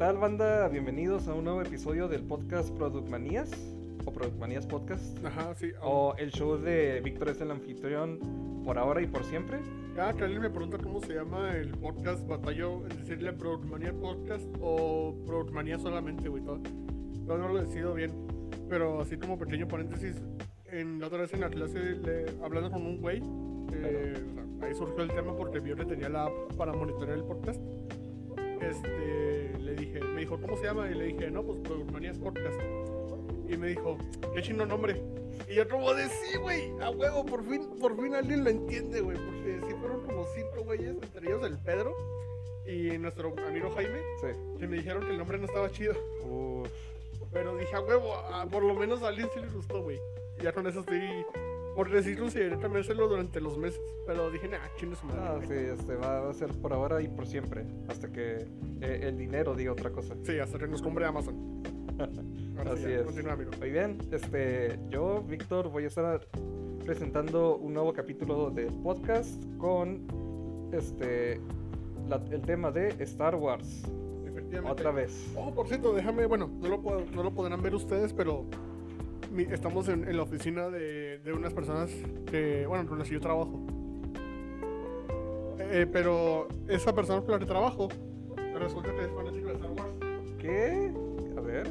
¿Qué 0.00 0.06
tal, 0.06 0.16
banda? 0.16 0.66
Bienvenidos 0.68 1.28
a 1.28 1.34
un 1.34 1.44
nuevo 1.44 1.60
episodio 1.60 2.08
del 2.08 2.22
podcast 2.22 2.70
Product 2.74 3.06
Manías 3.10 3.50
o 4.06 4.10
Product 4.10 4.38
Manías 4.38 4.64
Podcast 4.66 5.22
Ajá, 5.22 5.54
sí. 5.54 5.72
o 5.82 6.14
el 6.16 6.30
show 6.30 6.56
de 6.56 7.02
Víctor 7.02 7.28
es 7.28 7.40
el 7.42 7.50
anfitrión 7.50 8.18
por 8.64 8.78
ahora 8.78 9.02
y 9.02 9.06
por 9.06 9.24
siempre. 9.24 9.58
Ah, 9.98 10.14
que 10.16 10.24
alguien 10.24 10.40
me 10.40 10.48
pregunta 10.48 10.78
cómo 10.78 11.02
se 11.02 11.12
llama 11.12 11.54
el 11.54 11.72
podcast. 11.72 12.26
Batallo 12.26 12.86
en 12.86 12.96
decirle 12.96 13.34
Productmanía 13.34 13.92
Podcast 13.92 14.46
o 14.62 15.14
Productmanía 15.26 15.78
solamente, 15.78 16.30
güey. 16.30 16.42
todo. 16.44 16.60
No, 17.26 17.36
no 17.36 17.48
lo 17.48 17.60
decido 17.62 17.92
bien. 17.92 18.10
Pero 18.70 19.02
así 19.02 19.18
como 19.18 19.38
pequeño 19.38 19.68
paréntesis, 19.68 20.16
en 20.72 20.98
la 20.98 21.08
otra 21.08 21.18
vez 21.18 21.34
en 21.34 21.40
la 21.42 21.50
clase, 21.50 21.78
le- 21.78 22.24
hablando 22.42 22.70
con 22.70 22.86
un 22.86 23.02
güey, 23.02 23.20
eh, 23.74 24.14
ahí 24.62 24.74
surgió 24.74 25.02
el 25.02 25.10
tema 25.10 25.36
porque 25.36 25.60
vio 25.60 25.76
que 25.76 25.84
tenía 25.84 26.08
la 26.08 26.24
app 26.24 26.54
para 26.56 26.72
monitorear 26.72 27.18
el 27.18 27.24
podcast. 27.24 27.60
Este, 28.62 29.19
le 29.70 29.76
dije, 29.76 30.00
me 30.00 30.20
dijo, 30.20 30.40
¿cómo 30.40 30.56
se 30.56 30.64
llama? 30.64 30.90
Y 30.90 30.94
le 30.94 31.04
dije, 31.06 31.30
no, 31.30 31.42
pues 31.44 31.58
Productmanías 31.60 32.18
Podcast. 32.18 32.60
Y 33.48 33.56
me 33.56 33.68
dijo, 33.68 33.96
qué 34.34 34.42
chino 34.42 34.66
nombre. 34.66 35.02
Y 35.48 35.54
yo 35.54 35.68
como 35.68 35.92
de 35.94 36.08
sí, 36.08 36.36
güey, 36.38 36.70
a 36.80 36.90
huevo, 36.90 37.24
por 37.26 37.42
fin, 37.44 37.68
por 37.80 38.00
fin 38.00 38.14
alguien 38.14 38.44
lo 38.44 38.50
entiende, 38.50 39.00
güey. 39.00 39.16
Porque 39.16 39.60
sí 39.66 39.74
fueron 39.80 40.02
como 40.06 40.24
cinco 40.34 40.62
güeyes, 40.64 40.90
entre 41.02 41.26
ellos 41.26 41.44
el 41.44 41.58
Pedro 41.58 41.94
y 42.66 42.96
nuestro 42.98 43.34
amigo 43.46 43.70
Jaime, 43.70 43.98
Sí. 44.20 44.28
que 44.58 44.66
me 44.68 44.76
dijeron 44.76 45.02
que 45.04 45.10
el 45.10 45.18
nombre 45.18 45.38
no 45.38 45.46
estaba 45.46 45.70
chido. 45.70 45.94
Uf, 46.24 46.68
Pero 47.32 47.56
dije, 47.56 47.74
a 47.76 47.80
huevo, 47.80 48.14
a- 48.14 48.46
por 48.46 48.62
lo 48.64 48.74
menos 48.74 49.02
a 49.02 49.08
alguien 49.08 49.28
sí 49.34 49.40
le 49.40 49.48
gustó, 49.48 49.82
güey. 49.82 49.98
Ya 50.42 50.52
con 50.52 50.66
eso 50.66 50.80
estoy, 50.80 51.00
por 51.80 51.90
decirlo, 51.90 52.24
consideré 52.24 52.56
también 52.58 52.82
hacerlo 52.84 53.08
durante 53.08 53.40
los 53.40 53.56
meses. 53.56 53.80
Pero 54.06 54.30
dije, 54.30 54.48
nah, 54.48 54.58
chingue 54.76 54.96
su 54.96 55.06
madre. 55.06 55.20
ah, 55.22 55.34
güey". 55.36 55.46
sí, 55.48 55.54
este 55.80 55.94
va 55.96 56.28
a 56.28 56.34
ser 56.34 56.50
por 56.60 56.74
ahora 56.74 57.00
y 57.00 57.08
por 57.08 57.26
siempre. 57.26 57.64
Hasta 57.88 58.12
que 58.12 58.46
eh, 58.82 59.00
el 59.04 59.16
dinero 59.16 59.54
diga 59.54 59.72
otra 59.72 59.90
cosa. 59.90 60.14
Sí, 60.22 60.38
hasta 60.38 60.58
que 60.58 60.66
nos 60.68 60.82
compre 60.82 61.06
Amazon. 61.06 61.62
Ahora 62.58 62.76
sí, 62.76 62.82
Así 62.84 62.92
ya, 62.92 62.98
es. 62.98 63.02
Continúa, 63.04 63.32
amigo. 63.32 63.50
Muy 63.58 63.70
bien, 63.70 63.96
este, 64.12 64.78
yo, 64.90 65.22
Víctor, 65.22 65.70
voy 65.70 65.84
a 65.84 65.86
estar 65.86 66.26
presentando 66.84 67.56
un 67.56 67.72
nuevo 67.72 67.92
capítulo 67.94 68.50
del 68.50 68.72
podcast 68.82 69.42
con 69.56 70.02
este 70.72 71.40
la- 72.08 72.22
el 72.30 72.42
tema 72.42 72.70
de 72.70 72.88
Star 73.04 73.36
Wars. 73.36 73.84
Efectivamente. 74.26 74.70
Otra 74.72 74.90
vez. 74.90 75.32
Oh, 75.34 75.54
por 75.54 75.66
cierto, 75.68 75.94
déjame, 75.94 76.26
bueno, 76.26 76.50
no 76.60 76.68
lo, 76.68 76.78
no 77.14 77.22
lo 77.22 77.32
podrán 77.32 77.62
ver 77.62 77.74
ustedes, 77.74 78.12
pero 78.12 78.44
mi- 79.30 79.44
estamos 79.44 79.88
en, 79.88 80.06
en 80.08 80.16
la 80.16 80.22
oficina 80.22 80.68
de, 80.68 81.18
de 81.18 81.32
unas 81.32 81.52
personas 81.54 81.90
que, 82.30 82.66
bueno, 82.66 82.86
con 82.88 82.98
las 82.98 83.08
que 83.08 83.14
yo 83.14 83.20
trabajo. 83.20 83.60
Eh, 85.58 85.86
pero 85.90 86.48
esa 86.68 86.94
persona 86.94 87.20
con 87.22 87.32
la 87.32 87.38
que 87.38 87.46
trabajo, 87.46 87.88
resulta 88.58 88.92
que 88.94 89.02
es 89.02 89.10
fanático 89.12 89.48
de 89.48 89.54
Star 89.54 89.70
Wars. 89.70 90.34
¿Qué? 90.38 90.92
A 91.36 91.40
ver. 91.40 91.68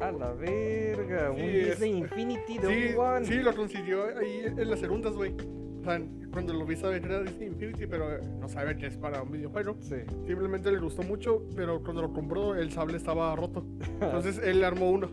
A 0.00 0.10
la 0.10 0.32
verga, 0.32 1.30
un 1.30 1.36
Sí, 1.36 1.42
es- 1.44 1.66
Disney 1.80 1.98
Infinity 1.98 2.58
de 2.58 2.66
Sí, 2.66 2.84
Obi-Wan. 2.88 3.24
sí, 3.24 3.34
lo 3.36 3.54
consiguió 3.54 4.04
ahí 4.18 4.42
en 4.44 4.68
las 4.70 4.80
segundas, 4.80 5.14
güey. 5.14 5.32
O 5.80 5.84
sea, 5.84 6.00
cuando 6.32 6.52
lo 6.52 6.66
vi 6.66 6.76
saber 6.76 7.00
que 7.00 7.06
era 7.08 7.22
Disney 7.22 7.48
Infinity, 7.48 7.86
pero 7.86 8.12
eh, 8.16 8.20
no 8.40 8.48
sabe 8.48 8.76
que 8.76 8.86
es 8.86 8.96
para 8.96 9.22
un 9.22 9.30
videojuego. 9.30 9.76
Sí. 9.80 9.96
Simplemente 10.26 10.72
le 10.72 10.78
gustó 10.80 11.02
mucho, 11.04 11.44
pero 11.54 11.80
cuando 11.82 12.02
lo 12.02 12.12
compró 12.12 12.54
el 12.56 12.72
sable 12.72 12.96
estaba 12.96 13.34
roto. 13.36 13.64
Entonces 14.00 14.40
él 14.42 14.60
le 14.60 14.66
armó 14.66 14.90
uno. 14.90 15.08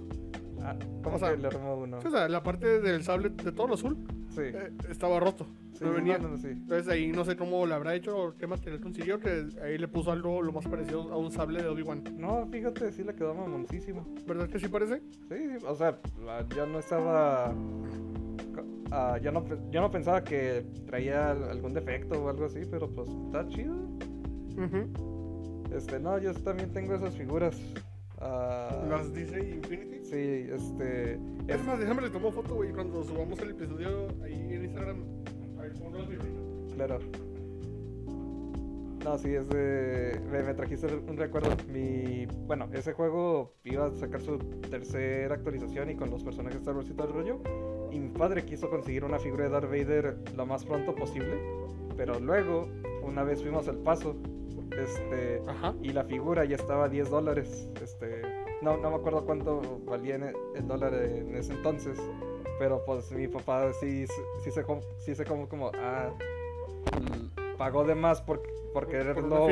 Ah, 0.63 0.75
¿Cómo 1.03 1.15
O 1.15 1.19
sea, 1.19 1.31
que 1.31 1.37
le 1.37 1.47
armó 1.47 1.75
uno? 1.75 1.97
O 2.05 2.09
sea, 2.11 2.27
la 2.29 2.43
parte 2.43 2.79
del 2.81 3.03
sable 3.03 3.29
de 3.29 3.51
todo 3.51 3.67
lo 3.67 3.73
azul 3.73 3.97
Sí. 4.29 4.41
eh, 4.43 4.71
estaba 4.89 5.19
roto. 5.19 5.45
Sí, 5.73 5.83
no 5.83 5.93
venía. 5.93 6.17
no, 6.19 6.29
no, 6.29 6.37
sí. 6.37 6.49
Entonces 6.49 6.87
ahí 6.87 7.11
no 7.11 7.25
sé 7.25 7.35
cómo 7.35 7.65
lo 7.65 7.73
habrá 7.73 7.95
hecho 7.95 8.15
o 8.17 8.35
qué 8.37 8.45
material 8.47 8.79
consiguió, 8.79 9.19
que 9.19 9.47
ahí 9.63 9.77
le 9.77 9.87
puso 9.87 10.11
algo 10.11 10.41
lo 10.41 10.51
más 10.53 10.67
parecido 10.67 11.11
a 11.11 11.17
un 11.17 11.31
sable 11.31 11.61
de 11.63 11.67
Obi-Wan. 11.69 12.03
No, 12.17 12.47
fíjate, 12.51 12.91
sí 12.91 13.03
le 13.03 13.15
quedó 13.15 13.33
mamoncísimo. 13.33 14.05
¿Verdad 14.27 14.47
que 14.47 14.59
sí 14.59 14.67
parece? 14.67 15.01
Sí, 15.29 15.35
sí, 15.59 15.65
o 15.65 15.75
sea, 15.75 15.99
la- 16.23 16.47
yo 16.55 16.65
no 16.67 16.79
estaba. 16.79 17.53
ah, 18.91 19.17
yo, 19.21 19.31
no, 19.31 19.43
yo 19.71 19.81
no 19.81 19.89
pensaba 19.89 20.23
que 20.23 20.65
traía 20.85 21.31
al- 21.31 21.49
algún 21.49 21.73
defecto 21.73 22.23
o 22.23 22.29
algo 22.29 22.45
así, 22.45 22.61
pero 22.69 22.87
pues 22.89 23.09
está 23.09 23.47
chido. 23.47 23.75
Este, 25.75 25.99
no, 25.99 26.17
yo 26.19 26.33
también 26.35 26.71
tengo 26.71 26.93
esas 26.95 27.15
figuras. 27.15 27.59
Ah, 28.21 28.85
Las 28.89 29.13
Disney 29.13 29.53
Infinity. 29.53 30.05
Sí, 30.05 30.47
este. 30.51 31.13
Es 31.47 31.59
Es, 31.59 31.65
más, 31.65 31.79
déjame 31.79 32.03
le 32.03 32.09
tomo 32.09 32.31
foto, 32.31 32.55
güey, 32.55 32.71
cuando 32.71 33.03
subamos 33.03 33.39
el 33.39 33.51
episodio 33.51 34.07
ahí 34.23 34.33
en 34.53 34.65
Instagram. 34.65 35.03
A 35.57 35.61
ver, 35.63 35.71
las 35.73 36.07
figuritas. 36.07 36.73
claro. 36.75 36.99
No, 39.03 39.17
sí, 39.17 39.33
es 39.33 39.49
de. 39.49 40.21
Me, 40.31 40.43
me 40.43 40.53
trajiste 40.53 40.85
un 40.95 41.17
recuerdo. 41.17 41.49
Mi. 41.73 42.27
Bueno, 42.45 42.69
ese 42.73 42.93
juego 42.93 43.53
iba 43.63 43.87
a 43.87 43.91
sacar 43.95 44.21
su 44.21 44.37
tercera 44.37 45.33
actualización 45.35 45.89
y 45.89 45.95
con 45.95 46.11
los 46.11 46.23
personajes 46.23 46.59
Star 46.59 46.75
Wars 46.75 46.89
y 46.89 46.93
todo 46.93 47.07
el 47.07 47.13
rollo. 47.13 47.41
Y 47.91 47.99
mi 47.99 48.09
padre 48.09 48.45
quiso 48.45 48.69
conseguir 48.69 49.03
una 49.03 49.17
figura 49.17 49.45
de 49.45 49.49
Darth 49.49 49.69
Vader 49.69 50.17
lo 50.35 50.45
más 50.45 50.63
pronto 50.65 50.93
posible. 50.93 51.33
Pero 51.97 52.19
luego, 52.19 52.69
una 53.03 53.23
vez 53.23 53.41
fuimos 53.41 53.67
al 53.67 53.77
paso. 53.77 54.15
Este. 54.77 55.41
Ajá. 55.47 55.73
Y 55.81 55.91
la 55.93 56.03
figura 56.05 56.45
ya 56.45 56.55
estaba 56.55 56.85
a 56.85 56.89
10 56.89 57.09
dólares. 57.09 57.67
Este. 57.81 58.21
No, 58.61 58.77
no 58.77 58.89
me 58.91 58.95
acuerdo 58.97 59.25
cuánto 59.25 59.79
valía 59.85 60.15
en- 60.15 60.33
el 60.55 60.67
dólar 60.67 60.93
en 60.93 61.35
ese 61.35 61.53
entonces. 61.53 61.97
Pero 62.59 62.83
pues 62.85 63.11
mi 63.11 63.27
papá 63.27 63.71
sí, 63.73 64.05
sí 64.43 64.51
se 64.51 64.63
sí 64.99 65.15
se 65.15 65.25
como 65.25 65.49
como 65.49 65.71
ah, 65.75 66.11
pagó 67.57 67.83
de 67.83 67.95
más 67.95 68.21
por, 68.21 68.41
por 68.73 68.87
quererlo 68.87 69.45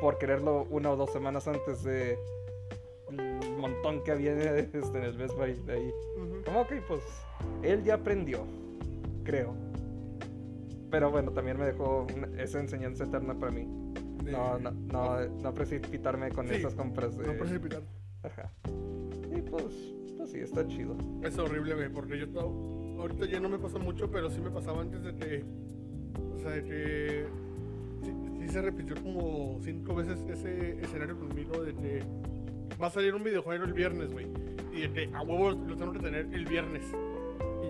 por 0.00 0.16
quererlo 0.18 0.66
una 0.70 0.90
o 0.90 0.96
dos 0.96 1.10
semanas 1.12 1.46
antes 1.48 1.82
de 1.82 2.18
el 3.10 3.56
montón 3.58 4.02
que 4.04 4.12
había 4.12 4.32
este, 4.58 4.78
en 4.78 5.02
el 5.04 5.16
Best 5.18 5.36
Buy 5.36 5.52
de 5.66 5.72
ahí. 5.74 5.94
Como 6.46 6.62
ok, 6.62 6.72
pues 6.88 7.02
él 7.62 7.84
ya 7.84 7.94
aprendió, 7.94 8.40
creo. 9.22 9.54
Pero 10.90 11.10
bueno, 11.10 11.32
también 11.32 11.58
me 11.58 11.66
dejó 11.66 12.06
una- 12.16 12.42
esa 12.42 12.58
enseñanza 12.58 13.04
eterna 13.04 13.34
para 13.38 13.52
mí. 13.52 13.68
De- 14.26 14.32
No, 14.32 14.58
no, 14.58 14.70
no, 14.70 15.26
no 15.42 15.54
precipitarme 15.54 16.30
con 16.30 16.48
Sí, 16.48 16.54
esas 16.56 16.74
compras 16.74 17.16
de... 17.16 17.26
No 17.26 17.32
precipitar. 17.38 17.82
Ajá. 18.22 18.50
Y 19.36 19.40
pues, 19.42 19.64
pues 20.16 20.30
sí, 20.30 20.38
está 20.40 20.66
chido. 20.66 20.96
Es 21.22 21.38
horrible, 21.38 21.74
güey, 21.74 21.88
porque 21.90 22.18
yo 22.18 22.26
ahorita 22.98 23.26
ya 23.26 23.40
no 23.40 23.48
me 23.48 23.58
pasa 23.58 23.78
mucho, 23.78 24.10
pero 24.10 24.30
sí 24.30 24.40
me 24.40 24.50
pasaba 24.50 24.82
antes 24.82 25.02
de 25.04 25.14
que, 25.14 25.44
o 26.34 26.38
sea, 26.38 26.50
de 26.50 26.64
que 26.64 27.26
sí, 28.02 28.12
sí 28.40 28.48
se 28.48 28.62
repitió 28.62 28.96
como 29.02 29.58
cinco 29.62 29.94
veces 29.94 30.18
ese 30.28 30.80
escenario 30.82 31.18
conmigo 31.18 31.62
de 31.62 31.74
que 31.74 32.02
va 32.80 32.88
a 32.88 32.90
salir 32.90 33.14
un 33.14 33.22
videojuego 33.22 33.64
el 33.64 33.72
viernes, 33.74 34.10
güey, 34.12 34.26
y 34.74 34.80
de 34.82 34.92
que 34.92 35.14
a 35.14 35.22
huevo 35.22 35.50
lo 35.52 35.76
tengo 35.76 35.92
que 35.92 36.00
tener 36.00 36.26
el 36.32 36.46
viernes 36.46 36.82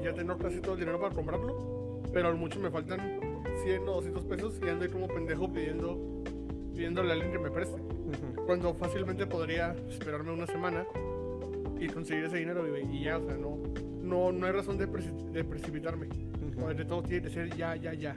y 0.00 0.04
ya 0.04 0.14
tengo 0.14 0.36
casi 0.38 0.60
todo 0.60 0.74
el 0.74 0.80
dinero 0.80 1.00
para 1.00 1.14
comprarlo, 1.14 2.00
pero 2.12 2.28
al 2.28 2.36
mucho 2.36 2.58
me 2.60 2.70
faltan 2.70 3.20
100 3.64 3.82
o 3.82 3.94
200 3.96 4.24
pesos 4.24 4.60
y 4.64 4.68
ando 4.68 4.84
ahí 4.84 4.90
como 4.90 5.08
pendejo 5.08 5.52
pidiendo 5.52 6.22
pidiéndole 6.76 7.10
a 7.10 7.14
alguien 7.14 7.32
que 7.32 7.38
me 7.38 7.50
preste 7.50 7.80
cuando 8.46 8.74
fácilmente 8.74 9.26
podría 9.26 9.74
esperarme 9.88 10.32
una 10.32 10.46
semana 10.46 10.86
y 11.80 11.88
conseguir 11.88 12.24
ese 12.24 12.36
dinero 12.38 12.64
y 12.78 13.02
ya, 13.02 13.18
o 13.18 13.26
sea, 13.26 13.36
no, 13.36 13.58
no, 14.02 14.30
no 14.32 14.46
hay 14.46 14.52
razón 14.52 14.78
de, 14.78 14.88
preci- 14.88 15.30
de 15.32 15.42
precipitarme. 15.44 16.08
O 16.62 16.72
de 16.72 16.84
todo 16.86 17.02
tiene 17.02 17.24
que 17.24 17.30
ser 17.30 17.54
ya, 17.56 17.76
ya, 17.76 17.92
ya. 17.92 18.14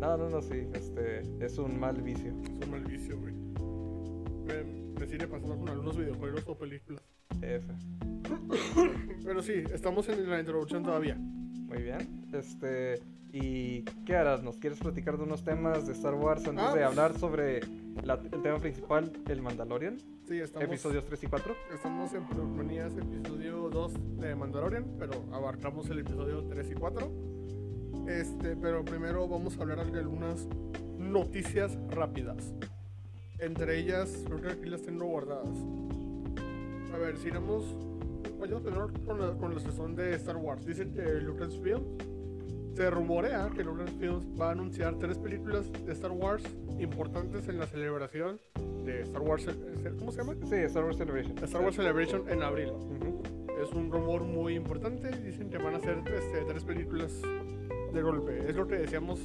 No, 0.00 0.16
no, 0.16 0.30
no, 0.30 0.40
sí, 0.40 0.66
este, 0.72 1.22
es 1.44 1.58
un 1.58 1.78
mal 1.78 2.00
vicio. 2.00 2.32
Es 2.60 2.64
un 2.66 2.70
mal 2.70 2.84
vicio, 2.84 3.18
güey. 3.18 3.34
Me, 3.34 4.64
me 5.00 5.06
sigue 5.06 5.26
pasando 5.26 5.56
con 5.58 5.68
algunos 5.68 5.96
videojuegos 5.98 6.42
o 6.46 6.56
películas. 6.56 7.02
F. 7.42 7.66
Pero 9.24 9.42
sí, 9.42 9.64
estamos 9.74 10.08
en 10.08 10.28
la 10.30 10.40
introducción 10.40 10.82
todavía. 10.82 11.16
Muy 11.16 11.82
bien. 11.82 12.24
Este, 12.32 13.00
¿y 13.32 13.82
qué 14.06 14.16
harás? 14.16 14.42
¿Nos 14.42 14.56
quieres 14.56 14.78
platicar 14.78 15.18
de 15.18 15.24
unos 15.24 15.44
temas 15.44 15.86
de 15.86 15.92
Star 15.92 16.14
Wars 16.14 16.46
antes 16.48 16.64
Ah, 16.64 16.68
de 16.68 16.72
pues- 16.80 16.86
hablar 16.86 17.18
sobre 17.18 17.60
la- 18.04 18.14
el 18.14 18.42
tema 18.42 18.58
principal, 18.58 19.12
el 19.28 19.42
Mandalorian? 19.42 19.98
Sí, 20.26 20.38
estamos, 20.40 20.68
Episodios 20.68 21.04
3 21.06 21.22
y 21.24 21.26
4. 21.26 21.54
estamos 21.74 22.12
en 22.14 22.26
Producmanías 22.28 22.92
episodio 22.96 23.68
2 23.70 23.92
de 24.20 24.34
Mandalorian, 24.34 24.84
pero 24.98 25.12
abarcamos 25.32 25.88
el 25.90 26.00
episodio 26.00 26.42
3 26.44 26.70
y 26.70 26.74
4. 26.74 27.10
Este, 28.08 28.56
pero 28.56 28.84
primero 28.84 29.28
vamos 29.28 29.56
a 29.58 29.62
hablar 29.62 29.90
de 29.90 29.98
algunas 30.00 30.46
noticias 30.98 31.78
rápidas. 31.90 32.52
Entre 33.38 33.78
ellas, 33.78 34.22
creo 34.26 34.40
que 34.40 34.48
aquí 34.48 34.68
las 34.70 34.82
tengo 34.82 35.06
guardadas. 35.06 35.56
A 36.94 36.96
ver, 36.98 37.16
si 37.18 37.28
iremos. 37.28 37.64
Vayamos 38.40 38.62
primero 38.62 38.90
con, 39.06 39.20
la- 39.20 39.34
con 39.36 39.54
los 39.54 39.62
que 39.62 39.72
son 39.72 39.94
de 39.94 40.14
Star 40.16 40.36
Wars. 40.36 40.64
Dicen 40.66 40.92
que 40.92 41.02
Lucasfilm 41.20 41.82
se 42.74 42.90
rumorea 42.90 43.50
que 43.54 43.62
Lucasfilm 43.64 44.40
va 44.40 44.48
a 44.48 44.52
anunciar 44.52 44.98
tres 44.98 45.18
películas 45.18 45.70
de 45.84 45.92
Star 45.92 46.10
Wars 46.12 46.42
importantes 46.78 47.48
en 47.48 47.58
la 47.58 47.66
celebración 47.66 48.40
de 48.84 49.02
Star 49.02 49.22
Wars. 49.22 49.46
¿Cómo 49.98 50.10
se 50.10 50.18
llama? 50.18 50.34
Sí, 50.48 50.54
Star 50.56 50.84
Wars 50.84 50.96
Celebration. 50.96 51.36
Star 51.44 51.62
Wars 51.62 51.76
Celebration 51.76 52.28
en 52.30 52.42
abril. 52.42 52.70
Ujú. 52.70 53.22
Es 53.62 53.70
un 53.72 53.90
rumor 53.92 54.22
muy 54.22 54.54
importante. 54.54 55.10
Dicen 55.18 55.50
que 55.50 55.58
van 55.58 55.74
a 55.74 55.76
hacer 55.78 55.98
este, 56.06 56.44
tres 56.46 56.64
películas 56.64 57.20
de 57.92 58.02
golpe. 58.02 58.38
Es 58.48 58.56
lo 58.56 58.66
que 58.66 58.76
decíamos 58.76 59.20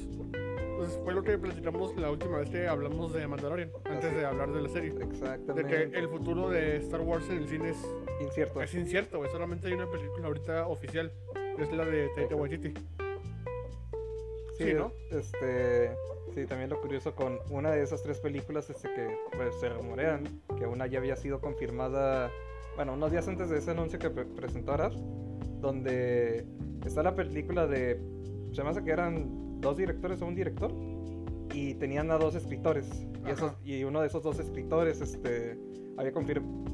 Pues 0.76 0.96
fue 1.02 1.12
lo 1.12 1.22
que 1.24 1.36
platicamos 1.38 1.96
la 1.96 2.08
última 2.10 2.38
vez 2.38 2.50
que 2.50 2.68
hablamos 2.68 3.12
de 3.12 3.26
Mandalorian, 3.26 3.70
antes 3.84 4.04
Así. 4.04 4.14
de 4.14 4.24
hablar 4.26 4.52
de 4.52 4.62
la 4.62 4.68
serie. 4.68 4.92
De 4.92 5.04
Exactamente. 5.04 5.90
que 5.90 5.98
el 5.98 6.08
futuro 6.08 6.50
de 6.50 6.76
Star 6.76 7.00
Wars 7.00 7.24
en 7.30 7.38
el 7.38 7.48
cine 7.48 7.70
es, 7.70 7.84
Incierto. 8.20 8.62
es 8.62 8.72
incierto. 8.74 9.20
Solamente 9.28 9.66
hay 9.66 9.72
una 9.72 9.90
película 9.90 10.28
ahorita 10.28 10.68
oficial, 10.68 11.10
es 11.58 11.72
la 11.72 11.84
de 11.84 12.08
Taika 12.14 12.36
Waititi. 12.36 12.74
Sí, 14.58 14.74
¿no? 14.74 14.92
Este, 15.10 15.90
sí, 16.34 16.46
también 16.46 16.70
lo 16.70 16.80
curioso 16.80 17.14
con 17.14 17.38
una 17.50 17.70
de 17.70 17.82
esas 17.82 18.02
tres 18.02 18.18
películas 18.20 18.68
este, 18.70 18.88
que 18.94 19.16
pues, 19.36 19.54
se 19.60 19.68
rumorean 19.68 20.24
que 20.58 20.66
una 20.66 20.86
ya 20.86 20.98
había 20.98 21.16
sido 21.16 21.40
confirmada, 21.40 22.30
bueno, 22.76 22.94
unos 22.94 23.10
días 23.10 23.26
antes 23.28 23.48
de 23.50 23.58
ese 23.58 23.70
anuncio 23.70 23.98
que 23.98 24.10
pre- 24.10 24.24
presentó 24.26 24.72
Arad, 24.72 24.92
donde 25.60 26.46
está 26.84 27.02
la 27.02 27.14
película 27.14 27.66
de, 27.66 28.00
se 28.52 28.62
me 28.62 28.70
hace 28.70 28.82
que 28.84 28.90
eran 28.90 29.60
dos 29.60 29.76
directores 29.76 30.22
o 30.22 30.26
un 30.26 30.34
director, 30.34 30.72
y 31.52 31.74
tenían 31.74 32.10
a 32.10 32.18
dos 32.18 32.34
escritores, 32.34 32.88
y, 33.26 33.30
esos, 33.30 33.52
y 33.64 33.82
uno 33.84 34.00
de 34.02 34.06
esos 34.08 34.22
dos 34.22 34.38
escritores, 34.38 35.00
este... 35.00 35.58
Había, 35.96 36.12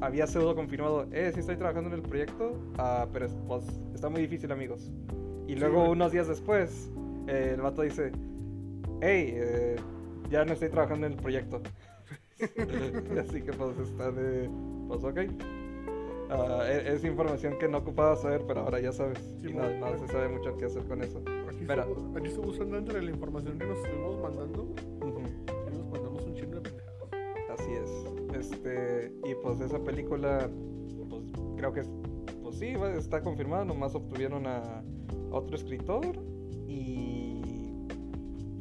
había 0.01 0.27
pseudo 0.27 0.53
confirmado, 0.53 1.07
eh, 1.11 1.31
sí 1.33 1.39
estoy 1.39 1.57
trabajando 1.57 1.89
en 1.89 1.95
el 1.95 2.03
proyecto, 2.03 2.59
ah, 2.77 3.07
pero 3.11 3.25
es- 3.25 3.35
pues, 3.47 3.63
está 3.95 4.07
muy 4.07 4.21
difícil 4.21 4.51
amigos. 4.51 4.91
Y 5.47 5.53
Sí, 5.53 5.59
luego 5.59 5.79
güey. 5.79 5.91
unos 5.93 6.11
días 6.11 6.27
después, 6.27 6.91
eh, 7.27 7.51
el 7.55 7.61
vato 7.61 7.81
dice, 7.81 8.11
hey, 9.01 9.33
eh, 9.35 9.75
ya 10.29 10.45
no 10.45 10.53
estoy 10.53 10.69
trabajando 10.69 11.07
en 11.07 11.13
el 11.13 11.19
proyecto. 11.19 11.61
Así 13.19 13.41
que 13.41 13.53
pues 13.53 13.77
está 13.79 14.11
de, 14.11 14.49
pues 14.87 15.03
ok. 15.03 15.19
Ah, 16.29 16.63
e- 16.67 16.93
es 16.93 17.03
información 17.05 17.57
que 17.59 17.67
no 17.67 17.77
ocupaba 17.79 18.15
saber, 18.15 18.43
pero 18.47 18.61
ahora 18.61 18.79
ya 18.79 18.91
sabes. 18.91 19.19
Sí, 19.41 19.49
y 19.49 19.53
no, 19.53 19.59
bueno, 19.63 19.79
no 19.79 19.85
bueno. 19.91 20.07
se 20.07 20.07
sabe 20.11 20.29
mucho 20.29 20.57
qué 20.57 20.65
hacer 20.65 20.83
con 20.85 21.01
eso. 21.03 21.21
Aquí, 21.47 21.61
Espera. 21.61 21.83
estuvo, 21.83 22.17
aquí 22.17 22.27
estuvo 22.27 22.49
usando 22.49 22.77
entre 22.77 23.01
la 23.01 23.11
información 23.11 23.57
que 23.59 23.65
nos 23.67 23.77
estuvimos 23.77 24.21
mandando 24.21 24.73
y 25.01 25.75
nos 25.77 25.87
mandamos 25.87 26.23
un 26.25 26.33
chingo 26.33 26.55
de 26.55 26.61
pendejadas. 26.61 27.09
Así 27.59 27.71
es. 27.71 27.91
Este, 28.39 29.13
y 29.23 29.35
pues 29.35 29.61
esa 29.61 29.79
película, 29.83 30.49
pues 31.09 31.23
creo 31.57 31.73
que, 31.73 31.83
pues 32.41 32.57
sí, 32.57 32.73
está 32.97 33.21
confirmada, 33.21 33.63
nomás 33.63 33.93
obtuvieron 33.95 34.47
a 34.47 34.83
otro 35.31 35.55
escritor 35.55 36.05
y 36.67 37.14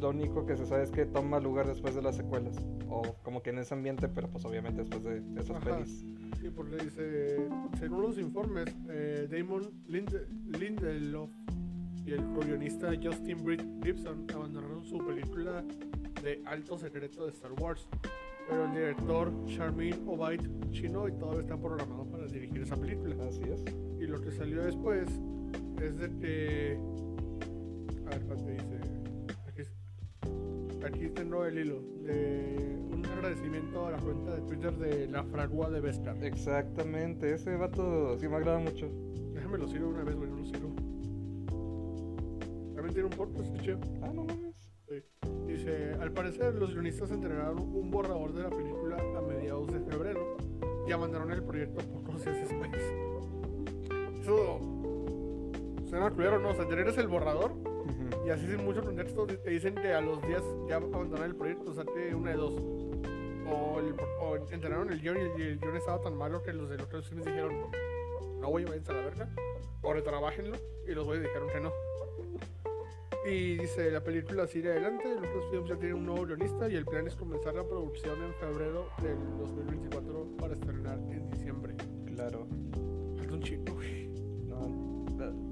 lo 0.04 0.10
único 0.10 0.44
que 0.44 0.54
se 0.54 0.66
sabe 0.66 0.82
es 0.82 0.90
que 0.90 1.06
toma 1.06 1.40
lugar 1.40 1.66
después 1.66 1.94
de 1.94 2.02
las 2.02 2.16
secuelas. 2.16 2.54
O 2.90 3.00
como 3.22 3.42
que 3.42 3.48
en 3.48 3.58
ese 3.58 3.72
ambiente, 3.72 4.06
pero 4.06 4.28
pues 4.28 4.44
obviamente 4.44 4.82
después 4.82 5.02
de 5.02 5.22
esas 5.40 5.56
Ajá. 5.56 5.78
pelis. 5.78 6.04
Sí, 6.38 6.50
porque 6.54 6.76
dice, 6.76 7.48
según 7.78 8.02
los 8.02 8.18
informes, 8.18 8.66
eh, 8.90 9.26
Damon 9.30 9.62
Linde- 9.88 10.26
Lindelof 10.58 11.30
y 12.04 12.12
el 12.12 12.20
guionista 12.34 12.90
Justin 13.02 13.38
Gibson 13.82 14.26
abandonaron 14.34 14.84
su 14.84 14.98
película 14.98 15.64
de 16.22 16.42
alto 16.44 16.76
secreto 16.76 17.24
de 17.24 17.30
Star 17.32 17.52
Wars. 17.58 17.88
Pero 18.46 18.66
el 18.66 18.72
director 18.72 19.32
Charmin 19.46 19.94
Obaid 20.06 20.42
chino 20.70 21.08
y 21.08 21.12
todavía 21.12 21.40
está 21.40 21.56
programado 21.56 22.04
para 22.10 22.26
dirigir 22.26 22.60
esa 22.60 22.76
película. 22.76 23.16
Así 23.26 23.40
es. 23.44 23.64
Y 23.98 24.06
lo 24.06 24.20
que 24.20 24.30
salió 24.32 24.62
después 24.64 25.08
es 25.80 25.96
de 25.96 26.10
que. 26.18 26.78
A 28.06 28.10
ver, 28.10 28.20
¿cuánto 28.26 28.50
dice? 28.50 28.73
Aquí, 30.84 31.08
tengo 31.08 31.46
el 31.46 31.58
hilo. 31.58 31.80
De 32.02 32.78
un 32.92 33.06
agradecimiento 33.06 33.86
a 33.86 33.92
la 33.92 33.98
cuenta 33.98 34.34
de 34.34 34.42
Twitter 34.42 34.76
de 34.76 35.08
la 35.08 35.24
fragua 35.24 35.70
de 35.70 35.80
Vescar. 35.80 36.22
Exactamente, 36.22 37.32
ese 37.32 37.56
vato 37.56 38.18
sí 38.18 38.28
me 38.28 38.36
agrada 38.36 38.58
mucho. 38.58 38.90
Déjame 39.32 39.56
lo 39.58 39.66
sigo 39.66 39.88
una 39.88 40.04
vez, 40.04 40.14
güey, 40.14 40.28
no 40.28 40.36
lo 40.36 40.44
sigo. 40.44 40.68
También 42.74 42.92
tiene 42.92 43.04
un 43.04 43.16
podcast, 43.16 43.56
chido. 43.62 43.78
Ah, 44.02 44.10
no 44.12 44.24
mames. 44.24 44.68
Sí. 44.86 45.02
Dice, 45.46 45.94
al 46.00 46.12
parecer 46.12 46.54
los 46.54 46.74
guionistas 46.74 47.10
entregaron 47.10 47.60
un 47.60 47.90
borrador 47.90 48.34
de 48.34 48.42
la 48.42 48.50
película 48.50 48.96
a 48.96 49.22
mediados 49.22 49.72
de 49.72 49.80
febrero 49.80 50.36
y 50.86 50.92
abandonaron 50.92 51.32
el 51.32 51.42
proyecto 51.42 51.82
pocos 51.92 52.22
días 52.22 52.36
después. 52.46 52.70
Eso 54.20 54.60
suena 55.86 56.10
culero, 56.10 56.40
¿no? 56.40 56.50
O 56.50 56.54
sea, 56.54 56.68
tener 56.68 56.86
el 56.86 57.08
borrador 57.08 57.73
Y 58.26 58.30
así 58.30 58.46
sin 58.46 58.64
mucho 58.64 58.82
contexto 58.82 59.26
te 59.26 59.50
dicen 59.50 59.74
que 59.74 59.92
a 59.92 60.00
los 60.00 60.20
días 60.26 60.42
ya 60.68 60.76
abandonaron 60.76 61.30
el 61.30 61.36
proyecto, 61.36 61.70
o 61.70 61.74
sea, 61.74 61.84
que 61.84 62.14
una 62.14 62.30
de 62.30 62.36
dos. 62.36 62.54
O, 63.46 63.78
el, 63.78 63.94
o 64.20 64.36
entregaron 64.50 64.90
el 64.90 65.00
guion 65.00 65.18
y 65.18 65.42
el, 65.42 65.58
guion 65.58 65.76
estaba 65.76 66.00
tan 66.00 66.16
malo 66.16 66.42
que 66.42 66.52
los 66.52 66.68
de 66.70 66.78
los 66.78 66.86
otros 66.86 67.06
filmes 67.06 67.26
dijeron, 67.26 67.70
no, 68.40 68.48
güey, 68.48 68.64
váyanse 68.64 68.92
a 68.92 68.94
la 68.94 69.02
verga. 69.02 69.28
O 69.82 69.92
retrabajenlo. 69.92 70.56
Y 70.88 70.92
los 70.92 71.04
güeyes 71.04 71.24
dijeron 71.24 71.48
que 71.50 71.60
no. 71.60 71.72
Y 73.26 73.56
dice, 73.56 73.90
la 73.90 74.02
película 74.02 74.46
sigue 74.46 74.70
adelante, 74.70 75.04
los 75.14 75.26
otros 75.30 75.50
films 75.50 75.68
ya 75.70 75.76
tienen 75.76 75.96
un 75.96 76.06
nuevo 76.06 76.26
guionista 76.26 76.68
y 76.68 76.74
el 76.74 76.84
plan 76.84 77.06
es 77.06 77.16
comenzar 77.16 77.54
la 77.54 77.64
producción 77.64 78.22
en 78.22 78.34
febrero 78.34 78.90
del 79.02 79.16
2024 79.38 80.36
para 80.38 80.52
estrenar 80.52 80.98
en 81.10 81.30
diciembre. 81.30 81.74
Claro. 82.06 82.46
Falta 83.16 83.34
un 83.34 83.42
chico, 83.42 83.72
güey. 83.72 84.08
No, 84.46 85.06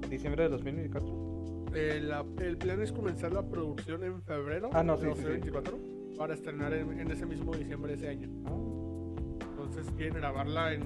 ¿Diciembre 0.07 0.43
de 0.43 0.49
2024? 0.49 1.32
Eh, 1.75 1.99
la- 2.01 2.25
el 2.41 2.57
plan 2.57 2.81
es 2.81 2.91
comenzar 2.91 3.31
la 3.33 3.41
producción 3.43 4.03
en 4.03 4.21
febrero 4.21 4.69
Ah, 4.73 4.83
no, 4.83 4.95
del 4.97 5.09
sí, 5.13 5.15
sí, 5.15 5.21
sí. 5.21 5.23
2024 5.31 5.77
para 6.17 6.33
estrenar 6.33 6.73
en, 6.73 6.99
en 6.99 7.09
ese 7.11 7.25
mismo 7.25 7.53
diciembre 7.53 7.93
de 7.93 7.97
ese 7.97 8.09
año. 8.09 8.29
Ah. 8.45 9.45
Entonces 9.49 9.87
quieren 9.97 10.13
grabarla 10.15 10.73
en... 10.73 10.83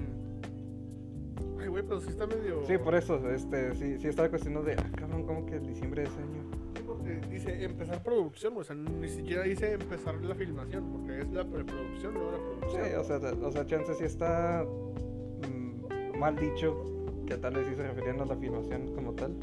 Ay, 1.60 1.66
güey, 1.68 1.82
pero 1.82 2.00
sí 2.00 2.08
está 2.10 2.26
medio... 2.26 2.64
Sí, 2.66 2.78
por 2.78 2.94
eso, 2.94 3.16
este, 3.30 3.74
sí, 3.74 3.98
sí 3.98 4.08
estaba 4.08 4.28
cuestionando 4.30 4.66
de, 4.66 4.74
ah, 4.74 4.90
cabrón, 4.96 5.24
¿cómo 5.26 5.44
que 5.44 5.58
diciembre 5.58 6.02
de 6.02 6.08
ese 6.08 6.18
año? 6.20 6.42
Sí, 6.74 6.82
porque 6.86 7.20
dice 7.28 7.64
empezar 7.64 8.02
producción, 8.02 8.54
o 8.56 8.64
sea, 8.64 8.76
ni 8.76 9.08
siquiera 9.08 9.42
dice 9.42 9.72
empezar 9.72 10.14
la 10.24 10.34
filmación, 10.34 10.84
porque 10.92 11.20
es 11.20 11.30
la 11.32 11.44
preproducción, 11.44 12.14
no 12.14 12.30
la 12.30 12.38
producción. 12.38 12.84
Sí, 12.86 12.94
o 12.94 13.04
sea, 13.04 13.16
o 13.46 13.52
sea, 13.52 13.66
chance 13.66 13.94
sí 13.94 14.04
está 14.04 14.64
mm, 14.64 16.18
mal 16.18 16.36
dicho, 16.36 16.84
que 17.26 17.36
tal 17.36 17.54
vez 17.54 17.66
sí 17.66 17.74
se 17.74 17.82
referían 17.82 18.20
a 18.20 18.24
la 18.24 18.36
filmación 18.36 18.94
como 18.94 19.12
tal, 19.14 19.34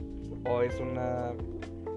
o 0.48 0.62
es 0.62 0.80
una 0.80 1.34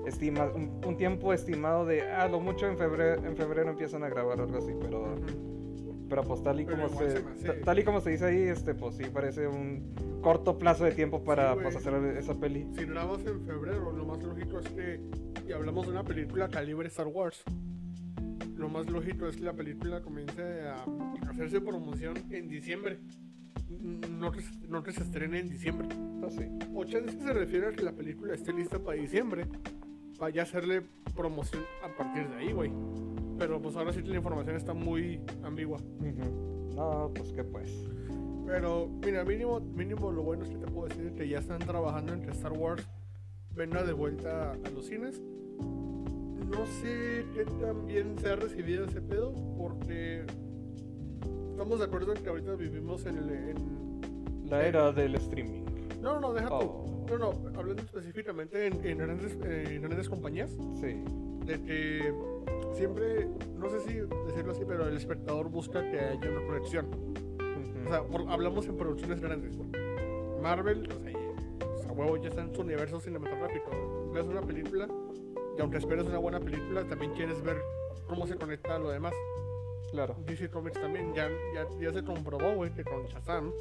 estima, 0.06 0.50
un, 0.54 0.80
un 0.86 0.96
tiempo 0.96 1.32
estimado 1.32 1.84
de, 1.84 2.02
ah, 2.02 2.28
lo 2.28 2.40
mucho 2.40 2.66
en 2.66 2.78
febrero, 2.78 3.24
en 3.24 3.36
febrero 3.36 3.70
empiezan 3.70 4.02
a 4.04 4.08
grabar 4.08 4.40
algo 4.40 4.56
así, 4.56 4.72
pero, 4.80 5.14
pero 6.08 6.22
pues 6.24 6.42
tal 6.42 6.60
y 6.60 6.64
Pero 6.64 6.88
como 6.88 6.98
se, 6.98 7.22
me 7.22 7.52
tal 7.64 7.78
y 7.78 7.84
como 7.84 8.00
se 8.00 8.10
dice 8.10 8.24
ahí, 8.24 8.42
este, 8.42 8.74
pues 8.74 8.96
sí 8.96 9.04
parece 9.12 9.46
un 9.46 9.94
corto 10.22 10.58
plazo 10.58 10.84
de 10.84 10.92
tiempo 10.92 11.22
para 11.22 11.54
Sí, 11.54 11.60
pues, 11.62 11.76
hacer 11.76 11.94
esa 12.16 12.34
peli. 12.34 12.66
Si 12.74 12.84
grabas 12.84 13.20
en 13.26 13.44
febrero, 13.44 13.92
lo 13.92 14.04
más 14.06 14.22
lógico 14.22 14.58
es 14.58 14.68
que, 14.70 15.00
y 15.46 15.52
hablamos 15.52 15.86
de 15.86 15.92
una 15.92 16.04
película 16.04 16.48
calibre 16.48 16.88
Star 16.88 17.06
Wars, 17.06 17.42
lo 18.56 18.68
más 18.68 18.88
lógico 18.90 19.28
es 19.28 19.36
que 19.36 19.44
la 19.44 19.52
película 19.52 20.00
comience 20.02 20.42
a 20.42 20.84
hacerse 21.30 21.60
promoción 21.60 22.14
en 22.30 22.48
diciembre. 22.48 22.98
No 23.70 24.32
que, 24.32 24.40
se- 24.42 24.68
no 24.68 24.82
que 24.82 24.92
se 24.92 25.02
estrene 25.02 25.40
en 25.40 25.48
diciembre. 25.48 25.88
Pues 26.20 26.34
sí. 26.34 26.44
O 26.74 26.84
chance 26.84 27.18
se 27.18 27.32
refiere 27.32 27.68
a 27.68 27.72
que 27.72 27.82
la 27.82 27.92
película 27.92 28.34
esté 28.34 28.52
lista 28.52 28.78
para 28.78 28.98
diciembre. 28.98 29.46
Vaya 30.18 30.42
a 30.42 30.44
hacerle 30.44 30.82
promoción 31.14 31.62
a 31.84 31.96
partir 31.96 32.28
de 32.28 32.36
ahí, 32.36 32.52
güey. 32.52 32.72
Pero 33.38 33.60
pues 33.62 33.76
ahora 33.76 33.92
sí 33.92 34.02
que 34.02 34.08
la 34.10 34.16
información 34.16 34.56
está 34.56 34.74
muy 34.74 35.20
ambigua. 35.44 35.78
No, 36.74 37.12
pues 37.14 37.32
que 37.32 37.44
pues. 37.44 37.70
Pero 38.46 38.88
mira, 39.04 39.24
mínimo, 39.24 39.60
mínimo 39.60 40.10
lo 40.10 40.22
bueno 40.22 40.42
es 40.44 40.48
que 40.50 40.56
te 40.58 40.66
puedo 40.66 40.88
decir 40.88 41.12
que 41.12 41.28
ya 41.28 41.38
están 41.38 41.58
trabajando 41.60 42.14
en 42.14 42.22
que 42.22 42.30
Star 42.30 42.52
Wars 42.52 42.88
venga 43.54 43.84
de 43.84 43.92
vuelta 43.92 44.52
a 44.52 44.70
los 44.70 44.86
cines. 44.86 45.20
No 45.60 46.64
sé 46.80 47.26
qué 47.34 47.44
tan 47.60 47.86
bien 47.86 48.18
se 48.18 48.28
ha 48.30 48.36
recibido 48.36 48.86
ese 48.86 49.02
pedo, 49.02 49.34
porque 49.58 50.24
estamos 51.58 51.80
de 51.80 51.86
acuerdo 51.86 52.14
en 52.14 52.22
que 52.22 52.28
ahorita 52.28 52.54
vivimos 52.54 53.04
en 53.06 53.18
el... 53.18 53.30
en- 53.30 54.48
La 54.48 54.64
era 54.64 54.92
del 54.92 55.16
streaming. 55.16 55.64
No, 56.00 56.20
no, 56.20 56.32
deja 56.32 56.48
Oh. 56.52 57.04
tú. 57.08 57.16
No, 57.16 57.18
no, 57.18 57.58
hablando 57.58 57.82
específicamente 57.82 58.66
en, 58.68 58.86
en 58.86 58.98
grandes, 58.98 59.32
en 59.42 59.82
grandes 59.82 60.08
compañías, 60.08 60.50
Sí. 60.80 61.02
de 61.46 61.60
que 61.64 62.14
siempre, 62.74 63.26
no 63.58 63.68
sé 63.70 63.80
si 63.80 63.94
decirlo 64.28 64.52
así, 64.52 64.62
pero 64.68 64.86
el 64.86 64.96
espectador 64.96 65.48
busca 65.50 65.80
que 65.90 65.98
haya 65.98 66.30
una 66.30 66.46
conexión. 66.46 66.86
Ujú. 66.86 67.86
O 67.86 67.88
sea, 67.88 68.02
por- 68.04 68.28
hablamos 68.30 68.66
en 68.68 68.76
producciones 68.76 69.20
grandes. 69.20 69.58
Marvel, 70.40 70.88
o 70.96 71.00
sea, 71.00 71.12
o 71.74 71.78
sea, 71.78 71.92
huevo, 71.92 72.16
ya 72.18 72.28
está 72.28 72.42
en 72.42 72.54
su 72.54 72.60
universo 72.60 73.00
cinematográfico. 73.00 74.10
Ves 74.14 74.26
una 74.28 74.42
película 74.42 74.86
y 75.56 75.60
aunque 75.60 75.78
esperes 75.78 76.06
una 76.06 76.18
buena 76.18 76.38
película, 76.38 76.84
también 76.86 77.12
quieres 77.14 77.42
ver 77.42 77.56
cómo 78.06 78.28
se 78.28 78.36
conecta 78.36 78.76
a 78.76 78.78
lo 78.78 78.90
demás. 78.90 79.12
Claro. 79.90 80.16
DC 80.26 80.50
Comics 80.50 80.80
también 80.80 81.14
ya, 81.14 81.28
ya, 81.54 81.66
ya 81.80 81.92
se 81.92 82.04
comprobó, 82.04 82.54
güey, 82.54 82.72
que 82.72 82.84
con 82.84 83.04
Shazam 83.06 83.52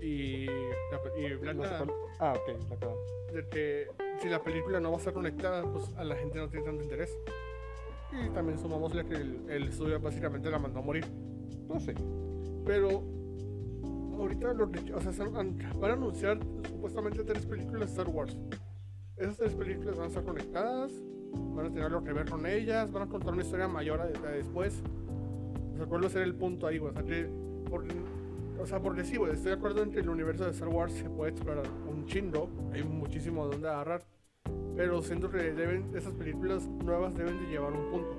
y, 0.00 0.46
y 0.46 1.34
Black 1.40 1.56
No 1.56 1.64
sé 1.64 1.74
Adam, 1.74 1.90
Ah, 2.18 2.34
ok, 2.36 2.68
la 2.68 2.76
acabo. 2.76 2.96
de 3.32 3.48
que 3.48 3.86
si 4.20 4.28
la 4.28 4.42
película 4.42 4.80
no 4.80 4.90
va 4.90 4.96
a 4.96 4.98
estar 4.98 5.12
conectada, 5.14 5.62
pues 5.72 5.94
a 5.96 6.04
la 6.04 6.16
gente 6.16 6.38
no 6.38 6.48
tiene 6.48 6.66
tanto 6.66 6.82
interés. 6.82 7.16
Y 8.12 8.28
también 8.30 8.58
sumámosle 8.58 9.06
que 9.06 9.14
el, 9.14 9.48
el 9.48 9.68
estudio 9.68 9.98
básicamente 10.00 10.50
la 10.50 10.58
mandó 10.58 10.80
a 10.80 10.82
morir. 10.82 11.06
Pues 11.66 11.84
sí. 11.84 11.92
Pero 12.66 13.02
ahorita 14.18 14.52
lo 14.52 14.70
que, 14.70 14.92
o 14.92 15.00
sea, 15.00 15.12
van 15.28 15.90
a 15.90 15.92
anunciar 15.94 16.38
supuestamente 16.68 17.24
tres 17.24 17.46
películas 17.46 17.80
de 17.80 17.86
Star 17.86 18.08
Wars. 18.08 18.36
Esas 19.16 19.36
tres 19.38 19.54
películas 19.54 19.96
van 19.96 20.06
a 20.06 20.08
estar 20.08 20.24
conectadas 20.24 20.92
van 21.34 21.66
a 21.66 21.68
tener 21.70 21.84
algo 21.84 22.04
que 22.04 22.12
ver 22.12 22.28
con 22.28 22.46
ellas, 22.46 22.90
van 22.92 23.04
a 23.04 23.06
contar 23.08 23.32
una 23.32 23.42
historia 23.42 23.68
mayor 23.68 24.00
a, 24.00 24.04
a 24.04 24.30
después. 24.32 24.82
Sea, 25.82 25.88
¿cuál 25.88 26.02
va 26.04 26.06
a 26.06 26.10
ser 26.10 26.22
el 26.22 26.34
punto 26.36 26.68
ahí, 26.68 26.78
güey? 26.78 26.92
O 26.92 26.94
sea, 26.94 27.02
que 27.04 27.28
por, 27.68 27.84
o 28.60 28.66
sea, 28.66 28.80
porque 28.80 29.02
sí, 29.02 29.16
güey, 29.16 29.32
estoy 29.32 29.50
de 29.50 29.56
acuerdo 29.56 29.82
en 29.82 29.90
que 29.90 29.98
el 29.98 30.08
universo 30.08 30.44
de 30.44 30.50
Star 30.52 30.68
Wars 30.68 30.92
se 30.92 31.10
puede 31.10 31.32
explorar 31.32 31.64
un 31.90 32.06
chingo, 32.06 32.48
hay 32.72 32.84
muchísimo 32.84 33.46
de 33.46 33.52
dónde 33.52 33.68
agarrar, 33.68 34.04
pero 34.76 35.02
siento 35.02 35.28
que 35.28 35.38
deben, 35.38 35.90
esas 35.96 36.14
películas 36.14 36.68
nuevas 36.68 37.16
deben 37.16 37.36
de 37.40 37.46
llevar 37.50 37.72
un 37.72 37.90
punto. 37.90 38.16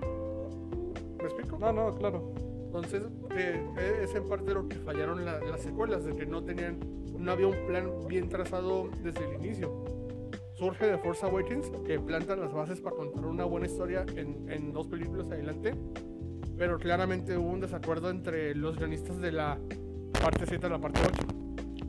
¿Me 1.19 1.23
explico? 1.23 1.57
No, 1.57 1.71
no, 1.71 1.95
claro. 1.95 2.33
Entonces, 2.65 3.03
eh, 3.31 4.01
es 4.03 4.13
en 4.13 4.27
parte 4.27 4.53
lo 4.53 4.67
que 4.67 4.75
fallaron 4.77 5.23
la- 5.23 5.39
las 5.39 5.61
secuelas, 5.61 6.03
de 6.03 6.13
que 6.17 6.25
no 6.25 6.43
tenían, 6.43 6.79
no 7.17 7.31
había 7.31 7.47
un 7.47 7.65
plan 7.65 7.89
bien 8.09 8.27
trazado 8.27 8.89
desde 9.01 9.23
el 9.23 9.35
inicio. 9.35 9.85
Surge 10.55 10.85
de 10.85 10.97
Force 10.97 11.25
Awakens, 11.25 11.71
que 11.85 11.97
planta 11.97 12.35
las 12.35 12.51
bases 12.51 12.81
para 12.81 12.97
contar 12.97 13.25
una 13.25 13.45
buena 13.45 13.67
historia 13.67 14.05
en, 14.17 14.49
en 14.51 14.73
dos 14.73 14.87
películas 14.87 15.27
adelante, 15.31 15.75
pero 16.57 16.77
claramente 16.77 17.37
hubo 17.37 17.49
un 17.49 17.59
desacuerdo 17.59 18.09
entre 18.09 18.55
los 18.55 18.77
guionistas 18.77 19.19
de 19.19 19.31
la 19.31 19.57
parte 20.21 20.45
7 20.47 20.65
a 20.65 20.69
la 20.69 20.79
parte 20.79 20.99
8, 21.05 21.27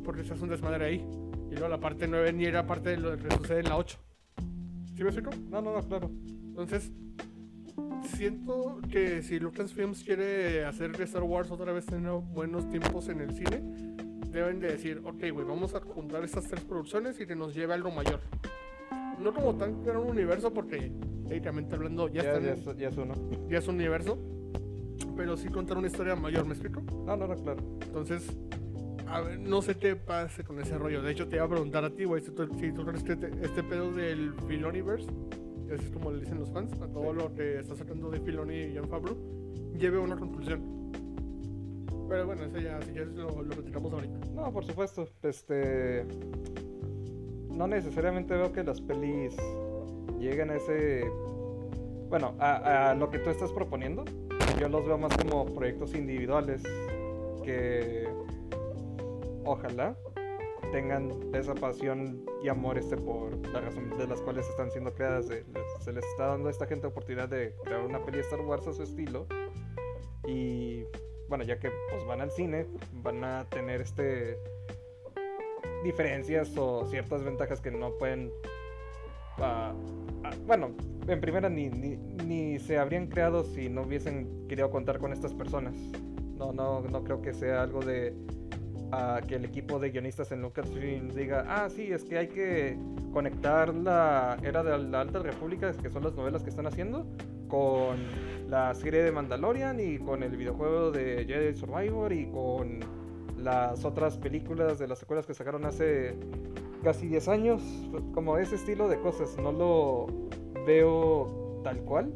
porque 0.05 0.25
se 0.25 0.33
hace 0.35 0.43
un 0.43 0.51
desmadre 0.51 0.85
ahí, 0.87 1.07
y 1.51 1.55
luego 1.55 1.69
la 1.69 1.79
parte 1.81 2.09
9 2.09 2.33
ni 2.33 2.45
era 2.47 2.67
parte 2.67 2.91
de 2.91 2.97
lo 2.97 3.17
que 3.17 3.31
sucede 3.37 3.61
en 3.61 3.69
la 3.69 3.77
8. 3.77 3.99
¿Sí 4.97 5.03
me 5.03 5.11
explico? 5.11 5.31
No, 5.51 5.61
no, 5.61 5.73
no, 5.75 5.83
claro. 5.83 6.11
Entonces, 6.49 6.93
siento 8.17 8.79
que 8.91 9.23
si 9.23 9.39
Lucasfilms 9.39 10.05
quiere 10.05 10.65
hacer 10.65 10.93
que 10.93 11.03
Star 11.05 11.23
Wars 11.23 11.51
otra 11.51 11.73
vez 11.73 11.87
tenga 11.87 12.13
buenos 12.13 12.69
tiempos 12.71 13.09
en 13.09 13.21
el 13.21 13.33
cine, 13.35 13.61
deben 14.31 14.61
de 14.61 14.69
decir, 14.69 15.01
ok, 15.05 15.21
güey, 15.33 15.47
vamos 15.47 15.75
a 15.75 15.81
juntar 15.81 16.25
estas 16.25 16.45
tres 16.49 16.63
producciones 16.65 17.21
y 17.21 17.27
que 17.27 17.37
nos 17.37 17.55
lleve 17.55 17.73
a 17.73 17.77
algo 17.77 17.91
mayor. 17.91 18.21
No 19.21 19.33
como 19.33 19.55
tan 19.55 19.83
crear 19.83 19.97
un 19.99 20.09
universo, 20.11 20.53
porque 20.53 20.93
técnicamente 21.29 21.75
hablando 21.75 22.09
ya, 22.09 22.23
Ya, 22.23 22.33
ya, 22.41 22.53
en- 22.53 22.59
es, 22.59 22.77
ya 22.77 22.89
es 22.89 22.97
uno. 22.97 23.15
ya 23.49 23.59
es 23.59 23.69
un 23.69 23.77
universo, 23.77 24.19
pero 25.17 25.37
sí 25.37 25.49
contar 25.49 25.77
una 25.79 25.87
historia 25.87 26.15
mayor, 26.17 26.45
¿me 26.47 26.53
explico? 26.53 26.81
No, 27.07 27.17
no, 27.17 27.27
no, 27.27 27.37
claro. 27.37 27.61
Entonces, 27.87 28.37
a 29.07 29.21
ver, 29.21 29.39
no 29.39 29.63
sé 29.63 29.77
qué 29.77 29.97
pase 29.97 30.45
con 30.45 30.61
ese 30.61 30.77
rollo. 30.79 31.03
De 31.03 31.13
hecho, 31.13 31.29
te 31.29 31.37
iba 31.37 31.45
a 31.45 31.49
preguntar 31.49 31.85
a 31.85 31.91
ti, 31.91 32.05
güey, 32.05 32.23
si 32.23 32.31
tú, 32.33 32.49
si 32.59 32.73
tú 32.73 32.85
crees 32.85 33.03
que 33.05 33.17
te- 33.17 33.31
este 33.45 33.63
pedo 33.63 33.91
del 33.93 34.33
Filoniverse, 34.49 35.07
que 35.69 35.75
es 35.77 35.91
como 35.91 36.11
le 36.11 36.21
dicen 36.21 36.39
los 36.39 36.51
fans, 36.51 36.73
a 36.81 36.87
todo 36.89 37.13
Sí. 37.13 37.19
lo 37.19 37.35
que 37.35 37.61
está 37.61 37.75
sacando 37.75 38.11
de 38.11 38.21
Filoni 38.21 38.55
y 38.55 38.75
Jan 38.75 38.89
Favreau, 38.89 39.17
lleve 39.79 39.99
a 39.99 40.01
una 40.01 40.17
conclusión. 40.17 40.61
Pero 42.09 42.27
bueno, 42.27 42.45
eso 42.45 42.59
ya, 42.59 42.79
ya 42.95 43.05
lo, 43.05 43.43
lo 43.43 43.55
retiramos 43.55 43.93
ahorita. 43.93 44.19
No, 44.35 44.53
por 44.53 44.65
supuesto. 44.65 45.09
Este. 45.23 46.05
No 47.51 47.67
necesariamente 47.67 48.35
veo 48.35 48.53
que 48.53 48.63
las 48.63 48.81
pelis 48.81 49.35
lleguen 50.21 50.51
a 50.51 50.57
ese. 50.57 51.05
Bueno, 52.11 52.35
a, 52.39 52.91
a 52.91 52.95
lo 52.95 53.09
que 53.11 53.19
tú 53.21 53.31
estás 53.31 53.51
proponiendo. 53.53 54.05
Yo 54.59 54.69
los 54.69 54.87
veo 54.87 54.99
más 54.99 55.17
como 55.17 55.47
proyectos 55.47 55.95
individuales 55.95 56.63
que. 57.45 58.09
Ojalá 59.47 59.95
tengan 60.73 61.11
esa 61.35 61.55
pasión 61.55 62.25
y 62.43 62.49
amor 62.49 62.79
este 62.79 62.97
por 62.97 63.37
la 63.49 63.61
razón 63.61 63.91
de 63.97 64.07
las 64.07 64.21
cuales 64.23 64.49
están 64.49 64.71
siendo 64.71 64.93
creadas. 64.95 65.27
se 65.27 65.93
les 65.93 66.05
está 66.05 66.29
dando 66.29 66.49
a 66.49 66.51
esta 66.51 66.67
gente 66.67 66.87
oportunidad 66.87 67.29
de 67.29 67.55
crear 67.63 67.83
una 67.83 68.03
peli 68.05 68.21
Star 68.21 68.41
Wars 68.41 68.67
a 68.67 68.73
su 68.73 68.83
estilo. 68.83 69.27
Y 70.27 70.85
bueno, 71.29 71.45
ya 71.45 71.59
que 71.59 71.71
pues 71.91 72.05
van 72.07 72.23
al 72.23 72.31
cine, 72.31 72.67
van 73.03 73.23
a 73.23 73.49
tener 73.51 73.83
este 73.83 74.39
diferencias 75.85 76.57
o 76.57 76.87
ciertas 76.87 77.23
ventajas 77.23 77.61
que 77.61 77.71
no 77.71 77.93
pueden 77.99 78.33
bueno, 80.47 80.71
en 81.07 81.21
primera 81.21 81.49
ni, 81.49 81.69
ni, 81.69 81.97
ni 82.25 82.59
se 82.59 82.79
habrían 82.79 83.09
creado 83.09 83.45
si 83.45 83.69
no 83.69 83.83
hubiesen 83.83 84.47
querido 84.49 84.71
contar 84.71 84.99
con 84.99 85.13
estas 85.13 85.35
personas. 85.35 85.75
No, 86.37 86.53
no, 86.53 86.81
no 86.83 87.05
creo 87.05 87.23
que 87.23 87.33
sea 87.33 87.63
algo 87.63 87.81
de 87.81 88.15
que 89.27 89.37
el 89.37 89.45
equipo 89.45 89.79
de 89.79 89.91
guionistas 89.91 90.31
en 90.33 90.43
Lucasfilm 90.43 91.09
diga, 91.09 91.45
ah, 91.49 91.69
sí, 91.69 91.93
es 91.93 92.05
que 92.05 92.19
hay 92.19 92.29
que 92.29 92.79
conectar 93.13 93.75
la 93.75 94.37
era 94.43 94.63
de 94.63 94.79
la 94.79 95.01
Alta 95.01 95.19
República, 95.21 95.73
que 95.73 95.91
son 95.91 96.05
las 96.05 96.15
novelas 96.15 96.43
que 96.43 96.51
están 96.51 96.67
haciendo, 96.67 97.07
con 97.49 97.97
la 98.49 98.75
serie 98.75 99.03
de 99.03 99.13
Mandalorian 99.13 99.81
y 99.81 99.99
con 99.99 100.23
el 100.23 100.37
videojuego 100.37 100.91
de 100.91 101.25
Jedi 101.27 101.55
Survivor 101.55 102.13
y 102.13 102.27
con 102.27 102.81
las 103.45 103.85
otras 103.85 104.17
películas 104.17 104.79
de 104.79 104.89
las 104.89 104.99
secuelas 104.99 105.27
que 105.27 105.35
sacaron 105.35 105.67
hace 105.67 106.17
casi 106.83 107.07
10 107.07 107.29
años. 107.29 107.63
Como 108.15 108.39
ese 108.39 108.57
estilo 108.57 108.89
de 108.89 108.99
cosas, 109.01 109.37
no 109.37 109.53
lo 109.53 110.07
veo 110.67 111.61
tal 111.63 111.81
cual. 111.83 112.15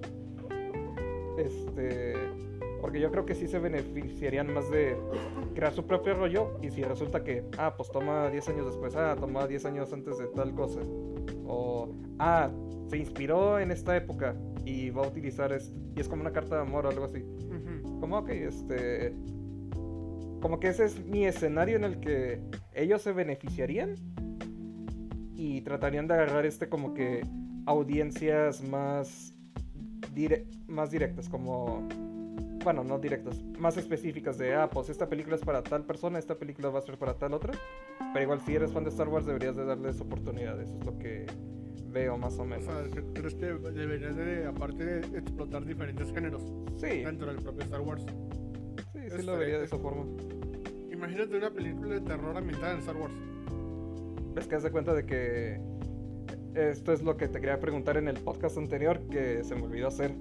Este. 1.36 2.14
Porque 2.80 3.00
yo 3.00 3.10
creo 3.10 3.26
que 3.26 3.34
sí 3.34 3.48
se 3.48 3.58
beneficiarían 3.58 4.52
más 4.54 4.70
de 4.70 4.96
crear 5.54 5.72
su 5.72 5.84
propio 5.84 6.14
rollo. 6.14 6.58
Y 6.62 6.70
si 6.70 6.82
resulta 6.82 7.22
que, 7.22 7.44
ah, 7.58 7.74
pues 7.76 7.90
toma 7.90 8.30
10 8.30 8.48
años 8.48 8.66
después, 8.66 8.96
ah, 8.96 9.16
toma 9.18 9.46
10 9.46 9.64
años 9.66 9.92
antes 9.92 10.16
de 10.18 10.28
tal 10.28 10.54
cosa. 10.54 10.80
O, 11.46 11.88
ah, 12.18 12.50
se 12.88 12.96
inspiró 12.96 13.58
en 13.58 13.70
esta 13.70 13.96
época 13.96 14.34
y 14.64 14.90
va 14.90 15.04
a 15.04 15.08
utilizar 15.08 15.52
esto. 15.52 15.76
Y 15.94 16.00
es 16.00 16.08
como 16.08 16.22
una 16.22 16.32
carta 16.32 16.56
de 16.56 16.62
amor 16.62 16.86
o 16.86 16.88
algo 16.88 17.04
así. 17.04 17.22
Como, 18.00 18.18
ok, 18.18 18.28
este. 18.30 19.14
Como 20.40 20.60
que 20.60 20.68
ese 20.68 20.84
es 20.84 21.04
mi 21.04 21.26
escenario 21.26 21.76
en 21.76 21.84
el 21.84 22.00
que 22.00 22.40
ellos 22.74 23.02
se 23.02 23.12
beneficiarían 23.12 23.94
y 25.34 25.60
tratarían 25.62 26.06
de 26.06 26.14
agarrar 26.14 26.46
este 26.46 26.68
como 26.68 26.94
que 26.94 27.22
audiencias 27.66 28.62
más, 28.62 29.34
dire- 30.14 30.44
más 30.68 30.90
directas, 30.90 31.28
como, 31.28 31.86
bueno, 32.64 32.82
no 32.84 32.98
directas, 32.98 33.42
más 33.58 33.76
específicas 33.76 34.38
de, 34.38 34.54
ah, 34.54 34.70
pues 34.70 34.88
esta 34.90 35.08
película 35.08 35.36
es 35.36 35.42
para 35.42 35.62
tal 35.62 35.84
persona, 35.84 36.18
esta 36.18 36.36
película 36.38 36.70
va 36.70 36.78
a 36.78 36.82
ser 36.82 36.98
para 36.98 37.14
tal 37.14 37.34
otra, 37.34 37.52
pero 38.12 38.22
igual 38.22 38.40
si 38.40 38.54
eres 38.54 38.72
fan 38.72 38.84
de 38.84 38.90
Star 38.90 39.08
Wars 39.08 39.26
deberías 39.26 39.56
de 39.56 39.64
darles 39.64 40.00
oportunidades, 40.00 40.68
eso 40.70 40.78
es 40.80 40.86
lo 40.86 40.98
que 40.98 41.26
veo 41.90 42.16
más 42.16 42.38
o 42.38 42.42
O 42.42 42.46
menos. 42.46 42.64
sea, 42.64 42.84
¿cre- 42.86 43.12
¿crees 43.12 43.34
que 43.34 43.46
deberían 43.46 44.16
de, 44.16 44.46
aparte 44.46 44.84
de 44.84 45.18
explotar 45.18 45.64
diferentes 45.64 46.10
géneros 46.12 46.42
Sí, 46.76 47.02
dentro 47.04 47.26
del 47.28 47.42
propio 47.42 47.64
Star 47.64 47.80
Wars? 47.80 48.04
Sí, 49.10 49.16
sí 49.16 49.20
este, 49.20 49.32
lo 49.32 49.38
vería 49.38 49.58
de 49.58 49.64
esa 49.64 49.78
forma. 49.78 50.04
Imagínate 50.90 51.36
una 51.36 51.50
película 51.50 51.94
de 51.94 52.00
terror 52.00 52.36
ambientada 52.36 52.72
en 52.72 52.78
Star 52.80 52.96
Wars. 52.96 53.14
Ves 54.34 54.46
que 54.46 54.54
haz 54.56 54.62
de 54.62 54.70
cuenta 54.70 54.94
de 54.94 55.06
que 55.06 55.60
esto 56.54 56.92
es 56.92 57.02
lo 57.02 57.16
que 57.16 57.28
te 57.28 57.40
quería 57.40 57.60
preguntar 57.60 57.96
en 57.96 58.08
el 58.08 58.16
podcast 58.18 58.58
anterior 58.58 59.00
que 59.10 59.44
se 59.44 59.54
me 59.54 59.62
olvidó 59.62 59.88
hacer. 59.88 60.14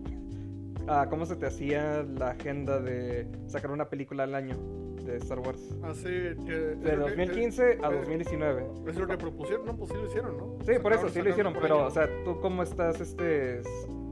Ah, 0.87 1.07
¿Cómo 1.09 1.25
se 1.25 1.35
te 1.35 1.45
hacía 1.47 2.03
la 2.03 2.29
agenda 2.31 2.79
de 2.79 3.27
sacar 3.47 3.71
una 3.71 3.89
película 3.89 4.23
al 4.23 4.35
año 4.35 4.55
de 5.03 5.17
Star 5.17 5.39
Wars? 5.39 5.59
Hace 5.83 6.35
que... 6.45 6.51
De 6.51 6.95
2015 6.95 7.79
a 7.83 7.91
eh, 7.91 7.95
2019. 7.97 8.65
Es 8.87 8.95
lo 8.95 9.07
que 9.07 9.17
propusieron, 9.17 9.65
no, 9.65 9.75
pues 9.75 9.91
sí 9.91 9.97
lo 9.97 10.05
hicieron, 10.05 10.37
¿no? 10.37 10.57
Sí, 10.65 10.73
por 10.81 10.93
eso 10.93 11.07
Sacaron- 11.07 11.13
sí 11.13 11.21
lo 11.21 11.29
hicieron, 11.29 11.53
sacaron 11.53 11.61
pero, 11.61 11.75
año. 11.79 11.87
o 11.87 11.91
sea, 11.91 12.07
¿tú 12.23 12.39
cómo 12.39 12.63
estás, 12.63 13.01
este, 13.01 13.61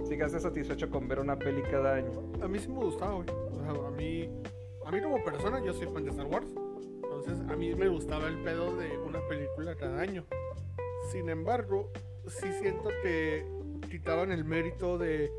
sigas 0.04 0.32
satisfecho 0.34 0.90
con 0.90 1.08
ver 1.08 1.20
una 1.20 1.38
peli 1.38 1.62
cada 1.64 1.96
año? 1.96 2.12
A 2.42 2.48
mí 2.48 2.60
sí 2.60 2.68
me 2.70 2.80
gustaba, 2.80 3.14
güey. 3.16 3.28
O 3.30 3.56
sea, 3.56 3.88
a 3.88 3.92
mí, 3.92 4.30
a 4.86 4.92
mí 4.92 5.02
como 5.02 5.24
persona, 5.24 5.64
yo 5.64 5.74
soy 5.74 5.88
fan 5.88 6.04
de 6.04 6.12
Star 6.12 6.28
Wars. 6.28 6.48
Entonces, 7.04 7.40
a 7.50 7.56
mí 7.56 7.74
me 7.74 7.88
gustaba 7.88 8.28
el 8.28 8.38
pedo 8.44 8.76
de 8.76 8.98
una 9.00 9.20
película 9.28 9.76
cada 9.76 10.00
año. 10.00 10.26
Sin 11.12 11.30
embargo, 11.30 11.92
sí 12.28 12.52
siento 12.60 12.90
que 13.02 13.46
quitaban 13.90 14.32
el 14.32 14.46
mérito 14.46 14.98
de. 14.98 15.32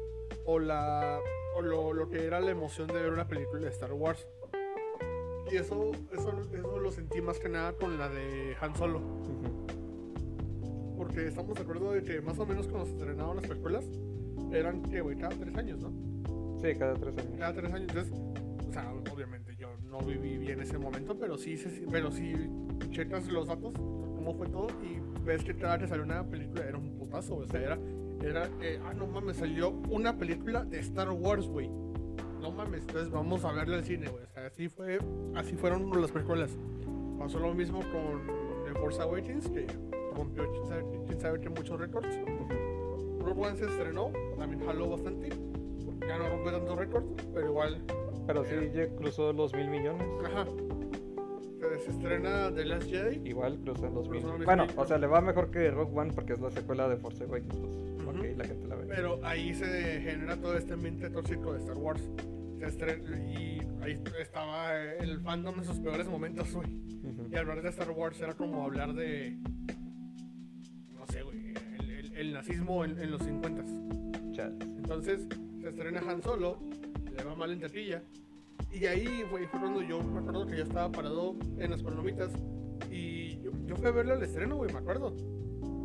o 0.44 0.58
la. 0.58 1.20
o 1.56 1.62
lo, 1.62 1.92
lo 1.92 2.08
que 2.08 2.24
era 2.24 2.40
la 2.40 2.50
emoción 2.50 2.88
de 2.88 2.94
ver 2.94 3.12
una 3.12 3.28
película 3.28 3.62
de 3.62 3.68
Star 3.68 3.92
Wars. 3.92 4.26
Y 5.50 5.56
eso, 5.56 5.92
eso, 6.12 6.32
eso 6.52 6.80
lo 6.80 6.90
sentí 6.90 7.20
más 7.20 7.38
que 7.38 7.48
nada 7.48 7.72
con 7.74 7.98
la 7.98 8.08
de 8.08 8.56
Han 8.60 8.74
Solo. 8.74 9.00
Porque 10.96 11.28
estamos 11.28 11.54
de 11.54 11.62
acuerdo 11.62 11.92
de 11.92 12.02
que 12.02 12.20
más 12.20 12.36
o 12.40 12.46
menos 12.46 12.66
cuando 12.66 12.86
se 12.86 12.92
estrenaban 12.94 13.36
las 13.36 13.46
películas, 13.46 13.84
eran 14.52 14.82
que, 14.82 15.00
güey, 15.00 15.16
cada 15.16 15.36
tres 15.36 15.54
años, 15.56 15.78
¿no? 15.80 15.92
Sí, 16.60 16.74
cada 16.76 16.94
tres 16.94 17.16
años. 17.18 17.38
cada 17.38 17.52
tres 17.52 17.72
años. 17.72 17.88
Entonces, 17.90 18.45
sea, 18.76 18.92
obviamente 19.12 19.56
yo 19.56 19.68
no 19.90 20.00
viví 20.00 20.36
bien 20.36 20.60
ese 20.60 20.78
momento, 20.78 21.18
pero 21.18 21.38
sí, 21.38 21.56
pero 21.90 22.10
sí 22.10 22.34
checas 22.90 23.26
los 23.28 23.46
datos, 23.46 23.74
cómo 23.74 24.34
fue 24.34 24.48
todo, 24.48 24.68
y 24.82 25.00
ves 25.24 25.44
que 25.44 25.56
cada 25.56 25.78
que 25.78 25.86
salió 25.86 26.04
una 26.04 26.24
película 26.24 26.64
era 26.64 26.76
un 26.76 26.96
putazo, 26.98 27.36
o 27.36 27.46
sea, 27.46 27.60
era, 27.60 27.78
era, 28.22 28.48
eh, 28.60 28.80
ah, 28.84 28.92
no 28.94 29.06
mames, 29.06 29.38
salió 29.38 29.70
una 29.90 30.16
película 30.18 30.64
de 30.64 30.80
Star 30.80 31.10
Wars, 31.10 31.46
güey. 31.46 31.68
No 32.40 32.50
mames, 32.52 32.82
entonces 32.82 33.10
vamos 33.10 33.44
a 33.44 33.52
verla 33.52 33.76
al 33.76 33.84
cine, 33.84 34.08
güey. 34.08 34.24
O 34.24 34.28
sea, 34.28 34.46
así 34.46 34.68
fue, 34.68 34.98
así 35.34 35.56
fueron 35.56 35.90
las 36.00 36.12
películas. 36.12 36.56
Pasó 37.18 37.38
lo 37.38 37.54
mismo 37.54 37.80
con 37.80 38.26
The 38.66 38.78
Force 38.78 39.00
Awakens, 39.00 39.48
que 39.48 39.66
rompió 40.14 40.44
quién 40.52 41.20
sabe, 41.20 41.40
qué 41.40 41.48
muchos 41.48 41.80
récords. 41.80 42.14
Rogue 43.20 43.40
One 43.40 43.56
se 43.56 43.64
estrenó, 43.64 44.12
también 44.38 44.64
jaló 44.64 44.90
bastante. 44.90 45.30
Ya 46.06 46.18
no 46.18 46.28
rompió 46.28 46.52
tantos 46.52 46.78
récords, 46.78 47.06
pero 47.34 47.46
igual 47.46 47.82
Pero 48.26 48.44
sí, 48.44 48.54
ya 48.74 48.88
cruzó 48.96 49.32
los 49.32 49.54
mil 49.54 49.68
millones. 49.68 50.06
Ajá. 50.24 50.46
se 51.84 51.90
estrena 51.90 52.52
The 52.54 52.64
Last 52.64 52.88
Jedi. 52.88 53.28
Igual 53.28 53.58
cruzan 53.60 53.94
los 53.94 54.08
mismos. 54.08 54.36
los 54.38 54.44
Bueno, 54.46 54.66
o 54.76 54.84
sea, 54.86 54.98
le 54.98 55.06
va 55.06 55.20
mejor 55.20 55.50
que 55.50 55.70
Rogue 55.70 55.92
One 55.98 56.12
porque 56.12 56.32
es 56.32 56.40
la 56.40 56.50
secuela 56.50 56.88
de 56.88 56.96
Force 56.96 57.24
Awakens. 57.24 57.54
Pues, 57.56 58.06
Ujú. 58.06 58.18
ok, 58.18 58.36
la 58.38 58.44
gente 58.44 58.66
la 58.68 58.74
ve. 58.76 58.86
Pero 58.88 59.20
ahí 59.24 59.54
se 59.54 60.00
genera 60.00 60.36
todo 60.36 60.56
este 60.56 60.72
ambiente 60.74 61.10
tóxico 61.10 61.52
de 61.52 61.58
Star 61.60 61.76
Wars. 61.76 62.08
Se 62.58 62.66
estrena, 62.66 63.16
y 63.30 63.60
ahí 63.82 64.00
estaba 64.20 64.74
el 64.82 65.20
fandom 65.20 65.58
en 65.58 65.64
sus 65.64 65.78
peores 65.78 66.08
momentos, 66.08 66.52
güey. 66.54 66.66
Ujú. 67.04 67.26
Y 67.30 67.36
hablar 67.36 67.60
de 67.62 67.68
Star 67.68 67.90
Wars 67.90 68.18
era 68.20 68.32
como 68.34 68.64
hablar 68.64 68.94
de. 68.94 69.36
No 70.94 71.06
sé, 71.08 71.22
güey. 71.22 71.52
El, 71.78 71.90
el- 71.90 72.12
el 72.16 72.32
nazismo 72.32 72.84
en, 72.84 72.98
en 72.98 73.10
los 73.10 73.22
50 73.22 73.62
Chales. 74.32 74.56
Entonces 74.62 75.26
se 75.60 75.68
estrena 75.68 76.00
Han 76.08 76.22
Solo, 76.22 76.58
le 77.16 77.24
va 77.24 77.34
mal 77.34 77.50
en 77.50 77.60
taquilla. 77.60 78.02
Y 78.72 78.86
ahí 78.86 79.24
güey, 79.30 79.46
fue 79.46 79.60
cuando 79.60 79.82
yo 79.82 80.02
me 80.02 80.20
acuerdo 80.20 80.46
que 80.46 80.56
yo 80.56 80.62
estaba 80.64 80.90
parado 80.90 81.36
en 81.58 81.70
las 81.70 81.82
palomitas. 81.82 82.32
Y 82.90 83.40
yo, 83.40 83.52
yo 83.66 83.76
fui 83.76 83.86
a 83.86 83.90
verle 83.90 84.12
al 84.12 84.22
estreno, 84.22 84.56
güey, 84.56 84.72
me 84.72 84.78
acuerdo. 84.78 85.14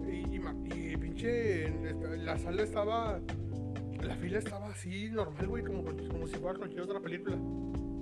Y, 0.07 0.35
y, 0.35 0.91
y 0.91 0.97
pinche. 0.97 1.67
en 1.67 2.25
La 2.25 2.38
sala 2.38 2.63
estaba. 2.63 3.19
La 4.03 4.15
fila 4.15 4.39
estaba 4.39 4.69
así 4.69 5.09
normal, 5.11 5.47
güey, 5.47 5.63
como, 5.63 5.83
como 5.83 6.27
si 6.27 6.35
fuera 6.35 6.57
cualquier 6.57 6.81
otra 6.81 7.00
película. 7.00 7.38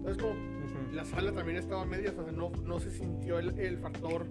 ¿Sabes 0.03 0.17
cómo? 0.17 0.31
Ujú. 0.31 0.95
La 0.95 1.03
sala 1.03 1.33
también 1.33 1.57
estaba 1.57 1.81
a 1.81 1.85
medias, 1.85 2.15
o 2.17 2.23
sea, 2.23 2.31
no, 2.31 2.51
no 2.63 2.79
se 2.79 2.89
sintió 2.89 3.37
el, 3.37 3.59
el 3.59 3.77
factor 3.79 4.25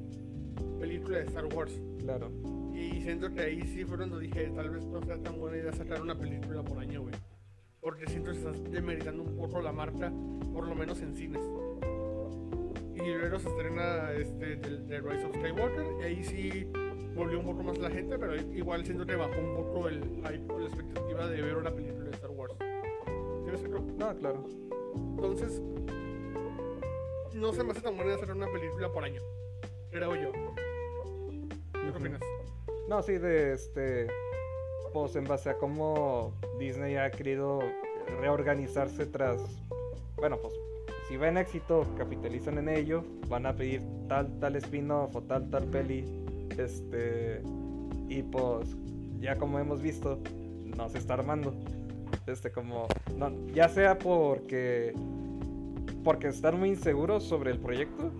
película 0.80 1.18
de 1.18 1.24
Star 1.26 1.44
Wars. 1.54 1.78
Claro. 1.98 2.32
Y 2.72 3.02
siento 3.02 3.30
que 3.32 3.40
ahí 3.40 3.62
sí 3.66 3.84
fue 3.84 3.98
cuando 3.98 4.18
dije, 4.18 4.50
tal 4.54 4.70
vez 4.70 4.86
no 4.86 5.02
sea 5.02 5.18
tan 5.18 5.38
buena 5.38 5.58
idea 5.58 5.72
sacar 5.72 6.00
una 6.00 6.16
película 6.16 6.62
por 6.62 6.78
año, 6.78 7.02
güey. 7.02 7.14
Porque 7.80 8.06
siento 8.06 8.32
que 8.32 8.38
estás 8.38 8.62
demeritando 8.70 9.22
un 9.22 9.36
poco 9.36 9.60
la 9.60 9.72
marca, 9.72 10.12
por 10.52 10.66
lo 10.66 10.74
menos 10.74 11.00
en 11.00 11.14
cines. 11.14 11.42
Y 12.94 13.14
luego 13.14 13.38
se 13.38 13.48
estrena 13.48 14.12
este, 14.12 14.56
The, 14.56 15.00
Rise 15.00 15.24
of 15.24 15.36
Skywalker, 15.36 15.86
y 16.00 16.02
ahí 16.02 16.24
sí 16.24 16.66
volvió 17.14 17.38
un 17.38 17.46
poco 17.46 17.62
más 17.62 17.78
la 17.78 17.90
gente, 17.90 18.18
pero 18.18 18.36
igual 18.36 18.84
siento 18.84 19.06
que 19.06 19.14
bajó 19.16 19.40
un 19.40 19.54
poco 19.54 19.88
el 19.88 20.02
hype 20.02 20.52
o 20.52 20.58
la 20.58 20.66
expectativa 20.66 21.26
de 21.28 21.42
ver 21.42 21.56
una 21.56 21.70
película 21.70 22.04
de 22.04 22.10
Star 22.10 22.30
Wars. 22.30 22.54
¿Sí 22.58 23.46
me 23.46 23.52
explico? 23.52 23.80
No, 23.96 24.16
claro. 24.16 24.44
Entonces, 24.94 25.62
no 27.34 27.52
se 27.52 27.62
me 27.64 27.70
hace 27.70 27.80
tan 27.80 27.96
buena 27.96 28.14
hacer 28.14 28.32
una 28.32 28.46
película 28.50 28.92
por 28.92 29.04
año, 29.04 29.22
creo 29.90 30.14
yo. 30.16 30.32
¿Qué 31.72 31.88
Ujú. 31.88 31.98
opinas? 31.98 32.20
No, 32.88 33.02
sí, 33.02 33.18
de 33.18 33.52
este. 33.54 34.08
Pues 35.00 35.14
en 35.14 35.26
base 35.26 35.48
a 35.48 35.56
cómo 35.58 36.32
Disney 36.58 36.96
ha 36.96 37.08
querido 37.12 37.60
reorganizarse 38.20 39.06
tras. 39.06 39.40
Bueno, 40.16 40.38
pues 40.42 40.54
si 41.08 41.16
ven 41.16 41.38
éxito, 41.38 41.86
capitalizan 41.96 42.58
en 42.58 42.68
ello, 42.68 43.04
van 43.28 43.46
a 43.46 43.54
pedir 43.54 43.80
tal, 44.08 44.40
tal 44.40 44.56
spin-off 44.56 45.14
o 45.14 45.22
tal, 45.22 45.48
tal 45.50 45.64
peli. 45.66 46.04
Este. 46.58 47.42
Y 48.08 48.24
pues, 48.24 48.76
ya 49.20 49.36
como 49.36 49.60
hemos 49.60 49.80
visto, 49.80 50.18
no 50.64 50.88
se 50.88 50.98
está 50.98 51.14
armando. 51.14 51.54
Este, 52.26 52.50
como. 52.50 52.88
No, 53.16 53.30
ya 53.54 53.68
sea 53.68 53.98
porque. 54.00 54.94
Porque 56.02 56.26
están 56.26 56.58
muy 56.58 56.70
inseguros 56.70 57.22
sobre 57.22 57.52
el 57.52 57.60
proyecto. 57.60 58.10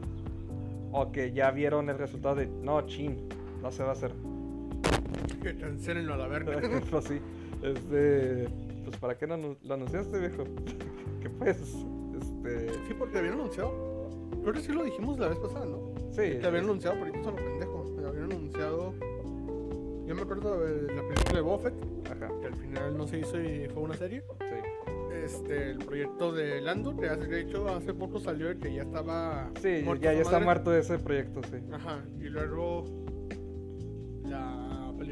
O 0.92 1.10
que 1.10 1.32
ya 1.32 1.50
vieron 1.50 1.90
el 1.90 1.98
resultado 1.98 2.36
de. 2.36 2.46
No, 2.46 2.82
chin, 2.86 3.28
no 3.62 3.72
se 3.72 3.82
va 3.82 3.88
a 3.88 3.92
hacer. 3.92 4.12
Que 5.42 5.56
cancelenlo 5.56 6.14
a 6.14 6.16
la 6.16 6.26
verga. 6.28 6.60
pues 6.90 7.04
sí. 7.04 7.20
Este. 7.62 8.48
Pues 8.84 8.96
para 8.98 9.16
qué 9.16 9.26
no 9.26 9.56
lo 9.62 9.74
anunciaste, 9.74 10.18
viejo. 10.18 10.44
que 11.22 11.30
pues. 11.30 11.58
Este. 11.58 12.70
Sí, 12.86 12.94
porque 12.98 13.18
habían 13.18 13.34
anunciado. 13.34 14.08
Creo 14.42 14.54
que 14.54 14.60
sí 14.60 14.72
lo 14.72 14.84
dijimos 14.84 15.18
la 15.18 15.28
vez 15.28 15.38
pasada, 15.38 15.66
¿no? 15.66 15.92
Sí. 16.10 16.38
Te 16.40 16.46
habían 16.46 16.64
anunciado, 16.64 16.96
pero 17.00 17.14
yo 17.14 17.22
son 17.22 17.36
los 17.36 17.44
pendejos. 17.44 17.90
Me 17.92 18.06
habían 18.06 18.32
anunciado. 18.32 18.94
Yo 20.06 20.14
me 20.14 20.22
acuerdo 20.22 20.60
de 20.60 20.94
la 20.94 21.02
película 21.02 21.34
de 21.34 21.40
Buffett, 21.42 21.74
Ajá. 22.06 22.32
que 22.40 22.46
al 22.46 22.56
final 22.56 22.96
no 22.96 23.06
se 23.06 23.18
hizo 23.18 23.38
y 23.40 23.68
fue 23.68 23.82
una 23.82 23.94
serie. 23.94 24.22
Sí. 24.40 25.14
Este, 25.22 25.72
el 25.72 25.78
proyecto 25.78 26.32
de 26.32 26.62
Lando, 26.62 26.96
que 26.96 27.06
hace, 27.06 27.26
de 27.26 27.42
hecho 27.42 27.68
hace 27.68 27.92
poco 27.92 28.18
salió 28.18 28.48
de 28.48 28.58
que 28.58 28.72
ya 28.72 28.82
estaba. 28.82 29.50
Sí, 29.60 29.84
ya, 30.00 30.14
ya 30.14 30.22
está 30.22 30.40
muerto 30.40 30.74
ese 30.74 30.98
proyecto, 30.98 31.42
sí. 31.50 31.58
Ajá, 31.70 32.02
y 32.18 32.24
luego 32.30 32.84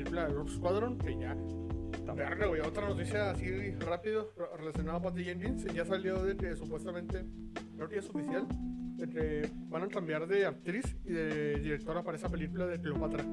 película 0.07 0.29
de 0.29 0.35
Rogue 0.35 0.51
Squadron, 0.51 0.99
que 0.99 1.19
ya. 1.19 1.37
Verga, 2.15 2.47
güey, 2.47 2.61
otra 2.61 2.89
noticia 2.89 3.31
así 3.31 3.71
rápido 3.81 4.33
re- 4.37 4.57
relacionada 4.57 4.99
a 4.99 5.03
Patty 5.03 5.25
Jenkins. 5.25 5.65
Ya 5.75 5.85
salió 5.85 6.23
de 6.25 6.37
que 6.37 6.55
supuestamente, 6.57 7.25
creo 7.77 7.89
que 7.89 7.99
es 7.99 8.09
oficial, 8.09 8.47
de 8.97 9.09
que 9.09 9.51
van 9.69 9.83
a 9.83 9.89
cambiar 9.89 10.27
de 10.27 10.47
actriz 10.47 10.97
y 11.05 11.13
de 11.13 11.59
directora 11.61 12.03
para 12.03 12.17
esa 12.17 12.29
película 12.29 12.67
de 12.67 12.81
Cleopatra. 12.81 13.25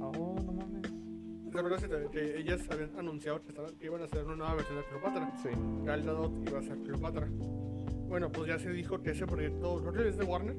Oh, 0.00 0.36
no 0.44 0.52
mames. 0.52 0.82
¿Te 1.52 1.58
acuerdas 1.58 1.82
que, 1.82 1.88
te- 1.88 2.10
que 2.10 2.38
ellas 2.40 2.62
habían 2.70 2.98
anunciado 2.98 3.40
que, 3.42 3.48
estaban- 3.50 3.76
que 3.76 3.86
iban 3.86 4.00
a 4.00 4.04
hacer 4.04 4.24
una 4.24 4.36
nueva 4.36 4.54
versión 4.54 4.78
de 4.78 4.84
Cleopatra? 4.86 5.32
Sí. 5.42 5.48
Gal 5.84 6.02
Gadot 6.02 6.48
iba 6.48 6.58
a 6.58 6.62
ser 6.62 6.78
Cleopatra. 6.78 7.28
Bueno, 8.08 8.32
pues 8.32 8.48
ya 8.48 8.58
se 8.58 8.70
dijo 8.70 9.00
que 9.02 9.10
ese 9.10 9.26
proyecto, 9.26 9.80
creo 9.82 9.92
que 9.92 10.08
es 10.08 10.16
de 10.16 10.24
Warner, 10.24 10.56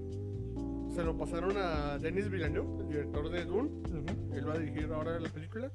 se 0.95 1.03
lo 1.03 1.17
pasaron 1.17 1.57
a 1.57 1.97
Denis 1.97 2.29
Villeneuve, 2.29 2.83
el 2.83 2.87
director 2.87 3.29
de 3.29 3.43
Dune. 3.43 3.69
Ujú. 3.69 4.33
Él 4.33 4.47
va 4.47 4.53
a 4.53 4.57
dirigir 4.57 4.89
ahora 4.93 5.19
la 5.19 5.29
película. 5.29 5.69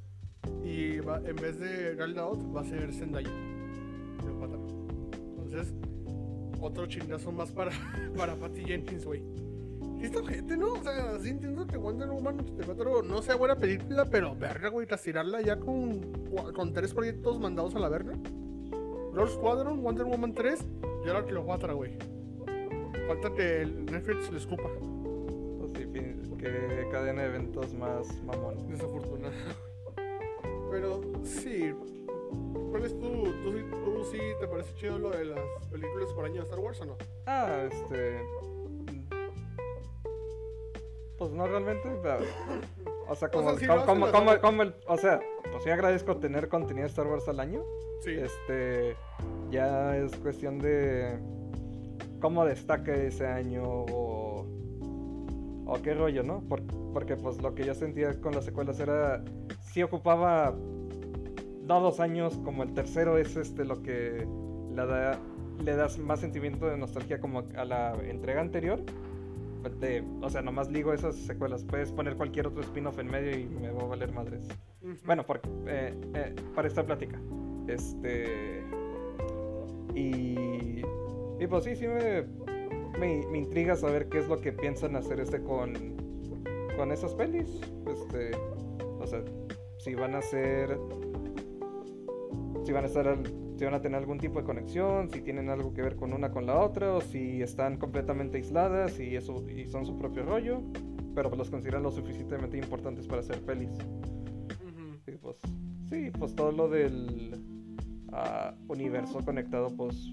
Y 0.65 0.99
va, 1.01 1.19
en 1.19 1.37
vez 1.37 1.61
de 1.61 1.95
Gal 1.95 2.15
Gadot, 2.15 2.57
va 2.57 2.63
a 2.63 2.65
ser 2.65 2.91
Zendaya. 2.95 3.31
Entonces, 5.37 5.75
otro 6.59 6.87
chingazo 6.87 7.33
más 7.33 7.53
para, 7.53 7.71
para 8.17 8.35
Patty 8.35 8.65
Jenkins, 8.65 9.05
güey. 9.05 9.23
Sí 9.99 10.07
está 10.07 10.25
gente, 10.25 10.57
¿no? 10.57 10.73
O 10.73 10.83
sea, 10.83 11.19
sí 11.21 11.29
entiendo 11.29 11.67
que 11.67 11.77
Wonder 11.77 12.09
Woman 12.09 12.41
84 12.41 13.03
no 13.03 13.21
sea 13.21 13.37
buena 13.37 13.57
película, 13.57 14.07
pero 14.07 14.35
verga, 14.35 14.71
güey, 14.71 14.87
tras 14.87 15.03
tirarla 15.03 15.43
ya 15.43 15.57
con, 15.61 16.01
con 16.55 16.73
tres 16.73 16.95
proyectos 16.95 17.39
mandados 17.39 17.75
a 17.75 17.81
la 17.81 17.91
verga. 17.91 18.15
Rogue 19.13 19.31
Squadron, 19.31 19.83
Wonder 19.83 20.07
Woman 20.07 20.33
3 20.33 20.65
y 21.05 21.09
ahora 21.09 21.27
Cleopatra, 21.27 21.75
güey. 21.75 21.99
Falta 23.07 23.35
que 23.35 23.63
el 23.63 23.85
Netflix 23.85 24.31
le 24.31 24.39
escupa. 24.39 24.71
Que 26.41 26.89
cadena 26.91 27.23
de 27.23 27.29
eventos 27.29 27.73
más 27.75 28.07
mamón. 28.25 28.67
Desafortunado. 28.69 29.35
Pero 30.71 31.01
sí. 31.23 31.75
¿Cuál 32.71 32.85
es 32.85 32.99
tu, 32.99 33.25
tú, 33.43 33.53
sí- 33.53 33.65
tú 33.85 34.05
sí 34.11 34.19
te 34.41 34.47
parece 34.47 34.75
chido 34.77 34.99
lo 34.99 35.11
de 35.11 35.25
las 35.27 35.67
películas 35.71 36.13
por 36.13 36.25
año 36.25 36.37
de 36.37 36.41
Star 36.43 36.61
Wars 36.61 36.81
o 36.81 36.85
no? 36.87 36.97
Ah, 37.27 37.65
este. 37.71 38.21
Pues 41.19 41.31
no 41.33 41.47
realmente. 41.47 41.91
pero- 42.03 42.21
O 43.09 43.15
sea, 43.17 43.29
como, 43.29 43.59
sea, 43.59 43.69
como, 43.69 43.85
como, 43.85 44.11
como- 44.13 44.31
o 44.31 44.33
sea- 44.33 44.41
como 44.41 44.63
el. 44.63 44.75
O 44.87 44.97
sea, 44.97 45.21
pues 45.51 45.65
sí 45.65 45.71
agradezco 45.71 46.17
tener 46.19 46.49
contenido 46.49 46.85
de 46.85 46.91
Star 46.91 47.07
Wars 47.09 47.29
al 47.29 47.41
año. 47.41 47.65
Sí. 48.03 48.13
Este. 48.13 48.97
Ya 49.51 49.97
es 49.97 50.15
cuestión 50.17 50.59
de. 50.59 51.19
Cómo 52.21 52.45
destaca 52.45 52.95
ese 52.95 53.27
año 53.27 53.65
o. 53.65 54.10
O 55.73 55.81
qué 55.81 55.95
rollo, 55.95 56.25
¿no? 56.25 56.41
Por- 56.41 56.63
porque 56.93 57.17
pues 57.17 57.41
lo 57.41 57.55
que 57.55 57.65
yo 57.65 57.75
sentía 57.75 58.21
con 58.21 58.35
las 58.35 58.45
secuelas 58.45 58.81
era. 58.81 59.23
Sí 59.63 59.83
ocupaba. 59.85 60.53
No 61.63 61.81
dos 61.81 62.01
años, 62.01 62.37
como 62.45 62.65
el 62.65 62.75
tercero 62.75 63.17
es 63.19 63.37
este 63.37 63.65
lo 63.65 63.81
que 63.81 64.27
le 64.75 64.87
da, 64.87 65.17
le 65.65 65.77
das 65.77 65.97
más 65.99 66.19
sentimiento 66.19 66.67
de 66.67 66.77
nostalgia 66.77 67.21
como 67.21 67.45
a 67.57 67.65
la 67.65 67.95
entrega 68.03 68.41
anterior. 68.41 68.81
De- 69.79 70.03
o 70.23 70.29
sea, 70.29 70.43
nomás 70.43 70.69
ligo 70.73 70.93
esas 70.93 71.15
secuelas. 71.15 71.63
Puedes 71.65 71.93
poner 71.93 72.17
cualquier 72.17 72.49
otro 72.49 72.63
spin-off 72.63 72.99
en 72.99 73.07
medio 73.07 73.39
y 73.39 73.45
me 73.47 73.71
va 73.71 73.83
a 73.83 73.87
valer 73.87 74.13
madres. 74.13 74.49
Ujú. 74.83 74.95
Bueno, 75.05 75.25
por- 75.25 75.41
eh, 75.69 75.95
eh, 76.15 76.35
para 76.57 76.67
esta 76.67 76.85
plática. 76.85 77.21
Este. 77.69 78.65
Y. 79.95 80.83
Y 81.39 81.47
pues 81.49 81.63
sí, 81.65 81.77
sí 81.77 81.87
me, 81.87 82.25
me, 83.01 83.27
me 83.27 83.39
intriga 83.39 83.75
saber 83.75 84.09
qué 84.09 84.19
es 84.19 84.29
lo 84.29 84.41
que 84.41 84.53
piensan 84.53 84.95
hacer 84.97 85.19
este 85.21 85.43
con. 85.43 85.73
Con 86.77 86.93
esas 86.93 87.15
pelis. 87.15 87.61
Este. 87.87 88.31
O 89.01 89.07
sea, 89.07 89.23
si 89.79 89.95
van 89.95 90.15
a 90.15 90.23
ser. 90.23 90.79
Si 92.65 92.73
van 92.73 92.85
a 92.85 92.87
estar. 92.87 93.09
al- 93.09 93.23
Si 93.57 93.65
van 93.67 93.75
a 93.75 93.81
tener 93.83 93.99
algún 93.99 94.19
tipo 94.19 94.39
de 94.39 94.45
conexión, 94.47 95.11
si 95.11 95.21
tienen 95.21 95.51
algo 95.51 95.75
que 95.75 95.83
ver 95.83 95.95
con 95.97 96.15
una 96.15 96.31
con 96.31 96.47
la 96.47 96.59
otra, 96.59 96.95
o 96.95 97.01
si 97.03 97.43
están 97.43 97.77
completamente 97.77 98.39
aisladas 98.39 98.99
y 98.99 99.17
eso 99.17 99.45
y 99.51 99.67
son 99.67 99.85
su 99.85 99.99
propio 99.99 100.23
rollo, 100.23 100.63
pero 101.15 101.29
los 101.37 101.51
consideran 101.51 101.83
lo 101.83 101.91
suficientemente 101.91 102.57
importantes 102.57 103.07
para 103.07 103.21
hacer 103.21 103.39
pelis. 103.45 103.69
Pues, 105.21 105.37
sí, 105.91 106.11
pues 106.19 106.35
todo 106.35 106.53
lo 106.53 106.69
del 106.69 107.33
ah, 108.13 108.55
universo 108.69 109.21
conectado, 109.23 109.69
pues, 109.77 110.11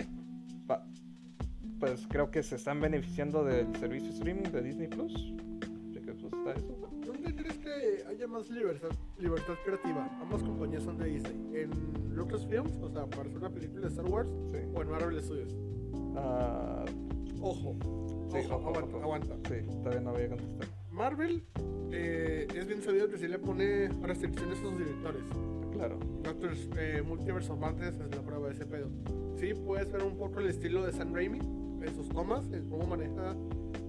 va- 0.70 0.86
pues 1.80 2.08
creo 2.10 2.30
que 2.32 2.44
se 2.44 2.56
están 2.56 2.80
beneficiando 2.82 3.44
del 3.44 3.74
servicio 3.76 4.10
streaming 4.10 4.44
de 4.52 4.62
Disney 4.62 4.88
Plus. 4.88 5.14
Así 5.14 6.00
que, 6.02 6.12
pues, 6.14 6.34
está 6.34 6.52
eso. 6.54 6.78
¿Dónde 7.06 7.36
crees 7.36 7.58
que 7.60 8.04
haya 8.08 8.28
más 8.28 8.50
libertad, 8.50 8.90
libertad 9.20 9.54
creativa? 9.64 10.10
Ambas 10.22 10.44
compañías 10.44 10.84
son 10.84 10.98
de 10.98 11.06
Disney. 11.06 11.62
¿En 11.62 12.16
Lucasfilms, 12.16 12.76
o 12.82 12.90
sea, 12.90 13.06
para 13.06 13.24
hacer 13.24 13.38
una 13.38 13.50
película 13.50 13.82
de 13.82 13.88
Star 13.88 14.06
Wars? 14.06 14.30
Sí. 14.52 14.58
¿O 14.74 14.82
en 14.82 14.90
Marvel 14.90 15.22
Studios? 15.22 15.56
Ah, 16.16 16.86
Ojo, 17.40 17.76
Sí, 18.32 18.40
Ojo, 18.46 18.56
ojo, 18.56 18.70
aguanta, 18.70 18.96
ojo. 18.98 19.04
aguanta. 19.04 19.36
Sí, 19.48 19.56
todavía 19.84 20.02
no 20.02 20.12
voy 20.12 20.24
a 20.24 20.30
contestar. 20.30 20.68
Marvel 20.92 21.44
eh, 21.92 22.48
es 22.56 22.68
bien 22.68 22.82
sabido 22.82 23.08
que 23.10 23.18
sí 23.18 23.28
le 23.28 23.38
pone 23.40 23.88
restricciones 24.02 24.58
a 24.60 24.62
sus 24.64 24.78
directores. 24.78 25.22
Claro. 25.72 26.00
Doctor 26.24 26.52
eh, 26.78 27.04
Multiverse 27.08 27.52
of 27.52 27.60
Madness 27.60 28.00
es 28.00 28.16
la 28.16 28.22
prueba 28.24 28.48
de 28.48 28.54
ese 28.56 28.66
pedo. 28.66 28.90
Sí, 29.38 29.54
puedes 29.54 29.90
ver 29.92 30.04
un 30.04 30.18
poco 30.18 30.40
el 30.40 30.48
estilo 30.48 30.84
de 30.86 30.92
Sam 30.92 31.14
Raimi 31.14 31.40
en 31.82 31.96
sus 31.96 32.10
tomas, 32.10 32.46
en 32.52 32.70
cómo 32.70 32.86
maneja 32.88 33.36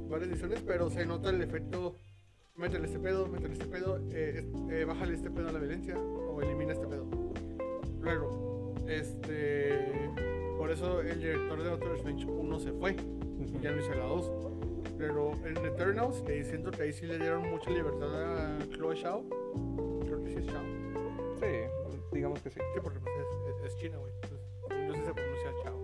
varias 0.09 0.31
ediciones, 0.31 0.63
pero 0.67 0.91
se 0.91 1.05
nota 1.07 1.31
el 1.31 1.43
efecto. 1.43 1.95
Métele 2.57 2.87
este 2.87 2.99
pedo, 2.99 3.29
métele 3.29 3.53
este 3.53 3.67
pedo, 3.67 3.99
eh, 4.13 4.45
eh, 4.71 4.85
bájale 4.85 5.15
este 5.15 5.31
pedo 5.31 5.49
a 5.49 5.53
la 5.53 5.59
violencia 5.61 5.97
o 5.99 6.41
elimina 6.43 6.73
este 6.73 6.87
pedo. 6.87 7.07
Luego, 8.01 8.75
este. 8.89 10.11
Por 10.57 10.71
eso 10.73 11.01
el 11.03 11.21
director 11.21 11.63
de 11.63 11.71
Doctor 11.71 11.95
Strange 11.97 12.27
1 12.27 12.59
se 12.59 12.73
fue, 12.73 12.93
Ujú. 12.93 13.61
ya 13.63 13.71
no 13.71 13.79
hizo 13.81 13.91
la 13.95 14.07
2. 14.07 14.33
Pero 14.99 15.33
en 15.47 15.57
Eternals, 15.59 16.21
que 16.23 16.43
siento 16.45 16.73
que 16.73 16.83
ahí 16.83 16.93
sí 16.93 17.07
le 17.07 17.19
dieron 17.19 17.49
mucha 17.49 17.71
libertad 17.71 18.57
a 18.57 18.59
Chloe 18.73 18.97
Shao. 18.97 19.23
Creo 20.05 20.25
que 20.25 20.31
sí 20.31 20.37
es 20.39 20.47
Shao. 20.47 20.63
Sí, 21.39 21.47
digamos 22.13 22.43
que 22.43 22.51
sí. 22.51 22.59
Sí, 22.75 22.81
porque 22.83 22.99
pues, 22.99 23.15
es, 23.15 23.55
es- 23.65 23.73
es 23.73 23.79
China, 23.79 23.99
güey. 23.99 24.13
Entonces, 24.15 24.41
yo 24.89 24.95
sí 24.95 25.01
se 25.07 25.15
pronuncia 25.15 25.51
Chao. 25.63 25.78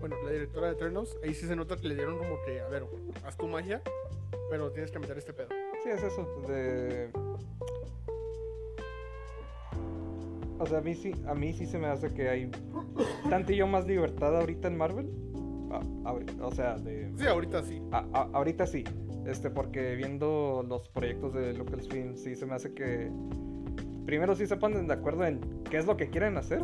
Bueno, 0.00 0.16
la 0.24 0.30
directora 0.30 0.68
de 0.68 0.72
Eternals, 0.74 1.16
ahí 1.24 1.34
sí 1.34 1.46
se 1.46 1.56
nota 1.56 1.76
que 1.76 1.88
le 1.88 1.94
dieron 1.96 2.18
como 2.18 2.36
que, 2.46 2.60
a 2.60 2.68
ver, 2.68 2.84
haz 3.24 3.36
tu 3.36 3.48
magia, 3.48 3.82
pero 4.50 4.70
tienes 4.70 4.90
que 4.92 4.98
meter 4.98 5.18
este 5.18 5.32
pedo. 5.32 5.48
Sí, 5.82 5.90
es 5.90 6.02
eso. 6.02 6.24
De... 6.46 7.10
O 10.60 10.66
sea, 10.66 10.78
a 10.78 10.80
mí 10.80 10.94
sí, 10.94 11.12
a 11.26 11.34
mí 11.34 11.52
sí 11.52 11.66
se 11.66 11.78
me 11.78 11.86
hace 11.86 12.12
que 12.12 12.28
hay 12.28 12.50
tantillo 13.30 13.66
más 13.66 13.86
libertad 13.86 14.36
ahorita 14.36 14.68
en 14.68 14.76
Marvel. 14.76 15.08
O 16.40 16.50
sea, 16.52 16.76
de 16.78 17.12
Sí, 17.16 17.26
ahorita 17.26 17.62
sí. 17.62 17.80
a- 17.92 18.28
ahorita 18.32 18.66
sí. 18.66 18.84
Este, 19.26 19.50
porque 19.50 19.94
viendo 19.96 20.64
los 20.66 20.88
proyectos 20.88 21.34
de 21.34 21.52
Lucasfilm, 21.54 22.16
sí 22.16 22.34
se 22.34 22.46
me 22.46 22.54
hace 22.54 22.72
que 22.72 23.10
primero 24.06 24.34
sí 24.34 24.46
se 24.46 24.56
ponen 24.56 24.86
de 24.86 24.94
acuerdo 24.94 25.26
en 25.26 25.40
qué 25.70 25.76
es 25.76 25.86
lo 25.86 25.96
que 25.96 26.08
quieren 26.08 26.38
hacer. 26.38 26.62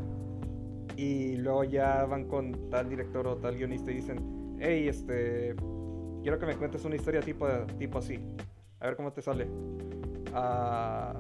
Y 0.96 1.37
luego 1.37 1.64
ya 1.64 2.04
van 2.04 2.26
con 2.28 2.70
tal 2.70 2.88
director 2.88 3.26
o 3.26 3.37
tal 3.37 3.57
guionista 3.57 3.90
y 3.90 3.94
dicen, 3.96 4.57
hey, 4.61 4.87
este, 4.88 5.54
quiero 6.22 6.38
que 6.38 6.46
me 6.46 6.57
cuentes 6.57 6.85
una 6.85 6.96
historia 6.96 7.20
tipo, 7.20 7.46
tipo 7.78 7.98
así. 7.98 8.18
A 8.80 8.87
ver 8.87 8.96
cómo 8.96 9.12
te 9.12 9.22
sale. 9.22 9.48
Ah, 10.33 11.14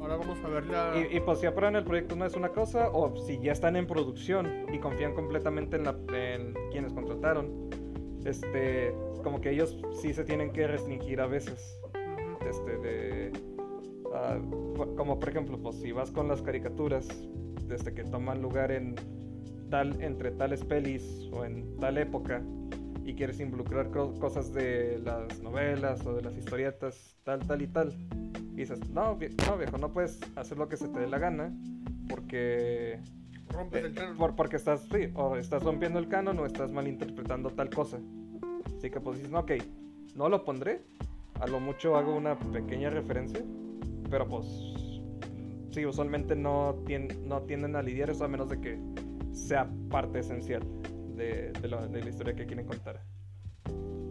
Ahora 0.00 0.16
vamos 0.16 0.38
a 0.44 0.48
ver 0.48 0.66
la. 0.66 0.94
y, 0.96 1.16
y 1.16 1.20
pues 1.20 1.38
si 1.38 1.46
aprueban 1.46 1.76
el 1.76 1.84
proyecto 1.84 2.16
no 2.16 2.26
es 2.26 2.34
una 2.34 2.48
cosa, 2.48 2.90
o 2.92 3.16
si 3.24 3.38
ya 3.38 3.52
están 3.52 3.76
en 3.76 3.86
producción 3.86 4.66
y 4.72 4.78
confían 4.80 5.14
completamente 5.14 5.76
en, 5.76 5.84
la, 5.84 5.96
en 6.12 6.54
quienes 6.72 6.92
contrataron, 6.92 7.70
este, 8.24 8.92
como 9.22 9.40
que 9.40 9.50
ellos 9.50 9.80
sí 10.00 10.12
se 10.12 10.24
tienen 10.24 10.50
que 10.52 10.66
restringir 10.66 11.20
a 11.20 11.26
veces, 11.28 11.78
este, 12.48 12.78
de, 12.78 13.32
po- 14.76 14.92
como 14.96 15.20
por 15.20 15.28
ejemplo, 15.28 15.56
pues 15.62 15.76
si 15.76 15.92
vas 15.92 16.10
con 16.10 16.26
las 16.26 16.42
caricaturas, 16.42 17.06
desde 17.72 17.92
que 17.94 18.04
toman 18.04 18.40
lugar 18.42 18.70
en 18.70 18.94
tal, 19.70 20.00
entre 20.02 20.30
tales 20.30 20.64
pelis 20.64 21.28
o 21.32 21.44
en 21.44 21.76
tal 21.78 21.98
época, 21.98 22.42
y 23.04 23.14
quieres 23.14 23.40
involucrar 23.40 23.90
co- 23.90 24.14
cosas 24.20 24.52
de 24.52 25.00
las 25.04 25.40
novelas 25.42 26.06
o 26.06 26.14
de 26.14 26.22
las 26.22 26.36
historietas, 26.36 27.16
tal, 27.24 27.40
tal 27.40 27.62
y 27.62 27.66
tal. 27.66 27.92
Y 28.52 28.56
dices, 28.56 28.78
no, 28.90 29.18
vie- 29.18 29.34
no 29.46 29.56
viejo, 29.58 29.78
no 29.78 29.90
puedes 29.92 30.20
hacer 30.36 30.56
lo 30.58 30.68
que 30.68 30.76
se 30.76 30.88
te 30.88 31.00
dé 31.00 31.06
la 31.08 31.18
gana 31.18 31.52
porque 32.08 33.00
Rompes 33.48 33.82
eh, 33.82 33.86
el 33.86 33.94
canon. 33.94 34.16
por- 34.16 34.36
porque 34.36 34.56
estás 34.56 34.82
sí, 34.92 35.10
o 35.14 35.36
estás 35.36 35.62
rompiendo 35.62 35.98
el 35.98 36.08
canon 36.08 36.38
o 36.38 36.46
estás 36.46 36.70
malinterpretando 36.70 37.50
tal 37.50 37.70
cosa. 37.70 37.98
Así 38.78 38.90
que 38.90 39.00
pues 39.00 39.16
dices, 39.18 39.32
no, 39.32 39.40
ok, 39.40 39.52
no 40.14 40.28
lo 40.28 40.44
pondré. 40.44 40.82
A 41.40 41.46
lo 41.46 41.58
mucho 41.60 41.96
hago 41.96 42.14
una 42.14 42.38
pequeña 42.38 42.90
referencia. 42.90 43.40
Pero 44.10 44.28
pues 44.28 44.46
sí, 45.72 45.84
usualmente 45.84 46.36
no, 46.36 46.76
tien- 46.84 47.18
no 47.24 47.42
tienden 47.42 47.74
a 47.76 47.82
lidiar 47.82 48.10
eso 48.10 48.24
a 48.24 48.28
menos 48.28 48.48
de 48.48 48.60
que 48.60 48.78
sea 49.32 49.68
parte 49.90 50.20
esencial 50.20 50.62
de, 51.16 51.52
de 51.60 51.68
la- 51.68 51.86
de 51.86 52.02
la 52.02 52.08
historia 52.08 52.34
que 52.34 52.46
quieren 52.46 52.66
contar. 52.66 53.00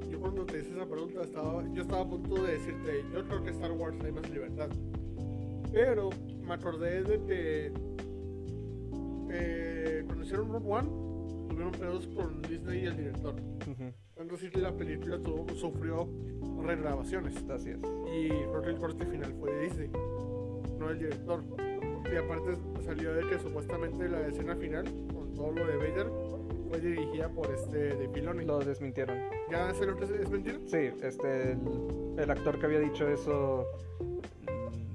Yo 0.09 0.19
cuando 0.19 0.45
te 0.45 0.59
hice 0.59 0.71
esa 0.75 0.85
pregunta, 0.87 1.21
estaba, 1.23 1.63
yo 1.73 1.81
estaba 1.83 2.01
a 2.01 2.07
punto 2.09 2.43
de 2.43 2.53
decirte, 2.53 3.03
yo 3.13 3.23
creo 3.25 3.43
que 3.43 3.49
Star 3.51 3.71
Wars 3.71 3.95
hay 4.03 4.11
más 4.11 4.29
libertad. 4.29 4.69
Pero 5.71 6.09
me 6.45 6.53
acordé 6.53 7.03
de 7.03 7.23
que 7.25 7.73
eh, 9.31 10.03
cuando 10.05 10.23
hicieron 10.25 10.51
Rogue 10.51 10.67
One, 10.69 10.89
tuvieron 11.49 11.71
pedos 11.71 12.07
con 12.07 12.41
Disney 12.41 12.83
y 12.83 12.85
el 12.87 12.97
director. 12.97 13.35
Tanto 14.15 14.35
así 14.35 14.49
que 14.49 14.59
la 14.59 14.75
película 14.75 15.17
tuvo- 15.19 15.47
sufrió 15.55 16.07
regrabaciones. 16.63 17.35
Así 17.49 17.69
es. 17.71 17.77
Y 18.13 18.29
creo 18.29 18.61
que 18.61 18.69
el 18.69 18.77
corte 18.77 19.05
final 19.05 19.33
fue 19.39 19.51
de 19.53 19.63
Disney, 19.63 19.89
no 20.81 20.89
del 20.89 20.99
director. 20.99 21.43
Y 22.11 22.17
aparte 22.17 22.57
salió 22.83 23.13
de 23.13 23.27
que 23.29 23.39
supuestamente 23.39 24.09
la 24.09 24.27
escena 24.27 24.55
final, 24.55 24.83
con 25.13 25.33
todo 25.33 25.51
lo 25.51 25.65
de 25.65 25.77
Vader, 25.77 26.07
fue 26.69 26.79
dirigida 26.79 27.29
por 27.29 27.49
este 27.53 27.95
de 27.95 28.09
Filoni. 28.09 28.45
Lo 28.45 28.59
desmintieron. 28.59 29.17
¿Ya 29.49 29.73
se 29.73 29.85
lo 29.85 29.95
mentira? 29.95 30.57
Sí, 30.65 30.91
este, 31.01 31.53
el, 31.53 31.59
el 32.17 32.31
actor 32.31 32.59
que 32.59 32.65
había 32.65 32.79
dicho 32.79 33.07
eso, 33.07 33.65
mm, 33.99 34.93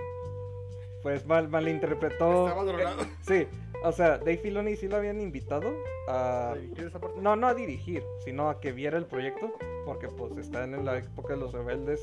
pues 1.02 1.24
mal, 1.26 1.48
malinterpretó. 1.48 2.48
Estaba 2.48 2.64
drogado. 2.64 3.02
Eh, 3.02 3.06
sí, 3.22 3.46
o 3.82 3.92
sea, 3.92 4.18
Dave 4.18 4.38
Filoni 4.38 4.76
sí 4.76 4.88
lo 4.88 4.96
habían 4.96 5.20
invitado 5.20 5.72
a... 6.08 6.50
¿A 6.52 6.54
dirigir 6.56 6.86
esa 6.86 7.00
parte? 7.00 7.20
No, 7.20 7.36
no 7.36 7.46
a 7.46 7.54
dirigir, 7.54 8.02
sino 8.24 8.50
a 8.50 8.60
que 8.60 8.72
viera 8.72 8.98
el 8.98 9.06
proyecto, 9.06 9.52
porque 9.84 10.08
pues 10.08 10.36
están 10.36 10.74
en 10.74 10.84
la 10.84 10.98
época 10.98 11.34
de 11.34 11.40
los 11.40 11.52
rebeldes 11.52 12.00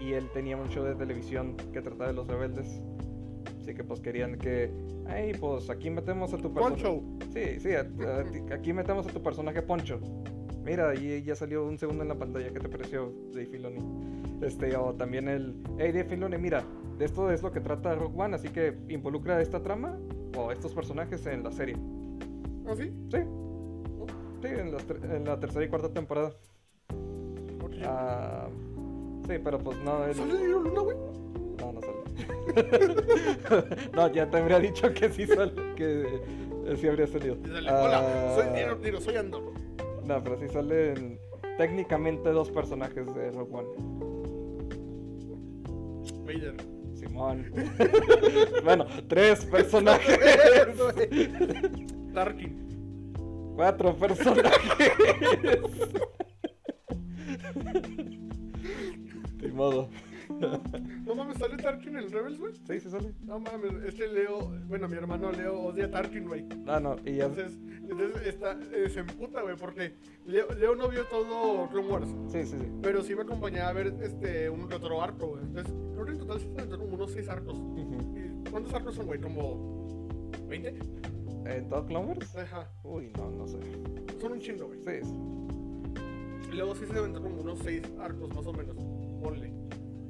y 0.00 0.12
él 0.12 0.28
tenía 0.32 0.56
un 0.56 0.68
show 0.68 0.84
de 0.84 0.94
televisión 0.94 1.56
que 1.72 1.80
trataba 1.82 2.08
de 2.08 2.14
los 2.14 2.26
rebeldes. 2.26 2.80
Así 3.60 3.74
que 3.74 3.82
pues 3.84 4.00
querían 4.00 4.38
que, 4.38 4.70
ay, 5.08 5.32
pues 5.40 5.70
aquí 5.70 5.90
metemos 5.90 6.32
a 6.32 6.36
tu 6.38 6.52
personaje. 6.52 6.82
Poncho. 6.84 7.02
Sí, 7.32 7.60
sí, 7.60 7.72
a- 7.72 7.80
a 7.80 8.24
ti- 8.24 8.42
aquí 8.52 8.72
metemos 8.72 9.06
a 9.06 9.10
tu 9.12 9.22
personaje 9.22 9.60
Poncho. 9.62 10.00
Mira, 10.64 10.94
y 10.94 11.22
ya 11.22 11.34
salió 11.36 11.64
un 11.66 11.78
segundo 11.78 12.02
en 12.02 12.08
la 12.08 12.16
pantalla. 12.16 12.52
¿Qué 12.52 12.60
te 12.60 12.68
pareció, 12.68 13.12
Dave 13.32 13.46
Filoni? 13.46 13.78
Este, 14.42 14.76
o 14.76 14.94
también 14.94 15.28
el. 15.28 15.54
Hey, 15.78 15.92
Dave 15.92 16.04
Filoni, 16.04 16.38
mira, 16.38 16.64
de 16.98 17.04
esto 17.04 17.30
es 17.30 17.42
lo 17.42 17.52
que 17.52 17.60
trata 17.60 17.94
Rogue 17.94 18.14
One, 18.16 18.34
así 18.36 18.48
que 18.48 18.76
involucra 18.88 19.40
esta 19.40 19.62
trama 19.62 19.96
o 20.36 20.50
estos 20.52 20.74
personajes 20.74 21.24
en 21.26 21.42
la 21.44 21.52
serie. 21.52 21.76
¿Ah, 22.68 22.74
sí? 22.76 22.92
Sí, 23.10 23.18
sí, 24.42 24.48
en, 24.48 25.24
la 25.24 25.38
tercera 25.38 25.64
y 25.64 25.68
cuarta 25.68 25.88
temporada. 25.92 26.32
Ok. 27.64 27.74
Ah, 27.84 28.48
sí, 29.28 29.34
pero 29.42 29.58
pues 29.58 29.78
no, 29.78 30.04
él- 30.04 30.14
¿Sale 30.14 30.48
Luna, 30.48 30.80
güey? 30.80 30.96
no, 31.60 31.72
no 31.72 31.80
sale. 31.80 31.96
no, 33.94 34.12
ya 34.12 34.30
te 34.30 34.36
habría 34.38 34.58
dicho 34.60 34.92
que 34.94 35.10
sí 35.10 35.26
sale, 35.26 35.52
que 35.76 36.02
eh, 36.66 36.76
sí 36.76 36.88
habría 36.88 37.06
salido. 37.06 37.36
Y 37.44 37.48
sale, 37.48 37.70
Hola, 37.70 38.32
soy 38.34 38.46
Ah, 38.48 38.52
Diego, 38.54 38.74
digo, 38.76 39.00
soy 39.00 39.16
Andor. 39.16 39.52
No, 40.04 40.22
pero 40.22 40.38
sí 40.38 40.48
salen 40.48 41.18
técnicamente 41.58 42.30
dos 42.30 42.50
personajes 42.50 43.06
de 43.14 43.30
Rogue 43.32 43.54
One. 43.54 43.68
Vader. 46.24 46.54
Simón. 46.94 47.52
bueno, 48.64 48.86
tres 49.08 49.44
personajes. 49.50 50.18
Tarkin. 52.14 52.66
Cuatro 53.56 53.94
personajes. 53.96 54.80
Ni 59.40 59.48
modo. 59.48 59.88
No 61.04 61.14
mames, 61.14 61.38
¿sale 61.38 61.56
Tarkin 61.56 61.90
en 61.90 62.04
el 62.04 62.10
Rebels, 62.10 62.38
güey? 62.38 62.52
Sí, 62.66 62.80
sí 62.80 62.90
sale. 62.90 63.12
No 63.22 63.38
mames, 63.38 63.72
este 63.86 64.08
Leo, 64.08 64.52
bueno, 64.66 64.88
mi 64.88 64.96
hermano 64.96 65.30
Leo 65.30 65.60
odia 65.60 65.86
a 65.86 65.90
Tarkin, 65.90 66.26
güey. 66.26 66.44
Ah, 66.66 66.80
no, 66.80 66.96
y 67.04 67.16
ya. 67.16 67.26
Entonces, 67.26 67.58
entonces 67.88 68.26
está, 68.26 68.58
eh, 68.72 68.88
se 68.88 69.00
emputa, 69.00 69.42
güey, 69.42 69.56
porque 69.56 69.94
Leo, 70.24 70.48
Leo 70.58 70.74
no 70.74 70.88
vio 70.88 71.04
todo 71.04 71.68
Clone 71.68 71.88
Wars. 71.88 72.08
Sí, 72.28 72.44
sí, 72.44 72.56
sí. 72.58 72.66
Pero 72.82 73.02
sí 73.02 73.14
me 73.14 73.22
acompañaba 73.22 73.68
a 73.70 73.72
ver 73.72 73.94
este, 74.02 74.50
un 74.50 74.62
otro 74.72 75.00
arco, 75.00 75.28
güey. 75.28 75.42
Entonces, 75.44 75.72
creo 75.92 76.04
que 76.06 76.12
en 76.12 76.18
total 76.18 76.40
se 76.40 76.46
aventó 76.46 76.78
como 76.78 76.94
unos 76.94 77.12
6 77.12 77.28
arcos. 77.28 77.56
Ujú. 77.56 78.16
¿Y 78.16 78.50
¿Cuántos 78.50 78.74
arcos 78.74 78.94
son, 78.96 79.06
güey? 79.06 79.20
¿Como 79.20 80.30
20? 80.48 80.74
¿En 81.46 81.68
todo 81.68 81.86
Clone 81.86 82.06
Wars? 82.06 82.36
Ajá. 82.36 82.68
Uy, 82.82 83.12
no, 83.16 83.30
no 83.30 83.46
sé. 83.46 83.58
Son 84.20 84.32
un 84.32 84.40
chingo, 84.40 84.66
güey. 84.66 84.80
Sí, 84.80 85.06
sí. 85.06 85.14
Luego 86.52 86.74
sí 86.74 86.86
se 86.86 86.98
aventó 86.98 87.22
como 87.22 87.40
unos 87.40 87.60
6 87.60 87.82
arcos, 88.00 88.34
más 88.34 88.46
o 88.46 88.52
menos. 88.52 88.95
Ponle. 89.28 89.50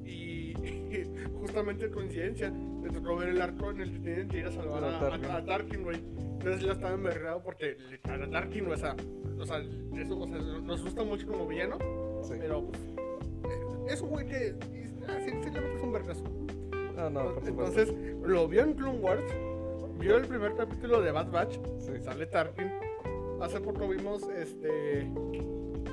Y 0.04 0.54
justamente 1.40 1.90
coincidencia, 1.90 2.50
me 2.50 2.88
tocó 2.90 3.16
ver 3.16 3.30
el 3.30 3.40
arco 3.40 3.70
en 3.70 3.80
el 3.80 3.92
que 3.92 3.98
tienen 4.00 4.28
que 4.28 4.38
ir 4.38 4.46
a 4.46 4.52
salvar 4.52 4.84
A 4.84 4.98
Tarkin. 5.00 5.30
a- 5.30 5.36
a 5.36 5.44
Tarkin, 5.44 5.82
güey. 5.82 5.96
Entonces 6.38 6.60
yo 6.62 6.72
estaba 6.72 6.94
envergado 6.94 7.42
porque 7.42 7.76
a 8.04 8.30
Tarkin, 8.30 8.64
güey, 8.66 8.74
o 8.74 8.78
sea, 8.80 8.94
o 9.38 9.44
sea, 9.44 9.58
eso, 9.96 10.18
o 10.18 10.28
sea, 10.28 10.38
nos 10.38 10.82
gusta 10.84 11.02
mucho 11.02 11.26
como 11.26 11.46
villano, 11.46 11.78
sí. 12.22 12.34
pero 12.38 12.64
pues, 12.66 12.80
eh, 13.50 13.92
es 13.92 14.00
un 14.00 14.10
güey 14.10 14.26
que 14.26 14.54
ah, 15.08 15.18
le 15.18 15.34
metes 15.34 15.82
un 15.82 15.92
vergazo. 15.92 16.22
No, 16.94 17.10
no, 17.10 17.34
por 17.34 17.44
supuesto. 17.44 17.80
Entonces 17.80 17.94
lo 18.24 18.48
vio 18.48 18.62
en 18.62 18.74
Clone 18.74 18.98
Wars, 19.00 19.22
vio 19.98 20.16
el 20.16 20.26
primer 20.26 20.54
capítulo 20.54 21.00
de 21.02 21.10
Bad 21.10 21.30
Batch, 21.30 21.58
Sí. 21.78 21.92
sale 22.02 22.26
Tarkin. 22.26 22.70
Hace 23.40 23.60
poco 23.60 23.86
vimos 23.88 24.22
este 24.30 25.06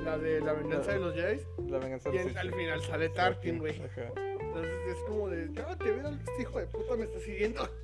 la 0.04 0.18
de 0.18 0.40
la 0.40 0.52
venganza 0.52 0.92
de 0.92 0.98
los 1.00 1.14
Jedi. 1.14 1.40
La 1.68 1.78
venganza 1.78 2.08
Y 2.10 2.18
de 2.18 2.24
los 2.24 2.36
al 2.36 2.46
Sith. 2.48 2.56
final 2.56 2.80
sale 2.82 3.08
Tarkin, 3.10 3.58
güey. 3.58 3.74
Entonces 3.76 4.72
es 4.88 4.96
como 5.08 5.28
de, 5.28 5.48
ya 5.52 5.76
te 5.76 5.90
veo, 5.90 6.08
este 6.10 6.42
hijo 6.42 6.58
de 6.58 6.66
puta 6.66 6.96
me 6.96 7.04
está 7.04 7.18
siguiendo. 7.20 7.62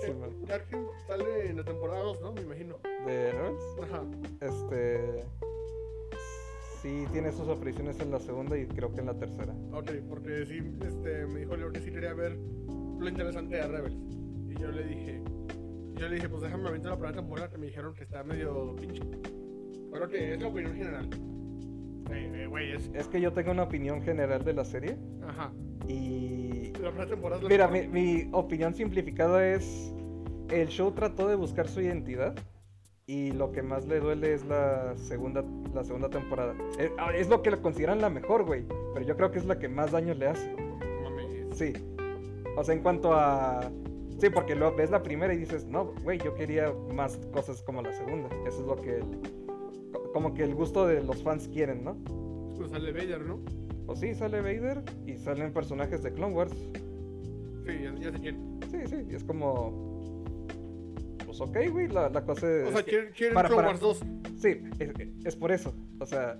Sí, 0.00 0.10
Eh, 0.10 0.14
man. 0.14 0.30
Tarkin 0.46 0.86
sale 1.06 1.50
en 1.50 1.56
la 1.58 1.64
temporada 1.64 2.00
2, 2.02 2.20
¿no? 2.22 2.32
Me 2.32 2.40
imagino. 2.42 2.76
De 3.06 3.30
Rebels. 3.32 3.62
Ajá. 3.82 4.02
Este. 4.40 5.24
Sí, 6.80 7.06
tiene 7.12 7.30
sus 7.30 7.48
apariciones 7.48 8.00
en 8.00 8.10
la 8.10 8.18
segunda 8.18 8.56
y 8.58 8.66
creo 8.66 8.92
que 8.92 9.00
en 9.00 9.06
la 9.06 9.14
tercera. 9.14 9.54
Ok, 9.72 9.90
porque 10.08 10.44
sí, 10.46 10.58
este, 10.84 11.26
me 11.26 11.40
dijo 11.40 11.56
Leo 11.56 11.70
que 11.70 11.80
sí 11.80 11.92
quería 11.92 12.14
ver 12.14 12.32
lo 12.98 13.08
interesante 13.08 13.56
de 13.56 13.68
Rebels. 13.68 13.94
Y 14.48 14.60
yo 14.60 14.70
le 14.72 14.82
dije, 14.84 15.22
yo 15.94 16.08
le 16.08 16.14
dije, 16.16 16.28
pues 16.28 16.42
déjame 16.42 16.68
aventar 16.68 16.90
la 16.92 16.96
primera 16.98 17.16
temporada 17.16 17.48
que 17.50 17.58
me 17.58 17.66
dijeron 17.66 17.94
que 17.94 18.02
está 18.04 18.24
medio 18.24 18.74
pinche. 18.74 19.02
Pero 19.92 20.08
que 20.08 20.34
es 20.34 20.40
la 20.42 20.48
opinión 20.48 20.74
general. 20.74 21.08
Eh, 22.10 22.32
eh, 22.34 22.46
Güey, 22.46 22.72
es. 22.72 22.90
Es 22.94 23.08
que 23.08 23.20
yo 23.20 23.32
tengo 23.32 23.50
una 23.52 23.62
opinión 23.64 24.02
general 24.02 24.44
de 24.44 24.52
la 24.54 24.64
serie 24.64 24.96
Ajá. 25.26 25.52
y. 25.88 26.72
La 26.80 26.88
primera 26.90 27.06
temporada 27.06 27.42
Mira, 27.48 27.68
mi, 27.68 27.86
mi 27.86 28.28
opinión 28.32 28.74
simplificada 28.74 29.46
es. 29.46 29.94
El 30.50 30.68
show 30.68 30.90
trató 30.92 31.28
de 31.28 31.36
buscar 31.36 31.68
su 31.68 31.80
identidad. 31.80 32.34
Y 33.06 33.32
lo 33.32 33.50
que 33.52 33.62
más 33.62 33.86
le 33.86 33.98
duele 34.00 34.32
es 34.32 34.44
la 34.46 34.96
segunda, 34.96 35.44
la 35.74 35.82
segunda 35.84 36.08
temporada. 36.08 36.54
Es, 36.78 36.90
ah, 36.98 37.10
es 37.14 37.28
lo 37.28 37.42
que 37.42 37.50
le 37.50 37.60
consideran 37.60 38.00
la 38.00 38.08
mejor, 38.10 38.44
güey. 38.44 38.64
Pero 38.94 39.04
yo 39.06 39.16
creo 39.16 39.30
que 39.32 39.38
es 39.38 39.44
la 39.44 39.58
que 39.58 39.68
más 39.68 39.90
daño 39.90 40.14
le 40.14 40.28
hace. 40.28 40.54
Mames. 41.02 41.56
Sí. 41.56 41.72
O 42.56 42.62
sea, 42.64 42.74
en 42.74 42.82
cuanto 42.82 43.12
a. 43.12 43.70
Sí, 44.18 44.30
porque 44.30 44.54
lo 44.54 44.74
ves 44.76 44.90
la 44.90 45.02
primera 45.02 45.34
y 45.34 45.38
dices, 45.38 45.66
no, 45.66 45.92
güey, 46.04 46.18
yo 46.18 46.34
quería 46.34 46.72
más 46.94 47.16
cosas 47.32 47.60
como 47.62 47.82
la 47.82 47.92
segunda. 47.92 48.28
Eso 48.46 48.60
es 48.60 48.66
lo 48.66 48.76
que. 48.76 48.98
el- 48.98 49.41
como 50.12 50.34
que 50.34 50.42
el 50.44 50.54
gusto 50.54 50.86
de 50.86 51.02
los 51.02 51.22
fans 51.22 51.48
quieren, 51.48 51.84
¿no? 51.84 51.96
Pues 52.56 52.70
sale 52.70 52.92
Vader, 52.92 53.20
¿no? 53.22 53.40
Pues 53.86 54.00
sí, 54.00 54.14
sale 54.14 54.40
Vader 54.40 54.82
y 55.06 55.16
salen 55.16 55.52
personajes 55.52 56.02
de 56.02 56.12
Clone 56.12 56.34
Wars. 56.34 56.52
Sí, 57.66 57.72
ya, 57.82 57.94
ya 57.98 58.12
sé 58.12 58.18
quién. 58.20 58.58
Sí, 58.70 58.78
sí, 58.86 58.96
y 59.10 59.14
es 59.14 59.24
como. 59.24 59.90
Pues 61.24 61.40
ok, 61.40 61.56
güey, 61.70 61.88
la, 61.88 62.08
la 62.10 62.24
cosa 62.24 62.50
es. 62.50 62.68
O 62.68 62.72
sea, 62.72 62.82
quieren, 62.82 63.12
quieren 63.12 63.34
para- 63.34 63.48
Clone 63.48 63.62
para- 63.62 63.68
Wars 63.68 63.80
2. 63.80 64.00
Sí, 64.38 64.60
es, 64.78 64.90
es 65.24 65.36
por 65.36 65.52
eso. 65.52 65.74
O 65.98 66.06
sea, 66.06 66.38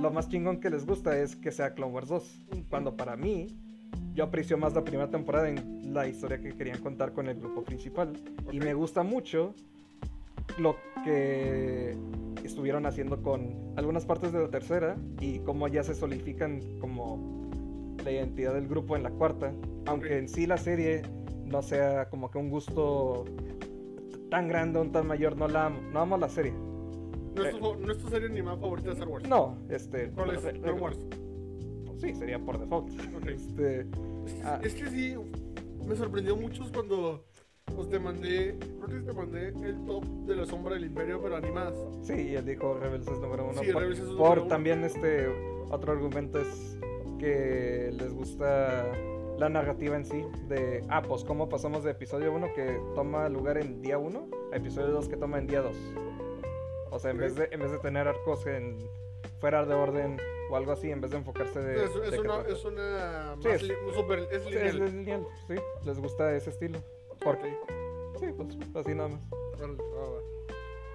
lo 0.00 0.10
más 0.10 0.28
chingón 0.28 0.60
que 0.60 0.70
les 0.70 0.86
gusta 0.86 1.18
es 1.18 1.36
que 1.36 1.50
sea 1.50 1.74
Clone 1.74 1.92
Wars 1.92 2.08
2. 2.08 2.46
Cuando 2.68 2.96
para 2.96 3.16
mí, 3.16 3.46
yo 4.14 4.24
aprecio 4.24 4.58
más 4.58 4.74
la 4.74 4.84
primera 4.84 5.10
temporada 5.10 5.48
en 5.48 5.92
la 5.94 6.06
historia 6.08 6.40
que 6.40 6.50
querían 6.56 6.80
contar 6.80 7.12
con 7.12 7.28
el 7.28 7.38
grupo 7.38 7.62
principal. 7.64 8.12
Y 8.52 8.58
Ok. 8.58 8.64
me 8.64 8.74
gusta 8.74 9.02
mucho 9.02 9.54
lo 10.58 10.76
que 11.04 11.96
estuvieron 12.44 12.86
haciendo 12.86 13.22
con 13.22 13.72
algunas 13.76 14.04
partes 14.06 14.32
de 14.32 14.40
la 14.40 14.48
tercera 14.48 14.96
y 15.20 15.38
cómo 15.40 15.68
ya 15.68 15.82
se 15.82 15.94
solidifican 15.94 16.60
como 16.80 17.48
la 18.04 18.10
identidad 18.10 18.54
del 18.54 18.68
grupo 18.68 18.96
en 18.96 19.02
la 19.02 19.10
cuarta. 19.10 19.52
Aunque 19.86 20.18
en 20.18 20.28
sí 20.28 20.46
la 20.46 20.56
serie 20.58 21.02
no 21.44 21.62
sea 21.62 22.08
como 22.10 22.30
que 22.30 22.38
un 22.38 22.50
gusto 22.50 23.24
tan 24.30 24.48
grande, 24.48 24.80
un 24.80 24.92
tan 24.92 25.06
mayor, 25.06 25.36
no 25.36 25.48
la 25.48 25.66
amo, 25.66 25.80
no 25.92 26.00
amo 26.00 26.16
la 26.18 26.28
serie. 26.28 26.52
No 27.34 27.44
es, 27.44 27.58
tu, 27.58 27.74
no 27.76 27.90
es 27.92 27.98
tu 27.98 28.08
serie 28.08 28.28
animada 28.28 28.56
favorita 28.58 28.88
de 28.88 28.94
Star 28.94 29.08
Wars. 29.08 29.28
No, 29.28 29.58
este. 29.68 30.10
¿Cuál 30.10 30.30
es? 30.36 30.42
re- 30.44 30.60
Clone 30.60 30.80
Wars. 30.80 30.98
sí, 31.98 32.14
sería 32.14 32.38
por 32.38 32.58
default. 32.58 32.90
Este. 33.28 33.80
Es 33.80 34.34
que, 34.34 34.42
Ah. 34.44 34.60
es 34.62 34.74
que 34.74 34.86
sí, 34.88 35.14
me 35.86 35.96
sorprendió 35.96 36.36
mucho 36.36 36.62
cuando 36.72 37.24
pues, 37.72 37.88
te 37.88 37.98
mandé, 37.98 38.56
creo 38.84 39.00
que 39.00 39.06
te 39.06 39.12
mandé 39.12 39.48
el 39.48 39.84
top 39.86 40.04
de 40.26 40.36
la 40.36 40.46
sombra 40.46 40.74
del 40.74 40.84
imperio, 40.84 41.20
pero 41.22 41.36
animadas. 41.36 41.74
Sí, 42.02 42.34
él 42.34 42.44
dijo 42.44 42.74
Rebels 42.78 43.06
es 43.08 43.18
número 43.20 43.48
uno. 43.48 43.60
Sí, 43.62 43.72
por, 43.72 43.82
Rebels 43.82 44.00
es 44.00 44.04
por 44.06 44.16
número 44.18 44.40
uno. 44.42 44.48
también 44.48 44.84
este. 44.84 45.28
Otro 45.70 45.92
argumento 45.92 46.38
es 46.40 46.78
que 47.18 47.90
les 47.92 48.12
gusta 48.12 48.84
la 49.38 49.48
narrativa 49.48 49.96
en 49.96 50.04
sí. 50.04 50.24
De. 50.48 50.84
Ah, 50.88 51.02
pues 51.02 51.24
cómo 51.24 51.48
pasamos 51.48 51.84
de 51.84 51.92
episodio 51.92 52.32
1 52.32 52.52
que 52.54 52.78
toma 52.94 53.28
lugar 53.28 53.58
en 53.58 53.80
día 53.82 53.98
1 53.98 54.28
a 54.52 54.56
episodio 54.56 54.88
2 54.88 55.08
que 55.08 55.16
toma 55.16 55.38
en 55.38 55.46
día 55.46 55.62
2. 55.62 55.74
O 56.90 56.98
sea, 56.98 57.10
en, 57.10 57.18
vez 57.18 57.34
de, 57.34 57.48
en 57.50 57.60
vez 57.60 57.72
de 57.72 57.78
tener 57.78 58.06
arcos 58.06 58.46
en 58.46 58.78
fuera 59.40 59.64
de 59.64 59.74
orden 59.74 60.16
o 60.50 60.56
algo 60.56 60.70
así, 60.72 60.90
en 60.92 61.00
vez 61.00 61.10
de 61.10 61.16
enfocarse 61.16 61.58
de. 61.60 61.84
es, 61.84 61.94
de 62.12 62.20
una, 62.20 62.40
es 62.42 62.64
una 62.64 63.36
Sí, 63.40 63.48
es- 63.48 63.72
super, 63.94 64.28
es 64.30 64.44
lineal. 64.44 64.66
es 64.82 64.92
lineal, 64.92 65.26
sí, 65.48 65.54
les 65.84 65.98
gusta 65.98 66.36
ese 66.36 66.50
estilo. 66.50 66.78
Porque, 67.24 67.56
sí, 68.20 68.26
pues 68.36 68.48
así 68.74 68.94
nada 68.94 69.08
más. 69.08 69.20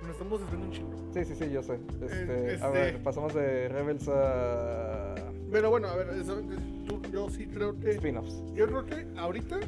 Nos 0.02 0.12
estamos 0.12 0.40
desviando 0.42 0.66
un 0.68 0.72
chingo. 0.72 0.98
Sí, 1.14 1.26
sí, 1.26 1.36
sí, 1.36 1.52
yo 1.52 1.62
sé. 1.64 1.76
Este, 2.02 2.06
A 2.06 2.54
este- 2.54 2.70
ver, 2.72 3.04
pasamos 3.04 3.34
de 3.34 3.68
Rebels 3.70 4.08
a 4.08 5.16
Pero 5.52 5.70
bueno, 5.72 5.88
a 5.90 5.96
ver, 5.96 6.10
eso, 6.20 6.40
tú- 6.88 7.02
yo 7.12 7.30
sí 7.30 7.48
creo 7.48 7.78
que. 7.80 7.92
spin-offs. 7.92 8.44
Yo 8.54 8.68
creo 8.68 8.86
que 8.86 9.08
ahorita 9.18 9.60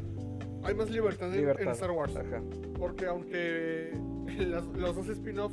hay 0.63 0.75
más 0.75 0.89
libertad 0.89 1.27
en, 1.29 1.33
en 1.33 1.39
Libertad. 1.41 1.71
Star 1.73 1.91
Wars. 1.91 2.15
Ajá. 2.15 2.41
Porque 2.79 3.07
aunque 3.07 3.91
las- 4.39 4.65
los 4.67 4.95
dos 4.95 5.07
spin-off 5.09 5.51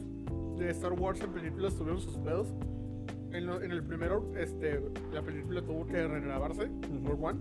de 0.59 0.71
Star 0.71 0.93
Wars 0.93 1.21
en 1.23 1.33
películas 1.33 1.75
tuvieron 1.75 2.01
sus 2.01 2.17
pedos, 2.19 2.49
en, 3.33 3.47
lo- 3.47 3.61
en 3.61 3.73
el 3.73 3.83
primero 3.83 4.31
este, 4.37 4.81
la 5.13 5.23
película 5.23 5.63
tuvo 5.63 5.87
que 5.87 6.07
regrabarse 6.07 6.67
por 7.03 7.15
Ujú. 7.15 7.27
One. 7.27 7.39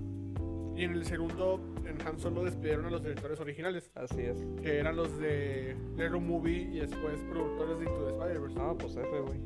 Y 0.78 0.84
en 0.84 0.94
el 0.94 1.06
segundo, 1.06 1.60
en 1.88 2.00
Han 2.08 2.20
Solo 2.20 2.44
despidieron 2.44 2.86
a 2.86 2.92
los 2.92 3.02
directores 3.02 3.40
originales, 3.40 3.90
Así 3.96 4.22
es. 4.22 4.38
que 4.62 4.78
eran 4.78 4.96
los 4.96 5.18
de 5.18 5.76
Lego 5.96 6.20
Movie 6.20 6.70
y 6.72 6.80
después 6.82 7.20
productores 7.32 7.80
de 7.80 7.86
Into 7.86 8.06
the 8.06 8.12
Spider-Verse. 8.12 8.58
Ah, 8.60 8.76
pues 8.78 8.96
F, 8.96 9.20
güey. 9.22 9.40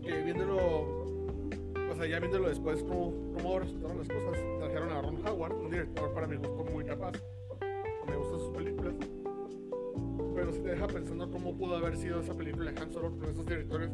Que 0.00 0.22
viéndolo, 0.22 0.58
o 1.90 1.94
sea, 1.96 2.06
ya 2.06 2.20
viéndolo 2.20 2.50
después, 2.50 2.84
cómo, 2.84 3.32
cómo 3.34 3.58
resultaron 3.58 3.98
las 3.98 4.08
cosas, 4.08 4.38
trajeron 4.60 4.92
a 4.92 5.02
Ron 5.02 5.26
Howard, 5.26 5.54
un 5.54 5.70
director 5.70 6.14
para 6.14 6.28
mi 6.28 6.36
gusto 6.36 6.64
muy 6.72 6.84
capaz. 6.84 7.12
Me 8.06 8.16
gustan 8.16 8.38
sus 8.38 8.50
películas. 8.50 8.94
Pero 10.36 10.52
si 10.52 10.60
te 10.60 10.68
deja 10.68 10.86
pensando 10.86 11.28
cómo 11.32 11.56
pudo 11.56 11.76
haber 11.76 11.96
sido 11.96 12.20
esa 12.20 12.34
película 12.34 12.70
de 12.70 12.80
Han 12.80 12.92
Solo 12.92 13.10
con 13.10 13.24
esos 13.28 13.44
directores 13.44 13.90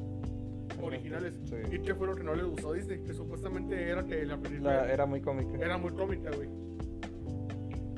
originales. 0.83 1.35
Sí. 1.45 1.57
¿Y 1.73 1.79
qué 1.81 1.95
fue 1.95 2.07
lo 2.07 2.15
que 2.17 2.23
no 2.25 2.35
le 2.35 2.45
gustó 2.45 2.73
Disney? 2.73 3.03
Que 3.03 3.13
supuestamente 3.15 3.89
era 3.89 4.05
que 4.05 4.25
la 4.25 4.37
película 4.39 4.77
La, 4.87 4.93
era 4.93 5.07
muy 5.07 5.21
cómica. 5.21 5.59
era 5.65 5.77
muy 5.79 5.93
cómica, 5.93 6.31
güey. 6.35 6.49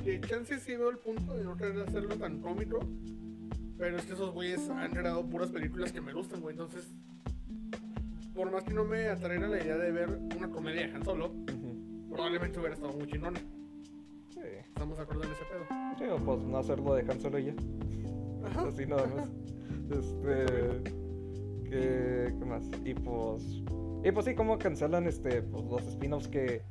Que 0.03 0.19
chance 0.21 0.59
sí 0.59 0.75
veo 0.75 0.89
el 0.89 0.97
punto 0.97 1.33
de 1.35 1.43
no 1.43 1.55
querer 1.55 1.79
hacerlo 1.87 2.15
tan 2.15 2.39
cómico. 2.41 2.79
Pero 3.77 3.97
es 3.97 4.05
que 4.05 4.13
esos 4.13 4.31
güeyes 4.33 4.69
han 4.69 4.91
creado 4.91 5.25
puras 5.25 5.49
películas 5.49 5.91
que 5.91 6.01
me 6.01 6.13
gustan, 6.13 6.41
güey. 6.41 6.53
Entonces, 6.53 6.93
por 8.35 8.51
más 8.51 8.63
que 8.63 8.73
no 8.73 8.83
me 8.85 9.07
atraera 9.07 9.47
la 9.47 9.61
idea 9.63 9.77
de 9.77 9.91
ver 9.91 10.09
una 10.37 10.49
comedia 10.49 10.87
de 10.87 10.93
Han 10.93 11.03
Solo, 11.03 11.27
Ujú. 11.31 12.09
probablemente 12.09 12.59
hubiera 12.59 12.75
estado 12.75 12.93
muy 12.93 13.07
chingona. 13.07 13.39
Sí. 14.33 14.39
Estamos 14.67 14.97
de 14.97 15.03
acuerdo 15.03 15.23
en 15.23 15.31
ese 15.31 15.43
pedo. 15.45 15.65
Sí, 16.17 16.23
pues 16.25 16.39
no 16.41 16.57
hacerlo 16.57 16.93
de 16.95 17.01
Han 17.11 17.19
Solo 17.19 17.39
y 17.39 17.45
ya. 17.45 17.53
Así 18.67 18.85
nada 18.85 19.05
más. 19.07 19.29
Este. 19.91 21.02
¿Qué, 21.79 22.33
qué 22.39 22.45
más? 22.45 22.63
Y 22.85 22.93
pues. 22.93 23.43
Y 24.03 24.11
pues 24.11 24.25
sí, 24.25 24.35
cómo 24.35 24.57
cancelan 24.57 25.07
este, 25.07 25.41
pues, 25.41 25.63
los 25.65 25.87
spin-offs 25.87 26.27
que, 26.27 26.61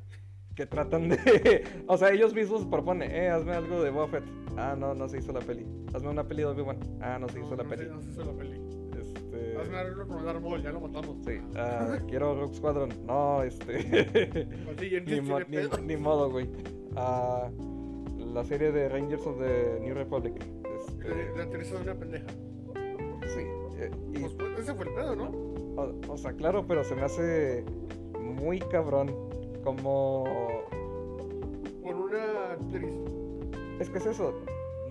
que 0.55 0.65
tratan 0.65 1.09
de. 1.09 1.63
o 1.87 1.97
sea, 1.97 2.11
ellos 2.11 2.33
mismos 2.33 2.65
proponen, 2.65 3.11
eh, 3.11 3.29
hazme 3.29 3.53
algo 3.53 3.81
de 3.83 3.89
Buffett. 3.89 4.23
Ah, 4.57 4.75
no, 4.77 4.93
no 4.93 5.09
se 5.09 5.17
hizo 5.19 5.31
la 5.33 5.39
peli. 5.39 5.65
Hazme 5.93 6.09
una 6.09 6.27
peli 6.27 6.41
de 6.43 6.47
Obi-Wan. 6.47 6.77
Ah, 7.01 7.17
no 7.19 7.27
se 7.29 7.39
hizo 7.39 7.55
la 7.55 7.63
peli. 7.63 7.87
No 7.89 8.01
se 8.01 8.09
hizo 8.11 8.23
la 8.23 8.33
peli. 8.33 8.61
Este. 8.99 9.57
Hazme 9.57 9.77
algo 9.77 10.07
con 10.07 10.23
Darth 10.25 10.41
Maul, 10.41 10.61
ya 10.61 10.71
lo 10.71 10.79
matamos. 10.81 11.17
Sí, 11.25 11.39
ah, 11.55 11.97
quiero 12.07 12.39
Rogue 12.39 12.53
Squadron. 12.55 12.89
No, 13.07 13.41
este. 13.41 13.79
Jenkins 14.79 15.07
ni, 15.07 15.21
mo- 15.21 15.37
tiene 15.43 15.63
ni- 15.63 15.69
pedo. 15.69 15.81
ni 15.83 15.97
modo, 15.97 16.29
güey. 16.29 16.47
Ah, 16.95 17.49
la 18.33 18.43
serie 18.43 18.71
de 18.71 18.89
Rangers 18.89 19.25
of 19.25 19.39
the 19.39 19.79
New 19.81 19.95
Republic. 19.95 20.35
Este, 20.37 21.09
Le- 21.09 21.35
Le 21.35 21.41
aterrizó 21.43 21.77
de 21.77 21.81
una 21.83 21.95
pendeja. 21.95 22.27
sí. 23.33 23.39
eh, 23.79 23.91
y, 24.13 24.19
Pues, 24.19 24.33
pues, 24.33 24.52
ese 24.63 24.73
fue 24.75 24.85
el 24.87 24.93
pedo, 24.93 25.15
¿no? 25.15 25.25
o, 25.75 26.13
o 26.13 26.17
sea, 26.17 26.33
claro, 26.33 26.65
pero 26.67 26.83
se 26.83 26.95
me 26.95 27.01
hace 27.03 27.63
muy 28.19 28.59
cabrón 28.59 29.13
como... 29.63 30.23
Por 31.83 31.95
una 31.95 32.51
actriz. 32.53 32.93
Es 33.79 33.89
que 33.89 33.97
es 33.97 34.05
eso. 34.05 34.33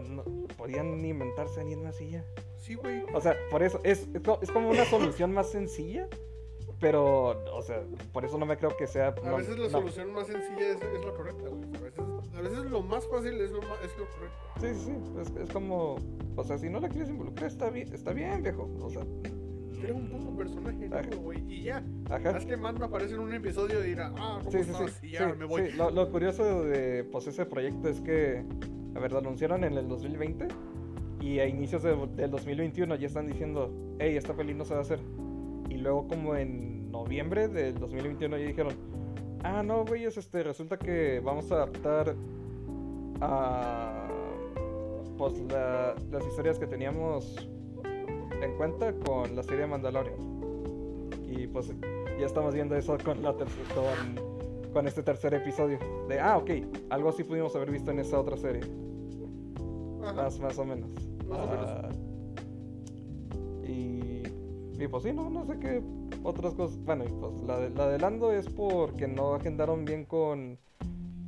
No, 0.09 0.23
podían 0.57 1.01
ni 1.01 1.09
inventarse 1.11 1.61
a 1.61 1.63
alguien 1.63 1.83
más 1.83 2.01
y 2.01 2.11
ya. 2.11 2.25
Sí, 2.59 2.75
güey. 2.75 3.05
O 3.15 3.21
sea, 3.21 3.37
por 3.51 3.63
eso, 3.63 3.81
es, 3.83 4.09
es, 4.15 4.21
co- 4.23 4.39
es 4.43 4.51
como 4.51 4.71
una 4.71 4.85
solución 4.85 5.33
más 5.33 5.51
sencilla. 5.51 6.09
Pero, 6.81 7.41
o 7.55 7.63
sea, 7.63 7.83
por 8.13 8.25
eso 8.25 8.39
no 8.39 8.45
me 8.47 8.57
creo 8.57 8.77
que 8.77 8.87
sea... 8.89 9.09
A 9.09 9.15
no- 9.31 9.37
veces 9.37 9.57
la 9.57 9.65
no. 9.67 9.71
solución 9.71 10.13
más 10.13 10.27
sencilla 10.27 10.69
es, 10.73 10.83
es 10.83 11.05
la 11.05 11.13
correcta, 11.13 11.49
güey. 11.49 11.63
A 11.77 11.81
veces, 11.81 12.01
a 12.37 12.41
veces 12.41 12.59
lo 12.71 12.83
más 12.83 13.07
fácil 13.09 13.41
es 13.41 13.53
lo, 13.53 13.61
es 13.61 13.97
lo 13.97 14.07
correcto. 14.07 14.61
Sí, 14.61 14.75
sí, 14.75 14.85
sí. 14.85 15.21
Es, 15.21 15.45
es 15.49 15.53
como... 15.53 15.97
O 16.37 16.45
sea, 16.45 16.59
si 16.59 16.69
no 16.69 16.81
la 16.81 16.89
quieres 16.89 17.09
involucrar, 17.09 17.49
está 17.51 17.71
bien, 17.71 17.93
está 17.95 18.13
bien, 18.13 18.43
viejo. 18.43 18.69
O 18.81 18.91
sea... 18.91 19.05
Crea 19.83 19.95
un 19.95 20.09
puto 20.09 20.37
personaje 20.37 20.89
nuevo, 20.89 21.23
güey. 21.23 21.43
Y 21.53 21.63
ya. 21.65 21.85
Ajá. 22.09 22.31
Haz 22.37 22.47
que 22.47 22.57
Mando 22.57 22.85
aparece 22.85 23.15
en 23.15 23.21
un 23.21 23.35
episodio 23.35 23.85
y 23.85 23.89
dirá, 23.89 24.13
ah, 24.17 24.39
¿cómo 24.39 24.51
Sí, 24.51 24.59
estás? 24.59 24.93
sí. 25.01 25.09
Y 25.09 25.11
ya 25.13 25.35
me 25.35 25.45
voy. 25.45 25.67
sí. 25.71 25.77
Lo, 25.77 25.91
lo 25.91 26.11
curioso 26.11 26.63
de 26.65 27.05
pues, 27.05 27.27
ese 27.27 27.45
proyecto 27.47 27.89
es 27.89 28.01
que, 28.01 28.45
a 28.95 29.01
ver, 29.01 29.13
lo 29.13 29.19
anunciaron 29.19 29.65
en 29.65 29.75
el 29.75 29.89
2020 29.89 30.49
y 31.21 31.39
a 31.41 31.47
inicios 31.47 31.83
de- 31.83 32.07
del 32.17 32.31
2021 32.31 32.95
ya 32.97 33.07
están 33.07 33.27
diciendo, 33.27 33.73
hey, 33.99 34.17
esta 34.17 34.35
peli 34.35 34.55
no 34.55 34.65
se 34.65 34.75
va 34.75 34.81
a 34.81 34.83
hacer. 34.83 35.01
Y 35.69 35.77
luego 35.79 36.07
como 36.09 36.37
en 36.37 36.91
noviembre 36.91 37.49
del 37.49 37.75
2021 37.79 38.37
ya 38.39 38.47
dijeron, 38.47 38.75
ah, 39.43 39.63
no, 39.63 39.85
güeyes, 39.85 40.17
este, 40.17 40.43
resulta 40.43 40.79
que 40.79 41.21
vamos 41.25 41.51
a 41.51 41.57
adaptar 41.57 42.15
a 43.21 44.09
pues 45.17 45.39
la- 45.51 45.95
las 46.11 46.27
historias 46.27 46.59
que 46.59 46.67
teníamos 46.67 47.49
en 48.43 48.57
cuenta 48.57 48.93
con 48.93 49.35
la 49.35 49.43
serie 49.43 49.67
Mandalorian. 49.67 50.17
Y 51.29 51.47
pues 51.47 51.73
ya 52.19 52.27
estamos 52.27 52.55
viendo 52.55 52.77
eso 52.77 52.97
con, 53.03 53.23
la 53.23 53.33
con, 53.33 53.47
con 54.73 54.87
este 54.87 55.03
tercer 55.03 55.33
episodio. 55.35 55.79
De, 56.09 56.21
ah, 56.21 56.37
ok, 56.37 56.51
algo 56.91 57.09
así 57.09 57.25
pudimos 57.25 57.55
haber 57.57 57.71
visto 57.71 57.91
en 57.91 58.01
esa 58.01 58.21
otra 58.21 58.37
serie. 58.37 58.63
Ajá. 60.03 60.13
Más, 60.13 60.39
más 60.41 60.59
o 60.59 60.65
menos. 60.65 60.91
Más 61.29 61.39
o 61.39 61.47
menos. 61.47 61.69
Ah, 61.69 61.89
y, 63.67 64.23
y 64.83 64.89
pues 64.89 65.05
sí, 65.05 65.13
no, 65.13 65.31
no 65.31 65.47
sé 65.47 65.59
qué 65.59 65.83
otras 66.23 66.55
cosas. 66.55 66.79
Bueno, 66.85 67.05
y 67.05 67.09
pues 67.09 67.33
la 67.47 67.59
de, 67.59 67.71
la 67.71 67.89
de 67.89 67.99
Lando 67.99 68.33
es 68.33 68.49
porque 68.49 69.09
no 69.09 69.35
agendaron 69.35 69.85
bien 69.85 70.05
con 70.05 70.59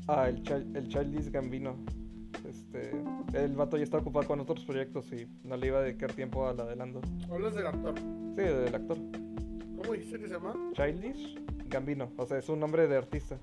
ah, 0.08 0.28
el, 0.28 0.42
Chil- 0.42 0.76
el 0.76 0.88
Childish 0.88 1.30
Gambino. 1.30 1.76
Este, 2.74 3.44
el 3.44 3.54
vato 3.54 3.76
ya 3.76 3.84
está 3.84 3.98
ocupado 3.98 4.26
con 4.26 4.40
otros 4.40 4.64
proyectos 4.64 5.12
y 5.12 5.26
no 5.44 5.56
le 5.56 5.68
iba 5.68 5.78
a 5.78 5.82
dedicar 5.82 6.12
tiempo 6.12 6.46
a 6.48 6.52
la 6.54 6.64
de 6.64 6.74
Lando. 6.76 7.00
Hablas 7.30 7.54
del 7.54 7.66
actor. 7.66 7.94
Sí, 7.98 8.42
del 8.42 8.74
actor. 8.74 8.96
¿Cómo 9.76 9.92
dijiste 9.92 10.18
que 10.18 10.26
se 10.28 10.34
llama? 10.34 10.54
Childish 10.72 11.38
Gambino. 11.68 12.10
O 12.16 12.26
sea, 12.26 12.38
es 12.38 12.48
un 12.48 12.58
nombre 12.60 12.88
de 12.88 12.96
artista. 12.96 13.38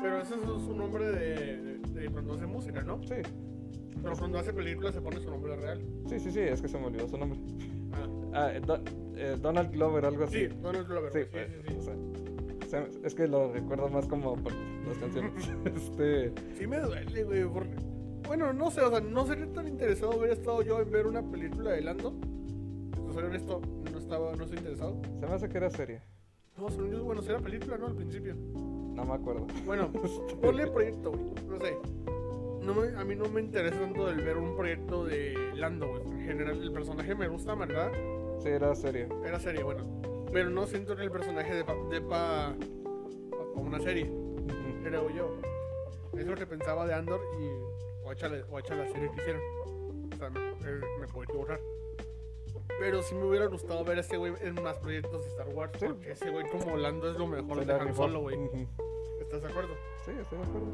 Pero 0.00 0.20
ese 0.20 0.34
es 0.34 0.40
su 0.40 0.74
nombre 0.74 1.04
de, 1.12 1.56
de, 1.62 1.78
de 2.00 2.08
cuando 2.10 2.34
hace 2.34 2.46
música, 2.46 2.82
¿no? 2.82 3.02
Sí, 3.02 3.14
Pero 4.02 4.16
cuando 4.16 4.38
hace 4.38 4.52
películas 4.52 4.94
se 4.94 5.00
pone 5.00 5.20
su 5.20 5.30
nombre 5.30 5.56
real. 5.56 5.80
sí, 6.08 6.18
sí, 6.18 6.30
sí, 6.30 6.40
es 6.40 6.60
que 6.62 6.68
se 6.68 6.78
me 6.78 6.86
olvidó 6.86 7.08
su 7.08 7.18
nombre. 7.18 7.38
Ah. 7.92 8.08
Ah, 8.36 8.50
Don- 8.66 8.82
eh, 9.14 9.36
Donald 9.40 9.70
Glover, 9.70 10.04
algo 10.06 10.24
así. 10.24 10.48
Sí, 10.48 10.56
Donald 10.60 10.88
Glover. 10.88 11.12
Sí, 11.12 11.20
sí, 11.22 11.28
pues, 11.30 11.48
sí, 11.68 11.76
o 11.78 11.82
sea, 11.82 11.94
se- 12.90 13.06
es 13.06 13.14
que 13.14 13.28
lo 13.28 13.52
recuerdo 13.52 13.88
más 13.88 14.08
como 14.08 14.34
por 14.34 14.52
las 14.88 14.98
canciones. 14.98 15.32
este, 15.64 16.30
sí. 16.30 16.34
Sí 16.58 16.66
me 16.66 16.80
duele, 16.80 17.22
güey. 17.22 17.44
porque- 17.44 17.76
Bueno, 18.26 18.52
no 18.52 18.70
sé, 18.70 18.80
o 18.80 18.90
sea, 18.90 19.00
no 19.00 19.26
sería 19.26 19.46
tan 19.52 19.68
interesado 19.68 20.16
hubiera 20.16 20.32
estado 20.32 20.62
yo 20.62 20.80
en 20.80 20.90
ver 20.90 21.06
una 21.06 21.22
película 21.22 21.72
de 21.72 21.82
Lando. 21.82 22.12
Si 23.06 23.12
soy 23.12 23.24
honesto, 23.24 23.60
no 23.92 23.98
estaba, 23.98 24.34
no 24.34 24.44
estoy 24.44 24.58
interesado. 24.58 24.96
se 25.20 25.26
me 25.26 25.32
hace 25.32 25.48
que 25.48 25.56
era 25.58 25.70
serie. 25.70 26.00
No, 26.56 26.68
según 26.70 26.90
yo, 26.92 27.04
bueno, 27.04 27.20
será 27.22 27.38
película, 27.40 27.76
¿no? 27.76 27.86
Al 27.86 27.94
principio. 27.94 28.34
No 28.34 29.04
me 29.04 29.12
acuerdo. 29.14 29.46
Bueno, 29.66 29.90
ponle 30.42 30.66
proyecto, 30.68 31.10
güey. 31.12 31.24
No 31.48 31.58
sé. 31.60 31.76
No 32.64 32.74
me- 32.74 32.96
a 32.98 33.04
mí 33.04 33.14
no 33.14 33.28
me 33.28 33.40
interesa 33.40 33.78
tanto 33.78 34.08
el 34.08 34.16
ver 34.24 34.36
un 34.38 34.56
proyecto 34.56 35.04
de 35.04 35.34
Lando, 35.54 35.88
güey. 35.88 36.02
En 36.20 36.26
general, 36.26 36.62
el 36.62 36.72
personaje 36.72 37.14
me 37.14 37.28
gusta, 37.28 37.54
¿verdad? 37.54 37.92
Sí, 38.40 38.48
era 38.48 38.74
serie. 38.74 39.08
Era 39.24 39.38
serie, 39.38 39.62
bueno. 39.62 39.84
Pero 40.32 40.48
no 40.50 40.66
siento 40.66 40.96
que 40.96 41.02
el 41.02 41.10
personaje 41.10 41.54
de 41.54 41.64
pa, 41.64 41.74
de 41.90 42.00
pa, 42.00 42.54
como 43.52 43.66
una 43.68 43.80
serie, 43.80 44.10
creo 44.82 45.10
yo. 45.10 45.36
Es 46.16 46.26
lo 46.26 46.34
que 46.36 46.46
pensaba 46.46 46.86
de 46.86 46.94
Andor 46.94 47.20
y. 47.40 47.48
O 48.04 48.12
hecha 48.12 48.28
la, 48.28 48.44
o 48.50 48.58
hecha 48.58 48.74
la 48.74 48.86
serie 48.88 49.10
que 49.10 49.20
hicieron. 49.20 49.42
O 50.12 50.16
sea, 50.16 50.30
me, 50.30 50.40
eh, 50.40 50.80
me 51.00 51.06
puedo 51.08 51.24
equivocar. 51.24 51.60
Pero 52.78 53.02
sí 53.02 53.14
me 53.14 53.24
hubiera 53.24 53.46
gustado 53.46 53.84
ver 53.84 53.98
a 53.98 54.00
ese 54.00 54.16
güey 54.16 54.32
en 54.40 54.54
más 54.62 54.78
proyectos 54.78 55.22
de 55.24 55.30
Star 55.30 55.48
Wars. 55.48 55.72
Sí. 55.78 55.86
Porque 55.86 56.12
ese 56.12 56.30
güey 56.30 56.46
como 56.50 56.76
Lando 56.76 57.10
es 57.10 57.18
lo 57.18 57.26
mejor 57.26 57.58
Se 57.60 57.64
de 57.66 57.72
Han. 57.72 57.94
Solo, 57.94 58.20
güey. 58.20 58.36
¿Estás 59.20 59.42
de 59.42 59.48
acuerdo? 59.48 59.74
Sí, 60.04 60.10
estoy 60.20 60.38
de 60.38 60.44
acuerdo. 60.44 60.66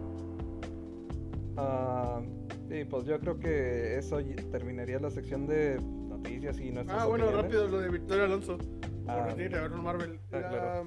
Ah, 1.57 2.23
sí, 2.69 2.85
pues 2.85 3.05
yo 3.05 3.19
creo 3.21 3.39
que 3.39 3.99
eso 3.99 4.19
terminaría 4.51 4.99
la 4.99 5.11
sección 5.11 5.47
de 5.47 5.79
noticias 5.81 6.59
y 6.59 6.71
nuestras 6.71 7.03
Ah, 7.03 7.07
bueno, 7.07 7.25
opiniones. 7.27 7.53
rápido, 7.55 7.69
lo 7.69 7.81
de 7.81 7.89
Victoria 7.91 8.25
Alonso. 8.25 8.59
Ah, 9.07 9.29
tiene 9.35 9.51
que 9.51 9.61
ver 9.61 9.71
con 9.71 9.83
Marvel. 9.85 10.19
Ah, 10.33 10.39
la, 10.39 10.49
claro. 10.49 10.87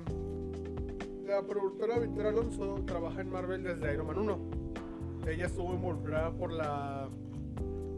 la 1.26 1.42
productora 1.48 2.00
Victoria 2.00 2.30
Alonso 2.30 2.76
trabaja 2.86 3.22
en 3.22 3.30
Marvel 3.30 3.64
desde 3.64 3.94
Iron 3.94 4.08
Man 4.08 4.18
1. 4.20 4.40
Ella 5.28 5.46
estuvo 5.46 5.74
involucrada 5.74 6.32
por 6.32 6.52
la. 6.52 7.08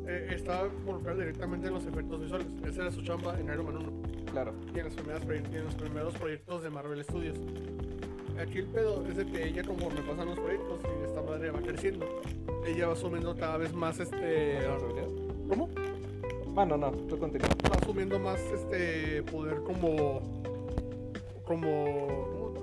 eh, 0.07 0.27
estaba 0.31 0.67
involucrada 0.67 1.19
directamente 1.19 1.67
en 1.67 1.73
los 1.73 1.85
efectos 1.85 2.21
visuales. 2.21 2.47
Esa 2.67 2.83
era 2.83 2.91
su 2.91 3.01
chamba 3.01 3.39
en 3.39 3.47
Iron 3.47 3.65
Man 3.65 3.77
1. 3.77 4.25
claro. 4.31 4.53
Y 4.73 4.79
en 4.79 4.85
los, 4.85 4.93
y 4.95 5.55
en 5.55 5.65
los 5.65 5.75
primeros 5.75 6.13
proyectos 6.15 6.63
de 6.63 6.69
Marvel 6.69 7.03
Studios. 7.03 7.37
Aquí 8.39 8.59
el 8.59 8.67
pedo 8.67 9.05
es 9.07 9.15
de 9.15 9.25
que 9.25 9.47
ella, 9.47 9.63
conforme 9.63 10.01
pasan 10.01 10.27
los 10.27 10.39
proyectos 10.39 10.79
y 10.83 11.05
esta 11.05 11.21
madre 11.21 11.51
va 11.51 11.61
creciendo, 11.61 12.05
ella 12.67 12.87
va 12.87 12.93
asumiendo 12.93 13.35
cada 13.35 13.57
vez 13.57 13.73
más 13.73 13.99
este. 13.99 14.59
¿Cómo? 15.47 15.69
Bueno, 16.47 16.77
no, 16.77 16.91
tú 16.91 17.17
continúa. 17.17 17.49
va 17.71 17.77
asumiendo 17.81 18.19
más 18.19 18.39
este 18.41 19.23
poder 19.23 19.61
como 19.63 20.21
como 21.45 22.53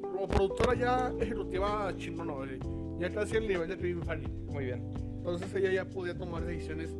como 0.00 0.28
productora 0.28 0.74
ya 0.74 1.12
ejecutiva 1.20 1.92
chingona 1.96 2.32
güey. 2.34 2.58
Ya 3.02 3.10
casi 3.10 3.36
al 3.36 3.48
nivel 3.48 3.68
de 3.68 3.76
Kevin 3.76 4.02
Feige 4.04 4.28
Muy 4.46 4.64
bien. 4.66 4.92
entonces 5.16 5.52
ella 5.56 5.72
ya 5.72 5.84
podía 5.84 6.16
tomar 6.16 6.44
decisiones 6.44 6.94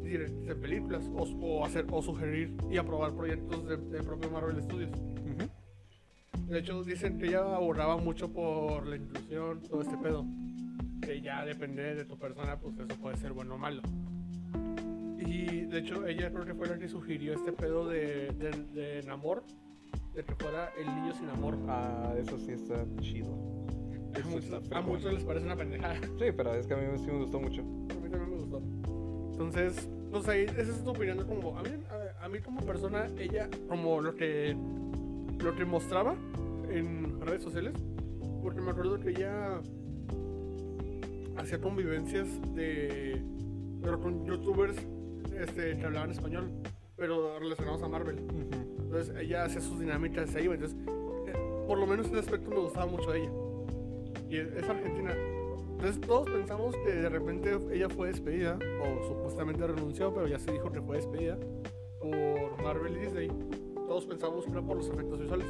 directas 0.00 0.46
de 0.46 0.54
películas 0.54 1.04
o, 1.12 1.22
o 1.24 1.64
hacer 1.64 1.86
o 1.90 2.00
sugerir 2.00 2.56
y 2.70 2.76
aprobar 2.76 3.12
proyectos 3.14 3.66
de, 3.68 3.76
de 3.76 4.02
propio 4.02 4.30
Marvel 4.30 4.62
Studios. 4.62 4.90
De 6.46 6.58
hecho 6.58 6.82
dicen 6.82 7.18
que 7.18 7.26
ella 7.26 7.40
abogaba 7.54 7.96
mucho 7.96 8.32
por 8.32 8.86
la 8.86 8.96
inclusión 8.96 9.60
todo 9.62 9.82
este 9.82 9.96
pedo 9.98 10.24
que 11.00 11.20
ya 11.20 11.44
depende 11.44 11.94
de 11.94 12.04
tu 12.04 12.16
persona 12.18 12.58
pues 12.58 12.76
eso 12.78 13.00
puede 13.00 13.16
ser 13.16 13.32
bueno 13.32 13.54
o 13.54 13.58
malo. 13.58 13.82
Y 15.18 15.66
de 15.66 15.78
hecho 15.78 16.06
ella 16.06 16.30
creo 16.32 16.44
que 16.44 16.54
fue 16.54 16.68
la 16.68 16.78
que 16.78 16.88
sugirió 16.88 17.34
este 17.34 17.52
pedo 17.52 17.88
de, 17.88 18.32
de, 18.32 18.50
de 18.72 19.02
Namor 19.04 19.44
de 20.14 20.24
que 20.24 20.34
fuera 20.34 20.70
el 20.78 20.86
niño 20.86 21.12
sin 21.14 21.28
amor. 21.28 21.56
Ah, 21.68 22.14
eso 22.18 22.36
sí 22.38 22.52
está 22.52 22.84
chido. 23.00 23.36
A 24.14 24.26
muchos, 24.28 24.72
a 24.72 24.80
muchos 24.80 25.12
les 25.14 25.24
parece 25.24 25.46
una 25.46 25.56
pendejada 25.56 25.94
Sí, 26.18 26.26
pero 26.36 26.54
es 26.54 26.66
que 26.66 26.74
a 26.74 26.76
mí 26.76 26.98
sí 26.98 27.06
me 27.06 27.18
gustó 27.18 27.40
mucho. 27.40 27.60
a 27.62 27.94
mí 27.94 28.08
también 28.10 28.30
me 28.30 28.36
gustó 28.36 28.62
entonces 29.32 29.88
pues 30.10 30.28
ahí 30.28 30.42
esa 30.42 30.60
es 30.72 30.82
tu 30.84 30.90
opinión 30.90 31.24
como 31.26 31.56
a 31.56 31.62
mí, 31.62 31.70
a, 32.20 32.24
a 32.24 32.28
mí 32.28 32.40
como 32.40 32.60
persona 32.62 33.06
ella 33.18 33.48
como 33.68 34.00
lo 34.00 34.14
que 34.14 34.56
lo 35.38 35.54
que 35.56 35.64
mostraba 35.64 36.14
en 36.68 37.20
redes 37.20 37.42
sociales 37.42 37.72
porque 38.42 38.60
me 38.60 38.70
acuerdo 38.70 38.98
que 39.00 39.10
ella 39.10 39.60
hacía 41.36 41.60
convivencias 41.60 42.26
de 42.54 43.22
pero 43.82 43.98
con 44.00 44.24
youtubers 44.26 44.76
este, 45.38 45.78
que 45.78 45.84
hablaban 45.86 46.10
español 46.10 46.50
pero 46.96 47.38
relacionados 47.38 47.82
a 47.82 47.88
Marvel 47.88 48.16
Ujú. 48.20 48.82
entonces 48.82 49.14
ella 49.16 49.44
hacía 49.44 49.60
sus 49.62 49.80
dinámicas 49.80 50.34
ahí, 50.34 50.46
güey. 50.48 50.58
entonces 50.58 50.76
eh, 51.28 51.64
por 51.66 51.78
lo 51.78 51.86
menos 51.86 52.06
ese 52.08 52.18
aspecto 52.18 52.50
me 52.50 52.58
gustaba 52.58 52.86
mucho 52.86 53.10
de 53.12 53.20
ella. 53.20 53.30
Y 54.30 54.36
es, 54.36 54.68
argentina. 54.68 55.12
Entonces 55.12 56.00
todos 56.02 56.30
pensamos 56.30 56.76
que 56.76 56.92
de 56.92 57.08
repente 57.08 57.58
ella 57.72 57.88
fue 57.88 58.08
despedida, 58.08 58.56
o 58.80 59.08
supuestamente 59.08 59.66
renunció, 59.66 60.14
pero 60.14 60.28
ya 60.28 60.38
se 60.38 60.52
dijo 60.52 60.70
que 60.70 60.80
fue 60.80 60.96
despedida 60.96 61.36
por 62.00 62.62
Marvel 62.62 62.96
y 62.96 63.00
Disney. 63.00 63.28
Todos 63.88 64.06
pensamos 64.06 64.44
que 64.44 64.52
era 64.52 64.62
por 64.62 64.76
los 64.76 64.88
efectos 64.88 65.18
visuales. 65.18 65.46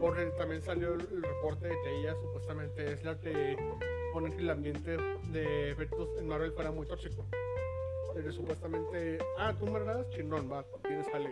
Porque 0.00 0.24
también 0.36 0.62
salió 0.62 0.94
el, 0.94 1.22
reporte 1.22 1.68
de 1.68 1.76
que 1.84 2.00
ella 2.00 2.16
supuestamente 2.16 2.92
es 2.92 3.04
la 3.04 3.20
que 3.20 3.56
pone 4.12 4.30
que 4.30 4.38
el 4.38 4.50
ambiente 4.50 4.96
de 5.30 5.70
efectos 5.70 6.08
en 6.18 6.26
Marvel 6.26 6.50
fuera 6.52 6.72
muy 6.72 6.86
tóxico. 6.86 7.24
Que 8.14 8.32
supuestamente, 8.32 9.18
ah, 9.38 9.54
tú 9.56 9.66
me 9.66 9.80
chingón, 10.10 10.50
va, 10.50 10.64
tienes 10.82 11.06
jale. 11.08 11.30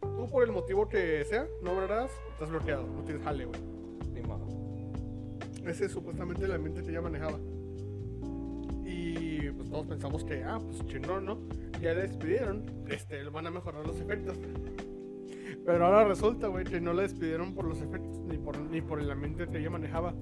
Tú 0.00 0.28
por 0.30 0.44
el 0.44 0.52
motivo 0.52 0.86
que 0.86 1.24
sea, 1.24 1.46
no 1.62 1.74
me 1.74 1.84
estás 1.84 2.50
bloqueado, 2.50 2.86
no 2.86 3.02
tienes 3.04 3.24
jale, 3.24 3.46
güey. 3.46 3.75
Ese 5.66 5.86
es 5.86 5.92
supuestamente 5.92 6.44
el 6.44 6.52
ambiente 6.52 6.82
que 6.82 6.90
ella 6.90 7.00
manejaba. 7.02 7.38
Y 8.84 9.50
pues 9.50 9.68
todos 9.68 9.86
pensamos 9.86 10.24
que, 10.24 10.44
ah, 10.44 10.58
pues 10.64 10.84
chingón, 10.86 11.24
¿no? 11.26 11.38
Ya 11.80 11.92
la 11.94 12.02
despidieron, 12.02 12.64
este, 12.88 13.22
le 13.22 13.30
van 13.30 13.46
a 13.46 13.50
mejorar 13.50 13.86
los 13.86 14.00
efectos. 14.00 14.38
Pero 15.64 15.84
ahora 15.86 16.04
resulta, 16.04 16.46
güey, 16.46 16.64
que 16.64 16.80
no 16.80 16.92
la 16.92 17.02
despidieron 17.02 17.52
por 17.54 17.64
los 17.66 17.80
efectos 17.82 18.18
ni 18.20 18.38
por, 18.38 18.58
ni 18.60 18.80
por 18.80 19.00
el 19.00 19.10
ambiente 19.10 19.48
que 19.48 19.58
ella 19.58 19.70
manejaba. 19.70 20.14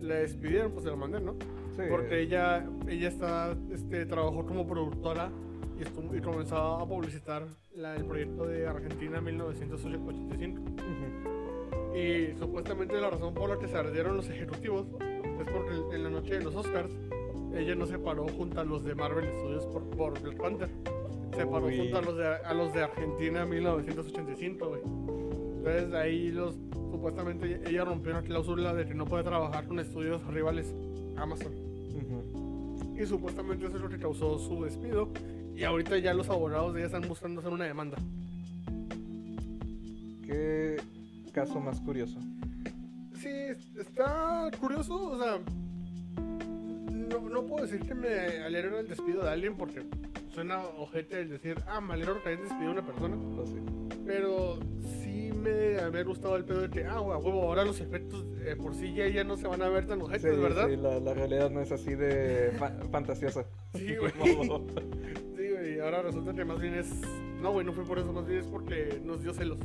La 0.00 0.14
despidieron, 0.16 0.70
pues 0.72 0.84
se 0.84 0.90
la 0.90 0.96
mandé, 0.96 1.20
¿no? 1.20 1.32
Sí, 1.76 1.82
Porque 1.90 2.20
ella, 2.20 2.64
ella 2.88 3.08
está, 3.08 3.56
este, 3.72 4.06
trabajó 4.06 4.46
como 4.46 4.66
productora 4.66 5.30
y, 5.78 5.82
estuvo, 5.82 6.14
y 6.14 6.20
comenzó 6.20 6.56
a 6.56 6.88
publicitar 6.88 7.46
la- 7.74 7.96
el 7.96 8.04
proyecto 8.04 8.46
de 8.46 8.66
Argentina 8.66 9.20
1985. 9.20 10.60
ujú. 10.60 11.27
Y 11.98 12.32
supuestamente 12.38 13.00
la 13.00 13.10
razón 13.10 13.34
por 13.34 13.50
la 13.50 13.58
que 13.58 13.66
se 13.66 13.76
ardieron 13.76 14.16
los 14.16 14.28
ejecutivos 14.28 14.86
es 15.00 15.50
porque 15.50 15.96
en 15.96 16.04
la 16.04 16.10
noche 16.10 16.38
de 16.38 16.44
los 16.44 16.54
Oscars 16.54 16.90
ella 17.56 17.74
no 17.74 17.86
se 17.86 17.98
paró 17.98 18.28
junto 18.28 18.60
a 18.60 18.64
los 18.64 18.84
de 18.84 18.94
Marvel 18.94 19.24
Studios 19.24 19.66
por, 19.66 19.82
por 19.90 20.22
Black 20.22 20.36
Panther. 20.36 20.68
Se 21.34 21.44
paró 21.44 21.66
Uy. 21.66 21.78
junto 21.78 21.98
a 21.98 22.02
los 22.02 22.16
de, 22.16 22.26
a 22.26 22.54
los 22.54 22.72
de 22.72 22.82
Argentina 22.84 23.44
1985, 23.44 24.68
güey. 24.68 24.80
Entonces 25.56 25.92
ahí 25.94 26.30
los 26.30 26.54
supuestamente 26.90 27.60
ella 27.66 27.84
rompió 27.84 28.12
una 28.12 28.22
cláusula 28.22 28.74
de 28.74 28.86
que 28.86 28.94
no 28.94 29.04
puede 29.04 29.24
trabajar 29.24 29.66
con 29.66 29.80
estudios 29.80 30.24
rivales 30.28 30.72
Amazon. 31.16 31.52
Y 32.96 33.06
supuestamente 33.06 33.66
eso 33.66 33.76
es 33.76 33.82
lo 33.82 33.88
que 33.88 33.98
causó 33.98 34.38
su 34.38 34.62
despido. 34.62 35.08
Y 35.56 35.64
ahorita 35.64 35.98
ya 35.98 36.14
los 36.14 36.28
abogados 36.28 36.74
de 36.74 36.80
ella 36.80 36.86
están 36.86 37.08
buscando 37.08 37.40
hacer 37.40 37.52
una 37.52 37.64
demanda. 37.64 37.96
Qué 40.24 40.76
caso 41.40 41.60
más 41.60 41.80
curioso. 41.80 42.18
Sí, 43.14 43.28
está 43.78 44.50
curioso, 44.60 44.94
o 45.12 45.18
sea, 45.18 45.38
no, 46.16 47.20
no 47.28 47.42
puedo 47.46 47.66
decir 47.66 47.80
que 47.86 47.94
me 47.94 48.08
alegra 48.44 48.80
el 48.80 48.88
despido 48.88 49.22
de 49.24 49.30
alguien 49.30 49.56
porque 49.56 49.82
suena 50.32 50.62
ojete 50.78 51.20
el 51.22 51.30
decir, 51.30 51.56
ah, 51.66 51.80
me 51.80 51.94
alegro 51.94 52.22
que 52.22 52.30
hayan 52.30 52.42
despedido 52.42 52.70
a 52.70 52.72
una 52.72 52.86
persona. 52.86 53.16
Sí. 53.46 53.56
Pero 54.06 54.58
sí 55.02 55.30
me 55.32 55.78
había 55.78 56.02
gustado 56.04 56.36
el 56.36 56.44
pedo 56.44 56.62
de 56.62 56.70
que, 56.70 56.84
ah, 56.84 57.00
huevo, 57.00 57.42
ahora 57.42 57.64
los 57.64 57.80
efectos 57.80 58.24
eh, 58.44 58.56
por 58.56 58.74
sí 58.74 58.94
ya, 58.94 59.08
ya 59.08 59.24
no 59.24 59.36
se 59.36 59.46
van 59.46 59.62
a 59.62 59.68
ver 59.68 59.86
tan 59.86 60.00
ojetes, 60.02 60.34
Sí, 60.34 60.40
¿verdad? 60.40 60.68
sí, 60.68 60.76
la, 60.76 60.98
la 61.00 61.14
realidad 61.14 61.50
no 61.50 61.60
es 61.60 61.70
así 61.72 61.94
de 61.94 62.52
fa- 62.58 62.74
fantasiosa. 62.90 63.44
Sí, 63.74 63.96
güey. 64.00 64.12
Sí, 65.36 65.50
güey, 65.50 65.80
ahora 65.80 66.02
resulta 66.02 66.32
que 66.34 66.44
más 66.44 66.60
bien 66.60 66.74
es. 66.74 66.90
No, 67.42 67.52
güey, 67.52 67.64
no 67.66 67.72
fue 67.72 67.84
por 67.84 67.98
eso, 67.98 68.12
más 68.12 68.26
bien 68.26 68.40
es 68.40 68.46
porque 68.46 69.00
nos 69.04 69.22
dio 69.22 69.32
celos. 69.32 69.58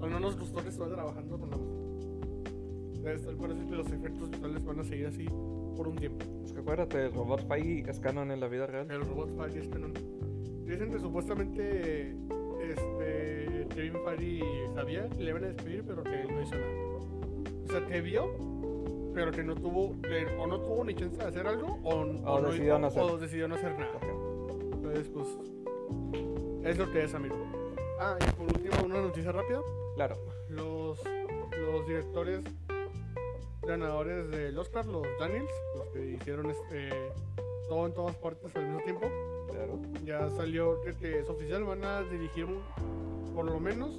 O 0.00 0.06
no 0.06 0.20
nos 0.20 0.38
gustó 0.38 0.62
que 0.62 0.68
estuviera 0.68 0.94
trabajando 0.96 1.38
con. 1.38 1.50
Entonces, 2.94 3.24
tal 3.26 3.36
parece 3.36 3.64
que 3.66 3.76
los 3.76 3.90
efectos 3.90 4.30
visuales 4.30 4.64
van 4.64 4.80
a 4.80 4.84
seguir 4.84 5.06
así 5.06 5.26
por 5.76 5.88
un 5.88 5.96
tiempo. 5.96 6.24
Es 6.44 6.52
que 6.52 6.60
acuérdate, 6.60 7.06
el 7.06 7.12
robot 7.12 7.46
Feige 7.48 7.90
es 7.90 8.00
canon 8.00 8.30
en 8.30 8.40
la 8.40 8.48
vida 8.48 8.66
real. 8.66 8.90
El 8.90 9.00
robot 9.02 9.36
Fari 9.36 9.58
es 9.58 9.68
canon. 9.68 9.92
Dicen 10.66 10.90
que 10.90 10.98
supuestamente 10.98 12.16
este, 12.60 13.66
Kevin 13.74 13.94
Feige 14.04 14.44
sabía 14.74 15.08
que 15.08 15.22
le 15.22 15.30
iban 15.30 15.44
a 15.44 15.46
despedir, 15.48 15.84
pero 15.86 16.02
que 16.04 16.24
no 16.24 16.42
hizo 16.42 16.54
nada. 16.54 16.72
O 17.64 17.70
sea, 17.70 17.86
que 17.86 18.00
vio, 18.00 18.30
pero 19.14 19.30
que 19.30 19.42
no 19.42 19.54
tuvo, 19.54 20.00
que 20.02 20.26
o 20.38 20.46
no 20.46 20.60
tuvo 20.60 20.84
ni 20.84 20.94
chance 20.94 21.16
de 21.16 21.24
hacer 21.24 21.46
algo, 21.46 21.78
o, 21.82 22.00
O 22.00 22.04
no, 22.40 22.42
decidió 22.50 22.78
no 22.78 22.86
hacer. 22.88 23.02
o 23.02 23.18
decidió 23.18 23.48
no 23.48 23.54
hacer 23.54 23.72
nada. 23.78 23.96
Ajá. 23.96 24.12
Entonces, 24.72 25.08
pues, 25.08 25.28
es 26.64 26.78
lo 26.78 26.90
que 26.90 27.04
es, 27.04 27.14
amigo. 27.14 27.36
Ah, 28.00 28.16
y 28.20 28.30
por 28.36 28.46
último, 28.46 28.84
una 28.84 29.00
noticia 29.02 29.32
rápida. 29.32 29.60
Claro. 29.98 30.14
Los, 30.48 31.00
los 31.58 31.86
directores 31.88 32.40
ganadores 33.66 34.30
del 34.30 34.56
Oscar, 34.56 34.86
los 34.86 35.02
Daniels, 35.18 35.50
los 35.76 35.88
que 35.88 36.12
hicieron 36.12 36.50
este, 36.52 36.88
todo 37.68 37.84
en 37.88 37.94
todas 37.94 38.14
partes 38.14 38.54
al 38.54 38.66
mismo 38.66 38.80
tiempo, 38.84 39.06
Claro. 39.50 39.80
ya 40.04 40.30
salió 40.30 40.80
que, 40.82 40.94
que 40.94 41.18
es 41.18 41.28
oficial, 41.28 41.64
van 41.64 41.84
a 41.84 42.02
dirigir 42.02 42.44
un, 42.44 42.60
por 43.34 43.44
lo 43.46 43.58
menos 43.58 43.90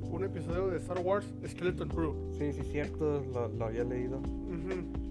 un 0.00 0.24
episodio 0.24 0.68
de 0.68 0.78
Star 0.78 1.00
Wars 1.00 1.26
Skeleton 1.46 1.88
Crew. 1.90 2.14
Sí, 2.38 2.54
sí, 2.54 2.62
cierto, 2.72 3.22
lo, 3.34 3.48
lo 3.48 3.64
había 3.66 3.84
leído. 3.84 4.22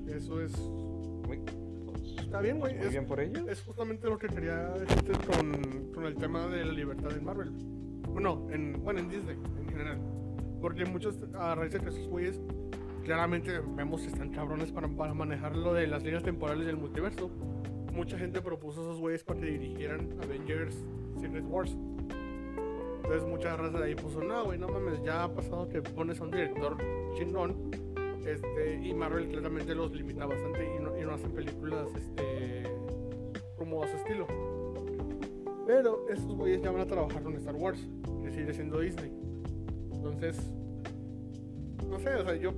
Eso 0.08 0.42
es... 0.42 0.58
Muy, 0.58 1.40
Está 2.18 2.42
bien, 2.42 2.60
güey. 2.60 2.74
muy 2.76 2.86
es- 2.86 2.92
bien 2.92 3.06
por 3.06 3.20
ellos. 3.20 3.48
Es 3.48 3.62
justamente 3.62 4.08
lo 4.10 4.18
que 4.18 4.28
quería 4.28 4.70
decirte 4.70 5.12
con, 5.28 5.92
con 5.94 6.06
el 6.06 6.16
tema 6.16 6.48
de 6.48 6.66
la 6.66 6.74
libertad 6.74 7.12
en 7.16 7.24
Marvel. 7.24 7.52
Bueno, 8.10 8.48
en, 8.50 8.82
bueno, 8.84 9.02
en 9.02 9.10
Disney 9.10 9.36
en 9.60 9.65
Porque 10.62 10.86
muchos, 10.86 11.20
a 11.34 11.56
raíz 11.56 11.74
de 11.74 11.80
que 11.80 11.90
esos 11.90 12.08
güeyes, 12.08 12.42
claramente 13.04 13.60
vemos 13.76 14.02
que 14.02 14.08
están 14.08 14.32
cabrones 14.32 14.72
para, 14.72 14.88
para 14.88 15.14
manejar 15.14 15.56
lo 15.56 15.74
de 15.74 15.88
las 15.88 16.04
líneas 16.04 16.24
temporales 16.24 16.66
del 16.66 16.78
multiverso. 16.78 17.30
Mucha 17.94 18.18
gente 18.18 18.42
propuso 18.42 18.82
a 18.82 18.84
esos 18.84 19.00
güeyes 19.00 19.24
para 19.24 19.40
que 19.40 19.46
dirigieran 19.46 20.10
Avengers 20.22 20.76
Secret 21.20 21.46
Wars. 21.48 21.78
Entonces 22.98 23.30
mucha 23.30 23.56
raza 23.56 23.78
de 23.78 23.86
ahí 23.86 23.96
puso, 23.96 24.22
no, 24.22 24.46
güey, 24.46 24.58
no 24.58 24.68
mames, 24.68 25.02
ya 25.04 25.26
ha 25.26 25.34
pasado 25.34 25.70
que 25.70 25.82
pones 25.82 26.20
a 26.20 26.24
un 26.24 26.32
director 26.32 26.78
chingón. 27.14 27.72
Este, 28.26 28.82
y 28.84 28.92
Marvel 28.96 29.28
claramente 29.28 29.76
los 29.76 29.92
limita 29.92 30.26
bastante 30.26 30.66
y 30.66 30.82
no, 30.82 31.14
hacen 31.14 31.32
películas 31.32 31.88
este, 31.96 32.64
como 33.56 33.84
a 33.84 33.88
su 33.88 33.98
estilo. 33.98 34.26
Pero 35.68 36.10
esos 36.10 36.36
güeyes 36.36 36.64
ya 36.64 36.72
van 36.72 36.82
a 36.82 36.88
trabajar 36.88 37.22
con 37.22 37.36
Star 37.36 37.56
Wars, 37.56 37.88
que 38.24 38.32
sigue 38.32 38.52
siendo 38.54 38.80
Disney. 38.80 39.25
Entonces, 40.06 40.38
no 41.90 42.00
sé, 42.00 42.16
o 42.16 42.24
sea, 42.24 42.36
yo, 42.36 42.54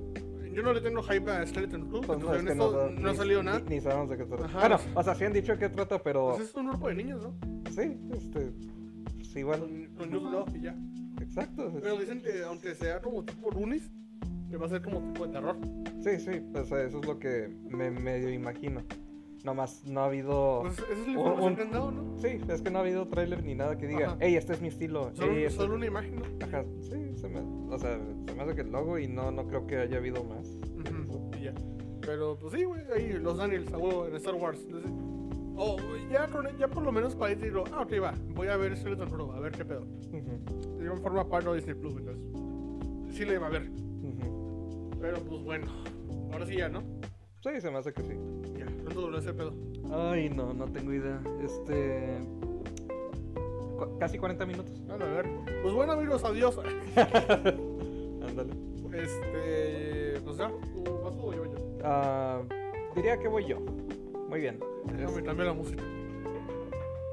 yo 0.52 0.62
no 0.62 0.72
le 0.72 0.80
tengo 0.80 1.02
hype 1.02 1.30
a 1.30 1.46
Skeleton 1.46 1.88
Crew, 1.88 2.02
porque 2.02 2.22
no, 2.22 2.34
es 2.34 2.42
que 2.42 2.50
honesto, 2.52 2.90
no, 2.90 3.00
no, 3.00 3.10
ha 3.10 3.14
salido 3.14 3.42
nada. 3.42 3.60
Ni, 3.68 3.80
sabemos 3.80 4.10
de 4.10 4.18
qué 4.18 4.24
trata. 4.24 4.44
Ajá. 4.44 4.60
Bueno, 4.60 4.78
o 4.94 5.02
sea, 5.02 5.14
sí 5.14 5.24
han 5.24 5.32
dicho 5.32 5.52
de 5.52 5.58
qué 5.58 5.68
trata, 5.70 6.02
pero 6.02 6.34
Pues 6.36 6.50
es 6.50 6.54
un 6.54 6.68
grupo 6.68 6.88
de 6.88 6.94
niños, 6.94 7.22
¿no? 7.22 7.34
sí, 7.70 7.98
este, 8.12 8.52
pues 9.16 9.36
igual, 9.36 9.88
Con, 9.96 10.10
Law 10.10 10.44
y 10.54 10.60
ya. 10.60 10.76
exacto. 11.20 11.72
Pero 11.80 11.96
dicen 11.96 12.20
que 12.20 12.42
aunque 12.44 12.74
sea 12.74 13.00
como 13.00 13.24
tipo 13.24 13.50
Runis, 13.50 13.90
que 14.50 14.56
va 14.56 14.66
a 14.66 14.68
ser 14.68 14.82
como 14.82 15.00
tipo 15.00 15.26
de 15.26 15.32
terror. 15.32 15.56
Sí, 16.02 16.18
sí, 16.18 16.40
pues 16.52 16.66
eso 16.66 16.98
es 16.98 17.06
lo 17.06 17.18
que 17.18 17.48
me 17.70 17.90
medio 17.90 18.30
imagino. 18.30 18.82
Nomás 19.44 19.84
no 19.84 20.00
ha 20.00 20.06
habido... 20.06 20.60
Pues 20.62 20.78
es 20.78 20.98
Un- 20.98 21.10
información 21.10 21.50
un- 21.50 21.56
que 21.56 21.62
han 21.62 21.70
dado, 21.70 21.90
¿no? 21.92 22.18
Sí, 22.18 22.40
es 22.48 22.60
que 22.62 22.70
no 22.70 22.78
ha 22.78 22.80
habido 22.82 23.06
tráiler 23.08 23.44
ni 23.44 23.54
nada 23.54 23.78
que 23.78 23.86
diga, 23.86 24.16
hey, 24.20 24.34
este 24.36 24.52
es 24.54 24.60
mi 24.60 24.68
estilo. 24.68 25.10
Solo, 25.14 25.32
"Ey, 25.32 25.44
este 25.44 25.58
solo 25.58 25.74
es-". 25.74 25.76
una 25.76 25.86
imagen, 25.86 26.16
¿no? 26.16 26.22
Ajá, 26.44 26.64
sí, 26.82 27.16
se 27.16 27.28
me, 27.28 27.40
o 27.72 27.78
sea, 27.78 27.98
se 28.26 28.34
me 28.34 28.42
hace 28.42 28.54
que 28.56 28.62
el 28.62 28.72
logo 28.72 28.98
y 28.98 29.06
no, 29.06 29.30
no 29.30 29.46
creo 29.46 29.66
que 29.66 29.76
haya 29.78 29.98
habido 29.98 30.24
más. 30.24 30.48
Ujú, 30.48 31.30
y 31.38 31.44
ya. 31.44 31.54
Pero 32.00 32.36
pues 32.38 32.52
sí, 32.54 32.64
güey, 32.64 32.82
ahí 32.94 33.12
los 33.12 33.36
Daniels 33.38 33.72
a 33.72 33.78
huevo 33.78 34.06
en 34.06 34.16
Star 34.16 34.34
Wars. 34.34 34.60
Entonces, 34.64 34.90
oh, 35.56 35.76
ya, 36.10 36.26
con, 36.28 36.46
ya 36.58 36.66
por 36.68 36.82
lo 36.82 36.90
menos 36.90 37.14
para 37.14 37.32
ir 37.32 37.40
digo, 37.40 37.64
ah, 37.72 37.82
ok, 37.82 37.92
va, 38.02 38.14
voy 38.34 38.48
a 38.48 38.56
ver 38.56 38.76
Skeleton 38.76 39.08
Crew, 39.10 39.30
a 39.32 39.40
ver 39.40 39.52
qué 39.52 39.64
pedo. 39.64 39.82
Ujú, 39.82 40.78
Digo, 40.80 40.96
forma 40.96 41.28
parte 41.28 41.48
de 41.50 41.56
Disney 41.56 41.74
Plus, 41.74 41.94
entonces. 41.96 43.16
Sí 43.16 43.24
le 43.24 43.38
va 43.38 43.46
a 43.46 43.50
ver. 43.50 43.70
ujú. 43.70 44.90
Pero 45.00 45.20
pues 45.22 45.42
bueno, 45.44 45.66
ahora 46.32 46.44
sí 46.46 46.56
ya, 46.56 46.68
¿no? 46.68 46.82
Sí, 47.40 47.60
se 47.60 47.70
me 47.70 47.78
hace 47.78 47.92
que 47.92 48.02
sí. 48.02 48.14
Ya, 48.58 48.66
¿cuánto 48.82 49.00
duró 49.02 49.18
ese 49.18 49.32
pedo? 49.32 49.52
Ay, 49.92 50.28
no, 50.30 50.52
no 50.52 50.66
tengo 50.66 50.92
idea. 50.92 51.20
Este... 51.42 52.18
cu- 53.78 53.98
Casi 53.98 54.18
40 54.18 54.44
minutos. 54.46 54.72
A 54.90 54.96
ver. 54.96 55.26
Pues 55.62 55.72
bueno, 55.74 55.92
amigos, 55.92 56.24
adiós. 56.24 56.58
Ándale. 56.96 58.52
Este, 58.92 60.20
pues 60.24 60.36
ya, 60.38 60.50
¿tú 60.84 60.98
vas 61.04 61.16
tú 61.16 61.22
o 61.28 61.32
yo? 61.34 61.44
yo? 61.44 61.52
Ah, 61.84 62.42
diría 62.96 63.18
que 63.18 63.28
voy 63.28 63.44
yo. 63.46 63.60
Muy 64.28 64.40
bien. 64.40 64.58
Déjame 64.86 65.18
Es- 65.18 65.22
cambiar 65.22 65.46
la 65.48 65.52
música. 65.54 65.82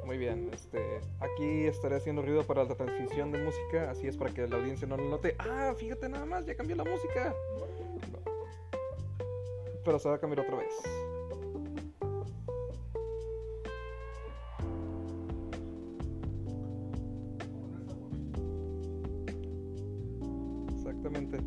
Muy 0.06 0.18
bien, 0.20 0.50
este, 0.54 1.00
aquí 1.20 1.66
estaré 1.66 1.96
haciendo 1.96 2.22
ruido 2.22 2.44
para 2.44 2.64
la 2.64 2.76
transmisión 2.76 3.32
de 3.32 3.40
música, 3.44 3.90
así 3.90 4.08
es 4.08 4.16
para 4.16 4.32
que 4.32 4.48
la 4.48 4.58
audiencia 4.58 4.88
no 4.88 4.98
lo 4.98 5.04
note. 5.10 5.36
Ah, 5.40 5.74
fíjate 5.76 6.08
nada 6.10 6.26
más, 6.28 6.46
ya 6.46 6.56
cambió 6.56 6.76
la 6.76 6.84
música. 6.84 7.34
Pero 9.86 10.00
se 10.00 10.10
va 10.10 10.16
a 10.16 10.18
cambiar 10.18 10.40
otra 10.40 10.58
vez. 10.58 10.74
Exactamente. 20.74 21.38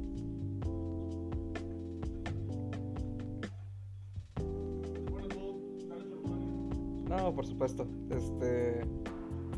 No, 7.09 7.35
por 7.35 7.45
supuesto. 7.45 7.89
Este, 8.11 8.83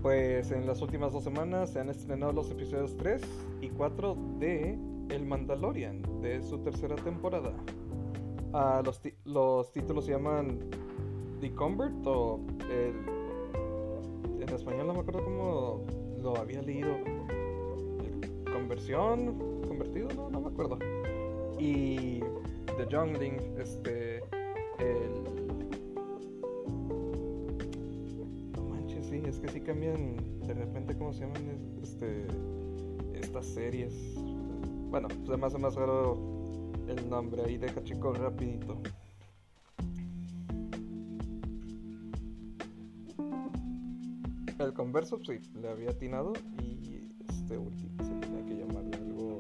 pues 0.01 0.51
en 0.53 0.67
las 0.67 0.81
últimas 0.81 1.13
dos 1.13 1.23
semanas 1.23 1.69
se 1.69 1.81
han 1.81 1.91
estrenado 1.91 2.33
los 2.33 2.51
episodios 2.51 2.97
3 2.97 3.21
y 3.61 3.69
4 3.69 4.17
de 4.39 4.79
El 5.11 5.27
Mandalorian, 5.27 6.01
de 6.23 6.43
su 6.43 6.61
tercera 6.61 6.97
temporada. 6.97 7.53
Ah, 8.53 8.83
los, 8.85 9.01
los 9.25 9.73
títulos 9.73 10.07
se 10.07 10.13
llaman 10.13 10.59
The 11.41 11.55
Convert 11.55 12.07
o 12.07 12.41
el... 12.71 14.43
En 14.43 14.49
español 14.49 14.87
no 14.89 14.95
me 14.95 15.01
acuerdo 15.01 15.25
cómo 15.25 15.85
lo 16.21 16.37
había 16.37 16.61
leído. 16.63 16.91
Conversión, 18.53 19.63
convertido, 19.69 20.09
no, 20.17 20.31
no 20.31 20.41
me 20.41 20.49
acuerdo. 20.49 20.79
Y 21.59 22.21
The 22.77 22.87
Youngling, 22.89 23.37
este, 23.59 24.19
el 24.79 25.25
no 28.57 28.63
manches, 28.65 29.07
sí, 29.07 29.23
es 29.25 29.39
que 29.39 29.49
sí 29.49 29.61
cambian 29.61 30.17
de 30.47 30.55
repente 30.55 30.97
cómo 30.97 31.13
se 31.13 31.21
llaman 31.21 31.49
es- 31.51 31.91
este 31.91 32.27
estas 33.15 33.47
series. 33.47 33.95
Bueno, 34.91 35.09
se 35.25 35.37
me 35.37 35.47
hace 35.47 35.59
más 35.59 35.75
raro 35.77 36.17
el 36.91 37.09
nombre, 37.09 37.45
ahí 37.45 37.57
deja 37.57 37.83
chico 37.83 38.13
rapidito. 38.13 38.81
El 44.59 44.75
converso, 44.75 45.19
sí, 45.25 45.41
le 45.55 45.71
había 45.71 45.91
atinado 45.91 46.35
y 46.63 47.09
este 47.29 47.57
último 47.57 48.05
se 48.05 48.13
tenía 48.15 48.45
que 48.45 48.55
llamar 48.55 48.85
algo... 48.95 49.39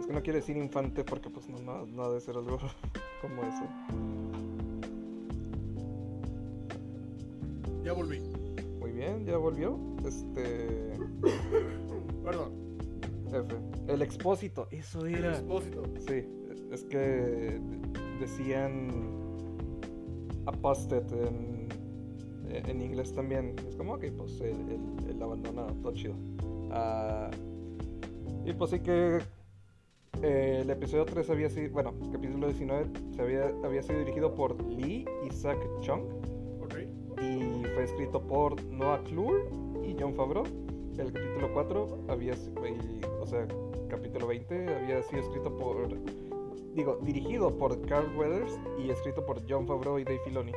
Es 0.00 0.06
que 0.06 0.12
no 0.12 0.22
quiere 0.22 0.40
decir 0.40 0.56
infante 0.56 1.04
porque 1.04 1.30
pues 1.30 1.48
no, 1.48 1.58
no, 1.60 1.86
no 1.86 2.02
ha 2.02 2.10
de 2.12 2.20
ser 2.20 2.36
algo 2.36 2.58
como 3.22 3.42
eso. 3.42 3.64
Ya 7.84 7.92
volví. 7.92 8.20
Muy 8.80 8.90
bien, 8.90 9.24
ya 9.24 9.36
volvió. 9.36 9.78
Este. 10.04 10.98
Perdón. 12.24 12.59
El 13.92 14.02
expósito, 14.02 14.68
eso 14.70 15.04
El 15.06 15.16
era. 15.16 15.32
expósito. 15.32 15.82
Sí, 16.06 16.24
es 16.72 16.84
que 16.84 17.58
decían 18.20 18.88
apostate 20.46 21.14
en, 21.26 21.68
en 22.48 22.80
inglés 22.82 23.12
también. 23.12 23.54
Es 23.68 23.76
como, 23.76 23.94
ok, 23.94 24.04
pues 24.16 24.40
el, 24.40 24.56
el, 24.70 25.10
el 25.10 25.22
abandona, 25.22 25.66
todo 25.82 25.92
chido. 25.92 26.14
Ah, 26.70 27.30
Y 28.44 28.52
pues 28.52 28.70
sí 28.70 28.80
que 28.80 29.18
eh, 30.22 30.58
el 30.62 30.70
episodio 30.70 31.04
3 31.04 31.28
había 31.30 31.48
sido, 31.50 31.70
bueno, 31.72 31.92
capítulo 32.12 32.46
19 32.48 32.86
se 33.14 33.22
había, 33.22 33.52
había 33.64 33.82
sido 33.82 33.98
dirigido 34.00 34.34
por 34.34 34.60
Lee 34.64 35.04
Isaac 35.30 35.58
Chung 35.80 36.02
Ok. 36.62 36.74
y 37.22 37.64
fue 37.74 37.84
escrito 37.84 38.20
por 38.26 38.62
Noah 38.64 39.02
Clure 39.04 39.44
y 39.84 39.96
John 39.98 40.14
Favreau. 40.14 40.44
El 40.98 41.12
capítulo 41.12 41.50
4 41.54 42.04
había, 42.08 42.34
si- 42.36 42.50
y, 42.50 43.00
o 43.20 43.26
sea, 43.26 43.46
capítulo 43.90 44.28
20 44.28 44.74
había 44.74 45.02
sido 45.02 45.20
escrito 45.20 45.54
por, 45.56 45.88
digo, 46.74 46.98
dirigido 47.02 47.56
por 47.58 47.80
Carl 47.86 48.16
Weathers 48.16 48.58
y 48.78 48.90
escrito 48.90 49.26
por 49.26 49.42
John 49.48 49.66
Favreau 49.66 49.98
y 49.98 50.04
Dave 50.04 50.20
Filoni. 50.24 50.52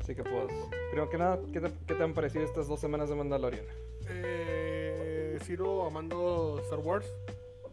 Así 0.00 0.14
que 0.14 0.22
pues, 0.22 0.46
primero 0.90 1.10
que 1.10 1.18
nada, 1.18 1.40
¿qué 1.52 1.60
te, 1.60 1.70
qué 1.86 1.94
te 1.94 2.02
han 2.02 2.14
parecido 2.14 2.44
estas 2.44 2.68
dos 2.68 2.80
semanas 2.80 3.10
de 3.10 3.16
Mandalorian? 3.16 3.64
Eh, 4.08 5.38
sigo 5.42 5.86
amando 5.86 6.60
Star 6.62 6.78
Wars. 6.78 7.12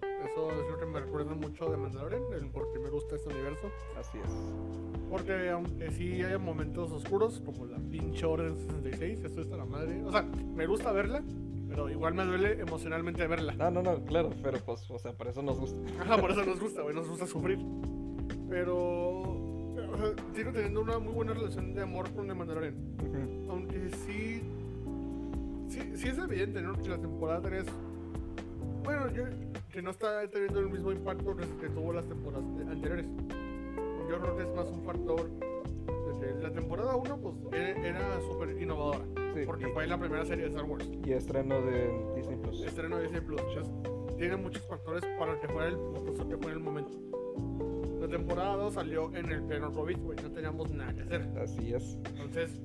Eso 0.02 0.52
es 0.52 0.70
lo 0.70 0.78
que 0.80 0.86
me 0.86 1.00
recuerda 1.00 1.36
mucho 1.36 1.70
de 1.70 1.78
Mandalorian, 1.78 2.24
el 2.34 2.48
por 2.50 2.74
qué 2.74 2.80
me 2.80 2.90
gusta 2.90 3.16
este 3.16 3.30
universo. 3.30 3.70
Así 3.96 4.18
es. 4.18 4.32
Porque 5.10 5.50
aunque 5.50 5.92
sí 5.92 6.24
hay 6.24 6.38
momentos 6.40 6.92
oscuros, 6.92 7.42
como 7.46 7.68
la 7.68 7.78
pinche 7.78 8.26
Orden 8.26 8.58
66, 8.58 9.24
esto 9.24 9.42
está 9.42 9.56
la 9.56 9.66
madre. 9.66 10.04
O 10.04 10.12
sea, 10.12 10.24
me 10.24 10.66
gusta 10.66 10.92
verla, 10.92 11.24
pero 11.76 11.90
igual 11.90 12.14
me 12.14 12.24
duele 12.24 12.62
emocionalmente 12.62 13.28
verla. 13.28 13.54
No, 13.54 13.70
no, 13.70 13.84
no, 13.84 14.06
claro, 14.06 14.30
pero 14.42 14.60
pues, 14.60 14.90
o 14.90 14.98
sea, 14.98 15.12
por 15.12 15.28
eso 15.28 15.42
nos 15.42 15.60
gusta. 15.60 15.78
Ajá, 16.02 16.18
por 16.18 16.32
eso 16.32 16.46
nos 16.46 16.58
gusta, 16.58 16.82
güey, 16.82 16.96
nos 16.96 17.10
gusta 17.10 17.28
sufrir. 17.28 17.60
Pero 18.50 18.76
o 18.78 19.98
sea, 19.98 20.14
sigo 20.34 20.52
teniendo 20.54 20.82
una 20.82 21.00
muy 21.00 21.14
buena 21.14 21.34
relación 21.34 21.74
de 21.74 21.82
amor 21.82 22.10
con 22.14 22.30
el 22.30 22.36
Mandalorian. 22.36 22.76
Ujú. 23.04 23.52
Aunque 23.52 23.90
sí, 23.90 24.42
sí, 25.68 25.82
sí 25.96 26.08
es 26.08 26.18
evidente, 26.18 26.62
¿no? 26.62 26.78
Que 26.78 26.88
la 26.88 26.98
temporada 26.98 27.42
3, 27.42 27.66
bueno, 28.86 29.12
yo, 29.12 29.24
que 29.70 29.82
no 29.82 29.92
está 29.92 30.26
teniendo 30.30 30.62
el 30.62 30.70
mismo 30.70 30.94
impacto 30.94 31.36
que, 31.36 31.68
tuvo 31.68 31.92
las 31.92 32.08
temporadas 32.08 32.46
anteriores. 32.72 33.06
Yo 34.10 34.22
creo 34.22 34.38
que 34.38 34.44
es 34.44 34.56
más 34.56 34.68
un 34.68 34.84
factor 34.86 35.30
la 36.42 36.52
temporada 36.52 36.96
1 36.96 37.18
pues 37.18 37.36
era 37.54 38.22
súper 38.22 38.62
innovadora, 38.62 39.00
Sí, 39.36 39.42
porque 39.46 39.68
y- 39.68 39.72
fue 39.74 39.86
la 39.88 40.00
primera 40.00 40.26
serie 40.26 40.46
de 40.46 40.50
Star 40.50 40.66
Wars. 40.66 40.90
Y 41.06 41.12
estreno 41.12 41.62
de 41.62 41.92
Disney 42.16 42.38
Plus. 42.38 42.64
Estreno 42.64 42.98
de 42.98 43.04
Disney 43.04 43.22
Plus. 43.22 43.42
Entonces, 43.42 43.74
tiene 44.18 44.38
muchos 44.38 44.66
factores 44.68 45.04
para 45.20 45.40
que 45.40 45.48
fuera 45.48 45.68
el 45.68 45.76
que 45.76 46.38
fue 46.38 46.52
en 46.52 46.58
el 46.58 46.64
momento. 46.64 46.98
La 48.00 48.08
temporada 48.08 48.56
2 48.56 48.74
salió 48.74 49.14
en 49.16 49.30
el 49.32 49.44
pleno 49.44 49.72
COVID, 49.74 49.98
güey, 49.98 50.18
no 50.22 50.32
teníamos 50.32 50.72
nada 50.72 50.94
que 50.94 51.02
hacer. 51.02 51.22
Así 51.38 51.74
es. 51.74 51.98
Entonces, 52.10 52.62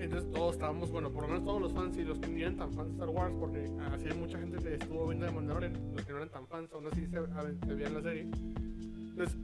entonces 0.00 0.30
todos 0.32 0.54
estábamos, 0.54 0.90
bueno, 0.90 1.12
por 1.12 1.22
lo 1.22 1.28
menos 1.28 1.44
todos 1.44 1.60
los 1.62 1.72
fans 1.72 1.96
y 1.96 2.04
los 2.04 2.18
que 2.18 2.28
no 2.28 2.38
eran 2.38 2.56
tan 2.56 2.72
fans 2.72 2.88
de 2.88 2.94
Star 2.94 3.08
Wars, 3.10 3.34
porque 3.38 3.70
así 3.92 4.08
hay 4.08 4.18
mucha 4.18 4.38
gente 4.38 4.58
que 4.58 4.74
estuvo 4.74 5.06
viendo 5.06 5.26
de 5.26 5.32
Mandalorian, 5.32 5.72
los 5.94 6.04
que 6.04 6.12
no 6.12 6.18
eran 6.18 6.30
tan 6.30 6.46
fans, 6.48 6.72
aún 6.72 6.86
así 6.86 7.06
se, 7.06 7.66
se 7.66 7.74
veían 7.74 7.94
la 7.94 8.02
serie. 8.02 8.22
Entonces, 8.22 9.36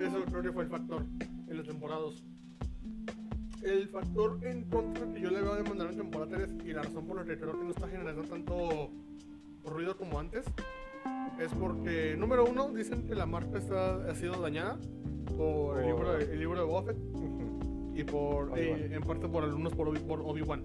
eso 0.00 0.24
creo 0.24 0.42
que 0.42 0.52
fue 0.52 0.64
el 0.64 0.70
factor 0.70 1.04
en 1.48 1.56
las 1.56 1.66
temporadas. 1.66 2.24
El 3.62 3.88
factor 3.88 4.38
en 4.42 4.64
contra 4.64 5.06
que 5.12 5.20
yo 5.20 5.30
le 5.30 5.40
veo 5.42 5.54
de 5.56 5.62
Mandalorian 5.62 6.00
en 6.00 6.10
temporada 6.10 6.36
3 6.36 6.50
y 6.64 6.72
la 6.72 6.82
razón 6.82 7.06
por 7.06 7.16
la 7.16 7.24
que 7.24 7.38
creo 7.38 7.52
que 7.58 7.64
no 7.64 7.70
está 7.70 7.88
generando 7.88 8.22
tanto 8.22 8.90
ruido 9.64 9.96
como 9.96 10.18
antes 10.18 10.44
es 11.40 11.52
porque, 11.54 12.16
número 12.16 12.44
uno, 12.44 12.68
dicen 12.72 13.06
que 13.06 13.14
la 13.14 13.26
marca 13.26 13.58
está, 13.58 14.08
ha 14.10 14.14
sido 14.14 14.40
dañada 14.40 14.78
por 15.36 15.78
el 15.78 15.84
Por- 15.84 15.94
libro 15.94 16.12
de, 16.12 16.24
el 16.32 16.38
libro 16.38 16.58
de 16.60 16.66
Buffett 16.66 16.96
Ujú. 17.14 17.92
y 17.94 18.04
por 18.04 18.58
eh, 18.58 18.94
en 18.94 19.02
parte 19.02 19.28
por 19.28 19.44
alumnos 19.44 19.72
por 19.74 19.88
Obi- 19.88 20.04
Obi-Wan. 20.08 20.62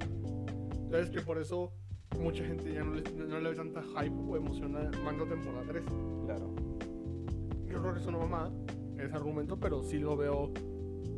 Entonces 0.86 1.10
que 1.10 1.22
por 1.22 1.38
eso 1.40 1.72
mucha 2.20 2.44
gente 2.46 2.72
ya 2.74 2.84
no 2.84 2.94
le, 2.96 3.02
no 3.28 3.40
le 3.40 3.50
ve 3.50 3.56
tanta 3.56 3.82
hype 3.82 4.16
o 4.16 4.38
emoción 4.38 4.76
a 4.78 4.90
mando 5.04 5.26
temporada 5.26 5.64
3. 5.68 5.84
Claro. 6.26 6.54
Yo 7.68 7.82
creo 7.82 7.94
que 7.94 8.00
es 8.00 8.06
una 8.06 8.20
mamada 8.20 8.52
ese 8.98 9.16
argumento, 9.16 9.60
pero 9.60 9.84
sí 9.84 9.98
lo 10.00 10.16
veo 10.16 10.54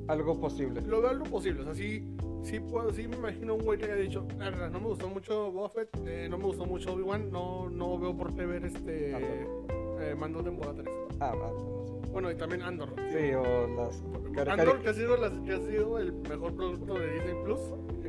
Algo 0.08 0.40
posible. 0.40 0.82
lo 0.82 1.02
veo 1.02 1.14
lo 1.14 1.24
posible. 1.26 1.62
O 1.62 1.66
sea, 1.66 1.74
sí, 1.74 2.06
sí, 2.44 2.60
puedo, 2.60 2.92
sí 2.94 3.08
me 3.08 3.16
imagino 3.18 3.56
un 3.56 3.64
güey 3.64 3.80
que 3.80 3.86
haya 3.86 3.96
dicho, 3.96 4.26
"La 4.38 4.46
verdad, 4.52 4.70
no 4.72 4.80
me 4.80 4.88
gustó 4.88 5.08
mucho 5.10 5.52
Buffett, 5.52 5.90
eh, 6.06 6.28
no 6.30 6.38
me 6.38 6.44
gustó 6.46 6.66
mucho 6.66 6.94
Obi-Wan, 6.94 7.32
no, 7.32 7.70
no 7.70 7.98
veo 7.98 8.16
por 8.16 8.34
qué 8.36 8.46
ver 8.46 8.66
este 8.66 9.16
Andor. 9.16 10.02
eh, 10.02 10.16
mando 10.18 10.44
temporada 10.44 10.76
3. 10.84 10.96
Ah, 11.20 11.32
ah, 11.34 11.36
no 11.36 11.76
Bueno, 12.12 12.32
y 12.32 12.36
también 12.36 12.62
Andor. 12.62 12.90
Sí, 13.12 13.34
o 13.34 13.68
las. 13.76 14.02
Andor, 14.50 14.82
que 14.82 14.90
ha, 14.90 14.94
sido 14.94 15.18
las- 15.18 15.34
que 15.40 15.54
ha 15.54 15.60
sido 15.60 15.98
el 16.00 16.14
mejor 16.14 16.56
producto 16.56 16.94
de 17.00 17.12
Disney 17.14 17.36
Plus, 17.44 17.60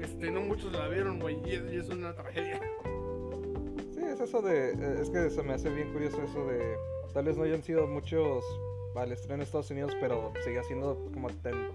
este, 0.01 0.31
no 0.31 0.41
muchos 0.43 0.73
la 0.73 0.87
vieron, 0.89 1.19
güey, 1.19 1.39
y, 1.47 1.55
es- 1.55 1.73
y 1.73 1.77
es 1.77 1.89
una 1.89 2.15
tragedia. 2.15 2.61
Sí, 3.95 4.01
es 4.05 4.21
eso 4.21 4.43
de. 4.43 4.73
eh, 4.73 4.99
Es 5.01 5.11
que 5.11 5.31
se 5.31 5.43
me 5.43 5.55
hace 5.55 5.71
bien 5.71 5.93
curioso 5.93 6.21
eso 6.23 6.45
de. 6.47 6.77
Tal 7.15 7.25
vez 7.25 7.37
no 7.37 7.45
hayan 7.45 7.63
sido 7.63 7.87
muchos 7.87 8.45
al 8.99 9.13
estreno 9.13 9.35
en 9.37 9.41
Estados 9.43 9.71
Unidos, 9.71 9.93
pero 10.01 10.33
seguía 10.45 10.63
siendo 10.65 10.97
como. 11.13 11.29
ten- 11.31 11.69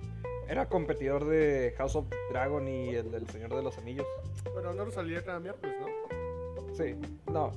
era 0.48 0.68
competidor 0.68 1.26
de 1.26 1.74
House 1.78 1.96
of 1.96 2.06
Dragon 2.30 2.68
y 2.68 2.90
el 2.90 3.10
del 3.12 3.26
Señor 3.30 3.56
de 3.56 3.64
los 3.64 3.78
Anillos. 3.78 4.06
Pero 4.54 4.70
Andor 4.70 4.92
salía 4.92 5.24
cada 5.24 5.40
miércoles, 5.40 5.76
¿no? 5.80 6.76
Sí, 6.76 6.96
no. 7.32 7.52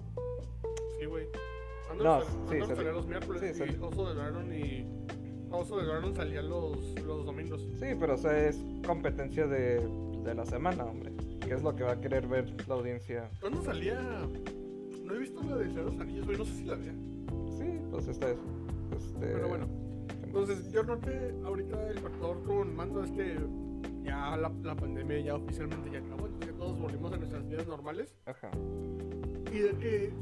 Sí, 0.98 1.06
güey. 1.06 1.26
No, 1.98 2.22
sal- 2.22 2.26
sí, 2.50 2.60
salía 2.74 2.92
los 2.92 3.06
miércoles 3.06 3.56
sí, 3.56 3.62
y 3.68 3.72
House 3.78 3.98
of 3.98 4.14
Dragon 4.14 4.52
y... 4.52 4.86
House 5.50 5.70
of 5.70 5.82
Dragon 5.84 6.14
salía 6.14 6.42
los, 6.42 6.78
los 7.00 7.24
domingos. 7.26 7.62
Sí, 7.80 7.86
pero 7.98 8.14
o 8.14 8.16
sea, 8.16 8.48
es 8.48 8.64
competencia 8.86 9.46
de, 9.46 9.80
de 10.24 10.34
la 10.34 10.44
semana, 10.44 10.84
hombre. 10.84 11.12
¿Qué 11.40 11.54
es 11.54 11.62
lo 11.62 11.74
que 11.76 11.82
va 11.84 11.92
a 11.92 12.00
querer 12.00 12.26
ver 12.26 12.52
la 12.68 12.74
audiencia? 12.74 13.30
¿Cuándo 13.40 13.62
salía? 13.62 14.00
No 15.02 15.14
he 15.14 15.18
visto 15.18 15.42
la 15.42 15.56
de 15.56 15.66
Señor 15.66 15.84
de 15.86 15.90
los 15.92 16.00
Anillos, 16.00 16.26
güey, 16.26 16.38
no 16.38 16.44
sé 16.44 16.52
si 16.54 16.64
la 16.64 16.74
vea. 16.76 16.94
Sí, 17.58 17.80
pues 17.90 18.08
esta 18.08 18.30
es. 18.30 18.36
Este, 18.96 19.26
Pero 19.26 19.48
bueno. 19.48 19.66
Entonces, 20.24 20.70
yo 20.72 20.82
creo 20.84 21.00
que 21.00 21.34
ahorita 21.44 21.90
el 21.90 21.98
factor 21.98 22.42
con 22.42 22.74
mando 22.74 23.04
es 23.04 23.10
que 23.12 23.38
ya 24.02 24.36
la, 24.36 24.52
la 24.62 24.74
pandemia 24.74 25.20
ya 25.20 25.34
oficialmente 25.36 25.90
ya 25.90 25.98
acabó, 25.98 26.26
entonces 26.26 26.50
ya 26.50 26.58
todos 26.58 26.78
volvimos 26.78 27.12
a 27.12 27.16
nuestras 27.16 27.48
vidas 27.48 27.66
normales. 27.66 28.14
Ajá. 28.26 28.50
Y 29.52 29.58
de 29.58 29.70
que 29.78 30.12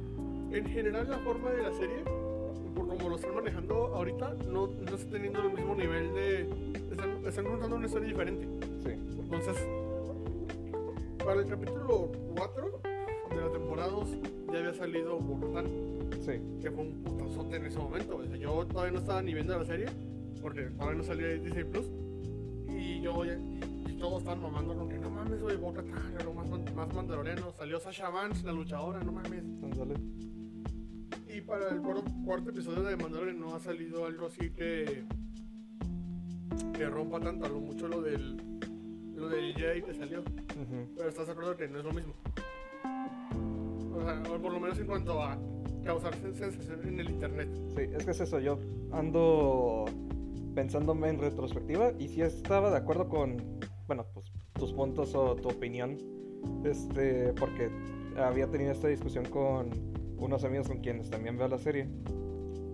en 0.52 0.66
general 0.66 1.08
la 1.08 1.18
forma 1.18 1.50
de 1.50 1.62
la 1.62 1.72
serie, 1.72 2.04
por 2.74 2.88
como 2.88 3.08
lo 3.08 3.16
están 3.16 3.34
manejando 3.34 3.86
ahorita, 3.94 4.34
no, 4.50 4.66
no 4.66 4.94
está 4.94 5.10
teniendo 5.10 5.40
el 5.40 5.54
mismo 5.54 5.74
nivel 5.74 6.14
de... 6.14 6.40
Están, 6.90 7.26
están 7.26 7.44
contando 7.46 7.76
una 7.76 7.86
historia 7.86 8.08
diferente. 8.08 8.46
Sí. 8.84 8.90
Entonces, 9.18 9.56
para 11.24 11.40
el 11.40 11.46
capítulo 11.46 12.10
4 12.36 12.80
de 13.30 13.36
la 13.36 13.50
temporada 13.50 13.90
2 13.90 14.08
ya 14.52 14.58
había 14.58 14.74
salido 14.74 15.18
Bogotá, 15.18 15.62
Sí. 16.20 16.32
que 16.60 16.70
fue 16.70 16.84
un 16.84 17.02
putazote 17.02 17.56
en 17.56 17.66
ese 17.66 17.78
momento. 17.78 18.16
O 18.16 18.24
sea, 18.24 18.36
yo 18.36 18.66
todavía 18.66 18.92
no 18.92 18.98
estaba 18.98 19.22
ni 19.22 19.34
viendo 19.34 19.58
la 19.58 19.64
serie, 19.64 19.86
porque 20.40 20.62
todavía 20.62 20.98
no 20.98 21.04
salía 21.04 21.28
Disney 21.28 21.64
Plus. 21.64 21.86
Y 22.68 23.00
yo 23.00 23.24
y, 23.24 23.30
y 23.90 23.96
todos 23.98 24.18
estaban 24.18 24.42
mamando 24.42 24.74
con 24.74 24.88
que 24.88 24.98
no 24.98 25.10
mames, 25.10 25.40
güey, 25.42 25.56
Bogotá, 25.56 25.82
lo 26.24 26.32
más, 26.34 26.48
más 26.74 26.94
mandaloriano. 26.94 27.52
Salió 27.52 27.78
Sasha 27.80 28.08
Vance, 28.10 28.44
la 28.44 28.52
luchadora, 28.52 29.02
no 29.02 29.12
mames. 29.12 29.42
Ándale. 29.62 29.94
Y 31.28 31.40
para 31.40 31.70
el 31.70 31.80
cuarto, 31.80 32.04
cuarto 32.24 32.50
episodio 32.50 32.82
de 32.82 32.96
Mandalorian 32.96 33.40
no 33.40 33.54
ha 33.54 33.60
salido 33.60 34.04
algo 34.06 34.26
así 34.26 34.50
que 34.50 35.04
que 36.74 36.86
rompa 36.86 37.18
tanto 37.20 37.48
lo 37.48 37.60
mucho 37.60 37.88
lo 37.88 38.02
del 38.02 38.36
lo 39.14 39.28
del 39.28 39.54
Jedi 39.54 39.82
que 39.82 39.94
salió. 39.94 40.22
Pero 40.96 41.08
estás 41.08 41.26
de 41.26 41.32
acuerdo 41.32 41.56
que 41.56 41.68
no 41.68 41.78
es 41.78 41.84
lo 41.84 41.92
mismo. 41.92 42.12
O 43.94 44.02
sea, 44.04 44.22
por 44.22 44.52
lo 44.52 44.60
menos 44.60 44.78
en 44.78 44.86
cuanto 44.86 45.22
a 45.22 45.38
causar 45.84 46.14
sen- 46.14 46.34
sensación 46.34 46.86
en 46.86 47.00
el 47.00 47.10
internet. 47.10 47.48
Sí, 47.76 47.82
es 47.94 48.04
que 48.04 48.10
es 48.12 48.20
eso. 48.20 48.38
Yo 48.40 48.58
ando 48.92 49.84
pensándome 50.54 51.08
en 51.08 51.18
retrospectiva 51.18 51.92
y 51.98 52.08
sí 52.08 52.22
estaba 52.22 52.70
de 52.70 52.76
acuerdo 52.76 53.08
con, 53.08 53.36
bueno, 53.86 54.06
pues 54.12 54.26
tus 54.54 54.72
puntos 54.72 55.14
o 55.14 55.34
tu 55.36 55.48
opinión. 55.48 55.98
Este, 56.64 57.32
porque 57.34 57.70
había 58.16 58.48
tenido 58.50 58.72
esta 58.72 58.88
discusión 58.88 59.24
con 59.26 59.70
unos 60.18 60.44
amigos 60.44 60.68
con 60.68 60.78
quienes 60.78 61.10
también 61.10 61.36
veo 61.36 61.48
la 61.48 61.58
serie. 61.58 61.88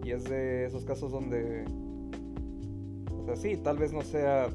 Y 0.05 0.11
es 0.11 0.25
de 0.25 0.65
esos 0.67 0.85
casos 0.85 1.13
donde, 1.13 1.65
o 3.13 3.25
sea, 3.25 3.37
sí, 3.37 3.57
tal 3.59 3.79
vez 3.79 3.93
no 3.93 4.03
sea 4.03 4.49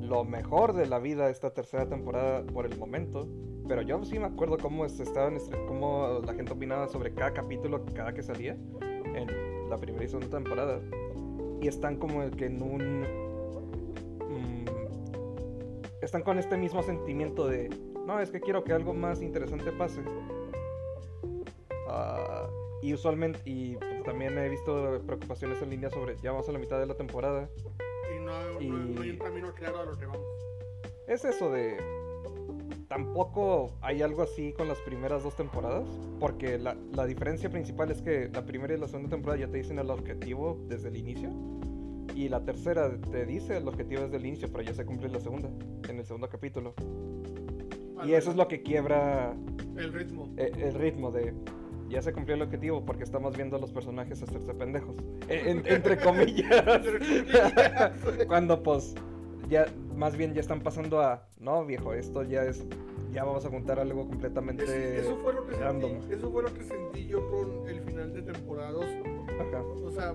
lo 0.00 0.24
mejor 0.24 0.72
de 0.74 0.86
la 0.86 0.98
vida 0.98 1.30
esta 1.30 1.52
tercera 1.52 1.88
temporada 1.88 2.44
por 2.46 2.66
el 2.66 2.78
momento. 2.78 3.28
Pero 3.66 3.82
yo 3.82 4.04
sí 4.04 4.18
me 4.18 4.26
acuerdo 4.26 4.58
cómo, 4.58 4.84
estaban, 4.84 5.38
cómo 5.66 6.20
la 6.24 6.34
gente 6.34 6.52
opinaba 6.52 6.86
sobre 6.88 7.12
cada 7.14 7.32
capítulo, 7.32 7.84
cada 7.94 8.12
que 8.12 8.22
salía 8.22 8.56
en 9.14 9.70
la 9.70 9.78
primera 9.78 10.04
y 10.04 10.08
segunda 10.08 10.28
temporada. 10.28 10.80
Y 11.60 11.68
están 11.68 11.96
como 11.96 12.22
el 12.22 12.30
que 12.36 12.46
en 12.46 12.62
un... 12.62 13.02
mm, 14.28 14.64
están 16.02 16.22
con 16.22 16.38
este 16.38 16.58
mismo 16.58 16.82
sentimiento 16.82 17.46
de, 17.46 17.70
no, 18.06 18.20
es 18.20 18.30
que 18.30 18.40
quiero 18.40 18.64
que 18.64 18.72
algo 18.74 18.92
más 18.92 19.22
interesante 19.22 19.72
pase. 19.72 20.02
Ah, 21.88 22.46
y 22.82 22.92
usualmente, 22.92 23.40
y 23.46 23.76
pues, 23.76 24.02
también 24.04 24.36
he 24.36 24.48
visto 24.50 25.00
preocupaciones 25.06 25.62
en 25.62 25.70
línea 25.70 25.88
sobre, 25.88 26.16
ya 26.18 26.32
vamos 26.32 26.48
a 26.50 26.52
la 26.52 26.58
mitad 26.58 26.78
de 26.78 26.86
la 26.86 26.94
temporada. 26.94 27.48
Y 28.14 28.18
no, 28.18 28.60
no 28.60 29.00
hay 29.00 29.10
un 29.10 29.18
camino 29.18 29.54
claro 29.54 29.80
a 29.80 29.84
lo 29.86 29.96
que 29.96 30.04
vamos. 30.04 30.26
Es 31.06 31.24
eso 31.24 31.50
de... 31.50 31.93
tampoco 32.88 33.72
hay 33.80 34.02
algo 34.02 34.22
así 34.22 34.52
con 34.52 34.68
las 34.68 34.78
primeras 34.78 35.22
dos 35.22 35.34
temporadas, 35.36 35.88
porque 36.20 36.58
la, 36.58 36.76
la 36.92 37.06
diferencia 37.06 37.50
principal 37.50 37.90
es 37.90 38.02
que 38.02 38.28
la 38.32 38.44
primera 38.44 38.74
y 38.74 38.78
la 38.78 38.88
segunda 38.88 39.10
temporada 39.10 39.40
ya 39.40 39.48
te 39.48 39.58
dicen 39.58 39.78
el 39.78 39.90
objetivo 39.90 40.58
desde 40.68 40.88
el 40.88 40.96
inicio. 40.96 41.30
Y 42.14 42.28
la 42.28 42.44
tercera 42.44 42.96
te 43.10 43.26
dice 43.26 43.56
el 43.56 43.66
objetivo 43.66 44.02
desde 44.02 44.16
el 44.18 44.26
inicio, 44.26 44.48
pero 44.52 44.62
ya 44.62 44.72
se 44.74 44.84
cumple 44.84 45.06
en 45.08 45.12
la 45.14 45.20
segunda, 45.20 45.48
en 45.88 45.98
el 45.98 46.04
segundo 46.04 46.28
capítulo. 46.28 46.74
Y 48.04 48.12
eso 48.12 48.30
es 48.30 48.36
lo 48.36 48.46
que 48.48 48.62
quiebra 48.62 49.34
El 49.76 49.92
ritmo. 49.92 50.28
eh, 50.36 50.52
el 50.58 50.74
ritmo 50.74 51.10
de 51.10 51.32
ya 51.88 52.02
se 52.02 52.12
cumplió 52.12 52.34
el 52.36 52.42
objetivo 52.42 52.84
porque 52.84 53.04
estamos 53.04 53.36
viendo 53.36 53.56
a 53.56 53.60
los 53.60 53.72
personajes 53.72 54.22
hacerse 54.22 54.52
pendejos. 54.54 54.96
Eh, 55.28 55.42
en- 55.46 55.62
entre 55.66 55.96
comillas. 56.02 56.64
Cuando 58.26 58.62
pues 58.62 58.94
ya 59.48 59.66
más 59.94 60.16
bien 60.16 60.34
ya 60.34 60.40
están 60.40 60.60
pasando 60.60 61.00
a 61.00 61.26
no 61.40 61.64
viejo, 61.64 61.92
esto 61.94 62.22
ya 62.22 62.44
es 62.44 62.64
ya 63.12 63.22
vamos 63.24 63.44
a 63.46 63.50
contar 63.50 63.78
algo 63.78 64.08
completamente 64.08 64.64
Es- 64.64 65.04
eso, 65.04 65.16
fue 65.18 65.32
lo 65.34 65.46
que 65.46 65.54
random. 65.56 65.90
sentí, 66.00 66.14
eso 66.14 66.30
fue 66.32 66.42
lo 66.42 66.52
que 66.52 66.64
sentí 66.64 67.06
yo 67.06 67.30
con 67.30 67.68
el 67.68 67.80
final 67.82 68.12
de 68.12 68.22
temporada 68.22 68.72
2. 68.72 68.84
Ajá. 69.40 69.62
O 69.62 69.90
sea, 69.92 70.14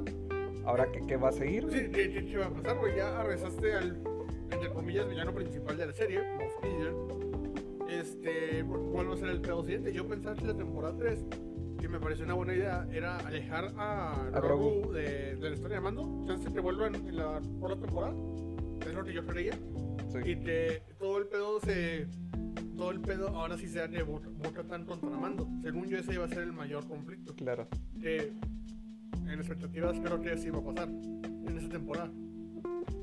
Ahora 0.66 0.92
qué, 0.92 1.02
qué 1.08 1.16
va 1.16 1.30
a 1.30 1.32
seguir? 1.32 1.66
sí, 1.72 1.90
¿qué, 1.92 2.26
qué- 2.26 2.38
va 2.38 2.48
a 2.48 2.50
pasar, 2.50 2.78
güey? 2.78 2.96
Ya 2.98 3.22
arrezaste 3.22 3.74
al, 3.74 4.02
entre 4.52 4.70
comillas, 4.74 5.08
villano 5.10 5.34
principal 5.34 5.78
de 5.78 5.86
la 5.88 5.94
serie, 5.94 6.20
Moff. 6.38 6.54
Este, 7.90 8.64
¿cuál 8.92 9.10
va 9.10 9.14
a 9.14 9.18
ser 9.18 9.30
el 9.30 9.42
pedo 9.42 9.64
siguiente? 9.64 9.92
Yo 9.94 10.08
pensaba 10.08 10.36
que 10.36 10.46
la 10.46 10.54
temporada 10.56 10.96
3, 10.98 11.26
que 11.80 11.88
me 11.88 12.00
pareció 12.00 12.26
una 12.26 12.34
buena 12.36 12.54
idea, 12.54 12.88
era 12.92 13.18
alejar 13.18 13.74
a, 13.78 14.26
A 14.28 14.40
Grogu. 14.42 14.82
Grogu 14.82 14.92
de, 14.94 15.36
de 15.38 15.50
la 15.50 15.56
historia 15.56 15.78
de 15.78 15.82
Mando. 15.82 16.24
Chance 16.28 16.52
que 16.54 16.60
vuelvan 16.60 16.94
en 16.96 17.18
la 17.18 17.42
por 17.60 17.72
la 17.72 17.78
temporada. 17.78 18.14
Es 18.90 18.96
lo 18.96 19.04
que 19.04 19.14
yo 19.14 19.26
creía. 19.26 19.54
Sí. 20.12 20.32
Y 20.32 20.36
que 20.38 20.82
todo 20.98 21.20
el 21.20 21.28
pedo 21.28 21.60
se. 21.62 22.08
Todo 22.76 22.92
el 22.92 23.02
pedo 23.02 23.28
ahora 23.30 23.58
sí 23.58 23.68
sea 23.68 23.88
de 23.88 24.02
Bo- 24.04 24.22
Bo-Katan 24.22 24.86
contra 24.86 25.10
Mando. 25.10 25.48
Según 25.62 25.86
yo, 25.88 25.98
ese 25.98 26.14
iba 26.14 26.26
a 26.26 26.30
ser 26.30 26.40
el 26.40 26.54
mayor 26.54 26.88
conflicto. 26.88 27.36
Claro. 27.36 27.68
Que 28.00 28.32
en 29.28 29.30
expectativas 29.40 30.00
creo 30.00 30.22
que 30.22 30.38
sí 30.38 30.48
iba 30.48 30.60
a 30.60 30.64
pasar 30.64 30.88
en 30.90 31.58
esa 31.58 31.70
temporada. 31.70 32.10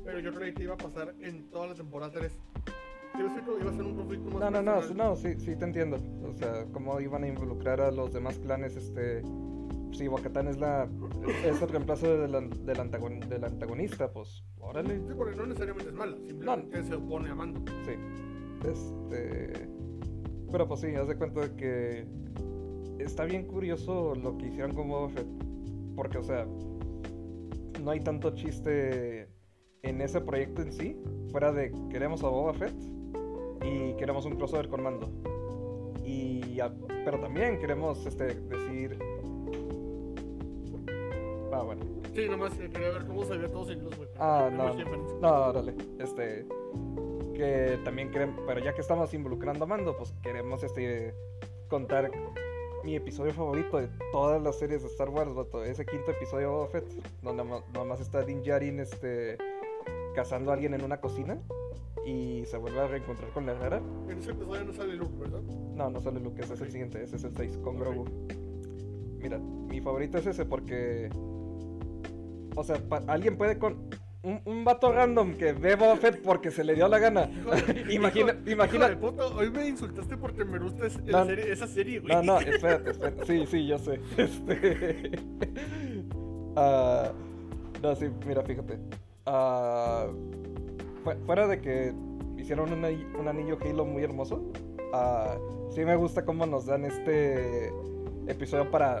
Pero 0.03 0.19
yo 0.19 0.33
creí 0.33 0.53
que 0.53 0.63
iba 0.63 0.73
a 0.73 0.77
pasar 0.77 1.13
en 1.19 1.49
toda 1.51 1.67
la 1.67 1.73
temporada 1.75 2.11
3. 2.11 2.31
¿Sí 2.31 3.17
me 3.19 3.25
explico? 3.25 3.57
Iba 3.59 3.71
a 3.71 3.73
ser 3.73 3.83
un 3.83 3.95
conflicto 3.95 4.29
más. 4.31 4.39
No, 4.39 4.51
no, 4.51 4.61
no, 4.81 4.93
no, 4.93 5.15
sí, 5.15 5.35
sí 5.39 5.55
te 5.55 5.65
entiendo. 5.65 5.97
O 6.23 6.33
sea, 6.33 6.65
cómo 6.73 6.99
iban 6.99 7.23
a 7.23 7.27
involucrar 7.27 7.79
a 7.81 7.91
los 7.91 8.11
demás 8.13 8.39
clanes, 8.39 8.75
este... 8.75 9.21
Si 9.93 10.07
Bocatán 10.07 10.47
es 10.47 10.59
la 10.59 10.87
es 11.45 11.61
el 11.61 11.69
reemplazo 11.69 12.17
del, 12.19 12.35
an- 12.35 12.49
del, 12.65 12.77
antagon- 12.77 13.25
del 13.27 13.43
antagonista, 13.43 14.11
pues 14.11 14.43
órale. 14.59 14.97
Sí, 14.99 15.13
porque 15.15 15.35
no 15.35 15.45
necesariamente 15.47 15.89
es 15.89 15.95
mala, 15.95 16.17
simplemente 16.27 16.83
se 16.83 16.95
opone 16.95 17.29
a 17.29 17.35
Mando. 17.35 17.61
Sí. 17.85 17.93
Este. 18.69 19.67
Pero 20.51 20.67
pues 20.67 20.81
sí, 20.81 20.87
haz 20.95 21.07
de 21.07 21.15
cuenta 21.17 21.41
de 21.41 21.55
que. 21.55 22.07
Está 22.99 23.25
bien 23.25 23.45
curioso 23.45 24.15
lo 24.15 24.37
que 24.37 24.47
hicieron 24.47 24.73
con 24.75 24.87
Boba 24.89 25.09
Fett. 25.09 25.27
Porque, 25.95 26.17
o 26.17 26.23
sea. 26.23 26.45
No 27.81 27.91
hay 27.91 27.99
tanto 28.01 28.31
chiste 28.35 29.29
en 29.83 30.01
ese 30.01 30.19
proyecto 30.21 30.61
en 30.61 30.73
sí. 30.73 30.99
Fuera 31.31 31.51
de 31.51 31.71
queremos 31.89 32.23
a 32.23 32.29
Boba 32.29 32.53
Fett. 32.53 32.75
Y 33.65 33.93
queremos 33.97 34.25
un 34.25 34.35
crossover 34.35 34.67
con 34.67 34.83
Mando. 34.83 35.09
Y. 36.05 36.59
a- 36.59 36.73
pero 37.05 37.19
también 37.19 37.59
queremos 37.59 38.05
este, 38.05 38.25
decir. 38.35 38.97
Ah, 41.57 41.63
bueno. 41.63 41.85
Sí, 42.13 42.29
nomás 42.29 42.53
quería 42.53 42.89
ver 42.89 43.05
cómo 43.07 43.25
se 43.25 43.35
ve 43.35 43.49
todo 43.49 43.65
sin 43.65 43.83
luz, 43.83 43.97
güey. 43.97 44.09
Ah, 44.19 44.49
no. 44.51 44.73
No, 45.19 45.45
órale. 45.47 45.73
Este. 45.97 46.45
Que 47.33 47.79
también 47.83 48.11
queremos. 48.11 48.39
Pero 48.45 48.59
ya 48.59 48.73
que 48.73 48.81
estamos 48.81 49.11
involucrando 49.15 49.63
a 49.63 49.67
Mando, 49.67 49.97
pues 49.97 50.13
queremos 50.21 50.61
este. 50.63 51.15
Contar 51.67 52.11
mi 52.83 52.95
episodio 52.95 53.33
favorito 53.33 53.77
de 53.77 53.89
todas 54.11 54.41
las 54.41 54.57
series 54.57 54.83
de 54.83 54.87
Star 54.87 55.09
Wars, 55.09 55.33
vato, 55.33 55.63
Ese 55.63 55.85
quinto 55.85 56.11
episodio 56.11 56.47
de 56.47 56.53
Boba 56.53 56.67
Fett. 56.67 56.85
Donde 57.23 57.43
nomás 57.73 58.01
está 58.01 58.21
Din 58.21 58.43
Djarin 58.43 58.79
este. 58.79 59.37
Cazando 60.13 60.51
a 60.51 60.53
alguien 60.53 60.75
en 60.75 60.83
una 60.83 61.01
cocina. 61.01 61.41
Y 62.05 62.45
se 62.45 62.57
vuelve 62.57 62.79
a 62.79 62.87
reencontrar 62.87 63.31
con 63.31 63.47
la 63.47 63.53
herrera. 63.53 63.81
En 64.07 64.19
ese 64.19 64.31
episodio 64.31 64.63
no 64.63 64.73
sale 64.73 64.93
Luke, 64.93 65.13
¿verdad? 65.17 65.41
No, 65.41 65.89
no 65.89 65.99
sale 65.99 66.19
Luke, 66.19 66.41
ese 66.41 66.53
es 66.53 66.61
el 66.61 66.71
siguiente, 66.71 67.03
ese 67.03 67.15
es 67.17 67.23
el 67.23 67.35
6 67.35 67.57
con 67.63 67.75
Ok. 67.75 67.81
Grogu. 67.81 68.05
Mira, 69.19 69.39
mi 69.39 69.81
favorito 69.81 70.19
es 70.19 70.27
ese 70.27 70.45
porque. 70.45 71.09
O 72.57 72.63
sea, 72.63 72.81
alguien 73.07 73.37
puede 73.37 73.57
con. 73.59 73.89
Un, 74.23 74.41
un 74.45 74.65
vato 74.65 74.91
random 74.91 75.35
que 75.35 75.53
ve 75.53 75.75
Boba 75.75 75.95
Fett 75.95 76.21
porque 76.21 76.49
se 76.51 76.63
le 76.63 76.73
dio 76.73 76.87
la 76.89 76.97
gana. 76.99 77.29
Imagina, 77.89 78.33
hijo- 78.33 78.49
imagina. 78.51 78.91
hijo 78.91 79.11
de 79.11 79.21
hoy 79.23 79.51
me 79.51 79.67
insultaste 79.67 80.17
porque 80.17 80.43
me 80.43 80.57
gusta 80.59 80.87
es- 80.87 80.97
el 80.97 81.11
No. 81.11 81.23
serie- 81.25 81.51
esa 81.51 81.67
serie, 81.67 81.99
güey. 81.99 82.13
No, 82.13 82.23
no, 82.23 82.39
espérate, 82.41 82.89
espérate. 82.91 83.25
Sí, 83.25 83.45
sí, 83.45 83.67
yo 83.67 83.77
sé. 83.77 84.01
Este. 84.17 85.11
ah, 86.57 87.11
no, 87.81 87.95
sí, 87.95 88.07
mira, 88.25 88.41
fíjate. 88.41 88.79
Fu- 91.03 91.25
fuera 91.25 91.47
de 91.47 91.61
que 91.61 91.93
hicieron 92.37 92.73
un 92.73 93.27
anillo 93.27 93.57
Halo 93.61 93.85
muy 93.85 94.03
hermoso, 94.03 94.51
ah, 94.93 95.37
sí 95.69 95.85
me 95.85 95.95
gusta 95.95 96.25
cómo 96.25 96.45
nos 96.45 96.65
dan 96.65 96.85
este 96.85 97.71
episodio 98.27 98.69
para 98.71 98.99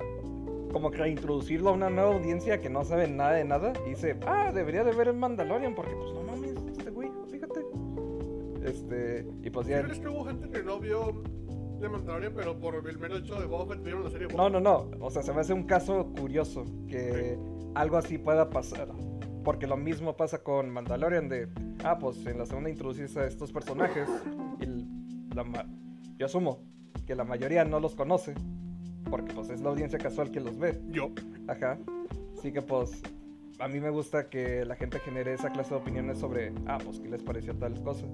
como 0.71 0.91
que 0.91 0.97
reintroducirlo 0.97 1.69
a 1.69 1.73
una 1.73 1.89
nueva 1.89 2.13
audiencia 2.15 2.59
que 2.59 2.69
no 2.69 2.83
sabe 2.83 3.07
nada 3.07 3.33
de 3.33 3.45
nada 3.45 3.73
y 3.85 3.89
dice, 3.91 4.17
ah, 4.25 4.51
debería 4.53 4.83
de 4.83 4.93
ver 4.93 5.07
el 5.07 5.15
Mandalorian 5.15 5.75
porque 5.75 5.95
pues 5.95 6.13
no 6.13 6.23
mames, 6.23 6.55
este 6.71 6.89
güey, 6.89 7.09
fíjate. 7.29 7.65
Este, 8.63 9.27
y 9.43 9.49
pues 9.49 9.67
¿Sí 9.67 9.73
ya... 9.73 9.83
crees 9.83 9.99
que 9.99 10.07
hubo 10.07 10.25
gente 10.25 10.49
que 10.49 10.63
no 10.63 10.79
vio 10.79 11.23
de 11.79 11.89
Mandalorian, 11.89 12.33
pero 12.35 12.59
por 12.59 12.75
el 12.87 12.97
mero 12.97 13.17
hecho 13.17 13.39
de 13.39 13.45
Boba 13.45 13.73
Fett 13.73 13.83
vieron 13.83 14.03
la 14.03 14.09
serie? 14.09 14.27
No, 14.35 14.49
no, 14.49 14.59
no. 14.59 14.89
O 14.99 15.09
sea, 15.09 15.21
se 15.23 15.33
me 15.33 15.41
hace 15.41 15.53
un 15.53 15.63
caso 15.63 16.11
curioso 16.19 16.65
que 16.87 17.37
algo 17.75 17.97
así 17.97 18.17
pueda 18.17 18.49
pasar. 18.49 18.89
Porque 19.43 19.67
lo 19.67 19.77
mismo 19.77 20.17
pasa 20.17 20.43
con 20.43 20.69
Mandalorian 20.69 21.29
de, 21.29 21.47
ah, 21.83 21.97
pues 21.97 22.25
en 22.25 22.37
la 22.37 22.45
segunda 22.45 22.69
introducís 22.69 23.15
a 23.15 23.25
estos 23.25 23.51
personajes 23.51 24.09
y 24.59 24.65
la 25.33 25.45
yo 26.17 26.25
asumo 26.25 26.63
que 27.05 27.15
la 27.15 27.23
mayoría 27.23 27.63
no 27.63 27.79
los 27.79 27.95
conoce 27.95 28.33
porque 29.09 29.33
pues 29.33 29.49
es 29.49 29.61
la 29.61 29.69
audiencia 29.69 29.99
casual 29.99 30.31
que 30.31 30.39
los 30.39 30.57
ve. 30.57 30.79
Yo. 30.89 31.11
Ajá. 31.47 31.77
Así 32.37 32.51
que 32.51 32.61
pues 32.61 33.01
a 33.59 33.67
mí 33.67 33.79
me 33.79 33.89
gusta 33.89 34.29
que 34.29 34.65
la 34.65 34.75
gente 34.75 34.99
genere 34.99 35.33
esa 35.33 35.51
clase 35.51 35.71
de 35.71 35.77
opiniones 35.77 36.19
sobre, 36.19 36.53
ah, 36.67 36.77
pues 36.83 36.99
qué 36.99 37.09
les 37.09 37.23
pareció 37.23 37.55
tal 37.55 37.81
cosa. 37.81 38.05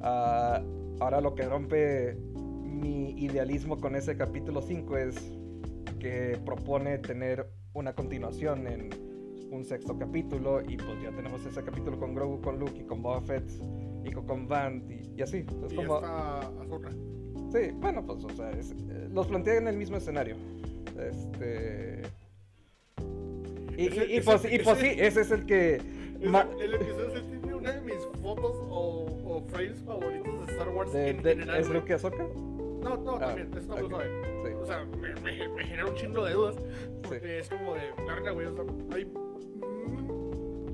Ah, 0.00 0.62
ahora 1.00 1.20
lo 1.20 1.34
que 1.34 1.44
rompe 1.44 2.14
mi 2.34 3.12
idealismo 3.12 3.78
con 3.78 3.96
ese 3.96 4.16
capítulo 4.16 4.60
5 4.60 4.96
es 4.98 5.16
que 5.98 6.38
propone 6.44 6.98
tener 6.98 7.48
una 7.72 7.94
continuación 7.94 8.66
en 8.66 8.90
un 9.50 9.64
sexto 9.64 9.96
capítulo 9.96 10.60
y 10.60 10.76
pues 10.76 11.02
ya 11.02 11.10
tenemos 11.12 11.44
ese 11.46 11.62
capítulo 11.62 11.98
con 11.98 12.14
Grogu, 12.14 12.40
con 12.40 12.58
Luke 12.58 12.78
y 12.78 12.84
con 12.84 13.02
Boba 13.02 13.20
Fett 13.22 13.50
y 14.04 14.10
con, 14.10 14.26
con 14.26 14.48
Vant 14.48 14.90
y, 14.90 15.12
y 15.16 15.22
así. 15.22 15.46
Es 15.64 15.72
y 15.72 15.76
como... 15.76 15.96
Ahsoka. 15.96 16.90
Sí, 17.54 17.70
bueno, 17.74 18.04
pues, 18.04 18.24
o 18.24 18.30
sea, 18.30 18.50
es- 18.50 18.72
eh, 18.72 19.08
los 19.12 19.28
plantea 19.28 19.58
en 19.58 19.68
el 19.68 19.76
mismo 19.76 19.96
escenario. 19.96 20.34
Este. 20.98 22.02
Y, 23.76 23.86
Ese- 23.86 24.06
y- 24.06 24.12
y 24.12 24.16
ese- 24.16 24.24
pues, 24.24 24.44
y 24.52 24.58
pues 24.58 24.78
sí, 24.78 24.86
ese- 24.86 25.06
ese 25.06 25.20
es 25.20 25.30
el 25.30 25.46
que. 25.46 25.74
Ese- 25.76 26.28
ma- 26.28 26.48
el 26.60 26.74
episodio 26.74 27.22
tiene 27.22 27.54
una 27.54 27.72
de 27.72 27.80
mis 27.82 28.06
fotos 28.22 28.56
o, 28.70 29.06
o 29.24 29.44
frames 29.48 29.80
favoritos 29.82 30.46
de 30.46 30.52
Star 30.52 30.68
Wars 30.70 30.92
de, 30.92 31.08
en 31.10 31.22
de- 31.22 31.30
general. 31.34 31.60
¿Es. 31.60 31.68
Luke 31.68 31.92
Ahsoka? 31.94 32.24
No, 32.82 32.96
no, 32.98 33.16
Ah, 33.16 33.20
también, 33.20 33.50
muy 33.50 33.58
ok, 33.82 33.88
suave. 33.90 34.10
Sí. 34.44 34.52
O 34.60 34.66
sea, 34.66 34.84
me, 35.00 35.14
me- 35.20 35.48
me 35.48 35.64
genera 35.64 35.86
un 35.86 35.94
chingo 35.94 36.24
de 36.24 36.32
dudas. 36.34 36.56
Porque 37.02 37.38
es 37.38 37.48
como 37.48 37.74
de, 37.74 37.80
larga, 38.06 38.30
güey. 38.32 38.46
O 38.46 38.54
sea, 38.54 38.64
hay. 38.94 39.12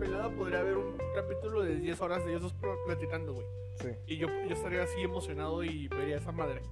Pelada 0.00 0.30
podría 0.30 0.60
haber 0.60 0.76
un 0.78 0.96
capítulo 1.14 1.62
de 1.62 1.76
10 1.76 2.00
horas 2.00 2.24
de 2.24 2.30
ellos 2.30 2.42
dos 2.42 2.54
pl- 2.54 2.72
platicando, 2.86 3.34
güey. 3.34 3.46
Sí. 3.76 3.88
Y 4.06 4.16
yo, 4.16 4.28
yo 4.48 4.54
estaría 4.54 4.82
así 4.82 5.00
emocionado 5.02 5.62
y 5.62 5.88
vería 5.88 6.16
esa 6.16 6.32
madre. 6.32 6.62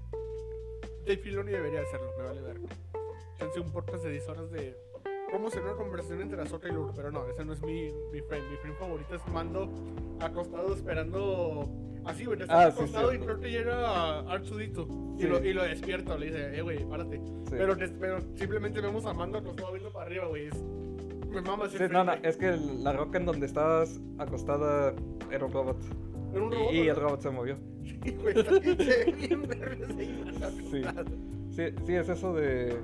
Dave 1.07 1.19
Filoni 1.19 1.53
debería 1.53 1.83
hacerlo, 1.83 2.11
me 2.19 2.25
vale 2.25 2.41
ver. 2.41 2.61
Chance 3.39 3.61
un 3.61 3.71
podcast 3.71 4.03
de 4.05 4.11
10 4.13 4.29
horas 4.29 4.51
de 4.51 4.77
cómo 5.31 5.51
será 5.51 5.67
una 5.67 5.77
conversación 5.77 6.23
entre 6.23 6.41
Ahsoka 6.43 6.69
y 6.69 6.73
Luke, 6.73 6.93
pero 6.97 7.11
no, 7.13 7.27
ese 7.29 7.45
no 7.45 7.53
es 7.53 7.63
mi, 7.63 7.93
mi 8.13 8.21
frame. 8.23 8.49
Mi 8.51 8.57
frame 8.57 8.77
favorito 8.77 9.15
es 9.15 9.27
Mando 9.29 9.71
acostado 10.21 10.75
esperando. 10.75 11.69
Así, 12.07 12.25
güey, 12.25 12.41
está 12.41 12.63
Ah, 12.67 12.71
sí, 12.71 12.79
acostado 12.79 13.13
y 13.13 13.17
cierto. 13.17 13.27
creo 13.27 13.41
que 13.41 13.51
llega 13.51 14.21
Archudito 14.21 14.89
y, 15.19 15.23
Sí. 15.23 15.27
lo, 15.29 15.45
y 15.45 15.53
lo 15.53 15.63
despierta, 15.65 16.17
le 16.17 16.27
dice, 16.27 16.57
eh, 16.59 16.63
güey, 16.63 16.83
párate. 16.89 17.19
Sí. 17.19 17.51
Pero, 17.51 17.77
pero 18.01 18.21
simplemente 18.37 18.81
vemos 18.81 19.05
a 19.05 19.13
Mando 19.13 19.39
acostado 19.39 19.73
viendo 19.73 19.93
para 19.93 20.07
arriba, 20.07 20.27
güey. 20.27 20.47
es- 20.49 20.65
Me 21.31 21.41
mama 21.43 21.69
Sí, 21.69 21.79
no, 21.91 22.05
no, 22.05 22.13
es 22.23 22.37
que 22.37 22.57
la 22.57 22.93
roca 22.93 23.19
en 23.19 23.27
donde 23.27 23.47
estabas 23.47 24.01
acostada 24.19 24.95
era 25.31 25.45
un 25.45 25.53
robot. 25.53 25.77
Era 26.33 26.43
un 26.43 26.53
robot. 26.53 26.73
Y, 26.73 26.77
y 26.79 26.89
el 26.89 26.97
robot 26.97 27.21
se 27.21 27.31
movió. 27.31 27.57
Sí, 27.85 28.17
güey, 28.21 28.35
se 28.35 28.61
ve 28.61 29.15
bien. 29.17 29.49
Sí. 30.71 30.83
Sí, 31.51 31.75
sí, 31.87 31.95
es 31.95 32.09
eso 32.09 32.35
de. 32.35 32.79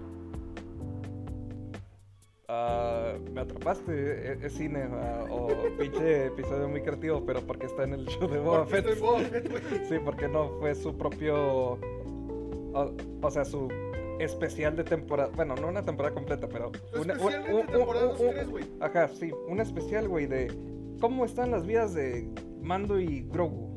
ah, 2.49 3.15
me 3.33 3.41
atrapaste, 3.43 3.93
e- 4.33 4.47
es, 4.47 4.53
cine 4.53 4.89
ah, 4.91 5.25
o 5.31 5.49
pinche 5.79 6.27
episodio 6.27 6.69
muy 6.69 6.83
creativo, 6.83 7.25
pero 7.25 7.41
porque 7.41 7.67
está 7.67 7.85
en 7.85 7.95
el 7.95 8.07
show 8.07 8.29
de 8.29 8.39
Boba 8.41 8.67
Fett. 8.67 8.99
Boba. 8.99 9.21
Sí, 9.89 9.97
porque 10.05 10.29
no 10.29 10.49
fue 10.59 10.75
su 10.75 10.97
propio. 10.97 11.79
O, 12.77 12.91
o 13.23 13.31
sea, 13.31 13.45
su 13.45 13.69
especial 14.21 14.77
de 14.77 14.85
temporada. 14.85 15.31
Bueno, 15.35 15.55
no 15.57 15.69
una 15.69 15.83
temporada 15.85 16.15
completa, 16.15 16.49
pero. 16.49 16.73
Una- 17.01 17.15
especial 17.15 17.45
de 17.45 17.55
un- 17.55 17.61
un- 17.61 17.67
temporada 17.67 18.07
un- 18.07 18.13
dos, 18.13 18.21
un- 18.21 18.31
tres, 18.31 18.49
güey. 18.49 18.65
Ajá, 18.81 19.09
sí, 19.09 19.31
un 19.49 19.61
especial, 19.61 20.09
güey, 20.09 20.27
de 20.27 20.53
cómo 21.01 21.25
están 21.25 21.51
las 21.51 21.67
vidas 21.67 21.95
de 21.95 22.29
Mando 22.63 22.99
y 23.01 23.23
Grogu. 23.31 23.75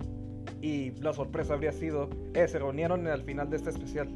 Y 0.61 0.91
la 1.01 1.13
sorpresa 1.13 1.53
habría 1.53 1.71
sido, 1.71 2.09
eh, 2.33 2.47
se 2.47 2.57
reunieron 2.59 3.05
al 3.07 3.23
final 3.23 3.49
de 3.49 3.57
este 3.57 3.69
especial. 3.69 4.09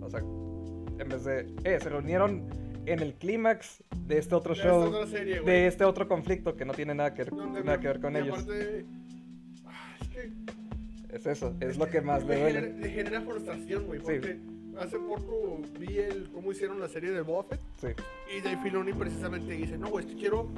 O 0.00 0.08
sea, 0.10 0.20
en 0.20 1.08
vez 1.08 1.24
de, 1.24 1.46
eh, 1.64 1.78
se 1.80 1.88
reunieron 1.88 2.48
en 2.86 3.00
el 3.00 3.14
clímax 3.14 3.82
de 4.06 4.18
este 4.18 4.34
otro 4.34 4.54
De 4.54 4.60
show, 4.62 5.06
serie, 5.06 5.40
de 5.40 5.66
este 5.66 5.84
otro 5.84 6.08
conflicto 6.08 6.56
que 6.56 6.64
no 6.64 6.72
tiene 6.74 6.94
nada 6.94 7.12
que, 7.12 7.24
Donde 7.24 7.60
nada 7.60 7.76
me- 7.76 7.82
que 7.82 7.88
ver 7.88 8.00
con 8.00 8.16
ellos. 8.16 8.38
aparte, 8.38 8.86
ah, 9.66 9.96
es 10.00 10.08
que 10.08 10.32
Es 11.16 11.26
eso, 11.26 11.54
es 11.60 11.76
lo 11.76 11.86
que 11.88 12.00
más 12.00 12.24
le 12.24 12.36
genera, 12.36 12.60
duele. 12.60 12.78
le 12.80 12.88
genera 12.90 13.20
frustración, 13.22 13.86
güey. 13.86 13.98
Sí. 14.00 14.04
Porque 14.06 14.38
hace 14.80 14.98
poco 14.98 15.60
vi 15.78 15.98
el, 15.98 16.30
cómo 16.30 16.52
hicieron 16.52 16.80
la 16.80 16.88
serie 16.88 17.10
de 17.10 17.20
Boba 17.20 17.44
Fett. 17.44 17.60
Sí, 17.80 17.88
Y 18.36 18.40
Dave 18.40 18.58
Filoni 18.62 18.92
precisamente 18.92 19.52
dice, 19.52 19.78
no, 19.78 19.88
güey, 19.88 20.06
quiero... 20.06 20.48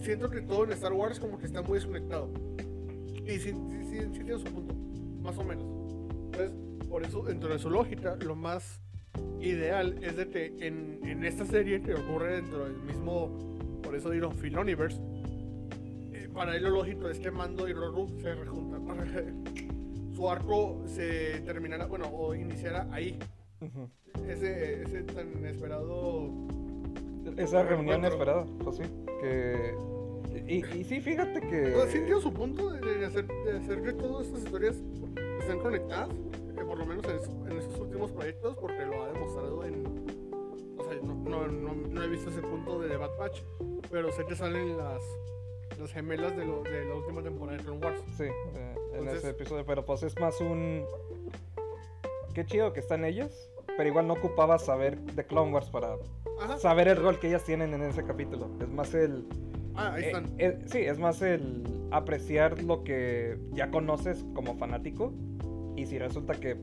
Siento 0.00 0.28
que 0.28 0.42
todo 0.42 0.64
en 0.64 0.72
Star 0.72 0.92
Wars 0.92 1.18
como 1.18 1.38
que 1.38 1.46
está 1.46 1.62
muy 1.62 1.78
desconectado. 1.78 2.30
Y 3.24 3.38
sí, 3.38 3.52
sí, 3.52 3.84
sí, 3.90 3.98
sí 4.00 4.08
tiene 4.12 4.38
su 4.38 4.44
punto, 4.44 4.74
más 5.22 5.36
o 5.38 5.42
menos. 5.42 5.64
Entonces, 6.26 6.52
por 6.88 7.02
eso, 7.02 7.22
dentro 7.22 7.52
de 7.52 7.58
su 7.58 7.70
lógica, 7.70 8.16
lo 8.16 8.36
más 8.36 8.80
ideal 9.40 9.98
es 10.02 10.16
de 10.16 10.28
que 10.28 10.54
en, 10.60 11.00
en 11.02 11.24
esta 11.24 11.44
serie 11.44 11.80
que 11.80 11.94
ocurre 11.94 12.36
dentro 12.36 12.64
del 12.64 12.76
mismo, 12.82 13.80
por 13.82 13.94
eso 13.94 14.10
digo, 14.10 14.30
Filoniverse, 14.30 15.00
eh, 16.12 16.28
para 16.32 16.56
él 16.56 16.64
lo 16.64 16.70
lógico 16.70 17.08
es 17.08 17.18
que 17.18 17.30
Mando 17.30 17.68
y 17.68 17.72
Grogu 17.72 18.08
se 18.20 18.34
rejuntan 18.34 18.84
para 18.86 19.04
que 19.04 19.32
su 20.14 20.30
arco 20.30 20.82
se 20.86 21.40
terminara, 21.40 21.86
bueno, 21.86 22.08
o 22.12 22.34
iniciara 22.34 22.86
ahí. 22.90 23.18
Ujú. 23.60 23.90
Ese, 24.28 24.82
ese 24.82 25.02
tan 25.04 25.44
esperado 25.44 26.30
Esa 27.36 27.62
reunión 27.62 28.04
esperada, 28.04 28.46
pues 28.64 28.76
sí. 28.76 28.82
Que... 29.20 29.74
Y, 30.46 30.64
y 30.64 30.84
sí, 30.84 31.00
fíjate 31.00 31.40
que... 31.40 31.72
Sea, 31.72 31.86
sí 31.86 32.00
tiene 32.00 32.20
su 32.20 32.32
punto 32.32 32.70
de, 32.70 32.80
de 32.98 33.06
hacer, 33.06 33.26
de 33.26 33.58
hacer 33.58 33.82
que 33.82 33.92
todas 33.94 34.26
estas 34.26 34.42
historias 34.44 34.76
estén 35.40 35.58
conectadas, 35.60 36.08
que 36.54 36.64
por 36.64 36.78
lo 36.78 36.86
menos 36.86 37.04
en, 37.06 37.50
en 37.50 37.58
estos 37.58 37.80
últimos 37.80 38.10
proyectos, 38.12 38.56
porque 38.58 38.84
lo 38.84 39.02
ha 39.02 39.12
demostrado 39.12 39.64
en... 39.64 39.84
O 40.78 40.84
sea, 40.84 40.94
no, 41.02 41.14
no, 41.14 41.46
no, 41.48 41.74
no 41.74 42.02
he 42.02 42.08
visto 42.08 42.30
ese 42.30 42.42
punto 42.42 42.80
de 42.80 42.88
The 42.90 42.96
Bad 42.96 43.18
Batch, 43.18 43.40
pero 43.90 44.12
sé 44.12 44.24
que 44.26 44.36
salen 44.36 44.76
las, 44.76 45.02
las 45.80 45.90
gemelas 45.92 46.36
de, 46.36 46.44
lo, 46.44 46.62
de 46.62 46.84
la 46.84 46.94
última 46.94 47.22
temporada 47.22 47.56
de 47.58 47.64
Clone 47.64 47.84
Wars. 47.84 48.02
Sí, 48.16 48.24
eh, 48.24 48.74
en 48.92 48.98
Entonces- 48.98 49.18
ese 49.18 49.30
episodio, 49.30 49.64
pero 49.66 49.84
pues 49.84 50.02
es 50.02 50.18
más 50.20 50.38
un... 50.40 50.84
Qué 52.36 52.44
chido 52.44 52.74
que 52.74 52.80
están 52.80 53.02
ellas, 53.06 53.50
pero 53.78 53.88
igual 53.88 54.08
no 54.08 54.12
ocupaba 54.12 54.58
saber 54.58 55.00
de 55.00 55.24
Clone 55.24 55.54
Wars 55.54 55.70
para 55.70 55.96
Ajá. 56.38 56.58
saber 56.58 56.86
el 56.86 56.98
rol 56.98 57.18
que 57.18 57.28
ellas 57.28 57.42
tienen 57.44 57.72
en 57.72 57.80
ese 57.80 58.04
capítulo. 58.04 58.50
Es 58.60 58.68
más 58.68 58.92
el... 58.92 59.26
Ah, 59.74 59.94
ahí 59.94 60.02
eh, 60.02 60.06
están. 60.08 60.34
eh, 60.36 60.58
sí, 60.66 60.80
es 60.80 60.98
más 60.98 61.22
el 61.22 61.62
apreciar 61.92 62.62
lo 62.62 62.84
que 62.84 63.38
ya 63.52 63.70
conoces 63.70 64.22
como 64.34 64.54
fanático 64.58 65.14
y 65.76 65.86
si 65.86 65.98
resulta 65.98 66.34
que 66.34 66.58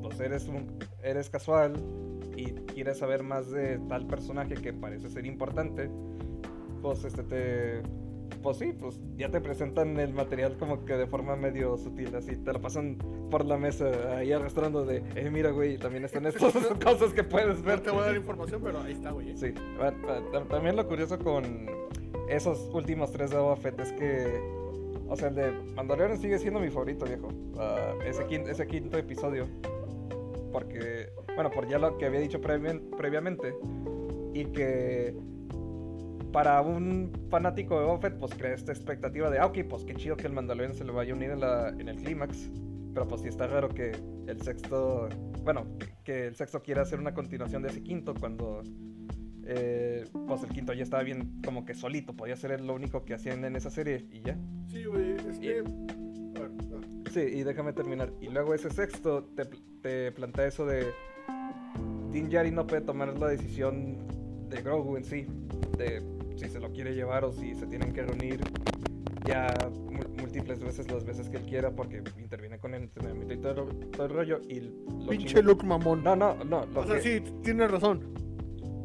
pues 0.00 0.18
eres, 0.18 0.48
un, 0.48 0.78
eres 1.02 1.28
casual 1.28 1.74
y 2.34 2.52
quieres 2.72 2.96
saber 2.96 3.22
más 3.22 3.50
de 3.50 3.78
tal 3.90 4.06
personaje 4.06 4.54
que 4.54 4.72
parece 4.72 5.10
ser 5.10 5.26
importante, 5.26 5.90
pues 6.80 7.04
este 7.04 7.22
te... 7.22 7.82
Pues 8.46 8.58
sí, 8.58 8.72
pues 8.78 9.00
ya 9.16 9.28
te 9.28 9.40
presentan 9.40 9.98
el 9.98 10.14
material 10.14 10.56
como 10.56 10.84
que 10.84 10.92
de 10.94 11.08
forma 11.08 11.34
medio 11.34 11.76
sutil, 11.76 12.14
así 12.14 12.36
te 12.36 12.52
lo 12.52 12.60
pasan 12.60 12.96
por 13.28 13.44
la 13.44 13.58
mesa 13.58 13.90
ahí 14.16 14.30
arrastrando 14.30 14.84
de, 14.84 15.02
eh, 15.16 15.30
mira, 15.32 15.50
güey, 15.50 15.78
también 15.78 16.04
están 16.04 16.26
estas 16.26 16.54
cosas 16.84 17.12
que 17.12 17.24
puedes 17.24 17.58
No 17.58 17.64
ver. 17.64 17.80
te 17.80 17.90
voy 17.90 18.02
a 18.02 18.06
dar 18.06 18.14
información, 18.16 18.60
pero 18.62 18.78
ahí 18.82 18.92
está, 18.92 19.10
güey. 19.10 19.36
Sí, 19.36 19.46
tam- 19.80 20.46
también 20.46 20.76
lo 20.76 20.86
curioso 20.86 21.18
con 21.18 21.66
esos 22.28 22.70
últimos 22.72 23.10
tres 23.10 23.32
de 23.32 23.36
Boba 23.38 23.56
Fett 23.56 23.80
es 23.80 23.90
que, 23.94 24.40
o 25.08 25.16
sea, 25.16 25.26
el 25.26 25.34
de 25.34 25.50
Mandalorian 25.74 26.16
sigue 26.16 26.38
siendo 26.38 26.60
mi 26.60 26.70
favorito, 26.70 27.04
viejo. 27.04 27.26
Ah, 27.58 27.94
ese, 28.06 28.26
quinto, 28.26 28.48
ese 28.48 28.64
quinto 28.68 28.96
episodio. 28.96 29.48
Porque, 30.52 31.08
bueno, 31.34 31.50
por 31.50 31.66
ya 31.68 31.80
lo 31.80 31.98
que 31.98 32.06
había 32.06 32.20
dicho 32.20 32.40
previ- 32.40 32.80
previamente. 32.96 33.56
Y 34.34 34.44
que 34.46 35.16
para 36.36 36.60
un 36.60 37.10
fanático 37.30 37.78
de 37.80 37.86
Boba 37.86 37.98
Fett, 37.98 38.18
pues 38.18 38.34
crea 38.34 38.52
esta 38.52 38.70
expectativa 38.70 39.30
de, 39.30 39.38
ah, 39.38 39.46
ok, 39.46 39.56
pues 39.70 39.86
qué 39.86 39.94
chido 39.94 40.18
que 40.18 40.26
el 40.26 40.34
Mandalorian 40.34 40.74
se 40.74 40.84
le 40.84 40.92
vaya 40.92 41.14
a 41.14 41.16
unir 41.16 41.30
en, 41.30 41.40
la, 41.40 41.70
en 41.70 41.88
el 41.88 41.96
clímax. 41.96 42.50
Pero 42.92 43.08
pues 43.08 43.22
sí 43.22 43.28
está 43.28 43.46
raro 43.46 43.70
que 43.70 43.92
el 44.26 44.42
sexto, 44.42 45.08
bueno, 45.44 45.64
que- 46.04 46.26
el 46.26 46.36
sexto 46.36 46.60
quiera 46.62 46.82
hacer 46.82 46.98
una 47.00 47.14
continuación 47.14 47.62
de 47.62 47.68
ese 47.70 47.82
quinto 47.82 48.12
cuando 48.14 48.60
eh, 49.46 50.04
pues 50.28 50.42
el 50.42 50.50
quinto 50.50 50.74
ya 50.74 50.82
estaba 50.82 51.02
bien 51.04 51.40
como 51.42 51.64
que 51.64 51.72
solito, 51.72 52.14
podía 52.14 52.36
ser 52.36 52.60
lo 52.60 52.74
único 52.74 53.02
que 53.06 53.14
hacían 53.14 53.42
en 53.46 53.56
esa 53.56 53.70
serie 53.70 54.06
y 54.12 54.20
ya. 54.20 54.36
Sí, 54.66 54.84
güey, 54.84 55.12
es 55.12 55.38
Y- 55.38 55.40
que... 55.40 55.58
A 56.36 56.40
ver, 56.40 56.50
Sí, 57.12 57.20
y 57.20 57.44
déjame 57.44 57.72
terminar. 57.72 58.12
Y 58.20 58.28
luego 58.28 58.52
ese 58.52 58.68
sexto 58.68 59.24
te, 59.24 59.46
te 59.80 60.12
plantea 60.12 60.48
eso 60.48 60.66
de 60.66 60.84
Din 62.12 62.28
Djarin 62.28 62.54
no 62.54 62.66
puede 62.66 62.82
tomar 62.82 63.18
la 63.18 63.28
decisión 63.28 64.06
de 64.50 64.60
Grogu 64.60 64.98
en 64.98 65.04
sí, 65.04 65.26
de 65.78 66.02
si 66.36 66.48
se 66.48 66.60
lo 66.60 66.70
quiere 66.72 66.94
llevar 66.94 67.24
o 67.24 67.32
si 67.32 67.54
se 67.54 67.66
tienen 67.66 67.92
que 67.92 68.02
reunir 68.02 68.40
ya 69.26 69.52
múltiples 70.20 70.60
veces 70.60 70.90
las 70.90 71.04
veces 71.04 71.28
que 71.28 71.38
él 71.38 71.44
quiera 71.44 71.70
porque 71.72 72.02
interviene 72.18 72.58
con 72.58 72.74
el 72.74 72.84
entrenamiento 72.84 73.34
y 73.34 73.38
todo, 73.38 73.68
el- 73.70 73.90
todo 73.90 74.06
el 74.06 74.12
rollo 74.12 74.40
y 74.48 74.60
lo 74.60 75.06
Pinche 75.08 75.36
chingo- 75.40 75.42
Luke 75.42 75.66
mamón. 75.66 76.04
No, 76.04 76.14
no, 76.14 76.34
no. 76.44 76.64
Lo 76.66 76.80
o 76.82 76.86
sea, 76.86 76.96
que- 76.96 77.02
sí, 77.02 77.24
tienes 77.42 77.70
razón. 77.70 78.00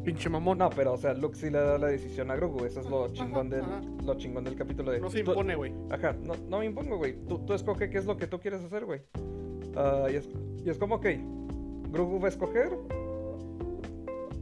Pinche 0.04 0.30
mamón. 0.30 0.58
No, 0.58 0.70
pero 0.72 0.94
o 0.94 0.98
sea, 0.98 1.14
Luke 1.14 1.36
sí 1.38 1.52
le 1.52 1.60
da 1.60 1.78
la 1.78 1.88
decisión 1.88 2.32
a 2.32 2.36
Grogu, 2.36 2.66
eso 2.66 2.80
es 2.80 2.90
lo 2.90 3.06
Ajá, 3.06 3.14
chingón 3.14 3.50
del, 3.52 3.62
ajá. 3.62 3.82
lo 4.04 4.16
chingón 4.16 4.44
del 4.44 4.56
capítulo 4.56 4.92
de... 4.92 5.00
No 5.00 5.12
se 5.12 5.20
impone, 5.20 5.56
güey. 5.56 5.74
Ajá, 5.92 6.14
no, 6.14 6.34
no 6.50 6.58
me 6.60 6.66
impongo, 6.66 6.98
güey. 6.98 7.16
Tú, 7.28 7.38
tú 7.46 7.54
escoge 7.54 7.90
qué 7.92 8.00
es 8.00 8.06
lo 8.06 8.18
que 8.18 8.26
tú 8.26 8.40
quieres 8.40 8.64
hacer, 8.64 8.86
güey. 8.86 9.02
Ah, 9.76 10.08
y, 10.12 10.16
es, 10.16 10.28
y 10.66 10.70
es 10.72 10.80
como, 10.80 10.96
ok, 10.96 11.06
Grogu 11.92 12.20
va 12.20 12.26
a 12.26 12.30
escoger. 12.30 12.70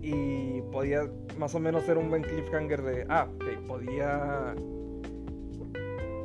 Y 0.01 0.61
podía 0.71 1.09
más 1.37 1.53
o 1.55 1.59
menos 1.59 1.83
ser 1.83 1.97
un 1.97 2.09
buen 2.09 2.23
cliffhanger 2.23 2.81
de, 2.81 3.05
ah, 3.09 3.27
ok, 3.35 3.67
podía 3.67 4.55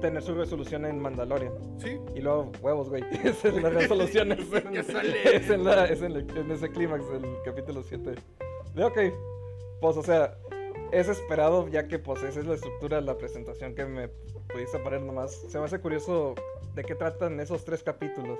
tener 0.00 0.22
su 0.22 0.34
resolución 0.34 0.84
en 0.84 1.00
Mandalorian. 1.00 1.52
Sí, 1.78 1.98
Y 2.14 2.20
luego, 2.20 2.52
huevos, 2.60 2.90
güey. 2.90 3.02
Esa 3.24 3.48
es 3.48 3.62
la 3.62 3.70
resolución. 3.70 4.32
es 4.32 4.52
en, 4.52 4.72
Ya 4.72 4.82
sale. 4.84 5.36
es 5.36 5.50
en, 5.50 5.64
la- 5.64 5.86
es 5.86 6.02
en 6.02 6.12
el- 6.12 6.36
en 6.36 6.50
ese 6.50 6.70
clímax 6.70 7.08
del 7.10 7.24
capítulo 7.44 7.82
7. 7.82 8.14
De 8.74 8.84
ok. 8.84 8.98
Pues, 9.80 9.96
o 9.96 10.02
sea, 10.02 10.36
es 10.92 11.08
esperado 11.08 11.68
ya 11.68 11.88
que, 11.88 11.98
pues, 11.98 12.22
esa 12.22 12.40
es 12.40 12.46
la 12.46 12.54
estructura 12.54 12.96
de 12.98 13.02
la 13.02 13.16
presentación 13.18 13.74
que 13.74 13.84
me 13.86 14.08
pudiste 14.52 14.78
poner 14.78 15.00
nomás. 15.02 15.32
Se 15.48 15.58
me 15.58 15.64
hace 15.64 15.80
curioso 15.80 16.34
de 16.74 16.84
qué 16.84 16.94
tratan 16.94 17.40
esos 17.40 17.64
tres 17.64 17.82
capítulos. 17.82 18.38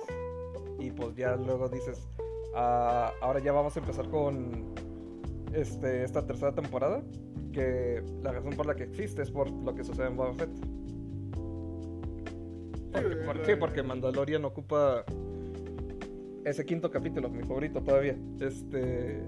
Y, 0.78 0.90
pues, 0.90 1.14
ya 1.16 1.34
luego 1.36 1.68
dices, 1.68 2.06
ah, 2.54 3.12
ahora 3.20 3.40
ya 3.40 3.52
vamos 3.52 3.74
a 3.76 3.80
empezar 3.80 4.08
con 4.10 4.74
este, 5.54 6.04
esta 6.04 6.26
tercera 6.26 6.52
temporada. 6.54 7.02
Que 7.52 8.02
la 8.22 8.32
razón 8.32 8.54
por 8.54 8.66
la 8.66 8.74
que 8.74 8.82
existe 8.84 9.22
es 9.22 9.30
por 9.30 9.48
lo 9.50 9.74
que 9.74 9.84
sucede 9.84 10.08
en 10.08 10.16
Boba 10.16 10.34
Fett. 10.34 10.50
Porque, 12.92 13.08
Sí, 13.08 13.26
¿Por 13.26 13.42
qué? 13.42 13.56
Porque 13.56 13.82
Mandalorian 13.82 14.44
ocupa 14.44 15.04
ese 16.44 16.64
quinto 16.64 16.90
capítulo, 16.90 17.28
mi 17.28 17.42
favorito 17.42 17.80
todavía. 17.82 18.16
Este. 18.40 19.20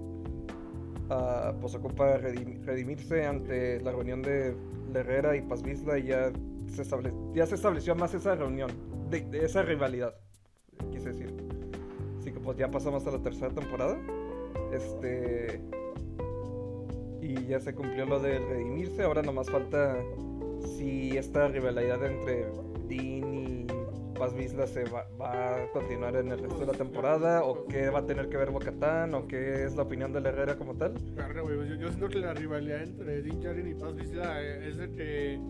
ah, 1.11 1.55
pues 1.61 1.75
ocupa 1.75 2.19
redim- 2.19 2.63
redimirse 2.65 3.25
ante 3.27 3.81
la 3.81 3.91
reunión 3.93 4.23
de 4.23 4.55
Herrera 4.95 5.37
y 5.37 5.43
Paz 5.43 5.63
Vizla 5.63 5.99
y 5.99 6.05
ya 6.07 6.33
se, 6.69 6.83
estable- 6.83 7.13
ya 7.35 7.47
se 7.47 7.55
estableció 7.55 7.95
más 7.95 8.15
esa 8.15 8.35
reunión, 8.35 8.71
de, 9.11 9.21
de 9.23 9.45
esa 9.45 9.63
rivalidad, 9.63 10.15
quise 10.91 11.11
decir. 11.11 11.33
Así 12.19 12.33
que 12.33 12.41
pues 12.41 12.57
ya 12.59 12.71
pasamos 12.71 13.07
a 13.07 13.11
la 13.13 13.23
tercera 13.23 13.51
temporada. 13.53 13.97
Este. 14.73 15.61
Y 17.27 17.47
ya 17.47 17.59
se 17.59 17.75
cumplió 17.75 18.07
lo 18.07 18.21
de 18.21 18.39
redimirse. 18.39 19.03
Ahora 19.03 19.21
nomás 19.21 19.51
falta 19.51 19.97
si 20.77 21.17
esta 21.17 21.49
rivalidad 21.49 22.05
entre 22.05 22.47
Dean 22.87 23.35
y 23.35 23.67
Paz 24.17 24.33
Vizla 24.33 24.67
se 24.69 24.85
va, 24.85 25.09
va 25.21 25.57
a 25.57 25.71
continuar 25.73 26.15
en 26.17 26.31
el 26.31 26.39
resto 26.39 26.61
de 26.61 26.67
la 26.67 26.73
temporada 26.73 27.43
o 27.43 27.67
qué 27.67 27.91
va 27.91 28.01
a 28.01 28.07
tener 28.07 28.29
que 28.29 28.37
ver 28.37 28.51
Bocatán 28.51 29.13
o 29.15 29.27
qué 29.27 29.65
es 29.65 29.75
la 29.75 29.83
opinión 29.83 30.13
de 30.13 30.21
la 30.21 30.29
Herrera 30.29 30.57
como 30.57 30.77
tal. 30.77 30.95
Verga, 31.15 31.43
güey, 31.43 31.57
pues 31.57 31.69
Yo, 31.69 31.75
yo 31.75 31.89
siento 31.89 32.09
que 32.09 32.21
la 32.21 32.33
rivalidad 32.33 32.83
entre 32.83 33.23
Din 33.23 33.41
Djarin 33.41 33.67
y 33.67 33.75
Paz 33.75 33.97
Vizsla 33.97 34.43
eh, 34.43 34.69
es 34.69 34.77
de 34.77 34.93
que. 34.93 35.41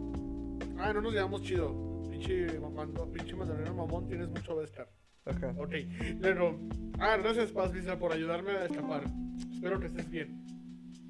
Ah, 0.79 0.95
no 0.95 1.03
nos 1.03 1.13
llevamos 1.13 1.43
chido. 1.43 2.03
Pinche 2.11 2.59
mamando, 2.59 3.13
pinche 3.13 3.37
mandaloriano 3.37 3.77
mamón, 3.77 4.09
tienes 4.09 4.29
mucho 4.31 4.57
Beskar. 4.57 4.89
Ajá. 5.27 5.55
Ok, 5.59 5.75
pero. 6.23 6.59
Ah, 6.99 7.19
gracias 7.19 7.53
Paz 7.53 7.71
Vizsla 7.71 7.99
por 7.99 8.13
ayudarme 8.13 8.53
a 8.53 8.65
escapar. 8.65 9.05
Espero 9.53 9.79
que 9.79 9.87
estés 9.87 10.11
bien. 10.11 10.56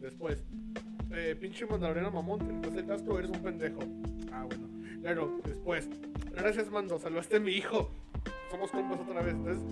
Después, 0.01 0.45
eh, 1.13 1.37
pinche 1.41 1.67
Mandaloriano 1.67 2.11
mamón, 2.11 2.39
te 2.41 2.55
quitas 2.55 2.75
el 2.77 2.87
casco, 2.87 3.19
eres 3.19 3.31
un 3.31 3.41
pendejo. 3.43 3.81
Ah, 4.33 4.45
bueno. 4.45 4.69
Claro, 5.03 5.41
después, 5.45 5.89
gracias 6.35 6.71
Mando, 6.71 6.99
salvaste 6.99 7.37
a 7.37 7.41
mi 7.41 7.53
hijo. 7.53 7.91
Somos 8.51 8.71
compas 8.71 9.01
otra 9.01 9.23
vez. 9.23 9.35
Entonces, 9.35 9.63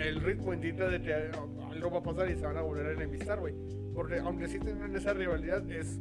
el 0.00 0.20
ritmo 0.20 0.52
indica 0.54 0.88
de 0.88 1.00
que 1.02 1.12
algo 1.14 1.90
va 1.90 1.98
a 1.98 2.02
pasar 2.02 2.30
y 2.30 2.36
se 2.36 2.46
van 2.46 2.56
a 2.56 2.62
volver 2.62 2.86
a 2.86 2.92
enemistar, 2.92 3.40
güey. 3.40 3.54
Porque 3.94 4.18
aunque 4.18 4.46
sí 4.48 4.58
tienen 4.60 4.94
esa 4.94 5.12
rivalidad, 5.12 5.68
es 5.70 5.98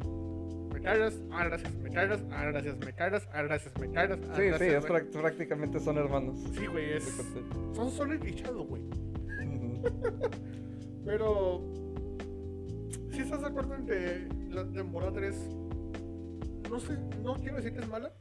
me 0.71 0.82
cagas, 0.84 1.19
ah, 1.32 1.45
gracias, 1.45 1.73
me 1.75 1.89
cagas, 1.89 2.23
ah, 2.32 2.45
gracias, 2.45 2.78
me 2.78 2.93
cagas, 2.93 3.28
ah, 3.34 3.41
gracias, 3.41 3.78
me 3.80 3.91
cagas. 3.91 4.19
ah, 4.30 4.36
Sí, 4.36 4.41
sí, 4.43 4.47
gracias, 4.49 4.73
es 4.84 4.88
güey. 4.88 5.01
prac- 5.01 5.21
prácticamente 5.21 5.80
son 5.80 5.97
hermanos. 5.97 6.38
Sí, 6.55 6.67
güey, 6.67 6.93
es. 6.93 7.03
Son 7.73 7.89
solo 7.89 8.13
güey. 8.63 8.84
Ujú. 8.84 9.82
Pero. 13.30 13.30
Si 13.30 13.34
estás 13.36 13.41
de 13.41 13.47
acuerdo 13.47 13.75
en 13.75 13.86
que 13.86 14.53
la 14.53 14.65
temporada 14.71 15.13
3. 15.13 15.36
No 16.69 16.80
sé, 16.80 16.97
no 17.23 17.36
quiero 17.36 17.55
decir 17.57 17.73
que 17.73 17.80
es 17.80 17.88
mala. 17.88 18.11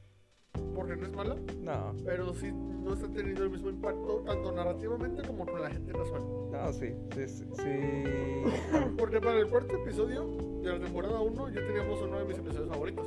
Porque 0.74 0.96
no 0.96 1.07
es 1.07 1.12
mala. 1.12 1.36
No, 1.62 1.94
Pero 2.04 2.34
sí 2.34 2.52
no 2.52 2.92
está 2.94 3.09
teniendo 3.09 3.42
el 3.44 3.50
mismo 3.50 3.68
impacto, 3.70 4.22
tanto 4.24 4.52
narrativamente 4.52 5.26
como 5.26 5.44
con 5.44 5.61
la 5.61 5.70
gente 5.70 5.92
casual. 5.92 6.22
no, 6.52 6.72
sí, 6.72 6.94
sí, 7.14 7.28
sí, 7.28 7.44
sí. 7.57 8.44
Porque 8.98 9.20
para 9.20 9.40
el 9.40 9.48
cuarto 9.48 9.74
episodio 9.82 10.24
de 10.62 10.72
la 10.78 10.78
temporada 10.84 11.20
1 11.20 11.48
ya 11.48 11.66
teníamos 11.66 12.00
uno 12.02 12.18
de 12.18 12.24
mis 12.26 12.38
episodios 12.38 12.68
favoritos. 12.68 13.07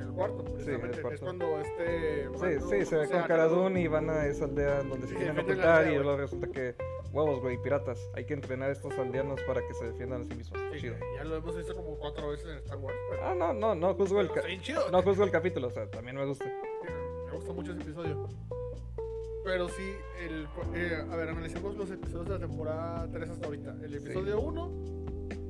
El 0.00 0.12
cuarto, 0.12 0.44
precisamente. 0.44 1.00
cuarto. 1.00 1.14
Es 1.14 1.20
cuando 1.20 1.58
este. 1.58 2.22
Sí, 2.24 2.28
Mando 2.38 2.70
sí, 2.70 2.84
se 2.86 2.96
ve 2.96 3.06
con 3.08 3.16
a 3.16 3.22
Cara 3.22 3.26
Cara 3.26 3.44
Dune 3.48 3.80
y 3.80 3.88
van 3.88 4.08
a 4.10 4.26
esa 4.26 4.44
aldea 4.44 4.82
donde 4.84 5.06
se 5.06 5.08
Sí, 5.08 5.14
quieren 5.16 5.34
defienden 5.36 5.58
la 5.58 5.74
ocultar 5.74 5.92
y 5.92 5.96
luego 5.96 6.16
resulta 6.16 6.46
que, 6.48 6.74
huevos, 7.18 7.40
güey, 7.42 7.60
piratas. 7.62 7.98
Hay 8.14 8.24
que 8.24 8.34
entrenar 8.34 8.68
a 8.70 8.72
estos 8.72 8.96
aldeanos 8.98 9.40
para 9.46 9.60
que 9.66 9.74
se 9.74 9.86
defiendan 9.86 10.22
a 10.22 10.24
sí 10.24 10.34
mismos. 10.34 10.60
Sí, 10.72 10.78
Chido. 10.80 10.94
Ya 11.16 11.24
lo 11.24 11.36
hemos 11.36 11.56
visto 11.56 11.74
como 11.74 11.96
cuatro 11.96 12.30
veces 12.30 12.46
en 12.46 12.58
Star 12.58 12.78
Wars. 12.78 12.96
Pero, 13.10 13.22
Ah, 13.24 13.34
no, 13.34 13.52
no, 13.52 13.74
no 13.74 13.94
juzgo 13.94 14.20
el, 14.20 14.30
ca- 14.30 14.42
chido. 14.62 14.90
no 14.90 15.02
juzgo 15.02 15.24
el 15.24 15.30
capítulo, 15.30 15.68
o 15.68 15.70
sea, 15.70 15.90
también 15.90 16.16
me 16.16 16.24
gusta. 16.24 16.44
Me 16.44 17.32
gusta 17.32 17.52
mucho 17.52 17.72
ese 17.72 17.82
episodio. 17.82 18.26
Pero 19.44 19.68
sí, 19.70 19.92
el, 20.20 20.46
eh, 20.74 21.02
a 21.10 21.16
ver, 21.16 21.30
analicemos 21.30 21.74
los 21.76 21.90
episodios 21.90 22.26
de 22.28 22.34
la 22.34 22.40
temporada 22.40 23.08
3 23.10 23.30
hasta 23.30 23.46
ahorita. 23.46 23.76
El 23.82 23.94
episodio 23.94 24.40
1. 24.40 24.70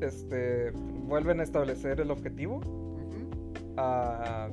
Este, 0.00 0.70
vuelven 0.72 1.40
a 1.40 1.42
establecer 1.42 2.00
el 2.00 2.10
objetivo 2.12 2.60
a 3.76 4.48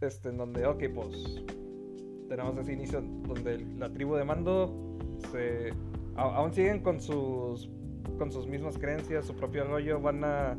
este 0.00 0.28
en 0.28 0.36
donde 0.38 0.66
ok 0.66 0.84
pues 0.94 1.42
tenemos 2.28 2.56
ese 2.58 2.72
inicio 2.74 3.00
donde 3.00 3.58
la 3.78 3.90
tribu 3.92 4.14
de 4.14 4.24
mando 4.24 4.98
se 5.36 5.70
a- 6.16 6.22
aún 6.36 6.52
siguen 6.52 6.80
con 6.80 7.00
sus 7.00 7.68
con 8.18 8.32
sus 8.32 8.46
mismas 8.46 8.78
creencias 8.78 9.26
su 9.26 9.34
propio 9.34 9.64
rollo 9.64 10.00
van 10.00 10.24
a 10.24 10.56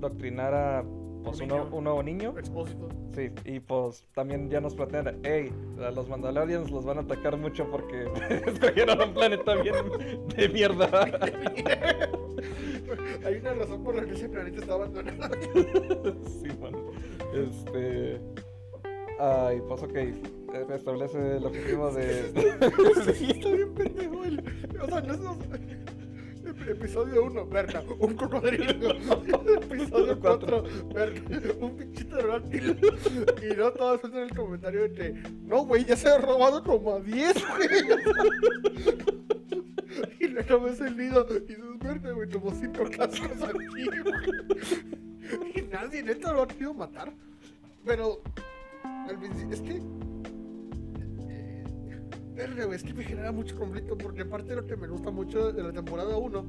doctrinar 0.00 0.52
a 0.54 0.84
pues 1.24 1.40
Un 1.40 1.52
uno- 1.52 1.68
un 1.72 1.84
nuevo 1.84 2.02
niño 2.02 2.34
Expósito. 2.36 2.88
sí 3.14 3.30
y 3.44 3.60
pues 3.60 4.04
también 4.12 4.50
ya 4.50 4.60
nos 4.60 4.74
plantean 4.74 5.20
hey 5.22 5.52
a 5.80 5.90
los 5.92 6.08
Mandalorians 6.08 6.70
los 6.70 6.84
van 6.84 6.98
a 6.98 7.00
atacar 7.02 7.36
mucho 7.36 7.70
porque 7.70 8.04
escogieron 8.46 9.00
un 9.00 9.14
planeta 9.14 9.54
bien 9.54 9.74
de 10.36 10.48
mierda 10.48 10.88
Hay 13.24 13.36
una 13.36 13.54
razón 13.54 13.84
por 13.84 13.94
la 13.94 14.04
que 14.04 14.12
ese 14.14 14.28
planeta 14.28 14.58
está 14.58 14.74
abandonado. 14.74 15.34
sí, 16.26 16.48
man. 16.60 16.74
Este. 17.32 18.20
Ay, 19.18 19.60
pues 19.68 19.82
ok. 19.82 19.94
eh, 19.94 20.16
Establece 20.74 21.36
el 21.36 21.46
objetivo 21.46 21.90
de. 21.92 22.20
Está 22.30 23.50
bien 23.50 23.74
pendejo 23.74 24.24
el. 24.24 24.42
O 24.80 24.86
sea, 24.86 25.00
no 25.00 25.14
es. 25.14 25.20
Episodio 26.68 27.24
1, 27.24 27.46
verga, 27.46 27.82
un 27.98 28.14
cocodrilo. 28.14 28.90
Episodio 29.62 30.18
4, 30.20 30.64
verga, 30.94 31.20
un 31.60 31.76
pinche 31.76 32.04
pterodáctilo. 32.04 32.74
Y 33.42 33.56
no 33.56 33.72
todos 33.72 34.00
sueltan 34.00 34.22
el 34.24 34.36
comentario 34.36 34.82
de 34.82 34.92
que, 34.92 35.22
no, 35.44 35.64
güey, 35.64 35.84
ya 35.84 35.96
se 35.96 36.08
ha 36.08 36.18
robado 36.18 36.62
como 36.62 36.94
a 36.94 37.00
10, 37.00 37.34
güey. 37.56 37.68
Y 40.20 40.28
luego 40.28 40.60
ves 40.60 40.80
el 40.80 40.96
nido 40.96 41.26
y 41.30 41.40
dices, 41.40 41.78
verga, 41.80 42.12
güey, 42.12 42.28
como 42.30 42.50
5 42.52 42.84
cascos 42.96 43.42
aquí, 43.42 43.66
güey. 43.66 45.52
Y 45.56 45.62
nadie 45.62 46.02
neta 46.02 46.32
lo 46.32 46.42
ha 46.42 46.48
querido 46.48 46.72
matar. 46.74 47.12
Pero, 47.84 48.22
al 49.08 49.18
principio, 49.18 49.54
es 49.54 49.60
que. 49.60 49.82
eh, 51.28 51.64
es 52.74 52.82
que 52.82 52.94
me 52.94 53.04
genera 53.04 53.32
mucho 53.32 53.56
conflicto 53.56 53.96
porque 53.96 54.24
parte 54.24 54.50
de 54.50 54.56
lo 54.56 54.66
que 54.66 54.76
me 54.76 54.88
gusta 54.88 55.10
mucho 55.10 55.52
de 55.52 55.62
la 55.62 55.72
temporada 55.72 56.16
1, 56.16 56.44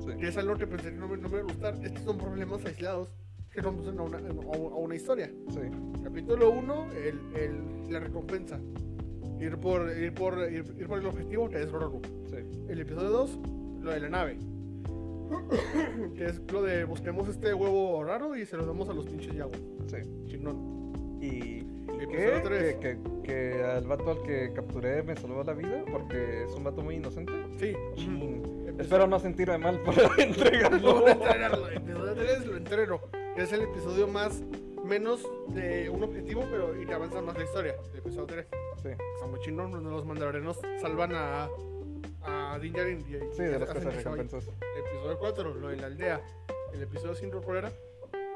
Sí. 0.00 0.16
que 0.18 0.28
es 0.28 0.36
algo 0.36 0.56
que 0.56 0.66
pensé 0.66 0.90
que 0.92 0.96
no 0.98 1.08
me, 1.08 1.16
no 1.16 1.28
me 1.28 1.36
iba 1.38 1.40
a 1.40 1.52
gustar, 1.52 1.74
es 1.84 1.92
que 1.92 1.98
son 2.00 2.16
problemas 2.18 2.64
aislados 2.64 3.08
que 3.50 3.62
conducen 3.62 3.98
a 3.98 4.02
una, 4.02 4.18
a 4.18 4.76
una 4.76 4.94
historia. 4.94 5.30
Sí. 5.48 5.60
Capítulo 6.02 6.50
1, 6.50 6.92
el, 6.92 7.20
el- 7.36 7.92
la 7.92 8.00
recompensa. 8.00 8.60
Ir 9.40 9.58
por, 9.58 9.90
ir, 9.96 10.12
por, 10.14 10.38
ir, 10.50 10.64
ir 10.78 10.86
por 10.88 10.98
el 10.98 11.06
objetivo 11.06 11.48
que 11.48 11.62
es. 11.62 11.68
Sí. 12.30 12.36
El 12.68 12.80
episodio 12.80 13.10
2, 13.10 13.38
lo 13.82 13.90
de 13.90 14.00
la 14.00 14.08
nave. 14.08 14.38
que 16.14 16.24
es 16.26 16.40
lo 16.52 16.62
de 16.62 16.84
busquemos 16.84 17.28
este 17.28 17.52
huevo 17.52 18.02
raro 18.04 18.36
y 18.36 18.46
se 18.46 18.56
lo 18.56 18.64
damos 18.64 18.88
a 18.88 18.94
los 18.94 19.06
pinches 19.06 19.34
yaguas. 19.34 19.60
Sí. 19.88 19.96
Chingón. 20.26 21.18
¿Y, 21.20 21.64
qué? 21.98 22.40
tres. 22.44 22.74
Que, 22.76 22.80
que, 22.80 23.22
que 23.22 23.62
al 23.64 23.86
vato 23.86 24.10
al 24.10 24.22
que 24.22 24.52
capturé 24.52 25.02
me 25.02 25.16
salvó 25.16 25.42
la 25.44 25.52
vida 25.54 25.84
porque 25.90 26.44
es 26.44 26.52
un 26.54 26.64
vato 26.64 26.82
muy 26.82 26.96
inocente. 26.96 27.32
Sí. 27.58 27.74
Espero 28.78 29.06
no 29.06 29.18
sentirme 29.18 29.58
mal 29.58 29.80
por 29.80 29.94
entregarlo. 30.20 31.06
A 31.06 31.10
entregarlo. 31.12 31.68
Episodio 31.70 32.14
3 32.14 32.46
lo 32.46 32.56
entreno. 32.56 33.00
Es 33.36 33.52
el 33.52 33.62
episodio 33.62 34.06
más 34.08 34.42
menos 34.84 35.26
de 35.48 35.88
un 35.90 36.02
objetivo, 36.04 36.44
pero 36.50 36.80
y 36.80 36.86
que 36.86 36.92
avanza 36.92 37.20
más 37.22 37.36
la 37.36 37.44
historia. 37.44 37.74
El 37.92 37.98
episodio 37.98 38.26
3. 38.26 38.46
Sí. 38.82 38.88
Está 38.88 39.26
donde 39.70 39.90
los 39.90 40.04
mandalorianos 40.04 40.60
salvan 40.80 41.12
a, 41.14 41.48
a 42.22 42.58
Din 42.60 42.72
Djarin 42.72 43.00
y, 43.00 43.34
Sí, 43.34 43.42
de 43.42 43.58
las 43.58 43.72
vaya. 43.72 43.90
recompensas. 43.90 44.46
El 44.46 44.84
episodio 44.86 45.18
4, 45.18 45.54
lo 45.54 45.68
de 45.68 45.76
la 45.76 45.86
aldea. 45.86 46.20
El 46.72 46.82
episodio 46.82 47.14
5, 47.14 47.40
¿cuál 47.42 47.56
era? 47.58 47.72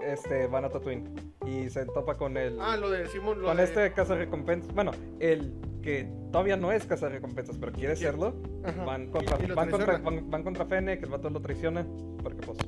Este, 0.02 0.46
van 0.46 0.64
a 0.64 0.70
Tatooine. 0.70 1.08
Y 1.46 1.68
se 1.70 1.84
topa 1.86 2.16
con 2.16 2.36
el. 2.36 2.58
Ah, 2.60 2.76
lo 2.76 2.90
de 2.90 3.06
Simón. 3.08 3.40
Con 3.42 3.56
de... 3.56 3.64
este. 3.64 3.92
Bueno, 4.74 4.92
el 5.18 5.52
que 5.82 6.08
todavía 6.32 6.56
no 6.56 6.72
es 6.72 6.84
caza 6.86 7.08
recompensas, 7.08 7.56
pero 7.58 7.72
quiere 7.72 7.96
Sí. 7.96 8.04
serlo. 8.04 8.34
Ajá. 8.64 8.84
Van 8.84 9.06
contra, 9.10 9.36
y 9.42 9.46
van, 9.52 9.70
contra, 9.70 9.98
van, 9.98 10.30
van 10.30 10.42
contra 10.42 10.64
Fennec, 10.66 11.02
el 11.02 11.10
vato 11.10 11.30
lo 11.30 11.40
traiciona. 11.40 11.86
Porque 12.22 12.46
pues. 12.46 12.58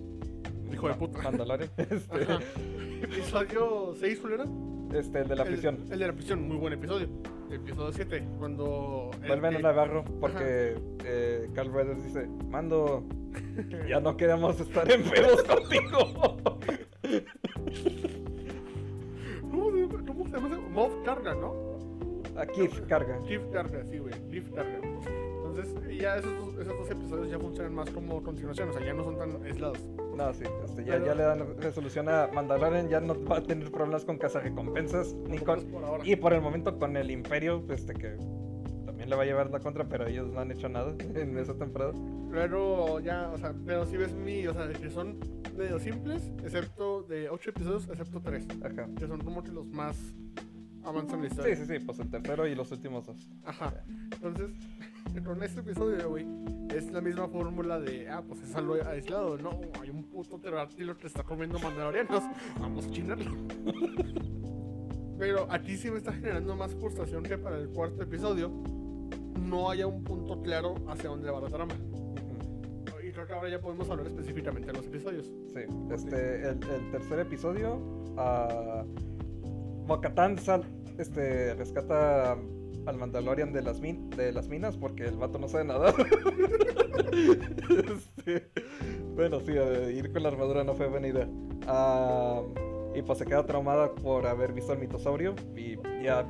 Hijo 0.72 0.88
de 0.88 0.94
puta. 0.94 1.22
Mandalorian. 1.22 1.70
Este. 1.76 2.26
Episodio 3.02 3.94
6, 3.98 4.18
¿cuál 4.20 4.32
era? 4.34 4.44
este, 4.98 5.20
el 5.20 5.28
de 5.28 5.36
la 5.36 5.42
El- 5.42 5.48
prisión. 5.48 5.78
El, 5.90 5.98
de 5.98 6.06
la 6.06 6.12
prisión, 6.12 6.46
muy 6.46 6.56
buen 6.56 6.72
episodio. 6.74 7.08
Episodio 7.50 7.92
7, 7.92 8.24
cuando. 8.38 9.10
el 9.22 9.28
Vuelven 9.28 9.54
a 9.54 9.56
que- 9.56 9.62
Navarro 9.62 10.04
porque 10.20 10.74
eh, 11.04 11.48
Carl 11.54 11.70
Weathers 11.70 12.04
dice: 12.04 12.26
Mando, 12.48 13.04
ya 13.88 14.00
no 14.00 14.16
queremos 14.16 14.58
estar 14.60 14.90
en 14.90 15.02
pedos 15.02 15.42
contigo. 15.44 16.38
¿Cómo 19.50 19.70
se, 19.70 19.80
llama- 19.80 20.04
¿Cómo 20.06 20.24
se 20.24 20.30
llama 20.32 20.48
ese? 20.48 20.56
Moff 20.70 20.92
Carga, 21.04 21.34
¿no? 21.34 21.72
A 22.36 22.46
Keith 22.46 22.86
carga. 22.88 23.18
Cliff 23.26 23.42
Carga, 23.52 23.84
sí, 23.90 23.98
güey. 23.98 24.14
Cliff 24.30 24.48
Carga. 24.54 24.78
Entonces, 24.82 25.98
ya 25.98 26.16
esos, 26.16 26.32
dos- 26.38 26.54
esos 26.58 26.78
dos 26.78 26.90
episodios 26.90 27.30
ya 27.30 27.38
funcionan 27.38 27.74
más 27.74 27.90
como 27.90 28.22
continuación, 28.22 28.70
o 28.70 28.72
sea, 28.72 28.82
ya 28.82 28.94
no 28.94 29.04
son 29.04 29.18
tan 29.18 29.42
aislados. 29.44 29.78
No, 30.16 30.32
sí, 30.32 30.44
este, 30.64 30.84
ya, 30.84 30.92
Pero- 30.94 31.06
ya 31.06 31.14
le 31.14 31.22
dan 31.24 31.56
resolución 31.58 32.08
a 32.08 32.28
Mandalorian, 32.32 32.88
ya 32.88 33.00
no 33.00 33.22
va 33.24 33.36
a 33.38 33.42
tener 33.42 33.70
problemas 33.70 34.04
con 34.06 34.18
recompensas 34.18 35.12
ni 35.28 35.38
con. 35.38 35.60
por. 35.66 36.06
Y 36.08 36.16
por 36.16 36.32
el 36.32 36.40
momento 36.40 36.78
con 36.78 36.96
el 36.96 37.10
Imperio, 37.10 37.62
este 37.68 37.92
que 37.92 38.16
le 39.12 39.16
va 39.16 39.24
a 39.24 39.26
llevar 39.26 39.50
la 39.50 39.60
contra, 39.60 39.84
pero 39.86 40.06
ellos 40.06 40.32
no 40.32 40.40
han 40.40 40.50
hecho 40.50 40.70
nada 40.70 40.94
en 41.14 41.36
esa 41.36 41.52
temporada. 41.54 41.92
Luego 42.30 42.98
ya, 43.00 43.30
o 43.30 43.36
sea, 43.36 43.54
pero 43.66 43.84
si 43.84 43.98
ves 43.98 44.14
mi, 44.14 44.46
o 44.46 44.54
sea, 44.54 44.70
que 44.72 44.88
son 44.88 45.18
medio 45.54 45.78
simples, 45.78 46.32
excepto 46.42 47.02
de 47.02 47.28
8 47.28 47.50
episodios, 47.50 47.88
excepto 47.90 48.22
3, 48.22 48.46
Ajá. 48.64 48.88
que 48.96 49.06
son 49.06 49.20
como 49.20 49.42
que 49.44 49.50
los 49.52 49.66
más 49.66 49.98
avanzan 50.82 51.20
la 51.22 51.28
Sí, 51.28 51.32
historia. 51.34 51.56
sí, 51.56 51.66
sí, 51.66 51.78
pues 51.84 51.98
el 51.98 52.08
tercero 52.08 52.46
y 52.46 52.54
los 52.54 52.72
últimos 52.72 53.04
dos. 53.04 53.28
Ajá. 53.44 53.84
Entonces, 54.12 54.50
con 55.26 55.42
este 55.42 55.60
episodio, 55.60 56.08
güey, 56.08 56.26
es 56.74 56.90
la 56.90 57.02
misma 57.02 57.28
fórmula 57.28 57.78
de, 57.80 58.08
ah, 58.08 58.22
pues 58.26 58.40
es 58.42 58.54
algo 58.56 58.76
aislado. 58.86 59.36
No, 59.36 59.60
hay 59.82 59.90
un 59.90 60.04
puto 60.04 60.38
pterodáctilo 60.40 60.96
que 60.96 61.06
está 61.06 61.22
comiendo 61.22 61.58
mandalorianos. 61.58 62.22
Vamos 62.58 62.86
a 62.86 62.90
chingarlo. 62.90 63.30
Pero 65.18 65.46
aquí 65.50 65.76
sí 65.76 65.90
me 65.90 65.98
está 65.98 66.12
generando 66.14 66.56
más 66.56 66.74
frustración 66.74 67.22
que 67.22 67.36
para 67.36 67.58
el 67.58 67.68
cuarto 67.68 68.02
episodio 68.02 68.50
no 69.40 69.70
haya 69.70 69.86
un 69.86 70.02
punto 70.04 70.40
claro 70.42 70.74
hacia 70.88 71.10
dónde 71.10 71.30
va 71.30 71.40
la 71.40 71.48
trama. 71.48 71.74
Y 73.06 73.10
creo 73.12 73.26
que 73.26 73.32
ahora 73.32 73.48
ya 73.50 73.60
podemos 73.60 73.90
hablar 73.90 74.06
específicamente 74.06 74.68
de 74.68 74.72
los 74.78 74.86
episodios. 74.86 75.26
Sí, 75.52 75.60
este, 75.92 76.42
el, 76.48 76.60
el 76.62 76.90
tercer 76.92 77.18
episodio, 77.18 77.76
uh, 78.16 78.84
sal, 80.38 80.64
este, 80.98 81.54
rescata 81.54 82.32
al 82.86 82.96
Mandalorian 82.96 83.52
de 83.52 83.62
las, 83.62 83.80
min- 83.80 84.08
de 84.10 84.32
las 84.32 84.48
minas 84.48 84.76
porque 84.76 85.04
el 85.06 85.16
vato 85.16 85.38
no 85.38 85.48
sabe 85.48 85.64
nadar. 85.64 85.94
Este, 87.12 88.50
bueno, 89.14 89.40
sí, 89.40 89.52
eh, 89.54 89.92
ir 89.96 90.12
con 90.12 90.22
la 90.22 90.28
armadura 90.30 90.64
no 90.64 90.74
fue 90.74 90.88
buena 90.88 91.08
idea. 91.08 91.28
Ah, 91.66 92.42
y 92.94 93.02
pues 93.02 93.18
se 93.18 93.24
queda 93.26 93.44
traumada 93.44 93.94
por 93.94 94.26
haber 94.26 94.52
visto 94.52 94.72
al 94.72 94.78
mitosaurio 94.78 95.34
y 95.56 95.76
ya 96.02 96.26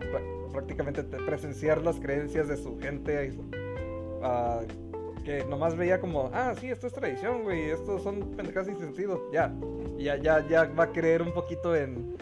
prácticamente 0.52 1.02
te- 1.02 1.16
presenciar 1.18 1.82
las 1.82 1.96
creencias 1.98 2.48
de 2.48 2.56
su 2.56 2.78
gente. 2.78 3.32
ah, 4.22 4.60
que 5.24 5.44
nomás 5.44 5.76
veía 5.76 6.00
como, 6.00 6.30
ah, 6.32 6.52
sí, 6.58 6.68
esto 6.68 6.88
es 6.88 6.92
tradición, 6.92 7.44
güey, 7.44 7.70
estos 7.70 8.02
son 8.02 8.20
pendejadas 8.36 8.66
sin 8.66 8.78
sentido. 8.78 9.20
Ya, 9.32 9.52
ya, 9.96 10.16
ya, 10.16 10.44
ya 10.48 10.64
va 10.64 10.84
a 10.84 10.92
creer 10.92 11.22
un 11.22 11.32
poquito 11.32 11.76
en, 11.76 12.16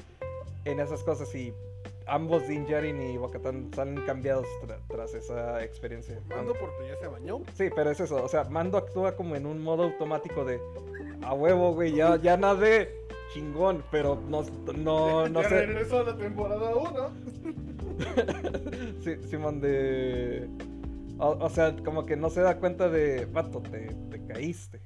en 0.67 0.81
esas 0.81 1.03
cosas 1.03 1.35
y 1.35 1.55
ambos 2.07 2.47
Din 2.47 2.67
Djarin 2.67 3.01
y 3.01 3.17
Bo-Katan 3.17 3.71
salen 3.75 4.03
cambiados 4.05 4.47
tra- 4.67 4.77
tras 4.89 5.15
esa 5.15 5.65
experiencia. 5.65 6.21
Mando 6.29 6.53
porque 6.61 6.89
ya 6.89 6.97
se 7.01 7.07
bañó. 7.07 7.41
Sí, 7.55 7.71
pero 7.75 7.91
es 7.91 8.01
eso, 8.01 8.23
o 8.23 8.29
sea, 8.29 8.45
Mando 8.45 8.77
actúa 8.77 9.17
como 9.17 9.35
en 9.35 9.47
un 9.47 9.63
modo 9.63 9.85
automático 9.85 10.45
de 10.45 10.61
a 11.23 11.33
huevo, 11.33 11.73
güey, 11.73 11.93
ya, 11.95 12.17
ya 12.17 12.37
nadé 12.37 13.00
chingón, 13.33 13.83
pero 13.91 14.21
no, 14.29 14.43
no, 14.77 15.29
no 15.29 15.43
sé. 15.43 15.49
regresó 15.67 16.01
a 16.01 16.05
la 16.05 16.17
temporada 16.17 16.75
1. 16.75 17.11
Sí, 19.05 19.17
Simón 19.29 19.61
de. 19.61 20.49
O, 21.19 21.37
o 21.39 21.51
sea, 21.51 21.77
como 21.85 22.07
que 22.07 22.17
no 22.17 22.31
se 22.31 22.41
da 22.41 22.59
cuenta 22.59 22.89
de. 22.89 23.27
Vato, 23.27 23.61
te, 23.61 23.95
te 24.11 24.25
caíste. 24.27 24.81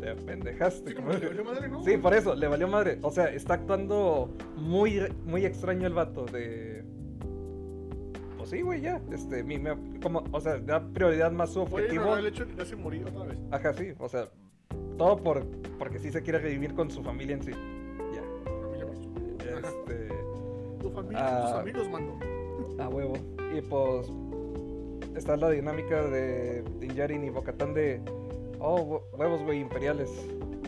Te 0.00 0.10
apendejaste. 0.10 0.90
Sí, 0.90 0.96
como- 0.96 1.12
le 1.12 1.26
valió 1.28 1.44
madre, 1.44 1.68
¿no? 1.68 1.84
Sí, 1.84 1.96
por 1.98 2.14
eso, 2.14 2.34
le 2.34 2.48
valió 2.48 2.66
madre. 2.66 2.98
O 3.02 3.10
sea, 3.12 3.26
está 3.32 3.54
actuando 3.54 4.28
muy, 4.56 5.00
muy 5.24 5.44
extraño 5.46 5.86
el 5.86 5.94
vato 5.94 6.24
de. 6.26 6.84
Pues 8.38 8.50
sí, 8.50 8.60
güey, 8.62 8.80
ya. 8.80 9.00
Este, 9.12 9.44
mi, 9.44 9.58
me- 9.58 10.00
como, 10.02 10.24
o 10.32 10.40
sea, 10.40 10.58
da 10.58 10.80
prioridad 10.92 11.30
más 11.30 11.52
su 11.52 11.60
objetivo. 11.60 11.94
ignorar 11.94 12.18
el 12.18 12.26
hecho 12.26 12.44
de 12.44 12.50
que 12.52 12.56
ya 12.58 12.64
se 12.64 12.74
murió 12.74 13.06
otra 13.06 13.24
vez. 13.26 13.38
Ajá, 13.52 13.72
sí, 13.74 13.92
o 14.00 14.08
sea, 14.08 14.24
todo 14.96 15.16
por 15.18 15.44
porque 15.78 15.98
sí 15.98 16.10
se 16.12 16.22
quiere 16.22 16.38
revivir 16.38 16.74
con 16.74 16.90
su 16.90 17.02
familia 17.02 17.36
en 17.36 17.42
sí. 17.42 17.50
Ya. 18.14 18.22
Ajá. 19.58 19.68
Este. 19.68 20.08
Tu 20.82 20.90
familia, 20.90 21.20
Ah. 21.22 21.42
tus 21.52 21.60
amigos, 21.60 21.88
mando. 21.90 22.18
A 22.82 22.88
huevo. 22.88 23.12
Y 23.56 23.60
pues 23.60 24.10
está 25.16 25.36
la 25.36 25.50
dinámica 25.50 26.02
de 26.04 26.64
Din 26.80 26.94
Djarin 26.94 27.22
y 27.24 27.30
Bocatán 27.30 27.72
de 27.74 28.00
oh, 28.58 28.80
hue- 28.80 29.18
huevos, 29.18 29.42
güey, 29.44 29.60
imperiales. 29.60 30.10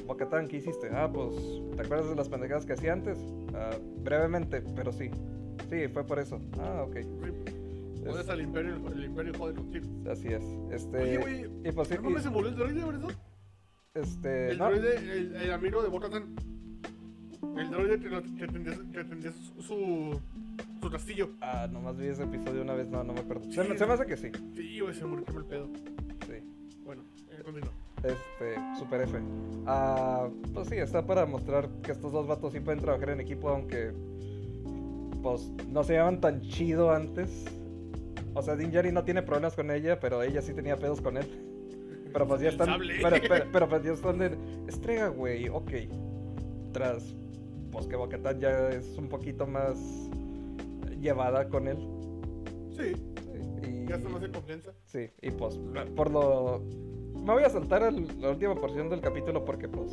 Bocatán, 0.07 0.47
¿qué 0.47 0.59
hiciste? 0.59 0.89
Ah, 0.93 1.11
pues, 1.13 1.35
¿te 1.77 1.83
acuerdas 1.83 2.11
de 2.11 2.15
las 2.15 2.29
pendejadas 2.29 2.65
que 2.67 2.75
hacía 2.75 2.93
antes? 2.93 3.19
Ah, 3.55 3.71
brevemente, 4.05 4.63
pero 4.77 4.93
sí. 4.93 5.11
Sí, 5.71 5.89
fue 5.89 6.05
por 6.05 6.19
eso. 6.21 6.39
Ah, 6.61 6.85
ok. 6.87 6.97
Jodes 8.07 8.29
al 8.29 8.41
imperio, 8.43 8.77
el 8.95 9.05
imperio 9.07 9.33
jode 9.37 9.55
contigo. 9.55 9.87
Así 10.11 10.29
es. 10.29 10.43
Este. 10.71 10.99
Oye, 11.03 11.17
güey, 11.19 11.51
y 11.69 11.73
pues 11.73 11.89
sí, 11.89 11.95
¿No 12.01 12.11
me 12.11 12.21
se 12.21 12.29
murió 12.31 12.51
el 12.51 12.57
droide, 12.57 12.85
verdad? 12.85 13.09
Este. 13.95 14.51
El 14.51 14.59
no, 14.59 14.71
droide, 14.71 14.97
el, 14.97 15.37
el 15.37 15.53
amigo 15.53 15.83
de 15.83 15.89
Bocatan. 15.89 16.35
El 17.57 17.71
droide 17.71 18.01
que, 18.01 18.47
tendía 19.05 19.33
su, 19.33 20.21
su, 20.81 20.91
castillo. 20.91 21.31
Ah, 21.41 21.69
nomás 21.71 21.97
vi 21.97 22.07
ese 22.07 22.25
episodio 22.25 22.63
una 22.63 22.75
vez, 22.75 22.89
no, 22.89 23.05
no 23.05 23.13
me 23.13 23.21
acuerdo. 23.21 23.45
Sí. 23.45 23.53
Se, 23.53 23.65
me, 23.65 23.79
se 23.79 23.87
me 23.87 23.93
hace 23.93 24.07
que 24.07 24.17
sí. 24.17 24.31
Sí, 24.55 24.81
güey, 24.81 24.95
se 24.95 25.05
murió, 25.05 25.25
mal 25.33 25.45
pedo. 25.45 25.69
Sí. 26.27 26.43
Bueno, 26.85 27.03
eh, 27.31 27.43
continúa. 27.45 27.71
Este, 28.03 28.57
Super 28.79 29.03
F. 29.03 29.19
Ah, 29.67 30.29
pues 30.53 30.69
sí, 30.69 30.77
está 30.77 31.07
para 31.07 31.27
mostrar 31.27 31.69
que 31.83 31.93
estos 31.93 32.13
dos 32.13 32.27
vatos 32.27 32.53
sí 32.53 32.61
pueden 32.61 32.81
trabajar 32.81 33.11
en 33.11 33.21
equipo, 33.21 33.49
aunque 33.49 33.93
pues 35.23 35.51
no 35.69 35.85
se 35.85 35.95
llevaban 35.95 36.21
tan 36.21 36.43
chido 36.43 36.91
antes. 36.93 37.45
O 38.35 38.43
sea, 38.43 38.57
Din 38.57 38.71
Djarin 38.71 38.95
no 38.95 39.05
tiene 39.05 39.23
problemas 39.23 39.55
con 39.55 39.71
ella, 39.71 40.01
pero 40.01 40.23
ella 40.23 40.43
sí 40.43 40.53
tenía 40.53 40.77
pedos 40.77 41.01
con 41.01 41.17
él. 41.17 41.54
Pero 42.15 42.27
pues 42.27 42.41
ya 42.41 42.49
están. 42.49 42.79
Pero, 43.03 43.17
pero, 43.29 43.45
pero 43.53 43.69
pues 43.69 43.83
ya 43.85 43.93
están 43.93 44.19
de. 44.19 44.39
Estrega, 44.69 45.09
güey, 45.09 45.49
ok. 45.51 45.71
Tras. 46.73 47.15
Pues 47.71 47.87
que 47.87 47.97
Bocatán 47.97 48.41
ya 48.41 48.69
es 48.71 48.97
un 48.97 49.09
poquito 49.09 49.47
más 49.47 49.77
llevada 51.01 51.49
con 51.49 51.67
él. 51.69 51.77
Sí, 52.71 52.95
Sí, 53.63 53.69
y- 53.69 53.87
ya 53.89 53.97
está 53.97 54.09
más 54.09 54.23
en 54.23 54.33
confianza. 54.33 54.71
Sí, 54.87 55.11
y 55.21 55.31
pues 55.33 55.59
por 55.97 56.11
lo... 56.11 56.63
Me 57.15 57.33
voy 57.33 57.43
a 57.43 57.51
saltar 57.51 57.83
el- 57.83 58.09
la 58.21 58.31
última 58.31 58.55
porción 58.55 58.89
del 58.91 59.01
capítulo 59.01 59.45
porque 59.45 59.69
pues 59.69 59.93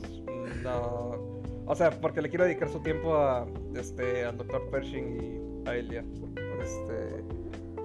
no... 0.64 1.42
O 1.66 1.76
sea, 1.76 1.90
porque 1.92 2.22
le 2.22 2.30
quiero 2.30 2.44
dedicar 2.46 2.70
su 2.70 2.80
tiempo 2.82 3.16
a 3.16 3.48
este 3.76 4.26
al 4.26 4.38
Dr. 4.38 4.70
Pershing 4.70 5.62
y 5.66 5.70
a 5.70 5.76
Elia. 5.76 6.06
Este... 6.62 7.24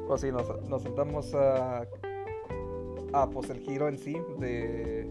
Pues 0.06 0.20
sí, 0.20 0.30
nos, 0.30 0.46
nos 0.68 0.82
sentamos 0.82 1.34
a... 1.34 1.86
A 3.12 3.28
pues 3.30 3.50
el 3.50 3.60
giro 3.60 3.88
en 3.88 3.98
sí 3.98 4.16
de... 4.38 5.06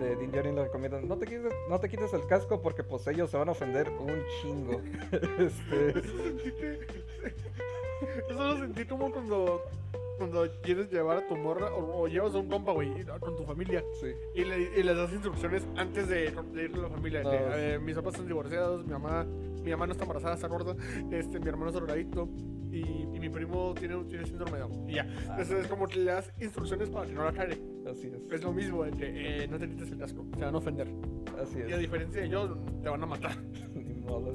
De 0.00 0.16
Din 0.16 0.32
Djarin 0.32 0.56
le 0.56 0.64
recomiendan, 0.64 1.06
no 1.06 1.16
te, 1.16 1.24
quites, 1.24 1.52
no 1.70 1.78
te 1.78 1.88
quites 1.88 2.12
el 2.14 2.26
casco 2.26 2.60
porque 2.60 2.82
pues 2.82 3.06
ellos 3.06 3.30
se 3.30 3.36
van 3.36 3.48
a 3.48 3.52
ofender 3.52 3.88
un 3.90 4.12
chingo. 4.42 4.80
este... 5.38 5.90
Eso 5.90 6.18
sentí 6.24 6.52
que- 6.52 6.80
Eso 8.28 8.44
lo 8.44 8.58
sentí 8.58 8.84
como 8.86 9.10
cuando, 9.12 9.62
cuando 10.18 10.44
quieres 10.62 10.90
llevar 10.90 11.18
a 11.18 11.26
tu 11.28 11.36
morra 11.36 11.72
o, 11.74 12.02
o 12.02 12.08
llevas 12.08 12.34
a 12.34 12.38
un 12.38 12.48
compa, 12.48 12.72
güey, 12.72 12.90
con 13.20 13.36
tu 13.36 13.44
familia 13.44 13.82
Sí. 14.00 14.08
y, 14.34 14.44
le, 14.44 14.78
y 14.78 14.82
les 14.82 14.96
das 14.96 15.12
instrucciones 15.12 15.66
antes 15.76 16.08
de, 16.08 16.30
de 16.52 16.64
ir 16.64 16.72
a 16.74 16.78
la 16.78 16.88
familia. 16.88 17.22
No, 17.22 17.30
de, 17.30 17.38
sí. 17.38 17.44
ver, 17.44 17.80
mis 17.80 17.94
papás 17.94 18.14
están 18.14 18.26
divorciados, 18.28 18.84
mi 18.84 18.92
mamá, 18.92 19.24
mi 19.24 19.70
mamá 19.70 19.86
no 19.86 19.92
está 19.92 20.04
embarazada, 20.04 20.34
está 20.34 20.48
gorda, 20.48 20.76
este, 21.10 21.40
mi 21.40 21.48
hermano 21.48 21.68
es 21.70 21.74
drogadicto 21.74 22.28
y, 22.70 22.80
y 23.12 23.18
mi 23.20 23.28
primo 23.28 23.72
tiene, 23.78 24.02
tiene 24.04 24.26
síndrome 24.26 24.52
de 24.52 24.58
Down. 24.58 24.90
Y 24.90 24.94
ya. 24.94 25.02
Entonces 25.04 25.60
es 25.62 25.66
como 25.68 25.86
que 25.86 25.98
le 26.00 26.12
das 26.12 26.32
instrucciones 26.40 26.90
para 26.90 27.06
que 27.06 27.12
no 27.12 27.24
la 27.24 27.32
cague. 27.32 27.60
Así 27.90 28.08
es. 28.08 28.32
Es 28.32 28.42
lo 28.42 28.52
mismo, 28.52 28.82
de 28.84 28.90
que 28.92 29.44
eh, 29.44 29.48
no 29.48 29.58
te 29.58 29.68
quites 29.68 29.90
el 29.92 29.98
casco, 29.98 30.26
se 30.36 30.44
van 30.44 30.54
a 30.54 30.58
ofender. 30.58 30.88
Así 31.40 31.60
es. 31.60 31.68
Y 31.68 31.72
a 31.72 31.76
diferencia 31.78 32.22
de 32.22 32.28
yo, 32.28 32.56
te 32.82 32.88
van 32.88 33.02
a 33.02 33.06
matar. 33.06 33.36
Ni 33.74 34.00
modo. 34.00 34.34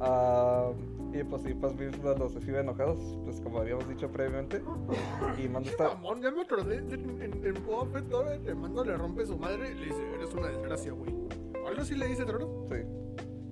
Ah, 0.00 0.70
y 1.12 1.24
pues 1.24 1.42
sí, 1.42 1.54
pues 1.54 1.74
mismo 1.74 2.12
los 2.12 2.34
recibe 2.34 2.60
enojados, 2.60 2.98
pues 3.24 3.40
como 3.40 3.60
habíamos 3.60 3.88
dicho 3.88 4.10
previamente. 4.10 4.62
Y 5.38 5.48
manda 5.48 5.70
esta. 5.70 5.88
mamón, 5.94 6.20
ya 6.20 6.30
me 6.30 6.42
acordé. 6.42 6.76
En, 6.76 7.22
en, 7.22 7.46
en 7.46 7.66
Boba 7.66 7.86
Fett 7.86 8.08
todavía 8.08 8.40
te 8.42 8.54
mando, 8.54 8.84
le 8.84 8.96
rompe 8.96 9.24
su 9.24 9.36
madre 9.36 9.74
le 9.74 9.86
dice, 9.86 10.02
eres 10.14 10.34
una 10.34 10.48
desgracia, 10.48 10.92
güey. 10.92 11.14
Algo 11.66 11.82
así 11.82 11.94
le 11.94 12.06
dice, 12.08 12.24
¿no? 12.24 12.38
Sí. 12.38 12.82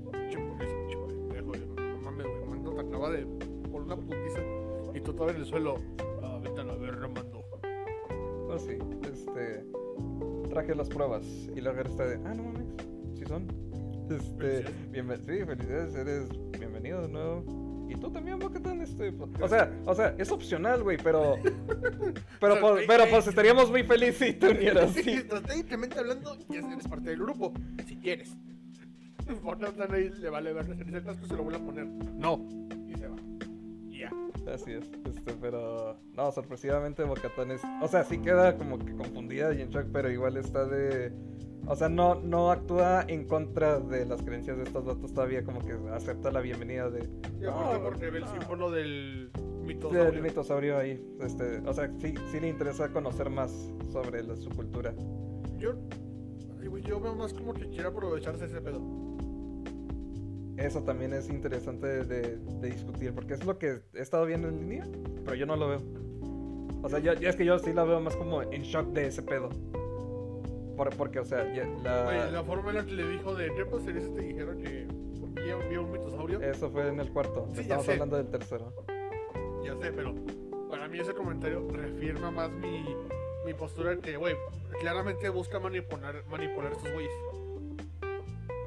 No 0.06 2.00
mames, 2.02 2.26
güey. 2.26 2.48
Mando 2.48 2.74
te 2.74 2.80
acaba 2.80 3.10
de 3.10 3.26
por 3.70 3.82
una 3.82 3.96
putiza 3.96 4.40
y 4.94 5.00
tú 5.00 5.12
todavía 5.12 5.36
en 5.36 5.42
el 5.42 5.46
suelo. 5.46 5.74
Ah, 6.22 6.38
vete 6.42 6.60
a 6.60 6.64
la 6.64 6.74
verga, 6.76 7.08
mando. 7.08 7.44
pues 8.46 8.62
sí, 8.62 8.78
este. 9.02 9.64
Traje 10.50 10.74
las 10.74 10.88
pruebas. 10.88 11.24
Y 11.54 11.60
luego 11.60 11.80
está 11.80 12.06
de. 12.06 12.14
Ah, 12.24 12.34
no 12.34 12.44
mames, 12.44 12.66
sí 13.14 13.24
son. 13.26 13.46
Este. 14.10 14.62
Felicidades. 14.62 14.90
bienve- 14.92 15.16
sí, 15.18 15.44
felicidades, 15.44 15.94
eres 15.94 16.28
bienvenido 16.58 17.02
de 17.02 17.08
nuevo. 17.08 17.86
Y 17.88 17.94
tú 17.94 18.10
también, 18.10 18.38
Bocatán, 18.38 18.80
este. 18.82 19.14
O 19.40 19.48
sea, 19.48 19.72
o 19.84 19.94
sea, 19.94 20.14
es 20.18 20.30
opcional, 20.30 20.82
güey, 20.82 20.96
pero. 21.02 21.36
Pero, 22.40 22.60
pues, 22.60 22.84
pero 22.86 23.04
pues 23.08 23.26
estaríamos 23.28 23.70
muy 23.70 23.82
felices 23.82 24.16
si 24.28 24.32
te 24.34 24.48
unieras. 24.50 24.90
Sí, 24.94 25.10
estratégicamente 25.10 25.98
hablando, 25.98 26.36
ya 26.48 26.58
eres 26.60 26.86
parte 26.88 27.10
del 27.10 27.20
grupo, 27.20 27.52
si 27.86 27.96
quieres. 27.96 28.36
Fortnite 29.42 29.82
ahí 29.94 30.10
le 30.20 30.30
vale 30.30 30.52
ver 30.52 30.66
el 30.70 31.04
casco 31.04 31.26
se 31.26 31.34
lo 31.34 31.42
vuelve 31.44 31.58
a 31.60 31.64
poner. 31.64 31.86
No. 31.86 32.46
Y 32.88 32.94
se 32.98 33.08
va. 33.08 33.16
Ya. 33.90 34.10
Así 34.52 34.72
es, 34.72 34.84
este, 35.08 35.32
pero 35.40 35.96
no, 36.14 36.30
sorpresivamente 36.30 37.02
Bocatán 37.04 37.50
es, 37.52 37.62
o 37.82 37.88
sea, 37.88 38.04
sí 38.04 38.18
queda 38.18 38.56
como 38.56 38.78
que 38.78 38.92
confundida 38.94 39.52
y 39.54 39.62
en 39.62 39.70
shock, 39.70 39.86
pero 39.92 40.10
igual 40.10 40.36
está 40.36 40.64
de, 40.66 41.12
o 41.66 41.76
sea, 41.76 41.88
no, 41.88 42.14
no 42.16 42.50
actúa 42.50 43.04
en 43.08 43.26
contra 43.26 43.80
de 43.80 44.06
las 44.06 44.22
creencias 44.22 44.56
de 44.56 44.62
estos 44.64 44.84
datos 44.86 45.12
todavía, 45.12 45.44
como 45.44 45.60
que 45.64 45.72
acepta 45.92 46.30
la 46.30 46.40
bienvenida 46.40 46.88
de, 46.90 47.00
Y 47.40 47.44
aparte 47.44 47.74
No, 47.78 47.82
porque 47.84 48.10
ve 48.10 48.18
el 48.18 48.24
no. 48.24 48.30
símbolo 48.32 48.70
del 48.70 49.30
mito. 49.64 49.88
del 49.90 50.22
mitosaurio 50.22 50.78
ahí, 50.78 51.04
este, 51.20 51.58
o 51.66 51.72
sea, 51.74 51.90
sí, 51.98 52.14
sí 52.30 52.40
le 52.40 52.48
interesa 52.48 52.88
conocer 52.92 53.30
más 53.30 53.52
sobre 53.90 54.22
la- 54.22 54.36
su 54.36 54.50
cultura. 54.50 54.94
Yo, 55.58 55.72
yo 56.84 57.00
veo 57.00 57.14
más 57.16 57.32
como 57.34 57.52
que 57.54 57.68
quiere 57.68 57.88
aprovecharse 57.88 58.44
ese 58.44 58.60
pedo. 58.60 58.80
Eso 60.56 60.82
también 60.84 61.12
es 61.12 61.28
interesante 61.28 61.86
de, 62.04 62.38
de 62.38 62.70
discutir, 62.70 63.12
porque 63.12 63.34
es 63.34 63.44
lo 63.44 63.58
que 63.58 63.80
he 63.94 64.00
estado 64.00 64.24
viendo 64.24 64.48
en 64.48 64.60
línea, 64.60 64.86
pero 65.24 65.34
yo 65.36 65.44
no 65.46 65.54
lo 65.56 65.68
veo. 65.68 65.82
O 66.82 66.88
sea, 66.88 66.98
yo, 66.98 67.12
yo- 67.14 67.28
es 67.28 67.36
que 67.36 67.44
yo 67.44 67.58
sí 67.58 67.72
la 67.72 67.84
veo 67.84 68.00
más 68.00 68.16
como 68.16 68.40
en 68.42 68.62
shock 68.62 68.88
de 68.92 69.08
ese 69.08 69.22
pedo. 69.22 69.50
Por- 70.76 70.94
porque, 70.96 71.20
o 71.20 71.24
sea, 71.24 71.44
la... 71.82 72.30
La 72.30 72.42
forma 72.44 72.70
en 72.70 72.76
la 72.76 72.84
que 72.84 72.92
le 72.92 73.08
dijo 73.08 73.34
de 73.34 73.52
qué 73.54 73.64
pasaría 73.64 74.00
te 74.02 74.20
dijera 74.20 74.54
que 74.56 74.86
vio 75.68 75.82
un 75.82 75.90
mitosaurio. 75.92 76.40
Eso 76.40 76.70
fue 76.70 76.88
en 76.88 77.00
el 77.00 77.10
cuarto. 77.12 77.48
Sí, 77.54 77.60
Estamos 77.62 77.88
hablando 77.88 78.16
del 78.16 78.28
tercero. 78.30 78.72
Ya 79.64 79.76
sé, 79.76 79.92
pero 79.92 80.14
para 80.70 80.88
mí 80.88 80.98
ese 80.98 81.14
comentario 81.14 81.66
reafirma 81.70 82.30
más 82.30 82.50
mi, 82.50 82.84
mi 83.44 83.54
postura 83.54 83.90
de 83.90 83.98
que, 84.00 84.16
güey, 84.16 84.36
claramente 84.80 85.28
busca 85.28 85.58
manipular, 85.58 86.24
manipular 86.28 86.72
estos 86.72 86.92
güeyes. 86.92 87.12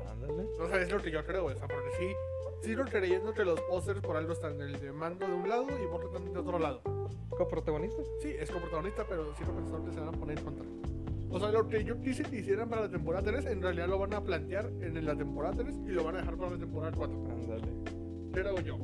Ándale. 0.09 0.43
O 0.59 0.67
sea, 0.67 0.81
es 0.81 0.91
lo 0.91 1.01
que 1.01 1.11
yo 1.11 1.23
creo. 1.25 1.45
O 1.45 1.53
sea, 1.55 1.67
porque 1.67 1.89
sí, 1.97 2.67
sigo 2.67 2.83
creyendo 2.85 3.33
que 3.33 3.45
los 3.45 3.59
pósters 3.61 4.01
por 4.01 4.17
algo 4.17 4.33
están 4.33 4.59
el 4.61 4.79
de 4.79 4.91
mando 4.91 5.27
de 5.27 5.33
un 5.33 5.47
lado 5.47 5.63
y 5.63 5.87
por 5.87 5.95
otro 6.01 6.09
también 6.11 6.33
de 6.33 6.39
otro 6.39 6.59
lado. 6.59 6.81
¿Coprotagonista? 7.29 8.01
Sí, 8.21 8.35
es 8.37 8.49
coprotagonista, 8.51 9.05
pero 9.07 9.33
sí 9.35 9.43
pensaron 9.45 9.85
que 9.85 9.93
se 9.93 9.99
van 9.99 10.09
a 10.09 10.11
poner 10.11 10.37
en 10.39 10.43
contra. 10.43 10.65
O 11.31 11.39
sea, 11.39 11.51
lo 11.51 11.67
que 11.67 11.83
yo 11.83 12.01
quise 12.01 12.23
que 12.23 12.39
hicieran 12.39 12.69
para 12.69 12.83
la 12.83 12.89
temporada 12.89 13.23
3, 13.31 13.45
en 13.45 13.61
realidad 13.61 13.87
lo 13.87 13.99
van 13.99 14.13
a 14.13 14.23
plantear 14.23 14.69
en 14.81 15.05
la 15.05 15.15
temporada 15.15 15.55
3 15.63 15.75
y 15.87 15.89
lo 15.91 16.03
van 16.03 16.15
a 16.15 16.19
dejar 16.19 16.35
para 16.37 16.51
la 16.51 16.57
temporada 16.57 16.91
4. 16.95 17.27
Ándale. 17.31 17.67
Creo 18.33 18.59
yo. 18.61 18.77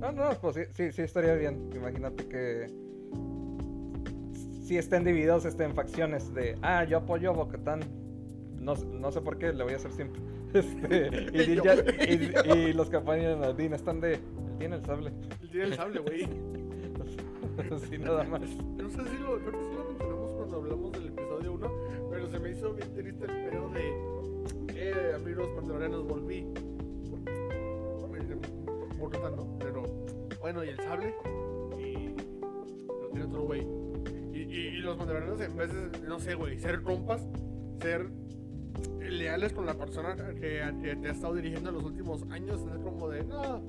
No, 0.00 0.12
no, 0.12 0.30
pues 0.40 0.56
sí, 0.56 0.62
sí, 0.72 0.92
sí 0.92 1.02
estaría 1.02 1.34
bien. 1.34 1.70
Imagínate 1.74 2.26
que 2.26 2.66
si 4.62 4.76
estén 4.76 5.04
divididos, 5.04 5.44
estén 5.44 5.74
facciones 5.74 6.34
de, 6.34 6.56
ah, 6.62 6.84
yo 6.84 6.98
apoyo 6.98 7.30
a 7.30 7.32
Bocatán. 7.34 7.80
No, 8.60 8.74
no 8.74 9.12
sé 9.12 9.20
por 9.20 9.38
qué, 9.38 9.52
le 9.52 9.62
voy 9.62 9.74
a 9.74 9.76
hacer 9.76 9.92
siempre. 9.92 10.20
Este, 10.54 11.08
y, 11.34 11.46
Din 11.46 11.62
ya- 11.62 11.74
y- 12.54 12.70
y 12.70 12.72
los 12.72 12.90
a 12.92 13.52
Dean 13.52 13.74
están 13.74 14.00
de, 14.00 14.14
él 14.14 14.20
tiene 14.58 14.76
el 14.76 14.84
sable. 14.84 15.12
Él 15.42 15.50
tiene 15.50 15.66
el 15.66 15.74
sable, 15.74 16.00
güey. 16.00 16.22
Así 17.74 17.98
nada 17.98 18.24
más. 18.24 18.40
No 18.40 18.88
sé 18.88 18.96
si 19.08 19.16
lo, 19.18 19.38
creo 19.38 19.52
que 19.52 19.58
sí 19.58 19.74
lo 19.76 19.84
mencionamos 19.84 20.30
cuando 20.34 20.56
hablamos 20.56 20.92
del 20.92 21.12
1, 21.56 21.70
pero 22.10 22.28
se 22.28 22.38
me 22.38 22.50
hizo 22.50 22.72
bien 22.74 22.92
triste 22.94 23.24
el 23.24 23.50
pedo 23.50 23.70
de, 23.70 23.94
eh, 24.74 25.14
amigos 25.14 25.48
mandalorianos, 25.56 26.06
volví. 26.06 26.46
Por 28.98 29.12
no, 29.12 29.58
pero 29.58 29.82
bueno, 30.40 30.64
y 30.64 30.68
el 30.68 30.76
sable, 30.78 31.14
y 31.78 32.08
lo 32.88 33.08
tiene 33.10 33.26
otro 33.26 33.42
güey. 33.42 33.66
Y, 34.32 34.38
y, 34.38 34.66
y 34.68 34.78
los 34.78 34.96
mandalorianos, 34.96 35.40
en 35.40 35.56
vez 35.56 35.72
de, 35.72 36.00
no 36.00 36.18
sé, 36.18 36.34
güey, 36.34 36.58
ser 36.58 36.82
compas, 36.82 37.26
ser 37.80 38.08
leales 39.00 39.52
con 39.52 39.66
la 39.66 39.74
persona 39.74 40.16
que, 40.16 40.62
que 40.82 40.96
te 40.96 41.08
ha 41.08 41.12
estado 41.12 41.34
dirigiendo 41.34 41.70
en 41.70 41.76
los 41.76 41.84
últimos 41.84 42.22
años, 42.30 42.60
es 42.74 42.78
como 42.80 43.08
de, 43.08 43.24
no, 43.24 43.62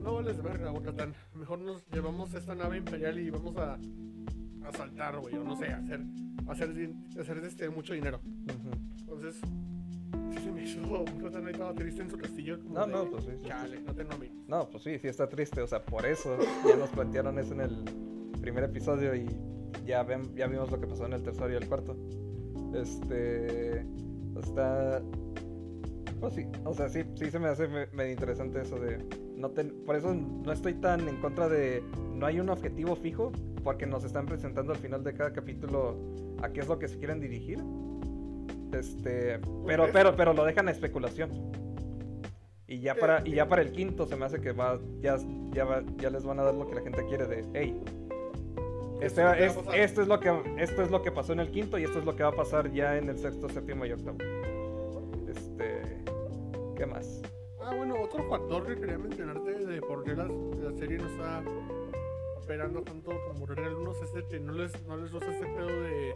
no 0.00 0.14
vales 0.14 0.42
verga, 0.42 0.70
Bocatán. 0.70 1.14
Mejor 1.34 1.60
nos 1.60 1.86
llevamos 1.90 2.34
esta 2.34 2.54
nave 2.54 2.78
imperial 2.78 3.18
y 3.18 3.30
vamos 3.30 3.56
a 3.56 3.78
a 4.66 4.72
saltar, 4.72 5.18
güey, 5.20 5.34
o 5.36 5.44
no 5.44 5.56
sé, 5.56 5.66
hacer, 5.66 6.00
hacer, 6.48 6.92
hacer 7.20 7.38
este, 7.44 7.68
mucho 7.68 7.92
dinero. 7.94 8.20
Ujú. 8.24 8.70
Entonces, 9.00 9.40
sí 10.32 10.38
se 10.42 10.52
me 10.52 10.62
hizo 10.64 10.80
ahí 11.46 11.52
estaba 11.52 11.74
triste 11.74 12.02
en 12.02 12.10
su 12.10 12.16
castillo. 12.18 12.60
como 12.62 12.74
No, 12.74 12.86
de, 12.86 12.92
no, 12.92 13.10
pues 13.10 13.24
sí, 13.24 13.30
Chale, 13.46 13.80
no 13.80 13.94
tengo 13.94 14.12
amigos. 14.12 14.36
No, 14.48 14.68
pues 14.70 14.82
sí, 14.82 14.98
sí 14.98 15.08
está 15.08 15.28
triste. 15.28 15.60
O 15.60 15.66
sea, 15.66 15.84
por 15.84 16.06
eso 16.06 16.36
ya 16.66 16.76
nos 16.76 16.90
plantearon 16.90 17.38
eso 17.38 17.52
en 17.54 17.60
el 17.60 17.84
primer 18.40 18.64
episodio 18.64 19.14
y 19.14 19.26
ya, 19.86 20.02
ven, 20.02 20.34
ya 20.34 20.46
vimos 20.46 20.70
lo 20.70 20.80
que 20.80 20.86
pasó 20.86 21.06
en 21.06 21.12
el 21.14 21.22
tercero 21.22 21.52
y 21.52 21.56
el 21.56 21.66
cuarto. 21.68 21.96
Este. 22.74 23.86
Está. 24.38 25.00
Pues 26.20 26.34
sí, 26.34 26.46
o 26.64 26.72
sea, 26.74 26.88
sí, 26.88 27.02
sí 27.16 27.30
se 27.30 27.38
me 27.38 27.48
hace 27.48 27.68
me- 27.68 27.86
medio 27.88 28.12
interesante 28.12 28.62
eso 28.62 28.76
de. 28.78 28.98
No 29.44 29.50
por 29.84 29.94
eso 29.96 30.14
no 30.14 30.50
estoy 30.52 30.74
tan 30.74 31.06
en 31.06 31.16
contra 31.16 31.48
de. 31.48 31.82
No 32.14 32.24
hay 32.26 32.40
un 32.40 32.48
objetivo 32.48 32.96
fijo, 32.96 33.30
porque 33.62 33.84
nos 33.86 34.02
están 34.04 34.24
presentando 34.24 34.72
al 34.72 34.78
final 34.78 35.04
de 35.04 35.12
cada 35.12 35.32
capítulo 35.34 35.96
a 36.42 36.48
qué 36.50 36.60
es 36.60 36.68
lo 36.68 36.78
que 36.78 36.88
se 36.88 36.96
quieren 36.98 37.20
dirigir. 37.20 37.62
Este. 38.72 39.38
Pero, 39.66 39.84
Ok. 39.84 39.90
pero, 39.92 40.16
pero 40.16 40.32
lo 40.32 40.44
dejan 40.44 40.68
a 40.68 40.70
especulación. 40.70 41.30
Y 42.66 42.80
ya 42.80 42.94
para, 42.94 43.20
y 43.26 43.32
ya 43.32 43.46
para 43.46 43.60
el 43.60 43.70
quinto 43.72 44.06
se 44.06 44.16
me 44.16 44.24
hace 44.24 44.40
que 44.40 44.52
va, 44.52 44.80
ya, 45.02 45.18
ya, 45.52 45.64
va- 45.66 45.84
ya 45.98 46.08
les 46.08 46.24
van 46.24 46.40
a 46.40 46.44
dar 46.44 46.54
lo 46.54 46.66
que 46.66 46.74
la 46.76 46.80
gente 46.80 47.04
quiere 47.06 47.26
de, 47.26 47.44
hey, 47.52 47.78
este, 49.02 49.04
es 49.04 49.12
lo 49.12 49.16
que 49.16 49.22
va 49.24 49.30
a 49.32 49.36
es- 49.46 49.52
pasar". 49.52 49.74
esto 49.78 50.02
es 50.02 50.08
lo 50.08 50.20
que 50.20 50.42
esto 50.58 50.82
es 50.82 50.90
lo 50.90 51.02
que 51.02 51.12
pasó 51.12 51.34
en 51.34 51.40
el 51.40 51.50
quinto 51.50 51.78
y 51.78 51.84
esto 51.84 51.98
es 51.98 52.06
lo 52.06 52.16
que 52.16 52.22
va 52.22 52.30
a 52.30 52.34
pasar 52.34 52.72
ya 52.72 52.96
en 52.96 53.10
el 53.10 53.18
sexto, 53.18 53.48
séptimo 53.50 53.84
y 53.84 53.92
octavo. 53.92 54.16
Este, 55.28 56.02
¿qué 56.74 56.86
más? 56.86 57.20
Ah, 57.64 57.74
bueno, 57.74 57.94
otro 58.02 58.22
factor 58.28 58.66
que 58.66 58.76
quería 58.78 58.98
mencionarte 58.98 59.64
de 59.66 59.80
por 59.80 60.04
qué 60.04 60.14
la, 60.14 60.24
la 60.26 60.72
serie 60.76 60.98
no 60.98 61.06
está 61.08 61.42
esperando 62.40 62.82
tanto 62.82 63.10
como 63.26 63.46
Real 63.46 63.68
algunos 63.68 64.00
es 64.02 64.12
de 64.12 64.26
que 64.26 64.38
no 64.38 64.52
les, 64.52 64.82
no 64.86 64.96
les 64.98 65.10
gusta 65.10 65.30
este 65.32 65.46
pedo 65.46 65.66
de, 65.68 66.14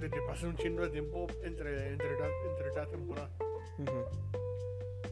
de 0.00 0.10
que 0.10 0.20
pase 0.26 0.46
un 0.46 0.56
chingo 0.56 0.82
de 0.82 0.90
tiempo 0.90 1.26
entre, 1.42 1.92
entre, 1.92 2.16
cada- 2.18 2.50
entre 2.50 2.72
cada 2.74 2.86
temporada. 2.90 3.30
Ujú. 3.78 4.04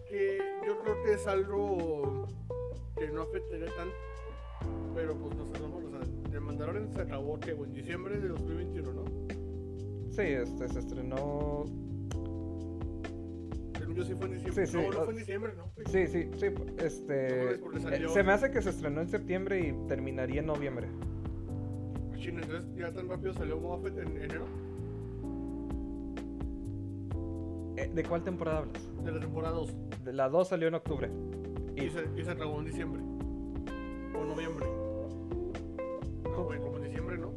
que 0.08 0.38
yo 0.66 0.78
creo 0.82 1.02
que 1.02 1.12
es 1.14 1.26
algo 1.26 2.26
que 2.96 3.08
no 3.08 3.22
afectaría 3.22 3.74
tanto, 3.74 3.94
pero 4.94 5.14
pues 5.16 5.34
no 5.34 5.44
no, 5.46 5.76
o 5.76 5.90
sea, 5.90 6.00
el 6.34 6.40
Mandalorian 6.42 6.92
se 6.92 7.00
acabó 7.00 7.40
que 7.40 7.52
en 7.52 7.72
diciembre 7.72 8.20
de 8.20 8.28
2021, 8.28 8.92
¿no? 8.92 9.04
Sí, 10.12 10.20
este 10.22 10.68
se 10.68 10.78
estrenó. 10.80 11.64
Según 13.92 13.96
yo 13.96 14.04
sí 14.04 14.14
fue 14.14 14.26
en 14.26 14.32
diciembre. 14.34 14.66
Sí, 14.66 14.72
sí, 14.72 14.78
no, 14.78 14.92
no 14.92 15.04
fue 15.04 15.12
en 15.12 15.18
diciembre, 15.18 15.52
¿no? 15.56 15.64
Sí, 15.90 16.06
sí, 16.06 16.30
sí, 16.36 16.46
este. 16.78 17.58
No 17.60 17.88
eh, 17.90 18.08
Se 18.08 18.22
me 18.22 18.32
hace 18.32 18.50
que 18.50 18.62
se 18.62 18.70
estrenó 18.70 19.00
en 19.00 19.08
septiembre 19.08 19.60
y 19.60 19.88
terminaría 19.88 20.40
en 20.40 20.46
noviembre. 20.46 20.88
Chino, 22.16 22.40
entonces 22.40 22.74
ya 22.76 22.92
tan 22.92 23.08
rápido 23.08 23.32
salió 23.34 23.58
Boba 23.58 23.82
Fett 23.82 23.98
en 23.98 24.16
enero 24.16 24.46
Eh, 27.76 27.90
¿De 27.92 28.04
cuál 28.04 28.22
temporada 28.22 28.58
hablas? 28.58 28.88
de 29.04 29.10
la 29.12 29.20
temporada 29.20 29.54
2 29.54 29.74
De 30.04 30.12
la 30.12 30.28
2 30.28 30.48
salió 30.48 30.68
en 30.68 30.74
octubre. 30.74 31.10
y, 31.74 31.84
Y 31.84 31.90
se, 31.90 32.04
y 32.16 32.24
se 32.24 32.30
acabó 32.30 32.58
en 32.60 32.66
diciembre 32.66 33.00
o 34.14 34.24
noviembre. 34.24 34.66
Ah, 36.26 36.40
bueno, 36.42 36.62
como 36.62 36.76
en 36.78 36.84
diciembre, 36.84 37.18
¿no? 37.18 37.32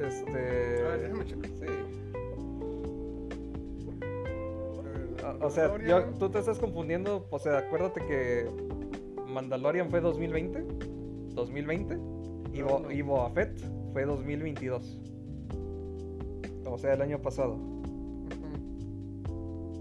este. 0.00 0.84
A 0.84 0.88
ver, 0.88 1.00
déjame 1.02 1.24
checar. 1.24 1.50
Sí. 1.50 1.66
O, 5.40 5.46
o 5.46 5.50
sea, 5.50 5.76
yo- 5.84 6.04
tú 6.18 6.28
te 6.30 6.38
estás 6.38 6.58
confundiendo. 6.58 7.26
O 7.30 7.38
sea, 7.38 7.58
acuérdate 7.58 8.00
que 8.06 8.46
Mandalorian 9.28 9.90
fue 9.90 10.00
2020. 10.00 10.64
2020. 11.34 11.94
Y, 12.54 12.60
No, 12.60 12.66
Bo- 12.66 12.78
no. 12.80 12.90
y 12.90 13.02
Boba 13.02 13.30
Fett 13.30 13.58
fue 13.92 14.04
2022. 14.04 15.00
O 16.66 16.78
sea, 16.78 16.94
el 16.94 17.02
año 17.02 17.20
pasado. 17.20 17.58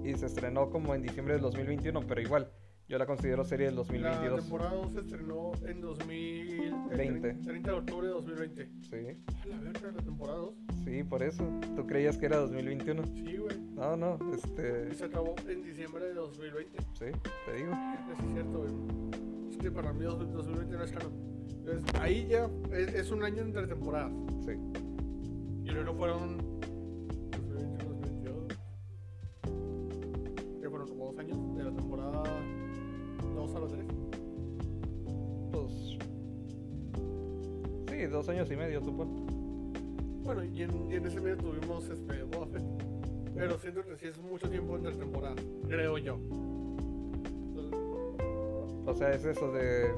Y 0.04 0.14
se 0.16 0.28
estrenó 0.28 0.70
como 0.70 0.94
en 0.94 1.02
diciembre 1.02 1.34
del 1.34 1.42
2021, 1.42 2.02
pero 2.08 2.22
igual. 2.22 2.50
Yo 2.88 3.00
la 3.00 3.08
considero 3.08 3.44
serie 3.44 3.66
del 3.66 3.76
La 3.76 3.82
2022. 3.82 4.42
temporada 4.42 4.72
2 4.76 4.94
se 4.94 5.00
estrenó 5.00 5.52
en 5.66 5.82
2000, 5.82 6.64
el 6.92 6.98
20. 6.98 7.34
30 7.34 7.72
de 7.72 7.78
octubre 7.78 8.08
de 8.08 8.14
2020. 8.14 8.70
Sí, 8.82 8.96
A 9.44 9.48
la 9.48 9.58
verga, 9.60 9.92
la 9.92 10.04
temporada 10.04 10.38
2. 10.38 10.54
sí, 10.84 11.04
por 11.04 11.24
eso. 11.24 11.50
¿Tú 11.76 11.88
creías 11.88 12.16
que 12.20 12.28
era 12.28 12.38
2021? 12.38 13.04
Sí, 13.08 13.38
güey. 13.38 13.60
No, 13.74 13.98
no, 13.98 14.20
este. 14.36 14.94
Se 14.94 15.06
acabó 15.06 15.34
en 15.48 15.64
diciembre 15.64 16.06
de 16.06 16.14
2020. 16.14 16.78
Sí, 16.94 17.06
te 17.48 17.54
digo. 17.56 17.72
Es 18.12 18.32
cierto, 18.34 18.60
güey. 18.60 19.50
Es 19.50 19.58
que 19.58 19.72
para 19.72 19.92
mí 19.92 20.04
2020 20.04 20.76
no 20.78 20.84
es 20.84 20.92
canon. 20.92 21.14
Entonces, 21.50 21.84
ahí 22.00 22.28
ya 22.30 22.48
es, 22.72 22.94
es 22.94 23.10
un 23.10 23.24
año 23.24 23.42
entre 23.42 23.66
temporadas. 23.66 24.12
Sí. 24.46 24.52
Y 25.64 25.72
luego 25.72 25.96
fueron 25.96 26.38
2 33.46 33.56
a 33.56 33.60
la 33.60 33.68
3. 33.68 33.86
Pues. 35.52 35.98
Sí, 37.90 38.06
dos 38.08 38.30
años 38.30 38.50
y 38.52 38.56
medio, 38.56 38.82
supongo. 38.82 39.26
Bueno, 40.24 40.44
y 40.44 40.64
en, 40.64 40.92
y 40.92 40.96
en 40.96 41.06
ese 41.06 41.22
medio 41.22 41.38
tuvimos 41.38 41.88
este, 41.88 42.24
Boba 42.24 42.48
Fett. 42.48 42.64
Pero 43.36 43.60
siento 43.60 43.84
que 43.84 43.96
sí 43.98 44.08
es 44.08 44.18
mucho 44.18 44.50
tiempo 44.50 44.76
entre 44.76 44.94
temporadas, 44.94 45.40
creo 45.68 45.98
yo. 45.98 46.18
O 48.88 48.94
sea, 48.94 49.12
es 49.12 49.26
eso 49.26 49.52
de. 49.52 49.92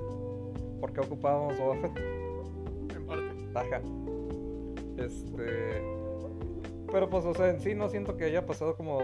¿Por 0.82 0.92
qué 0.92 1.02
ocupábamos 1.02 1.58
Boba 1.58 1.76
Fett? 1.82 1.98
En 2.96 3.06
parte. 3.06 3.32
Ajá. 3.56 3.82
Este. 4.98 5.82
Pero 6.92 7.10
pues, 7.10 7.26
o 7.26 7.34
sea, 7.34 7.50
en 7.50 7.62
sí 7.62 7.76
no 7.76 7.88
siento 7.90 8.18
que 8.18 8.26
haya 8.26 8.46
pasado 8.46 8.76
como 8.76 9.00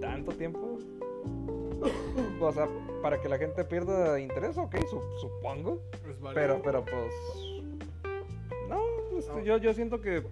tanto 0.00 0.32
tiempo. 0.32 0.78
O 2.40 2.52
sea, 2.52 2.68
para 3.02 3.20
que 3.20 3.28
la 3.28 3.38
gente 3.38 3.64
pierda 3.64 4.18
interés, 4.20 4.56
ok, 4.58 4.76
su- 4.88 5.02
supongo. 5.20 5.82
Pero, 6.34 6.60
pero 6.62 6.84
pues. 6.84 7.12
No, 8.68 8.82
este, 9.18 9.32
No. 9.32 9.40
Yo, 9.44 9.56
yo 9.58 9.74
siento 9.74 10.00
que. 10.00 10.22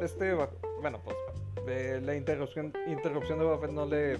Este. 0.00 0.34
Bueno, 0.80 1.00
pues. 1.04 1.16
eh, 1.66 2.00
la 2.04 2.14
interrupción, 2.16 2.72
interrupción 2.86 3.38
de 3.38 3.44
Boba 3.44 3.58
Fett 3.58 3.70
no 3.72 3.86
le 3.86 4.18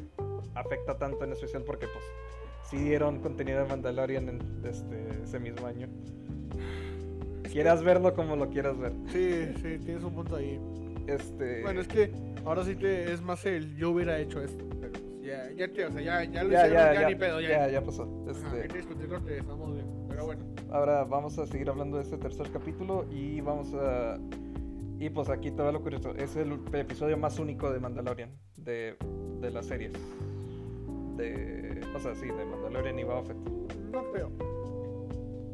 afecta 0.54 0.96
tanto 0.98 1.24
en 1.24 1.32
especial 1.32 1.62
porque, 1.62 1.86
pues. 1.86 2.04
Sí 2.70 2.76
dieron 2.78 3.20
contenido 3.20 3.62
de 3.62 3.68
Mandalorian 3.68 4.28
en 4.28 4.62
este, 4.64 5.08
ese 5.24 5.38
mismo 5.38 5.66
año. 5.66 5.88
Quieras 7.50 7.82
verlo 7.82 8.14
como 8.14 8.34
lo 8.36 8.48
quieras 8.48 8.78
ver. 8.78 8.92
Sí, 9.08 9.52
sí, 9.60 9.78
tienes 9.84 10.02
un 10.04 10.14
punto 10.14 10.36
ahí. 10.36 10.58
Este. 11.06 11.62
Bueno, 11.62 11.80
es 11.82 11.88
que 11.88 12.12
ahora 12.44 12.64
sí 12.64 12.76
que 12.76 13.12
es 13.12 13.20
más 13.20 13.44
el 13.44 13.76
yo 13.76 13.90
hubiera 13.90 14.18
hecho 14.18 14.40
esto. 14.42 14.64
Ya, 15.32 15.66
ya 15.66 15.86
o 15.88 15.92
sea, 15.92 16.00
ya, 16.02 16.24
ya 16.24 16.44
lo 16.44 16.50
ya, 16.50 16.66
hicieron, 16.66 16.72
ya, 16.72 16.94
ya, 16.94 17.00
ya, 17.00 17.08
ni 17.08 17.14
pedo, 17.14 17.40
ya. 17.40 17.48
ya, 17.48 17.68
ya 17.68 17.82
pasó. 17.82 18.02
Ajá, 18.02 18.30
Este, 18.30 18.62
hay 18.62 18.68
que 18.68 18.76
discutir 18.76 19.08
lo 19.08 19.24
que 19.24 19.38
estamos 19.38 19.74
bien. 19.74 19.86
Pero 20.08 20.26
bueno, 20.26 20.44
Ahora 20.70 21.04
vamos 21.04 21.38
a 21.38 21.46
seguir 21.46 21.70
hablando 21.70 21.96
de 21.96 22.02
este 22.02 22.18
tercer 22.18 22.50
capítulo 22.50 23.06
y 23.10 23.40
vamos 23.40 23.72
a... 23.74 24.18
Y 24.98 25.10
pues 25.10 25.28
aquí 25.30 25.50
te 25.50 25.62
va 25.62 25.72
lo 25.72 25.82
curioso. 25.82 26.14
Es 26.14 26.36
el 26.36 26.60
episodio 26.72 27.16
más 27.16 27.38
único 27.38 27.70
de 27.70 27.80
Mandalorian, 27.80 28.30
de, 28.56 28.96
de 29.40 29.50
las 29.50 29.66
series. 29.66 29.92
De... 31.16 31.80
O 31.94 31.98
sea, 31.98 32.14
sí, 32.14 32.26
de 32.26 32.44
Mandalorian 32.44 32.98
y 32.98 33.04
Boba 33.04 33.22
Fett. 33.22 33.36
no 33.90 34.12
creo. 34.12 34.30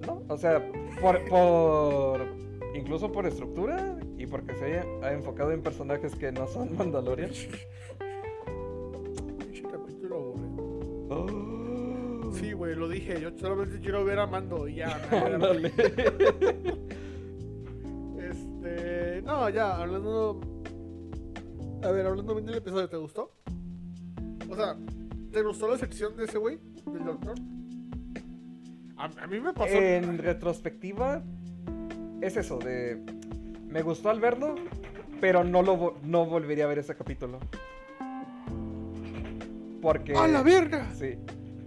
No, 0.07 0.23
o 0.29 0.37
sea, 0.37 0.63
por, 1.01 1.25
por 1.29 2.27
incluso 2.75 3.11
por 3.11 3.27
estructura 3.27 3.99
y 4.17 4.27
porque 4.27 4.55
se 4.55 4.65
haya 4.67 4.85
ha 5.03 5.13
enfocado 5.13 5.53
en 5.53 5.63
personajes 5.63 6.15
que 6.15 6.33
no 6.33 6.47
son 6.47 6.77
Mandalorian. 6.77 7.31
Oh. 11.09 12.33
Sí, 12.35 12.53
güey, 12.53 12.75
lo 12.75 12.89
dije. 12.89 13.21
Yo 13.21 13.31
solamente 13.39 13.81
quiero 13.81 14.05
ver 14.05 14.19
a 14.19 14.27
Mando 14.27 14.69
y 14.69 14.77
ya. 14.77 15.01
Este. 18.19 19.23
No, 19.23 19.49
ya, 19.49 19.77
hablando. 19.77 20.41
A 21.83 21.91
ver, 21.91 22.07
hablando 22.07 22.35
bien 22.35 22.47
del 22.47 22.57
episodio, 22.57 22.89
¿te 22.89 22.97
gustó? 22.97 23.33
O 24.51 24.55
sea, 24.57 24.77
¿te 25.33 25.43
gustó 25.43 25.69
la 25.69 25.79
sección 25.79 26.17
de 26.17 26.25
ese 26.25 26.39
güey? 26.39 26.59
Del 26.87 27.05
doctor. 27.05 27.35
A, 28.97 29.05
a 29.05 29.27
mí 29.27 29.41
me 29.41 29.53
pasó. 29.53 29.75
En 29.75 30.19
retrospectiva, 30.23 31.23
es 32.21 32.37
eso, 32.37 32.59
de... 32.59 33.01
Me 33.69 33.83
gustó 33.83 34.11
al 34.11 34.19
verlo, 34.21 34.57
pero 35.21 35.45
no, 35.45 35.63
lo, 35.63 35.97
no 36.03 36.27
volvería 36.27 36.65
a 36.65 36.69
ver 36.69 36.79
ese 36.79 36.97
capítulo. 36.97 37.39
Porque... 39.81 40.15
¡A 40.17 40.27
la 40.27 40.43
verga! 40.43 40.89
Sí, 40.95 41.15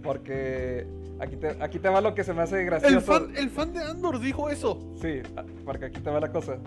porque 0.02 0.86
aquí 1.18 1.36
te, 1.36 1.48
aquí 1.62 1.78
te 1.78 1.88
va 1.88 2.00
lo 2.00 2.14
que 2.14 2.24
se 2.24 2.34
me 2.34 2.42
hace 2.42 2.64
gracioso. 2.64 2.94
El 2.96 3.00
fan, 3.02 3.36
el 3.36 3.50
fan 3.50 3.72
de 3.72 3.80
Andor 3.82 4.18
dijo 4.20 4.50
eso. 4.50 4.78
Sí, 5.00 5.20
a- 5.36 5.44
porque 5.64 5.86
aquí 5.86 6.00
te 6.00 6.10
va 6.10 6.20
la 6.20 6.32
cosa. 6.32 6.58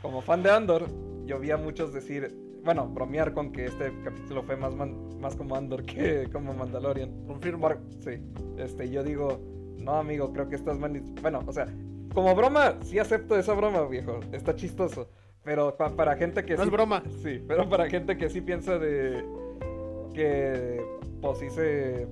Como 0.00 0.20
fan 0.22 0.42
de 0.42 0.50
Andor, 0.50 0.86
yo 1.26 1.38
vi 1.38 1.50
a 1.50 1.56
muchos 1.56 1.92
decir, 1.92 2.34
bueno, 2.64 2.88
bromear 2.88 3.32
con 3.32 3.52
que 3.52 3.66
este 3.66 3.92
capítulo 4.04 4.42
fue 4.42 4.56
más, 4.56 4.74
man- 4.74 5.18
más 5.20 5.36
como 5.36 5.54
Andor 5.56 5.84
que 5.84 6.28
como 6.32 6.52
Mandalorian. 6.54 7.26
Confirmo. 7.26 7.68
Sí, 8.00 8.20
este, 8.58 8.90
yo 8.90 9.02
digo, 9.02 9.40
no 9.78 9.94
amigo, 9.96 10.32
creo 10.32 10.48
que 10.48 10.56
estás 10.56 10.78
mani... 10.78 11.00
Bueno, 11.20 11.40
o 11.46 11.52
sea, 11.52 11.66
como 12.14 12.34
broma, 12.34 12.74
sí 12.82 12.98
acepto 12.98 13.38
esa 13.38 13.54
broma, 13.54 13.86
viejo, 13.86 14.20
está 14.32 14.54
chistoso. 14.54 15.08
Pero 15.44 15.76
pa- 15.76 15.90
para 15.90 16.16
gente 16.16 16.44
que 16.44 16.54
No 16.54 16.62
sí... 16.62 16.68
es 16.68 16.72
broma. 16.72 17.02
Sí, 17.22 17.42
pero 17.48 17.68
para 17.68 17.88
gente 17.88 18.16
que 18.16 18.28
sí 18.30 18.40
piensa 18.40 18.78
de... 18.78 19.24
Que, 20.12 20.84
pues 21.20 21.38
sí 21.38 21.50
se... 21.50 22.06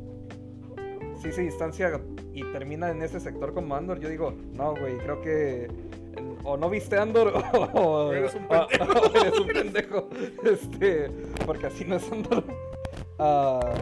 Sí 1.21 1.33
se 1.33 1.43
distancia 1.43 2.01
y 2.33 2.45
termina 2.53 2.91
en 2.91 3.03
ese 3.03 3.21
sector 3.21 3.53
como 3.53 3.75
Andor, 3.75 4.01
yo 4.01 4.09
digo, 4.09 4.33
no, 4.55 4.75
güey, 4.75 4.97
creo 4.99 5.21
que... 5.21 5.69
O 6.45 6.57
no 6.57 6.71
viste 6.71 6.97
Andor 6.97 7.33
o, 7.53 7.81
O 7.83 8.13
eres 8.13 8.35
un 8.35 8.49
pendejo. 8.49 8.85
o 8.85 9.15
eres 9.21 9.39
un 9.39 9.47
pendejo. 9.49 10.09
Este, 10.45 11.11
porque 11.45 11.67
así 11.67 11.85
no 11.85 11.97
es 11.97 12.11
Andor. 12.11 12.45
Ah, 13.19 13.75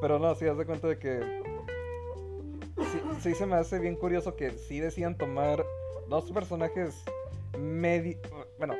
pero 0.00 0.18
no, 0.18 0.34
sí, 0.34 0.46
haz 0.46 0.56
de 0.56 0.64
cuenta 0.64 0.88
de 0.88 0.98
que 0.98 1.20
sí, 2.78 3.00
sí 3.20 3.34
se 3.34 3.46
me 3.46 3.56
hace 3.56 3.78
bien 3.78 3.96
curioso 3.96 4.36
que 4.36 4.52
sí 4.52 4.80
decían 4.80 5.16
tomar 5.18 5.64
dos 6.08 6.30
personajes 6.32 7.04
medio... 7.58 8.18
Bueno, 8.58 8.74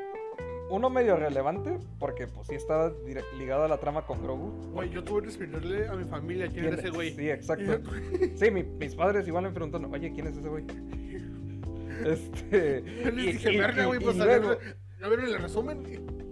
uno 0.75 0.91
medio 0.91 1.17
relevante, 1.17 1.79
porque 1.99 2.27
pues 2.27 2.49
sí 2.49 2.55
estaba 2.55 2.93
ligado 3.39 3.65
a 3.65 3.69
la 3.69 3.79
trama 3.79 4.07
con 4.07 4.23
Grogu. 4.23 4.51
Güey, 4.73 4.91
yo 4.91 5.03
tuve 5.05 5.23
que 5.23 5.29
explicarle 5.29 5.87
a 5.89 5.95
mi 5.95 6.05
familia 6.05 6.47
quién 6.49 6.61
¿Quién- 6.63 6.73
era 6.73 6.77
ese 6.83 6.91
güey. 6.91 7.15
Sí, 7.15 7.31
exacto. 7.31 7.79
Sí, 8.37 8.51
mi- 8.51 8.63
mis 8.65 8.95
padres 8.95 9.27
igual 9.29 9.45
me 9.45 9.51
preguntaron, 9.51 9.93
oye, 9.93 10.13
¿quién 10.13 10.27
es 10.27 10.37
ese 10.37 10.49
güey? 10.49 10.65
Este... 12.05 12.83
Yo 13.05 13.11
les 13.13 13.25
y- 13.25 13.33
dije, 13.33 13.59
verga, 13.59 13.87
güey, 13.87 14.01
pues 14.01 14.19
a 14.21 14.25
luego- 14.25 14.49
ver, 14.51 14.77
a 15.03 15.09
ver 15.09 15.21
el 15.21 15.39
resumen. 15.39 15.83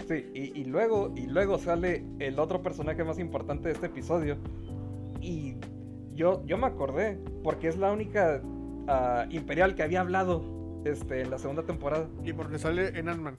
Sí, 0.09 0.27
y, 0.35 0.61
y 0.61 0.65
luego, 0.65 1.13
y 1.17 1.27
luego 1.27 1.59
sale 1.59 2.05
el 2.19 2.39
otro 2.41 2.61
personaje 2.63 3.05
más 3.05 3.19
importante 3.19 3.69
de 3.69 3.75
este 3.75 3.87
episodio. 3.87 4.37
Y 5.21 5.55
yo, 6.15 6.45
yo 6.45 6.59
me 6.59 6.67
acordé, 6.67 7.19
porque 7.45 7.69
es 7.69 7.77
la 7.77 7.93
única 7.93 8.43
ah, 8.89 9.27
imperial 9.31 9.75
que 9.77 9.85
había 9.85 10.01
hablado 10.01 10.83
este, 10.85 11.21
en 11.23 11.31
la 11.31 11.39
segunda 11.39 11.63
temporada. 11.63 12.09
Y 12.25 12.33
porque 12.33 12.59
sale 12.59 12.99
en 12.99 13.09
Ant-Man. 13.09 13.39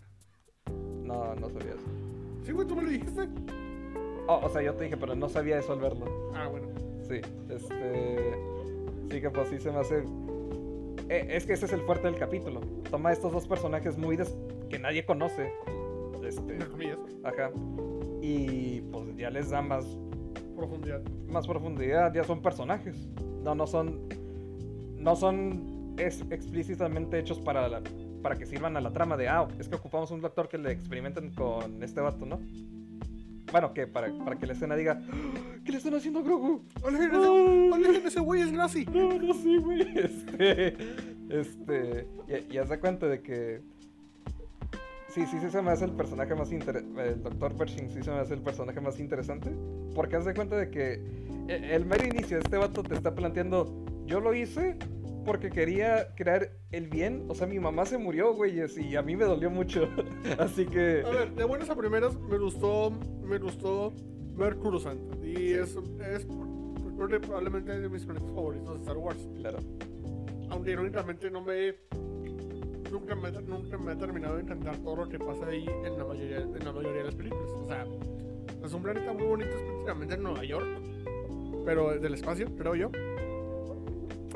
No, 1.04 1.36
no 1.36 1.50
sabía 1.50 1.72
eso. 1.74 1.84
Sí, 2.46 2.52
güey, 2.52 2.68
tú 2.68 2.76
me 2.76 2.84
lo 2.84 2.90
dijiste. 2.90 3.28
Oh, 4.28 4.40
o 4.44 4.50
sea, 4.50 4.62
yo 4.62 4.74
te 4.76 4.86
dije, 4.86 4.98
pero 4.98 5.16
no 5.16 5.28
sabía 5.30 5.60
eso 5.60 5.74
al 5.74 5.80
verlo. 5.80 6.06
Ah, 6.34 6.48
bueno. 6.48 6.68
Sí, 7.08 7.16
este. 7.50 8.34
Sí, 9.12 9.22
que 9.22 9.30
pues 9.30 9.50
sí 9.50 9.60
se 9.60 9.72
me 9.72 9.80
hace. 9.80 10.04
Eh, 11.10 11.28
es 11.32 11.46
que 11.46 11.54
ese 11.54 11.66
es 11.66 11.74
el 11.74 11.82
fuerte 11.82 12.08
del 12.08 12.18
capítulo. 12.18 12.62
Toma 12.90 13.12
estos 13.12 13.32
dos 13.34 13.46
personajes 13.48 13.98
muy 13.98 14.16
des- 14.16 14.36
que 14.70 14.80
nadie 14.80 15.06
conoce. 15.06 15.52
Este. 16.26 16.54
Entre 16.54 16.68
comillas, 16.70 16.98
Ajá. 17.24 17.52
Y 18.22 18.80
pues 18.92 19.16
ya 19.18 19.30
les 19.30 19.50
da 19.50 19.62
más 19.62 19.86
profundidad. 20.56 21.02
más 21.28 21.46
profundidad, 21.46 22.14
ya 22.14 22.24
son 22.24 22.42
personajes. 22.42 22.96
No, 23.44 23.54
no 23.56 23.68
son. 23.68 24.00
No 24.98 25.18
son 25.18 25.94
es, 25.98 26.22
explícitamente 26.32 27.20
hechos 27.20 27.40
para, 27.42 27.68
la- 27.68 27.82
para 28.24 28.36
que 28.38 28.46
sirvan 28.48 28.76
a 28.78 28.82
la 28.82 28.92
trama 28.92 29.16
de, 29.18 29.28
ah, 29.30 29.48
es 29.60 29.68
que 29.68 29.76
ocupamos 29.76 30.10
un 30.10 30.22
doctor 30.22 30.50
que 30.50 30.58
le 30.58 30.72
experimenten 30.72 31.30
con 31.32 31.84
este 31.84 32.02
vato, 32.02 32.26
¿no? 32.26 32.40
Bueno, 33.52 33.72
que 33.74 33.86
para, 33.86 34.12
para 34.24 34.38
que 34.38 34.48
la 34.48 34.54
escena 34.54 34.76
diga, 34.76 35.00
"¡Ah! 35.00 35.16
¿qué 35.64 35.72
le 35.74 35.78
están 35.78 35.94
haciendo 35.94 36.22
a 36.22 36.24
Grogu? 36.24 36.64
Alejen 36.84 37.12
No. 37.12 37.76
ese, 38.08 38.20
güey, 38.22 38.42
es 38.42 38.52
nazi. 38.52 38.86
No, 38.86 39.14
no, 39.20 39.34
sí, 39.36 39.58
güey. 39.58 39.82
Este. 39.96 40.76
Este. 41.30 42.08
Y, 42.50 42.56
y 42.56 42.58
haz 42.58 42.70
de 42.70 42.80
cuenta 42.80 43.06
de 43.08 43.22
que. 43.22 43.62
Sí, 45.10 45.26
sí, 45.28 45.38
sí 45.40 45.52
se 45.52 45.62
me 45.62 45.70
hace 45.70 45.86
el 45.86 45.92
personaje 45.92 46.34
más 46.34 46.52
interesante. 46.52 47.10
El 47.10 47.22
Dr. 47.22 47.54
Pershing 47.56 47.92
sí 47.92 48.02
se 48.02 48.10
me 48.10 48.18
hace 48.18 48.34
el 48.34 48.42
personaje 48.42 48.82
más 48.82 49.00
interesante. 49.00 49.52
Porque 49.94 50.16
haz 50.16 50.26
de 50.26 50.34
cuenta 50.34 50.56
de 50.58 50.72
que 50.72 50.94
e- 51.48 51.76
el 51.76 51.86
mero 51.86 52.08
inicio 52.08 52.38
de 52.38 52.44
este 52.44 52.58
vato 52.58 52.82
te 52.82 52.96
está 52.96 53.14
planteando. 53.14 53.86
Yo 54.08 54.20
lo 54.20 54.34
hice 54.34 54.78
porque 55.26 55.50
quería 55.50 56.14
crear 56.16 56.52
el 56.72 56.88
bien. 56.88 57.26
O 57.28 57.36
sea, 57.36 57.48
mi 57.48 57.60
mamá 57.60 57.86
se 57.86 57.98
murió, 57.98 58.34
güey. 58.34 58.60
Y 58.60 58.96
a 58.96 59.02
mí 59.02 59.16
me 59.16 59.26
dolió 59.26 59.50
mucho. 59.50 59.90
Así 60.40 60.66
que. 60.66 61.04
A 61.06 61.10
ver, 61.10 61.34
de 61.34 61.44
buenas 61.44 61.70
a 61.70 61.76
primeras 61.76 62.20
me 62.20 62.38
gustó, 62.38 62.92
me 63.24 63.38
gustó 63.38 63.94
ver 64.36 64.58
Coruscant. 64.58 65.00
Y 65.24 65.54
es, 65.54 65.76
es 66.12 66.26
que 67.10 67.20
probablemente 67.20 67.80
de 67.80 67.90
mis 67.90 68.06
planetas 68.06 68.32
favoritos 68.34 68.76
de 68.76 68.80
Star 68.82 68.98
Wars. 68.98 69.30
Claro. 69.40 69.60
Aunque 70.50 70.72
irónicamente 70.72 71.30
no 71.30 71.42
me... 71.42 71.76
Nunca 72.92 73.16
me, 73.16 73.32
nunca 73.32 73.78
me 73.78 73.92
ha 73.92 73.98
terminado 73.98 74.36
de 74.36 74.44
encantar 74.44 74.78
todo 74.78 74.98
lo 74.98 75.10
que 75.10 75.18
pasa 75.18 75.48
ahí 75.48 75.66
en 75.68 75.98
la 75.98 76.06
mayoría, 76.06 76.38
en 76.38 76.64
la 76.64 76.72
mayoría 76.72 77.00
de 77.00 77.04
las 77.06 77.16
películas. 77.16 77.50
O 77.50 77.68
sea, 77.68 77.86
es 78.64 78.74
un 78.74 78.84
planeta 78.84 79.12
muy 79.14 79.26
bonito, 79.26 79.50
es 79.50 79.62
prácticamente 79.64 80.14
en 80.14 80.24
Nueva 80.24 80.44
York. 80.44 80.68
Pero 81.66 82.00
del 82.00 82.14
espacio, 82.14 82.48
creo 82.56 82.76
yo. 82.76 82.92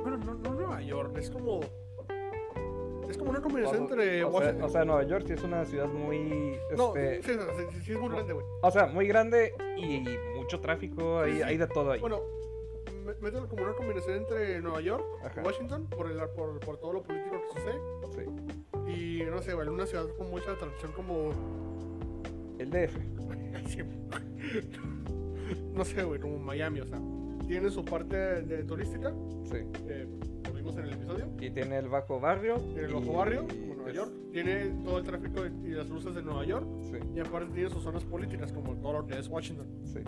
Bueno, 0.07 0.23
no, 0.23 0.35
no 0.35 0.53
Nueva 0.53 0.81
York, 0.81 1.17
es 1.17 1.29
como... 1.29 1.59
Es 3.09 3.17
como 3.17 3.31
una 3.31 3.41
combinación 3.41 3.81
entre 3.83 4.23
O 4.23 4.31
sea, 4.31 4.39
Washington... 4.39 4.63
o 4.63 4.69
sea, 4.69 4.85
Nueva 4.85 5.03
York 5.03 5.25
sí 5.27 5.33
es 5.33 5.43
una 5.43 5.65
ciudad 5.65 5.87
muy. 5.87 6.57
no, 6.77 6.95
Este, 6.95 7.23
sí, 7.23 7.33
sí, 7.33 7.39
sí, 7.71 7.81
sí, 7.83 7.91
es 7.93 7.99
muy 7.99 8.09
grande, 8.09 8.31
güey. 8.33 8.45
O 8.61 8.71
sea, 8.71 8.85
muy 8.87 9.05
grande 9.07 9.53
y 9.77 10.05
mucho 10.37 10.59
tráfico, 10.61 11.19
hay, 11.19 11.35
Sí, 11.37 11.41
hay 11.41 11.57
de 11.57 11.67
todo 11.67 11.91
ahí. 11.91 11.99
Bueno, 11.99 12.21
mételo 13.21 13.47
como 13.49 13.63
una 13.63 13.73
combinación 13.73 14.17
entre 14.17 14.61
Nueva 14.61 14.79
York 14.81 15.03
Ajá. 15.25 15.41
Washington 15.41 15.87
por, 15.87 16.09
el, 16.09 16.17
por, 16.29 16.57
por 16.61 16.77
todo 16.77 16.93
lo 16.93 17.03
político 17.03 17.35
que 17.41 17.47
sucede. 17.59 17.79
Sí. 18.15 18.21
Y 18.91 19.23
no 19.29 19.41
sé, 19.41 19.53
güey, 19.53 19.67
una 19.67 19.85
ciudad 19.85 20.05
con 20.17 20.29
mucha 20.29 20.51
atracción 20.51 20.93
como. 20.93 21.31
El 22.59 22.69
DF. 22.69 22.97
No 25.73 25.85
sé, 25.85 26.03
güey, 26.03 26.19
como 26.19 26.37
Miami, 26.39 26.81
o 26.81 26.85
sea. 26.85 26.99
Tiene 27.47 27.69
su 27.69 27.83
parte 27.85 28.15
de 28.43 28.63
turística, 28.63 29.13
Sí. 29.43 29.57
eh, 29.87 30.07
lo 30.45 30.53
vimos 30.53 30.75
en 30.77 30.83
el 30.83 30.93
episodio. 30.93 31.25
Y 31.39 31.49
tiene 31.51 31.77
el 31.77 31.87
bajo 31.87 32.19
barrio. 32.19 32.55
Tiene 32.57 32.81
el 32.83 32.91
y- 32.91 32.93
Ojo 32.93 33.13
Barrio, 33.13 33.47
como 33.47 33.75
Nueva 33.75 33.89
es- 33.89 33.95
York. 33.95 34.11
Tiene 34.33 34.65
todo 34.83 34.97
el 34.97 35.03
tráfico 35.05 35.41
y 35.45 35.69
las 35.69 35.89
luces 35.89 36.13
de 36.13 36.21
Nueva 36.21 36.43
York. 36.45 36.67
Sí, 36.91 36.97
Y 37.15 37.19
aparte 37.21 37.53
tiene 37.53 37.69
sus 37.69 37.83
zonas 37.83 38.03
políticas, 38.03 38.51
como 38.51 38.75
todo 38.75 38.93
lo 38.93 39.07
que 39.07 39.17
es 39.17 39.27
Washington. 39.29 39.67
sí. 39.83 39.99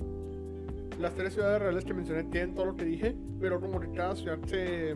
Las 0.99 1.13
tres 1.13 1.31
ciudades 1.33 1.61
reales 1.61 1.85
que 1.85 1.93
mencioné 1.93 2.25
tienen 2.25 2.53
todo 2.55 2.65
lo 2.65 2.75
que 2.75 2.83
dije, 2.83 3.15
pero 3.39 3.61
como 3.61 3.79
que 3.79 3.89
cada 3.93 4.17
ciudad 4.17 4.37
se 4.47 4.95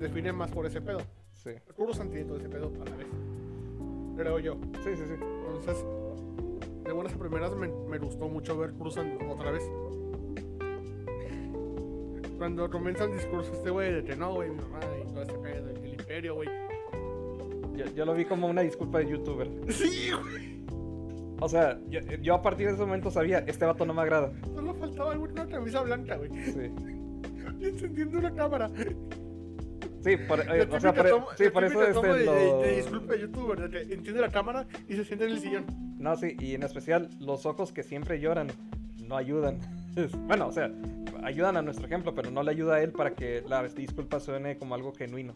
define 0.00 0.32
más 0.32 0.50
por 0.50 0.64
ese 0.64 0.80
pedo. 0.80 1.00
Sí, 1.34 1.50
Coruscant 1.76 2.10
tiene 2.10 2.24
todo 2.26 2.38
ese 2.38 2.48
pedo 2.48 2.72
a 2.80 2.88
la 2.88 2.96
vez. 2.96 3.06
Creo 4.16 4.38
yo. 4.38 4.56
sí, 4.82 4.96
sí. 4.96 5.02
sí. 5.06 5.12
Entonces, 5.46 5.84
de 6.84 6.92
buenas 6.92 7.12
a 7.12 7.18
primeras 7.18 7.54
me, 7.56 7.68
me 7.68 7.98
gustó 7.98 8.26
mucho 8.26 8.56
ver 8.56 8.72
Coruscant 8.72 9.20
otra 9.28 9.50
vez. 9.50 9.62
Cuando 12.38 12.68
comienza 12.70 13.04
el 13.04 13.12
discurso 13.12 13.52
este 13.52 13.70
güey 13.70 13.92
de 13.92 14.04
que 14.04 14.16
no, 14.16 14.34
güey, 14.34 14.50
mi 14.50 14.56
mamá 14.56 14.80
y 15.02 15.06
todo 15.12 15.22
este 15.22 15.34
pedo, 15.38 15.70
y 15.70 15.84
el 15.86 15.90
imperio, 16.00 16.34
güey. 16.34 16.48
Yo, 17.76 17.86
yo 17.94 18.04
lo 18.04 18.14
vi 18.14 18.24
como 18.24 18.46
una 18.48 18.62
disculpa 18.62 18.98
de 18.98 19.08
youtuber. 19.10 19.48
Sí, 19.70 20.10
güey. 20.10 20.54
O 21.40 21.48
sea, 21.48 21.78
yo, 21.88 22.00
yo 22.22 22.34
a 22.34 22.42
partir 22.42 22.66
de 22.68 22.74
ese 22.74 22.82
momento 22.82 23.10
sabía, 23.10 23.38
este 23.46 23.64
vato 23.64 23.84
no 23.84 23.92
me 23.94 24.02
agrada. 24.02 24.32
Solo 24.54 24.74
faltaba 24.74 25.14
güey, 25.16 25.32
una 25.32 25.46
camisa 25.46 25.80
blanca, 25.82 26.16
güey. 26.16 26.30
Sí. 26.44 26.70
Y 27.60 27.64
encendiendo 27.66 28.18
una 28.18 28.32
cámara. 28.32 28.70
Sí, 30.00 30.16
por, 30.28 30.40
eh, 30.40 30.68
o 30.70 30.80
sea, 30.80 30.92
por, 30.92 31.08
toma- 31.08 31.26
sí, 31.36 31.44
por 31.48 31.64
eso 31.64 31.78
típica 31.78 31.98
este, 32.00 32.08
de, 32.12 32.18
de- 32.18 32.24
lo- 32.26 32.60
de 32.60 32.76
disculpa 32.76 33.12
de 33.14 33.20
youtuber, 33.20 33.68
de 33.68 33.70
que 33.86 33.94
enciende 33.94 34.20
la 34.20 34.28
cámara 34.30 34.66
y 34.88 34.94
se 34.96 35.04
siente 35.04 35.24
en 35.24 35.30
el 35.30 35.38
sillón. 35.40 35.64
No, 35.98 36.14
sí, 36.16 36.36
y 36.38 36.54
en 36.54 36.62
especial 36.62 37.08
los 37.20 37.46
ojos 37.46 37.72
que 37.72 37.82
siempre 37.82 38.20
lloran 38.20 38.48
no 39.08 39.16
ayudan. 39.16 39.58
Bueno, 40.26 40.48
o 40.48 40.52
sea, 40.52 40.70
ayudan 41.22 41.56
a 41.56 41.62
nuestro 41.62 41.86
ejemplo, 41.86 42.14
pero 42.14 42.30
no 42.30 42.42
le 42.42 42.50
ayuda 42.50 42.76
a 42.76 42.82
él 42.82 42.92
para 42.92 43.14
que 43.14 43.42
la 43.48 43.62
disculpa 43.62 44.20
suene 44.20 44.58
como 44.58 44.74
algo 44.74 44.92
genuino. 44.92 45.34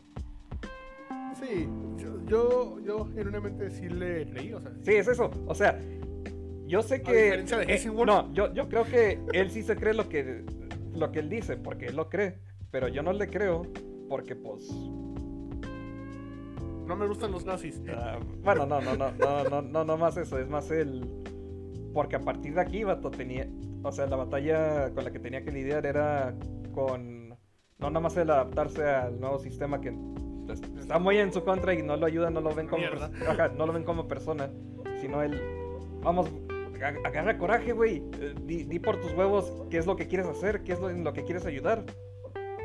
Sí, 1.38 1.68
yo, 1.96 2.24
yo, 2.26 2.80
yo 2.80 3.08
genuinamente 3.14 3.70
sí 3.70 3.88
le 3.88 4.28
creí, 4.28 4.52
o 4.52 4.60
sea. 4.60 4.72
Sí, 4.82 4.94
es 4.94 5.08
eso. 5.08 5.30
O 5.46 5.54
sea, 5.54 5.78
yo 6.66 6.82
sé 6.82 7.02
que. 7.02 7.24
diferencia 7.24 7.58
de 7.58 7.74
eh, 7.74 7.90
no, 8.06 8.32
yo, 8.32 8.52
yo 8.52 8.68
creo 8.68 8.84
que 8.84 9.20
él 9.32 9.50
sí 9.50 9.62
se 9.62 9.76
cree 9.76 9.94
lo 9.94 10.08
que, 10.08 10.44
lo 10.94 11.12
que 11.12 11.20
él 11.20 11.28
dice, 11.28 11.56
porque 11.56 11.86
él 11.86 11.96
lo 11.96 12.08
cree. 12.08 12.38
Pero 12.70 12.88
yo 12.88 13.02
no 13.02 13.12
le 13.12 13.28
creo, 13.28 13.62
porque 14.08 14.36
pues. 14.36 14.68
No 16.86 16.96
me 16.96 17.06
gustan 17.06 17.32
los 17.32 17.44
nazis. 17.44 17.80
ah, 17.94 18.18
bueno, 18.42 18.66
no, 18.66 18.80
no, 18.80 18.96
no, 18.96 19.12
no, 19.12 19.44
no, 19.44 19.62
no, 19.62 19.84
no 19.84 19.96
más 19.96 20.16
eso, 20.16 20.38
es 20.38 20.48
más 20.48 20.70
el. 20.70 21.06
Porque 21.94 22.16
a 22.16 22.20
partir 22.20 22.54
de 22.54 22.60
aquí, 22.60 22.84
vato, 22.84 23.10
tenía. 23.10 23.48
O 23.82 23.92
sea, 23.92 24.06
la 24.06 24.16
batalla 24.16 24.90
con 24.94 25.04
la 25.04 25.10
que 25.12 25.18
tenía 25.18 25.44
que 25.44 25.52
lidiar 25.52 25.86
era 25.86 26.34
con. 26.72 27.28
No 27.78 27.90
nada 27.90 28.00
más 28.00 28.16
el 28.16 28.28
adaptarse 28.30 28.84
al 28.84 29.20
nuevo 29.20 29.38
sistema 29.38 29.80
que 29.80 29.92
pues, 30.46 30.60
está 30.78 30.98
muy 30.98 31.18
en 31.18 31.32
su 31.32 31.44
contra 31.44 31.74
y 31.74 31.82
no 31.82 31.96
lo 31.96 32.06
ayuda, 32.06 32.28
no 32.30 32.40
lo 32.40 32.52
ven 32.54 32.66
como, 32.66 32.82
ajá, 33.28 33.48
no 33.48 33.66
lo 33.66 33.72
ven 33.72 33.84
como 33.84 34.08
persona, 34.08 34.50
sino 35.00 35.22
él, 35.22 35.40
vamos, 36.02 36.28
ag- 36.80 37.06
agarra 37.06 37.38
coraje, 37.38 37.72
güey, 37.72 38.02
di, 38.44 38.64
di 38.64 38.78
por 38.80 39.00
tus 39.00 39.12
huevos 39.12 39.52
qué 39.70 39.78
es 39.78 39.86
lo 39.86 39.94
que 39.94 40.08
quieres 40.08 40.26
hacer, 40.26 40.64
qué 40.64 40.72
es 40.72 40.80
lo, 40.80 40.90
en 40.90 41.04
lo 41.04 41.12
que 41.12 41.22
quieres 41.22 41.46
ayudar. 41.46 41.84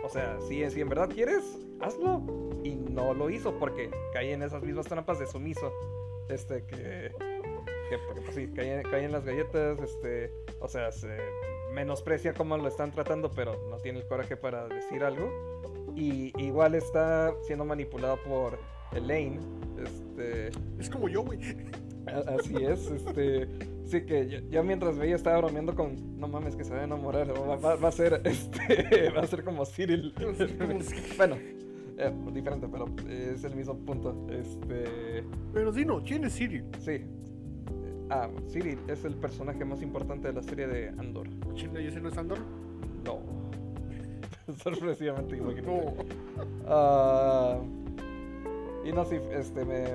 O 0.04 0.10
sea, 0.10 0.40
si, 0.42 0.68
si 0.72 0.82
en 0.82 0.90
verdad 0.90 1.10
quieres, 1.14 1.44
hazlo. 1.80 2.24
Y 2.64 2.76
no 2.76 3.14
lo 3.14 3.30
hizo 3.30 3.58
porque 3.60 3.92
caí 4.14 4.32
en 4.32 4.42
esas 4.42 4.64
mismas 4.64 4.88
trampas 4.88 5.20
de 5.20 5.28
sumiso. 5.28 5.72
Este, 6.30 6.66
que, 6.66 7.12
que 8.14 8.22
pues, 8.22 8.36
sí, 8.36 8.48
caí, 8.56 8.70
en- 8.70 8.84
caí 8.84 9.06
en 9.06 9.12
las 9.12 9.24
galletas, 9.26 9.80
este, 9.82 10.32
o 10.60 10.68
sea, 10.68 10.92
se 10.92 11.18
menosprecia 11.74 12.34
cómo 12.34 12.58
lo 12.58 12.68
están 12.68 12.92
tratando, 12.92 13.32
pero 13.32 13.56
no 13.70 13.78
tiene 13.78 14.00
el 14.00 14.08
coraje 14.08 14.38
para 14.38 14.68
decir 14.68 15.04
algo. 15.04 15.32
Y 15.96 16.32
igual 16.42 16.76
está 16.76 17.34
siendo 17.44 17.66
manipulado 17.66 18.18
por 18.24 18.58
Elaine. 18.94 19.40
Este, 19.84 20.48
Es 20.80 20.90
como 20.90 21.08
yo, 21.10 21.24
güey. 21.24 21.40
así 22.38 22.56
es, 22.64 22.88
este, 22.92 23.48
sí 23.86 24.06
que 24.06 24.28
yo, 24.28 24.40
yo 24.50 24.64
mientras 24.64 24.98
veía 24.98 25.16
estaba 25.16 25.38
bromeando 25.38 25.74
con, 25.76 26.20
no 26.20 26.28
mames 26.28 26.56
que 26.56 26.64
se 26.64 26.74
va 26.74 26.82
a 26.82 26.84
enamorar, 26.84 27.32
o 27.32 27.48
va, 27.48 27.56
va- 27.58 27.76
va 27.76 27.88
a 27.88 27.92
ser, 27.92 28.22
este, 28.26 29.10
va 29.12 29.22
a 29.22 29.28
ser 29.28 29.44
como 29.44 29.66
Cyril. 29.66 30.14
bueno, 31.18 31.38
eh, 31.98 32.12
diferente, 32.34 32.68
pero 32.72 32.86
es 33.08 33.44
el 33.44 33.56
mismo 33.56 33.78
punto. 33.78 34.28
Este, 34.32 35.24
Pero 35.54 35.72
Dino, 35.72 36.04
¿quién 36.04 36.24
es 36.26 36.36
Cyril? 36.36 36.66
sí. 36.80 37.06
Ah, 38.10 38.30
Cyril 38.50 38.80
es 38.88 39.06
el 39.06 39.16
personaje 39.16 39.64
más 39.66 39.82
importante 39.82 40.28
de 40.28 40.34
la 40.34 40.44
serie 40.44 40.68
de 40.68 40.90
Andor. 40.90 41.28
¿Chinga 41.56 41.82
y 41.82 41.88
ese 41.88 42.02
no 42.02 42.10
es 42.10 42.18
Andor? 42.18 42.40
No. 43.04 43.20
Sorpresivamente, 44.64 45.38
imagínate. 45.38 45.68
No. 45.68 45.94
Ah, 46.68 47.60
y 48.86 48.92
no, 48.92 49.06
sí, 49.06 49.18
este, 49.32 49.64
me, 49.64 49.86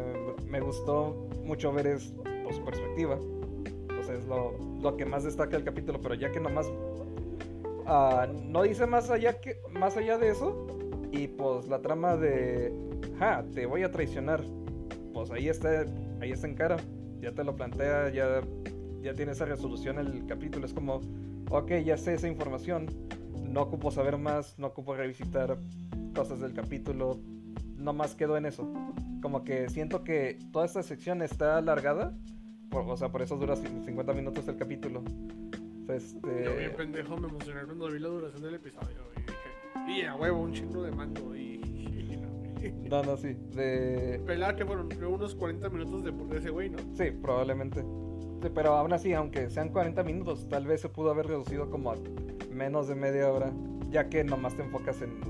me 0.48 0.60
gustó 0.60 1.28
mucho 1.44 1.72
ver 1.72 1.86
es, 1.86 2.14
pues, 2.44 2.56
su 2.56 2.64
perspectiva. 2.64 3.18
O 3.98 4.02
sea, 4.02 4.14
es 4.14 4.26
lo, 4.26 4.54
lo 4.80 4.96
que 4.96 5.04
más 5.04 5.24
destaca 5.24 5.56
el 5.56 5.64
capítulo, 5.64 6.00
pero 6.00 6.14
ya 6.14 6.32
que 6.32 6.40
nomás 6.40 6.70
ah, 7.88 8.26
no 8.44 8.62
dice 8.62 8.86
más 8.86 9.10
allá, 9.10 9.40
que, 9.40 9.60
más 9.70 9.96
allá 9.96 10.18
de 10.18 10.30
eso, 10.30 10.66
y 11.10 11.26
pues 11.26 11.66
la 11.68 11.80
trama 11.80 12.16
de, 12.16 12.72
ja, 13.18 13.44
te 13.54 13.66
voy 13.66 13.82
a 13.82 13.90
traicionar, 13.90 14.42
pues 15.12 15.30
ahí 15.30 15.48
está, 15.48 15.84
ahí 16.20 16.30
está 16.30 16.46
en 16.46 16.54
cara, 16.54 16.76
ya 17.20 17.32
te 17.32 17.44
lo 17.44 17.54
plantea, 17.56 18.10
ya, 18.10 18.42
ya 19.02 19.14
tiene 19.14 19.32
esa 19.32 19.44
resolución 19.44 19.98
el 19.98 20.26
capítulo, 20.26 20.66
es 20.66 20.72
como, 20.72 21.00
ok, 21.50 21.72
ya 21.84 21.96
sé 21.96 22.14
esa 22.14 22.28
información, 22.28 22.86
no 23.42 23.62
ocupo 23.62 23.90
saber 23.90 24.18
más, 24.18 24.58
no 24.58 24.68
ocupo 24.68 24.94
revisitar 24.94 25.58
cosas 26.14 26.40
del 26.40 26.52
capítulo, 26.54 27.18
no 27.76 27.92
más 27.92 28.14
quedo 28.14 28.36
en 28.36 28.46
eso. 28.46 28.72
Como 29.22 29.42
que 29.44 29.68
siento 29.68 30.04
que 30.04 30.38
toda 30.52 30.64
esta 30.66 30.82
sección 30.82 31.22
está 31.22 31.56
alargada, 31.58 32.16
por- 32.70 32.82
o 32.88 32.96
sea, 32.96 33.10
por 33.10 33.22
eso 33.22 33.36
dura 33.36 33.54
cin- 33.56 33.84
50 33.84 34.12
minutos 34.12 34.46
el 34.48 34.56
capítulo. 34.56 35.02
Este, 35.88 36.44
Yo 36.44 36.56
bien 36.56 36.72
pendejo 36.76 37.16
me 37.16 37.28
emocioné 37.28 37.62
cuando 37.64 37.90
vi 37.90 37.98
la 37.98 38.08
duración 38.08 38.42
del 38.42 38.54
episodio 38.56 38.88
y 39.16 39.20
dije, 39.90 40.02
y 40.02 40.04
a 40.04 40.14
huevo, 40.16 40.42
un 40.42 40.52
chingo 40.52 40.82
de 40.82 40.90
mando 40.92 41.34
y... 41.34 41.47
no, 42.90 43.02
no, 43.02 43.16
sí, 43.16 43.36
de, 43.54 44.20
Pelada 44.26 44.56
que 44.56 44.64
fueron 44.64 44.88
unos 45.04 45.34
40 45.34 45.68
minutos 45.70 46.04
de, 46.04 46.12
de 46.12 46.38
ese 46.38 46.50
güey, 46.50 46.70
¿no? 46.70 46.78
sí, 46.94 47.10
probablemente. 47.10 47.84
Pero 48.54 48.74
aún 48.74 48.92
así, 48.92 49.12
aunque 49.14 49.50
sean 49.50 49.70
40 49.70 50.02
minutos, 50.04 50.48
tal 50.48 50.66
vez 50.66 50.80
se 50.80 50.88
pudo 50.88 51.10
haber 51.10 51.26
reducido 51.26 51.70
como 51.70 51.90
a 51.90 51.96
menos 52.52 52.86
de 52.88 52.94
media 52.94 53.32
hora, 53.32 53.52
ya 53.90 54.08
que 54.08 54.22
nomás 54.22 54.54
te 54.54 54.62
enfocas 54.62 55.02
en, 55.02 55.20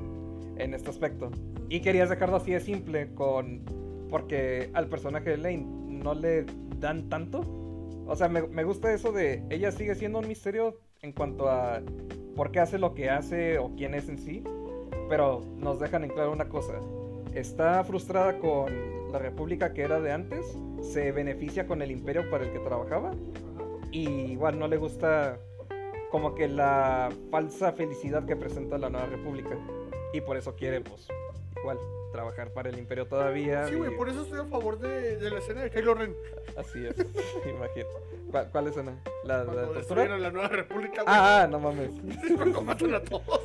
en 0.58 0.74
este 0.74 0.90
aspecto. 0.90 1.30
Y 1.68 1.80
querías 1.80 2.08
dejarlo 2.08 2.36
así 2.36 2.52
de 2.52 2.60
simple 2.60 3.14
con... 3.14 3.62
Porque 4.10 4.70
al 4.72 4.88
personaje 4.88 5.30
de 5.30 5.36
Lane 5.36 5.66
no 5.86 6.14
le 6.14 6.46
dan 6.78 7.08
tanto. 7.08 7.40
O 8.06 8.16
sea, 8.16 8.28
me, 8.28 8.42
me 8.42 8.64
gusta 8.64 8.92
eso 8.92 9.12
de... 9.12 9.42
Ella 9.50 9.70
sigue 9.70 9.94
siendo 9.94 10.18
un 10.18 10.28
misterio 10.28 10.78
en 11.02 11.12
cuanto 11.12 11.48
a 11.48 11.80
por 12.34 12.50
qué 12.50 12.60
hace 12.60 12.78
lo 12.78 12.94
que 12.94 13.10
hace 13.10 13.58
o 13.58 13.74
quién 13.76 13.94
es 13.94 14.08
en 14.08 14.18
sí. 14.18 14.42
Pero 15.08 15.42
nos 15.56 15.78
dejan 15.78 16.04
en 16.04 16.10
claro 16.10 16.32
una 16.32 16.48
cosa. 16.48 16.74
Está 17.38 17.84
frustrada 17.84 18.38
con 18.38 19.12
la 19.12 19.18
república 19.20 19.72
que 19.72 19.82
era 19.82 20.00
de 20.00 20.10
antes. 20.12 20.44
Se 20.82 21.12
beneficia 21.12 21.66
con 21.68 21.82
el 21.82 21.90
imperio 21.92 22.28
para 22.30 22.44
el 22.44 22.52
que 22.52 22.58
trabajaba. 22.58 23.12
Y 23.92 24.08
igual 24.32 24.58
no 24.58 24.66
le 24.66 24.76
gusta 24.76 25.38
como 26.10 26.34
que 26.34 26.48
la 26.48 27.10
falsa 27.30 27.72
felicidad 27.72 28.26
que 28.26 28.34
presenta 28.34 28.76
la 28.76 28.90
nueva 28.90 29.06
república. 29.06 29.56
Y 30.12 30.20
por 30.20 30.36
eso 30.36 30.56
quiere, 30.56 30.80
pues, 30.80 31.06
igual, 31.60 31.78
trabajar 32.12 32.52
para 32.52 32.70
el 32.70 32.78
imperio 32.78 33.06
todavía. 33.06 33.66
Sí, 33.68 33.76
güey, 33.76 33.92
y- 33.92 33.96
por 33.96 34.08
eso 34.08 34.22
estoy 34.22 34.40
a 34.40 34.44
favor 34.46 34.78
de, 34.80 35.16
de 35.18 35.30
la 35.30 35.38
escena 35.38 35.62
de 35.62 35.70
Kylo 35.70 35.94
Ren. 35.94 36.14
Así 36.56 36.84
es, 36.86 36.96
imagino. 37.48 37.86
¿Cuál, 38.32 38.48
cuál 38.50 38.66
escena? 38.66 39.00
¿La, 39.24 39.44
la 39.44 39.52
la 40.18 40.30
nueva 40.30 40.48
república, 40.48 41.02
güey. 41.02 41.06
Ah, 41.06 41.42
ah, 41.42 41.46
no 41.46 41.60
mames. 41.60 41.90
Cuando 42.36 42.62
matan 42.62 42.94
a 42.94 43.00
todos. 43.00 43.40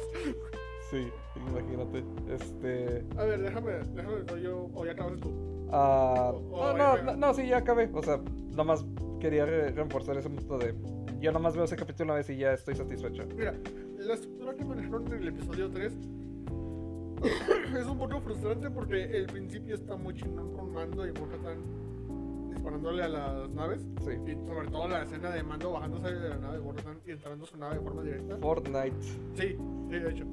Sí, 0.93 1.09
imagínate. 1.49 2.03
Este. 2.31 3.03
A 3.17 3.23
ver, 3.23 3.41
déjame, 3.41 3.71
déjame, 3.95 4.41
yo, 4.43 4.69
o 4.75 4.85
ya 4.85 4.91
acabas 4.91 5.19
tú. 5.19 5.31
ah, 5.71 6.31
O- 6.35 6.73
no, 6.77 6.93
o- 6.93 6.97
no, 6.97 7.01
no, 7.03 7.15
no, 7.17 7.33
sí, 7.33 7.47
ya 7.47 7.57
acabé. 7.57 7.89
O 7.93 8.03
sea, 8.03 8.19
nomás 8.55 8.85
quería 9.19 9.43
re- 9.47 9.71
reforzar 9.71 10.15
ese 10.17 10.29
punto 10.29 10.59
de. 10.59 10.75
Yo 11.19 11.31
nomás 11.31 11.55
veo 11.55 11.63
ese 11.63 11.75
capítulo 11.75 12.11
una 12.11 12.15
vez 12.19 12.29
y 12.29 12.37
ya 12.37 12.53
estoy 12.53 12.75
satisfecho. 12.75 13.23
Mira, 13.35 13.55
la 13.97 14.13
estructura 14.13 14.53
que 14.55 14.65
manejaron 14.65 15.07
en 15.07 15.13
el 15.13 15.27
episodio 15.29 15.71
3 15.71 15.93
es 17.79 17.85
un 17.87 17.97
poco 17.97 18.19
frustrante 18.21 18.69
porque 18.69 19.03
el 19.17 19.25
principio 19.25 19.73
está 19.73 19.95
muy 19.95 20.13
chingón 20.13 20.53
con 20.53 20.73
Mando 20.73 21.07
y 21.07 21.11
Bo-Katan 21.11 21.57
disparándole 22.51 23.01
a 23.03 23.07
las 23.09 23.49
naves. 23.55 23.81
Sí. 24.01 24.11
Y 24.27 24.35
sobre 24.45 24.67
todo 24.67 24.87
la 24.89 25.01
escena 25.01 25.31
de 25.31 25.41
Mando 25.41 25.71
bajándose 25.71 26.13
de 26.13 26.29
la 26.29 26.37
nave 26.37 26.59
de 26.59 26.63
y 27.07 27.11
entrando 27.11 27.45
a 27.45 27.47
su 27.47 27.57
nave 27.57 27.75
de 27.75 27.81
forma 27.81 28.03
directa. 28.03 28.37
Fortnite. 28.37 29.01
Sí, 29.01 29.57
sí, 29.89 29.99
de 29.99 30.09
hecho. 30.11 30.25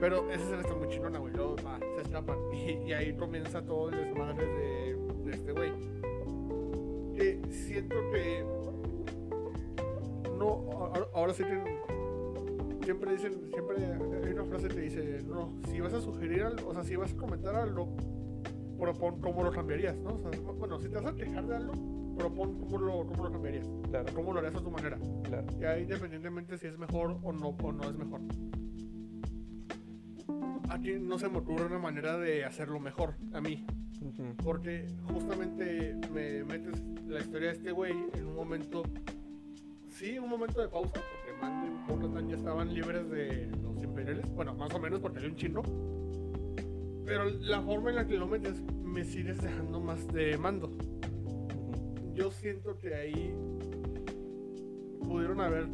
Pero 0.00 0.30
esa 0.30 0.42
escena 0.42 0.62
está 0.62 0.74
muy 0.74 0.88
chingona, 0.88 1.18
güey. 1.18 1.34
Luego 1.34 1.56
se 1.96 2.02
escapan. 2.02 2.38
Y, 2.52 2.88
y 2.88 2.92
ahí 2.92 3.14
comienza 3.16 3.62
todo 3.64 3.88
el 3.90 3.96
desmadre 3.96 4.44
de, 4.46 4.96
de 5.24 5.30
este 5.30 5.52
güey. 5.52 5.72
Que 7.14 7.40
siento 7.50 7.96
que. 8.12 8.44
No, 10.38 10.70
ahora, 10.72 11.06
ahora 11.14 11.34
sí 11.34 11.44
que. 11.44 11.80
Siempre 12.84 13.12
dicen, 13.12 13.34
siempre 13.52 13.76
hay 14.24 14.32
una 14.32 14.44
frase 14.44 14.68
que 14.68 14.80
dice: 14.80 15.22
No, 15.26 15.52
si 15.68 15.80
vas 15.80 15.92
a 15.92 16.00
sugerir 16.00 16.42
algo, 16.42 16.70
o 16.70 16.74
sea, 16.74 16.82
si 16.82 16.96
vas 16.96 17.12
a 17.12 17.16
comentar 17.16 17.54
algo, 17.54 17.94
propon 18.78 19.20
cómo 19.20 19.42
lo 19.42 19.52
cambiarías, 19.52 19.96
¿no? 19.98 20.14
O 20.14 20.18
sea, 20.18 20.40
bueno, 20.58 20.80
si 20.80 20.88
te 20.88 20.96
vas 20.96 21.06
a 21.06 21.14
quejar 21.14 21.46
de 21.46 21.56
algo, 21.56 21.72
propon 22.16 22.58
cómo 22.58 22.78
lo, 22.78 23.06
cómo 23.06 23.24
lo 23.24 23.32
cambiarías. 23.32 23.68
Claro, 23.90 24.06
Cómo 24.14 24.32
lo 24.32 24.38
harías 24.40 24.56
a 24.56 24.62
tu 24.62 24.70
manera. 24.70 24.98
claro. 25.24 25.46
Y 25.60 25.64
ahí 25.64 25.82
independientemente 25.82 26.58
si 26.58 26.66
es 26.66 26.78
mejor 26.78 27.18
o 27.22 27.32
no, 27.32 27.48
o 27.62 27.72
no 27.72 27.84
es 27.84 27.96
mejor. 27.96 28.20
Aquí 30.68 30.92
no 31.00 31.18
se 31.18 31.28
me 31.28 31.38
ocurre 31.38 31.66
una 31.66 31.78
manera 31.78 32.16
de 32.18 32.44
hacerlo 32.44 32.80
mejor 32.80 33.14
a 33.32 33.40
mí. 33.40 33.64
Porque 34.42 34.86
justamente 35.12 35.96
me 36.12 36.44
metes 36.44 36.82
la 37.06 37.20
historia 37.20 37.48
de 37.48 37.54
este 37.54 37.72
güey 37.72 37.92
en 38.14 38.26
un 38.26 38.34
momento. 38.34 38.82
Sí, 39.88 40.18
un 40.18 40.28
momento 40.30 40.60
de 40.60 40.68
pausa. 40.68 40.92
Porque 40.92 41.40
Mando 41.40 41.66
y 41.66 41.92
Bo-Katan 41.92 42.28
ya 42.28 42.36
estaban 42.36 42.72
libres 42.72 43.10
de 43.10 43.50
los 43.62 43.82
imperiales. 43.82 44.32
Bueno, 44.34 44.54
más 44.54 44.72
o 44.74 44.78
menos 44.78 45.00
porque 45.00 45.18
hay 45.20 45.26
un 45.26 45.36
chino. 45.36 45.62
Pero 47.04 47.24
la 47.28 47.60
forma 47.60 47.90
en 47.90 47.96
la 47.96 48.06
que 48.06 48.16
lo 48.16 48.26
metes 48.26 48.62
me 48.84 49.04
sigues 49.04 49.40
dejando 49.42 49.80
más 49.80 50.06
de 50.12 50.38
mando 50.38 50.70
yo 52.20 52.30
siento 52.30 52.76
que 52.76 52.94
ahí 52.94 53.34
pudieron 55.00 55.40
haber 55.40 55.66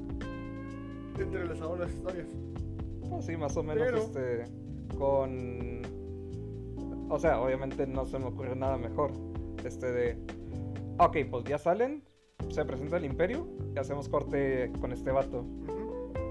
entrelazado 1.19 1.77
las 1.77 1.93
historias. 1.93 2.29
Pues 3.09 3.27
sí, 3.27 3.37
más 3.37 3.57
o 3.57 3.65
menos 3.65 3.85
Pero- 3.85 3.99
este. 3.99 4.66
Con. 4.99 5.83
O 7.09 7.19
sea, 7.19 7.41
obviamente 7.41 7.87
no 7.87 8.05
se 8.07 8.19
me 8.19 8.27
ocurre 8.27 8.57
nada 8.57 8.77
mejor. 8.79 9.13
Este 9.65 9.91
de. 9.93 10.19
Ok, 10.99 11.17
pues 11.31 11.45
ya 11.45 11.59
salen. 11.59 12.03
Se 12.51 12.65
presenta 12.65 12.97
el 12.97 13.05
Imperio. 13.05 13.47
Y 13.75 13.79
hacemos 13.79 14.09
corte 14.09 14.71
con 14.81 14.93
este 14.93 15.11
vato. 15.11 15.45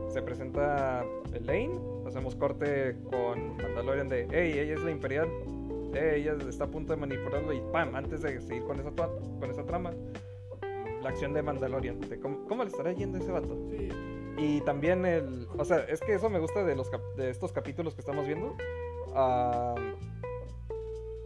Se 0.09 0.21
presenta 0.21 1.03
Elaine. 1.33 1.79
Hacemos 2.07 2.35
corte 2.35 2.95
con 3.09 3.57
Mandalorian 3.57 4.07
de. 4.09 4.27
Hey, 4.31 4.59
ella 4.59 4.73
es 4.75 4.83
la 4.83 4.91
Imperial. 4.91 5.27
eh, 5.93 6.15
ella 6.17 6.35
está 6.47 6.65
a 6.65 6.67
punto 6.67 6.93
de 6.93 6.99
manipularlo 6.99 7.53
y 7.53 7.61
¡pam! 7.71 7.95
Antes 7.95 8.21
de 8.21 8.39
seguir 8.41 8.63
con 8.63 8.79
esa, 8.79 8.91
tua- 8.91 9.09
con 9.39 9.49
esa 9.49 9.65
trama, 9.65 9.91
la 11.01 11.09
acción 11.09 11.33
de 11.33 11.41
Mandalorian. 11.41 11.99
de 12.01 12.19
cómo, 12.19 12.45
¿Cómo 12.47 12.63
le 12.63 12.69
estará 12.69 12.91
yendo 12.91 13.17
a 13.17 13.21
ese 13.21 13.31
vato? 13.31 13.57
Sí. 13.69 13.89
Y 14.37 14.61
también 14.61 15.05
el. 15.05 15.47
O 15.57 15.63
sea, 15.65 15.79
es 15.79 16.01
que 16.01 16.13
eso 16.13 16.29
me 16.29 16.39
gusta 16.39 16.63
de, 16.63 16.75
los 16.75 16.89
cap- 16.89 17.15
de 17.15 17.29
estos 17.29 17.51
capítulos 17.51 17.95
que 17.95 18.01
estamos 18.01 18.25
viendo. 18.25 18.55
Ah, 19.13 19.75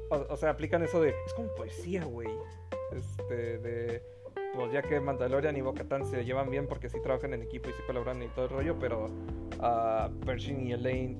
o, 0.09 0.37
sea, 0.37 0.51
aplican 0.51 0.83
eso 0.83 1.01
de. 1.01 1.09
Es 1.25 1.33
como 1.33 1.53
poesía, 1.55 2.03
güey. 2.05 2.29
Este, 2.91 3.57
de. 3.59 4.03
Pues 4.55 4.71
ya 4.71 4.81
que 4.81 4.99
Mandalorian 4.99 5.55
y 5.57 5.61
Bo-Katan 5.61 6.05
se 6.05 6.25
llevan 6.25 6.49
bien 6.49 6.67
porque 6.67 6.89
sí 6.89 6.97
trabajan 7.01 7.33
en 7.33 7.43
equipo 7.43 7.69
y 7.69 7.73
sí 7.73 7.81
colaboran 7.85 8.21
y 8.23 8.27
todo 8.29 8.45
el 8.45 8.51
rollo, 8.51 8.79
pero 8.79 9.07
ah, 9.59 10.09
Pershing 10.25 10.67
y 10.67 10.73
Elaine. 10.73 11.17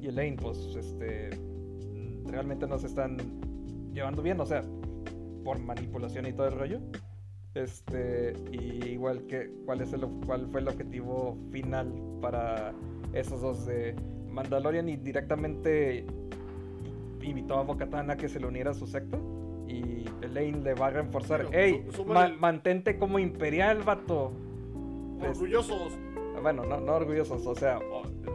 Y 0.00 0.08
Elaine, 0.08 0.36
pues, 0.36 0.58
este. 0.76 1.30
Realmente 2.26 2.66
no 2.66 2.78
se 2.78 2.86
están 2.86 3.18
llevando 3.92 4.22
bien, 4.22 4.40
o 4.40 4.46
sea, 4.46 4.62
por 5.44 5.58
manipulación 5.58 6.26
y 6.26 6.32
todo 6.32 6.48
el 6.48 6.58
rollo. 6.58 6.80
Este, 7.54 8.32
y 8.50 8.84
igual 8.88 9.26
que 9.26 9.48
cuál 9.64 9.80
es 9.80 9.92
el 9.92 10.00
cuál 10.26 10.48
fue 10.50 10.60
el 10.60 10.68
objetivo 10.68 11.38
final 11.52 11.92
para 12.20 12.72
esos 13.12 13.40
dos 13.40 13.64
de 13.66 13.94
Mandalorian 14.28 14.88
y 14.88 14.96
directamente 14.96 16.04
invitó 17.22 17.58
a 17.58 17.62
Bo-Katan 17.62 18.10
a 18.10 18.16
que 18.16 18.28
se 18.28 18.40
le 18.40 18.46
uniera 18.48 18.72
a 18.72 18.74
su 18.74 18.86
secta 18.86 19.18
y 19.68 20.04
Elaine 20.22 20.62
le 20.62 20.74
va 20.74 20.88
a 20.88 20.90
reforzar, 20.90 21.46
Pero, 21.50 22.22
el- 22.24 22.38
mantente 22.38 22.98
como 22.98 23.18
imperial, 23.18 23.82
vato. 23.82 24.32
Pues, 25.20 25.30
Orgullosos. 25.38 25.96
bueno, 26.42 26.64
no, 26.64 26.80
no 26.80 26.92
orgullosos, 26.94 27.46
o 27.46 27.54
sea, 27.54 27.78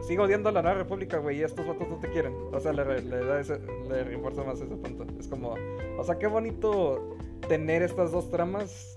sigo 0.08 0.24
odiando 0.24 0.48
a 0.48 0.52
la 0.52 0.62
Nueva 0.62 0.78
República, 0.78 1.18
güey, 1.18 1.38
y 1.38 1.42
estos 1.42 1.64
vatos 1.66 1.88
no 1.88 1.96
te 1.98 2.08
quieren. 2.10 2.32
O 2.52 2.58
sea, 2.58 2.72
le 2.72 2.84
da 3.04 3.38
ese, 3.38 3.60
le 3.88 4.02
refuerza 4.02 4.42
más 4.42 4.60
ese 4.60 4.74
punto. 4.74 5.04
Es 5.20 5.28
como, 5.28 5.54
o 5.98 6.02
sea, 6.04 6.18
qué 6.18 6.26
bonito 6.26 7.16
tener 7.48 7.82
estas 7.82 8.12
dos 8.12 8.30
tramas 8.30 8.96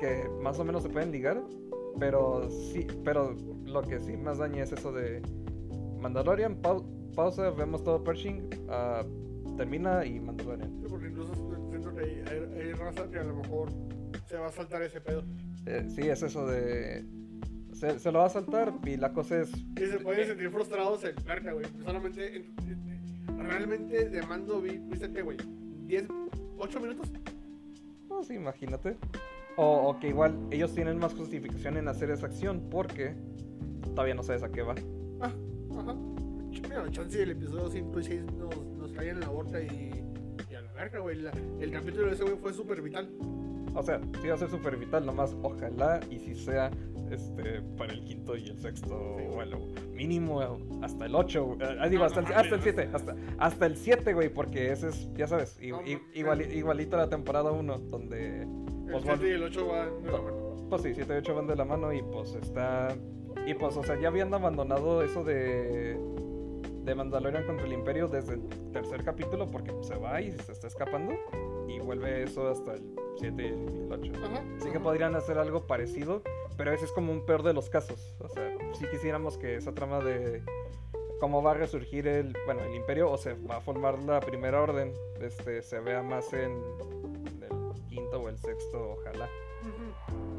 que 0.00 0.28
más 0.42 0.58
o 0.58 0.64
menos 0.64 0.82
se 0.82 0.88
pueden 0.88 1.10
ligar, 1.12 1.42
pero 1.98 2.48
sí, 2.50 2.86
pero 3.04 3.34
lo 3.64 3.82
que 3.82 3.98
sí 4.00 4.16
más 4.16 4.38
daña 4.38 4.62
es 4.64 4.72
eso 4.72 4.92
de 4.92 5.22
Mandalorian, 6.00 6.60
pau- 6.60 6.84
pausa, 7.14 7.50
vemos 7.50 7.82
todo 7.84 8.02
Pershing, 8.04 8.48
ah, 8.68 9.04
termina 9.56 10.04
y 10.04 10.20
Mandalorian. 10.20 10.70
Sí, 10.80 10.86
porque 10.88 11.08
incluso 11.08 11.32
siento 11.70 11.94
que 11.94 12.00
hay, 12.00 12.24
hay- 12.30 12.60
hay 12.60 12.72
raza 12.72 13.08
que 13.10 13.18
a 13.18 13.24
lo 13.24 13.36
mejor 13.36 13.68
se 14.26 14.36
va 14.36 14.48
a 14.48 14.52
saltar 14.52 14.82
ese 14.82 15.00
pedo. 15.00 15.22
Eh, 15.66 15.86
sí, 15.88 16.02
es 16.02 16.22
eso 16.22 16.46
de... 16.46 17.04
Se, 17.72 17.98
se 17.98 18.12
lo 18.12 18.20
va 18.20 18.26
a 18.26 18.30
saltar 18.30 18.72
y 18.84 18.96
la 18.96 19.12
cosa 19.12 19.40
es... 19.40 19.50
Y 19.52 19.86
se 19.86 19.98
pueden 19.98 20.26
sentir 20.28 20.50
frustrados 20.50 21.02
en 21.04 21.14
Carca, 21.24 21.52
güey. 21.52 21.66
Solamente, 21.84 22.36
en- 22.36 22.54
en- 22.68 23.38
realmente 23.38 24.08
de 24.10 24.22
mando 24.26 24.60
vi, 24.60 24.78
viste 24.78 25.10
que, 25.12 25.22
güey, 25.22 25.36
10, 25.86 26.04
8 26.58 26.80
minutos. 26.80 27.10
Sí, 28.22 28.34
imagínate. 28.34 28.96
O, 29.56 29.88
o 29.90 29.98
que 30.00 30.08
igual 30.08 30.36
ellos 30.50 30.74
tienen 30.74 30.98
más 30.98 31.14
justificación 31.14 31.76
en 31.76 31.88
hacer 31.88 32.10
esa 32.10 32.26
acción 32.26 32.68
porque 32.70 33.14
todavía 33.94 34.14
no 34.14 34.22
sabes 34.22 34.42
a 34.42 34.50
qué 34.50 34.62
va. 34.62 34.74
Ah, 35.20 35.30
ajá. 35.78 35.94
Mira, 36.62 36.90
chance 36.90 37.22
el 37.22 37.32
episodio 37.32 37.68
5 37.68 38.00
y 38.00 38.04
6 38.04 38.24
nos, 38.38 38.56
nos 38.78 38.92
caen 38.92 39.10
en 39.10 39.20
la 39.20 39.28
borda 39.28 39.60
y, 39.62 40.04
y 40.50 40.54
a 40.54 40.60
la 40.62 40.72
verga, 40.72 41.00
güey. 41.00 41.16
La- 41.20 41.32
el 41.60 41.70
capítulo 41.70 42.06
de 42.06 42.14
ese 42.14 42.24
güey 42.24 42.36
fue 42.36 42.52
súper 42.52 42.80
vital. 42.82 43.10
O 43.74 43.82
sea, 43.82 44.00
sí 44.22 44.28
va 44.28 44.34
a 44.34 44.38
ser 44.38 44.50
súper 44.50 44.76
vital, 44.76 45.04
nomás 45.04 45.36
ojalá 45.42 46.00
y 46.10 46.18
si 46.20 46.34
sea 46.34 46.70
este 47.14 47.62
para 47.76 47.92
el 47.92 48.04
quinto 48.04 48.36
y 48.36 48.48
el 48.48 48.60
sexto, 48.60 49.16
Sí, 49.18 49.24
o 49.28 49.34
güey. 49.34 49.48
el 49.52 49.90
mínimo 49.92 50.40
hasta 50.82 51.06
el 51.06 51.14
8, 51.14 51.56
digo, 51.90 52.00
No, 52.00 52.06
hasta, 52.06 52.20
no 52.22 52.28
el, 52.28 52.34
hasta 52.34 52.54
el 52.54 52.60
mames, 52.60 52.62
7, 52.62 52.86
no. 52.86 52.96
hasta, 52.96 53.16
hasta 53.38 53.66
el 53.66 53.76
7, 53.76 54.14
güey, 54.14 54.28
porque 54.28 54.72
ese 54.72 54.88
es, 54.88 55.08
ya 55.14 55.26
sabes, 55.26 55.58
No 55.62 55.80
igual, 56.14 56.40
igualito 56.52 56.96
a 56.96 57.00
la 57.00 57.08
temporada 57.08 57.50
1, 57.52 57.78
donde, 57.78 58.42
El 58.42 58.48
Pues 58.90 59.02
7 59.04 59.16
bueno. 59.16 59.26
y 59.26 59.30
el 59.30 59.42
8 59.44 59.66
van 59.66 60.02
de 60.02 60.12
la 60.12 60.18
mano. 60.20 60.66
pues 60.70 60.82
sí, 60.82 60.92
7 60.94 61.12
y 61.14 61.16
8 61.18 61.34
van 61.34 61.46
de 61.46 61.56
la 61.56 61.64
mano 61.64 61.92
y 61.92 62.02
pues 62.02 62.34
está... 62.34 62.94
Y 63.46 63.54
pues, 63.54 63.76
o 63.76 63.82
sea, 63.82 64.00
ya 64.00 64.08
habían 64.08 64.32
abandonado 64.32 65.02
eso 65.02 65.24
de... 65.24 65.98
De 66.84 66.94
Mandalorian 66.94 67.46
contra 67.46 67.64
el 67.66 67.72
Imperio 67.72 68.08
desde 68.08 68.34
el 68.34 68.42
tercer 68.72 69.02
capítulo 69.04 69.50
porque 69.50 69.72
se 69.80 69.96
va 69.96 70.20
y 70.20 70.32
se 70.32 70.52
está 70.52 70.66
escapando 70.66 71.14
y 71.68 71.78
vuelve 71.80 72.22
eso 72.22 72.48
hasta 72.48 72.74
el 72.74 72.94
7 73.18 73.42
y 73.42 73.46
el 73.46 73.92
8. 73.92 74.12
Ajá. 74.24 74.44
Así 74.60 74.70
que 74.70 74.80
podrían 74.80 75.14
hacer 75.14 75.38
algo 75.38 75.66
parecido, 75.66 76.22
pero 76.56 76.72
ese 76.72 76.84
es 76.84 76.92
como 76.92 77.12
un 77.12 77.24
peor 77.24 77.42
de 77.42 77.52
los 77.52 77.70
casos. 77.70 78.14
O 78.20 78.28
sea, 78.28 78.56
si 78.74 78.86
quisiéramos 78.86 79.38
que 79.38 79.56
esa 79.56 79.72
trama 79.72 80.00
de 80.00 80.42
cómo 81.20 81.42
va 81.42 81.52
a 81.52 81.54
resurgir 81.54 82.06
el, 82.06 82.36
bueno, 82.44 82.62
el 82.64 82.74
imperio 82.74 83.10
o 83.10 83.16
se 83.16 83.34
va 83.34 83.56
a 83.56 83.60
formar 83.60 84.02
la 84.04 84.20
primera 84.20 84.60
orden, 84.60 84.92
este, 85.20 85.62
se 85.62 85.80
vea 85.80 86.02
más 86.02 86.32
en 86.32 86.52
el 86.52 87.82
quinto 87.88 88.20
o 88.20 88.28
el 88.28 88.38
sexto, 88.38 88.96
ojalá. 88.98 89.28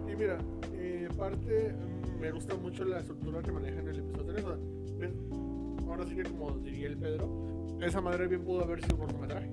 Y 0.07 0.15
mira, 0.15 0.37
eh, 0.73 1.07
parte 1.17 1.73
mm, 1.73 2.19
me 2.19 2.31
gusta 2.31 2.55
mucho 2.55 2.83
la 2.85 2.99
estructura 2.99 3.41
que 3.41 3.51
manejan 3.51 3.79
en 3.79 3.87
el 3.89 3.99
episodio 3.99 4.33
3. 4.33 4.45
o 4.45 4.47
sea, 4.47 4.57
ven, 4.97 5.75
Ahora 5.87 6.05
sí 6.05 6.15
que 6.15 6.23
como 6.23 6.51
diría 6.51 6.87
el 6.87 6.97
Pedro, 6.97 7.27
esa 7.81 8.01
madre 8.01 8.27
bien 8.27 8.43
pudo 8.43 8.63
haber 8.63 8.81
sido 8.83 8.95
un 8.95 9.01
cortometraje. 9.01 9.49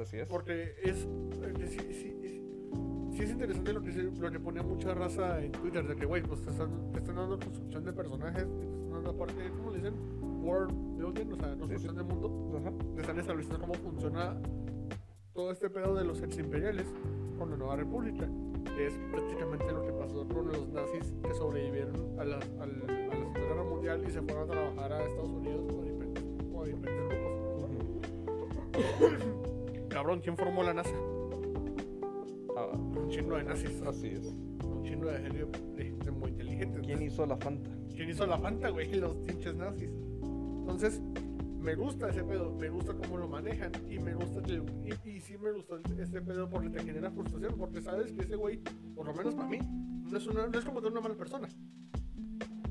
Así 0.00 0.18
es. 0.18 0.28
Porque 0.28 0.74
es, 0.82 1.06
eh, 1.42 1.54
sí, 1.68 1.78
sí, 1.78 1.92
sí, 1.92 2.42
sí 3.16 3.22
es 3.22 3.30
interesante 3.30 3.72
lo 3.72 3.82
que, 3.82 3.92
se- 3.92 4.02
lo 4.20 4.30
que 4.30 4.40
ponía 4.40 4.62
mucha 4.62 4.94
raza 4.94 5.42
en 5.42 5.52
Twitter, 5.52 5.86
de 5.86 5.96
que, 5.96 6.04
güey, 6.06 6.22
pues 6.22 6.42
te 6.42 6.50
están, 6.50 6.92
te 6.92 6.98
están 6.98 7.16
dando 7.16 7.38
construcción 7.38 7.84
de 7.84 7.92
personajes, 7.92 8.42
te 8.44 8.64
están 8.64 8.90
dando 8.90 9.10
aparte, 9.10 9.50
¿cómo 9.56 9.70
le 9.70 9.76
dicen? 9.78 9.94
World 10.42 10.72
building, 10.98 11.32
o 11.32 11.36
sea, 11.36 11.56
construcción 11.56 11.96
de 11.96 12.02
mundo. 12.02 12.58
Ajá. 12.60 12.72
Te 12.94 13.00
están 13.00 13.18
estableciendo 13.18 13.60
cómo 13.60 13.74
funciona 13.74 14.36
todo 15.34 15.50
este 15.50 15.68
pedo 15.70 15.94
de 15.94 16.04
los 16.04 16.22
ex 16.22 16.38
imperiales 16.38 16.86
con 17.38 17.50
la 17.50 17.56
Nueva 17.56 17.76
República. 17.76 18.28
Que 18.76 18.86
es 18.88 18.98
prácticamente 19.10 19.72
lo 19.72 19.86
que 19.86 19.92
pasó 19.92 20.28
con 20.28 20.48
los 20.48 20.68
nazis 20.68 21.14
que 21.22 21.32
sobrevivieron 21.34 22.20
a 22.20 22.24
la, 22.24 22.36
al- 22.36 22.60
a 22.60 22.66
la 22.66 22.86
Segunda 23.16 23.40
Guerra 23.40 23.64
Mundial 23.64 24.04
y 24.06 24.10
se 24.10 24.20
fueron 24.20 24.50
a 24.50 24.52
trabajar 24.52 24.92
a 24.92 25.02
Estados 25.02 25.30
Unidos 25.30 25.72
o 25.74 25.80
a 25.80 25.84
diferentes, 25.84 26.24
o 26.52 26.62
a 26.62 26.66
diferentes 26.66 27.08
grupos. 27.08 29.55
Cabrón, 29.96 30.20
¿quién 30.20 30.36
formó 30.36 30.62
la 30.62 30.74
NASA? 30.74 30.94
Ah, 32.54 32.66
Un 32.76 33.08
chingo 33.08 33.38
de 33.38 33.44
nazis. 33.44 33.80
así 33.80 34.08
es. 34.08 34.26
Un 34.26 34.82
chingo 34.84 35.06
de 35.06 35.18
de 35.20 35.84
gente 35.84 36.10
muy 36.10 36.32
inteligente. 36.32 36.80
¿Quién 36.82 37.00
hizo 37.00 37.24
la 37.24 37.34
Fanta? 37.38 37.70
¿Quién 37.94 38.10
hizo 38.10 38.26
la 38.26 38.36
Fanta, 38.36 38.68
güey? 38.68 38.92
Los 38.92 39.16
pinches 39.16 39.54
nazis. 39.54 39.88
Entonces, 40.20 41.00
me 41.58 41.74
gusta 41.74 42.10
ese 42.10 42.22
pedo, 42.24 42.52
me 42.52 42.68
gusta 42.68 42.92
cómo 42.92 43.16
lo 43.16 43.26
manejan 43.26 43.72
y 43.88 43.98
me 43.98 44.14
gusta 44.14 44.42
que, 44.42 44.62
y, 44.84 45.08
y 45.16 45.20
sí 45.22 45.38
me 45.38 45.52
gustó 45.52 45.78
este 45.78 46.20
pedo 46.20 46.46
porque 46.50 46.68
te 46.68 46.84
genera 46.84 47.10
frustración, 47.10 47.54
porque 47.56 47.80
sabes 47.80 48.12
que 48.12 48.20
ese 48.20 48.36
güey, 48.36 48.60
por 48.94 49.06
lo 49.06 49.14
menos 49.14 49.34
para 49.34 49.48
mí, 49.48 49.60
no 49.62 50.18
es, 50.18 50.26
una, 50.26 50.46
no 50.46 50.58
es 50.58 50.64
como 50.66 50.82
que 50.82 50.88
una 50.88 51.00
mala 51.00 51.14
persona. 51.14 51.48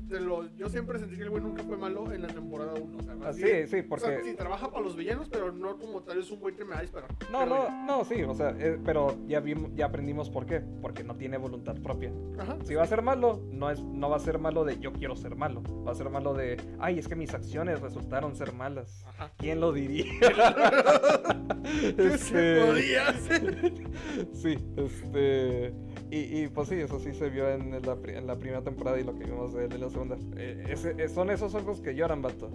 Te 0.08 0.20
lo, 0.20 0.46
yo 0.56 0.68
siempre 0.68 0.98
sentí 0.98 1.16
que 1.16 1.22
el 1.24 1.30
güey 1.30 1.42
nunca 1.42 1.62
fue 1.64 1.76
malo 1.76 2.12
en 2.12 2.22
la 2.22 2.28
temporada 2.28 2.74
1. 2.80 2.98
O 2.98 3.02
sea, 3.02 3.14
Ah, 3.24 3.32
sí, 3.32 3.42
bien- 3.42 3.66
sí, 3.68 3.76
o 3.78 3.80
sea, 3.80 3.88
porque... 3.88 4.20
sí, 4.22 4.34
trabaja 4.36 4.70
para 4.70 4.84
los 4.84 4.94
villanos, 4.94 5.28
pero 5.28 5.50
no 5.52 5.76
como 5.78 6.02
tal 6.02 6.18
es 6.20 6.30
un 6.30 6.38
güey 6.38 6.54
que 6.54 6.64
me 6.64 6.74
va 6.74 6.78
a 6.78 6.82
disparar. 6.82 7.10
No, 7.32 7.40
Pero 7.40 7.46
no, 7.46 7.86
no, 7.86 8.04
sí, 8.04 8.22
o 8.22 8.32
sea, 8.34 8.50
eh, 8.58 8.78
pero 8.84 9.16
ya, 9.26 9.40
vimos, 9.40 9.72
ya 9.74 9.86
aprendimos 9.86 10.30
por 10.30 10.46
qué. 10.46 10.60
Porque 10.80 11.02
no 11.02 11.16
tiene 11.16 11.38
voluntad 11.38 11.74
propia. 11.82 12.12
Ajá. 12.38 12.56
Si 12.64 12.74
va 12.74 12.84
a 12.84 12.86
ser 12.86 13.02
malo, 13.02 13.40
no, 13.50 13.70
es, 13.70 13.82
no 13.82 14.08
va 14.08 14.16
a 14.16 14.20
ser 14.20 14.38
malo 14.38 14.64
de 14.64 14.78
yo 14.78 14.92
quiero 14.92 15.16
ser 15.16 15.34
malo. 15.34 15.62
Va 15.86 15.90
a 15.92 15.94
ser 15.96 16.08
malo 16.10 16.34
de, 16.34 16.56
ay, 16.78 16.98
es 17.00 17.08
que 17.08 17.16
mis 17.16 17.34
acciones 17.34 17.80
resultaron 17.80 18.36
ser 18.36 18.52
malas. 18.52 19.04
Ajá. 19.08 19.32
¿Quién 19.38 19.60
lo 19.60 19.72
diría? 19.72 20.04
¿Qué 21.96 22.18
se 22.18 22.54
Este, 22.56 22.64
podía 22.64 23.08
hacer? 23.08 23.72
sí, 24.32 24.56
este. 24.76 25.72
Y, 26.10 26.42
y, 26.44 26.48
pues 26.48 26.68
sí, 26.68 26.76
eso 26.76 27.00
sí 27.00 27.12
se 27.14 27.28
vio 27.30 27.48
en 27.50 27.70
la, 27.82 27.96
en 28.06 28.26
la 28.28 28.36
primera 28.36 28.62
temporada 28.62 28.98
y 29.00 29.02
lo 29.04 29.14
que 29.16 29.24
vimos 29.24 29.52
de 29.52 29.64
él 29.64 29.72
en 29.72 29.80
la 29.80 29.90
segunda. 29.90 30.16
Eh, 30.36 30.64
ese- 30.68 30.94
eh, 31.02 31.08
son 31.08 31.30
esos 31.30 31.52
ojos 31.54 31.80
que 31.80 31.94
lloran, 31.96 32.22
vato. 32.22 32.48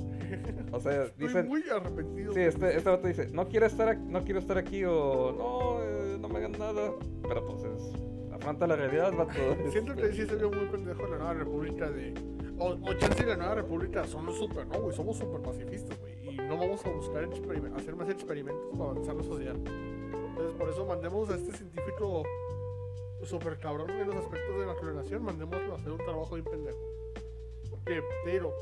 O 0.71 0.79
sea, 0.79 1.03
Estoy 1.03 1.27
dicen. 1.27 1.47
muy 1.49 1.61
arrepentido. 1.69 2.33
Sí, 2.33 2.39
este, 2.39 2.77
este 2.77 2.89
vato 2.89 3.07
dice, 3.07 3.27
no 3.33 3.47
quiero 3.49 3.65
estar 3.65 3.89
aquí, 3.89 4.01
no 4.07 4.23
quiero 4.23 4.39
estar 4.39 4.57
aquí 4.57 4.85
o 4.85 5.33
no, 5.33 5.83
eh, 5.83 6.17
no 6.19 6.29
me 6.29 6.37
hagan 6.37 6.53
nada. 6.53 6.91
Pero 7.23 7.45
pues 7.45 7.63
es. 7.63 7.93
Afronta 8.33 8.65
la 8.67 8.75
realidad, 8.77 9.11
vato. 9.17 9.33
Siento 9.71 9.95
que 9.95 10.13
sí 10.13 10.25
se 10.25 10.35
vio 10.35 10.49
muy 10.49 10.65
pendejo 10.67 11.03
la 11.07 11.17
Nueva 11.17 11.33
República 11.33 11.91
de... 11.91 12.13
O, 12.57 12.69
o 12.69 12.93
chance 12.93 13.21
y 13.23 13.25
la 13.25 13.35
Nueva 13.35 13.55
República 13.55 14.05
somos 14.05 14.37
súper, 14.37 14.65
no, 14.67 14.81
güey, 14.81 14.95
somos 14.95 15.17
súper 15.17 15.41
pacifistas, 15.41 15.99
güey. 15.99 16.13
Y 16.33 16.37
no 16.37 16.57
vamos 16.57 16.85
a 16.85 16.89
buscar 16.89 17.27
hacer 17.75 17.95
más 17.95 18.09
experimentos 18.09 18.69
para 18.77 18.91
avanzar 18.91 19.15
la 19.15 19.23
sociedad. 19.23 19.55
Entonces, 19.55 20.53
por 20.57 20.69
eso 20.69 20.85
mandemos 20.85 21.29
a 21.31 21.35
este 21.35 21.51
científico 21.57 22.23
súper 23.29 23.59
cabrón 23.59 23.89
en 23.91 24.07
los 24.07 24.15
aspectos 24.17 24.59
de 24.59 24.65
la 24.65 24.75
clonación, 24.75 25.23
mandémoslo 25.23 25.73
a 25.73 25.77
hacer 25.77 25.91
un 25.91 25.97
trabajo 25.99 26.35
bien 26.35 26.45
pendejo. 26.45 26.77
Que, 27.85 28.01
pero, 28.25 28.53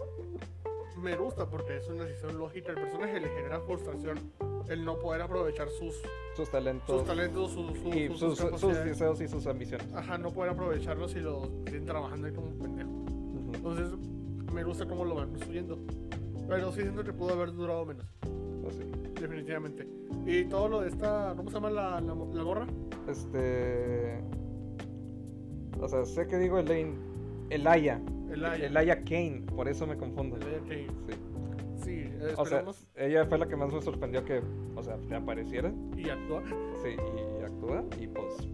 me 1.01 1.15
gusta 1.15 1.45
porque 1.49 1.77
es 1.77 1.87
una 1.89 2.03
decisión 2.05 2.37
lógica. 2.37 2.71
El 2.71 2.81
personaje 2.81 3.19
le 3.19 3.27
genera 3.29 3.59
frustración 3.61 4.19
el 4.69 4.85
no 4.85 4.97
poder 4.99 5.21
aprovechar 5.21 5.69
sus, 5.69 5.95
Sus 6.35 6.49
talentos. 6.49 6.97
sus 6.99 7.05
talentos, 7.07 7.51
sus, 7.51 7.77
sus, 7.79 7.95
y 7.95 8.07
sus- 8.09 8.37
sus, 8.37 8.59
sus 8.59 8.83
deseos 8.83 9.19
y 9.21 9.27
sus 9.27 9.45
ambiciones. 9.47 9.91
Ajá, 9.93 10.17
no 10.17 10.31
poder 10.31 10.51
aprovecharlos 10.51 11.15
y 11.15 11.19
los 11.19 11.47
siguen 11.65 11.85
trabajando 11.85 12.27
ahí 12.27 12.33
como 12.33 12.47
un 12.47 12.59
pendejo. 12.59 12.89
Ujú. 12.89 13.51
Entonces, 13.55 13.87
me 14.53 14.63
gusta 14.63 14.85
cómo 14.87 15.05
lo 15.05 15.15
van 15.15 15.29
construyendo. 15.29 15.77
Pero 16.47 16.71
sí 16.71 16.81
siento 16.81 17.03
que 17.03 17.13
pudo 17.13 17.33
haber 17.33 17.53
durado 17.53 17.85
menos. 17.85 18.05
Pues 18.63 18.75
sí. 18.75 18.83
definitivamente. 19.19 19.87
Y 20.25 20.45
todo 20.45 20.67
lo 20.67 20.81
de 20.81 20.89
esta, 20.89 21.33
¿cómo 21.35 21.49
se 21.49 21.55
llama 21.55 21.69
la, 21.71 22.01
la, 22.01 22.13
la 22.15 22.43
gorra? 22.43 22.67
Este. 23.07 24.21
O 25.81 25.87
sea, 25.87 26.05
sé 26.05 26.27
que 26.27 26.37
digo 26.37 26.59
Elaine. 26.59 26.93
Elaya. 27.49 27.99
El 28.31 28.45
Aya. 28.45 28.65
Elaya 28.67 29.01
Kane, 29.03 29.43
por 29.55 29.67
eso 29.67 29.87
me 29.87 29.97
confundo. 29.97 30.37
El 30.37 30.43
Aya 30.43 30.59
Kane. 30.59 30.87
Sí. 31.07 31.13
Sí, 31.83 31.91
eh, 32.21 32.33
O 32.35 32.45
sea, 32.45 32.63
ella 32.95 33.25
fue 33.25 33.37
la 33.37 33.47
que 33.47 33.55
más 33.55 33.71
me 33.73 33.81
sorprendió 33.81 34.23
que, 34.25 34.41
o 34.75 34.83
sea, 34.83 34.97
le 34.97 35.15
apareciera. 35.15 35.71
y 35.95 36.09
actúa. 36.09 36.43
Sí, 36.83 36.89
y, 36.89 37.43
actúa. 37.43 37.83
Y 37.99 38.07
pues. 38.07 38.49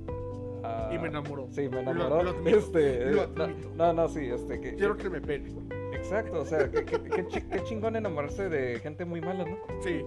ah, 0.63 0.91
Y 0.93 0.99
me 0.99 1.07
enamoró. 1.07 1.47
Sí, 1.51 1.67
me 1.67 1.81
enamoró. 1.81 2.21
lo 2.23 2.47
este, 2.47 3.11
lo 3.11 3.23
eh, 3.23 3.55
no, 3.75 3.93
no, 3.93 4.07
sí, 4.07 4.25
este, 4.25 4.61
que, 4.61 4.75
Quiero 4.75 4.95
que 4.95 5.09
me 5.09 5.19
pene. 5.19 5.49
exacto, 5.93 6.41
o 6.41 6.45
sea, 6.45 6.69
que- 6.71 6.85
qué 6.85 7.63
chingón 7.63 7.95
enamorarse 7.95 8.47
de 8.47 8.79
gente 8.79 9.03
muy 9.05 9.19
mala, 9.21 9.43
¿no? 9.43 9.57
Sí, 9.81 10.01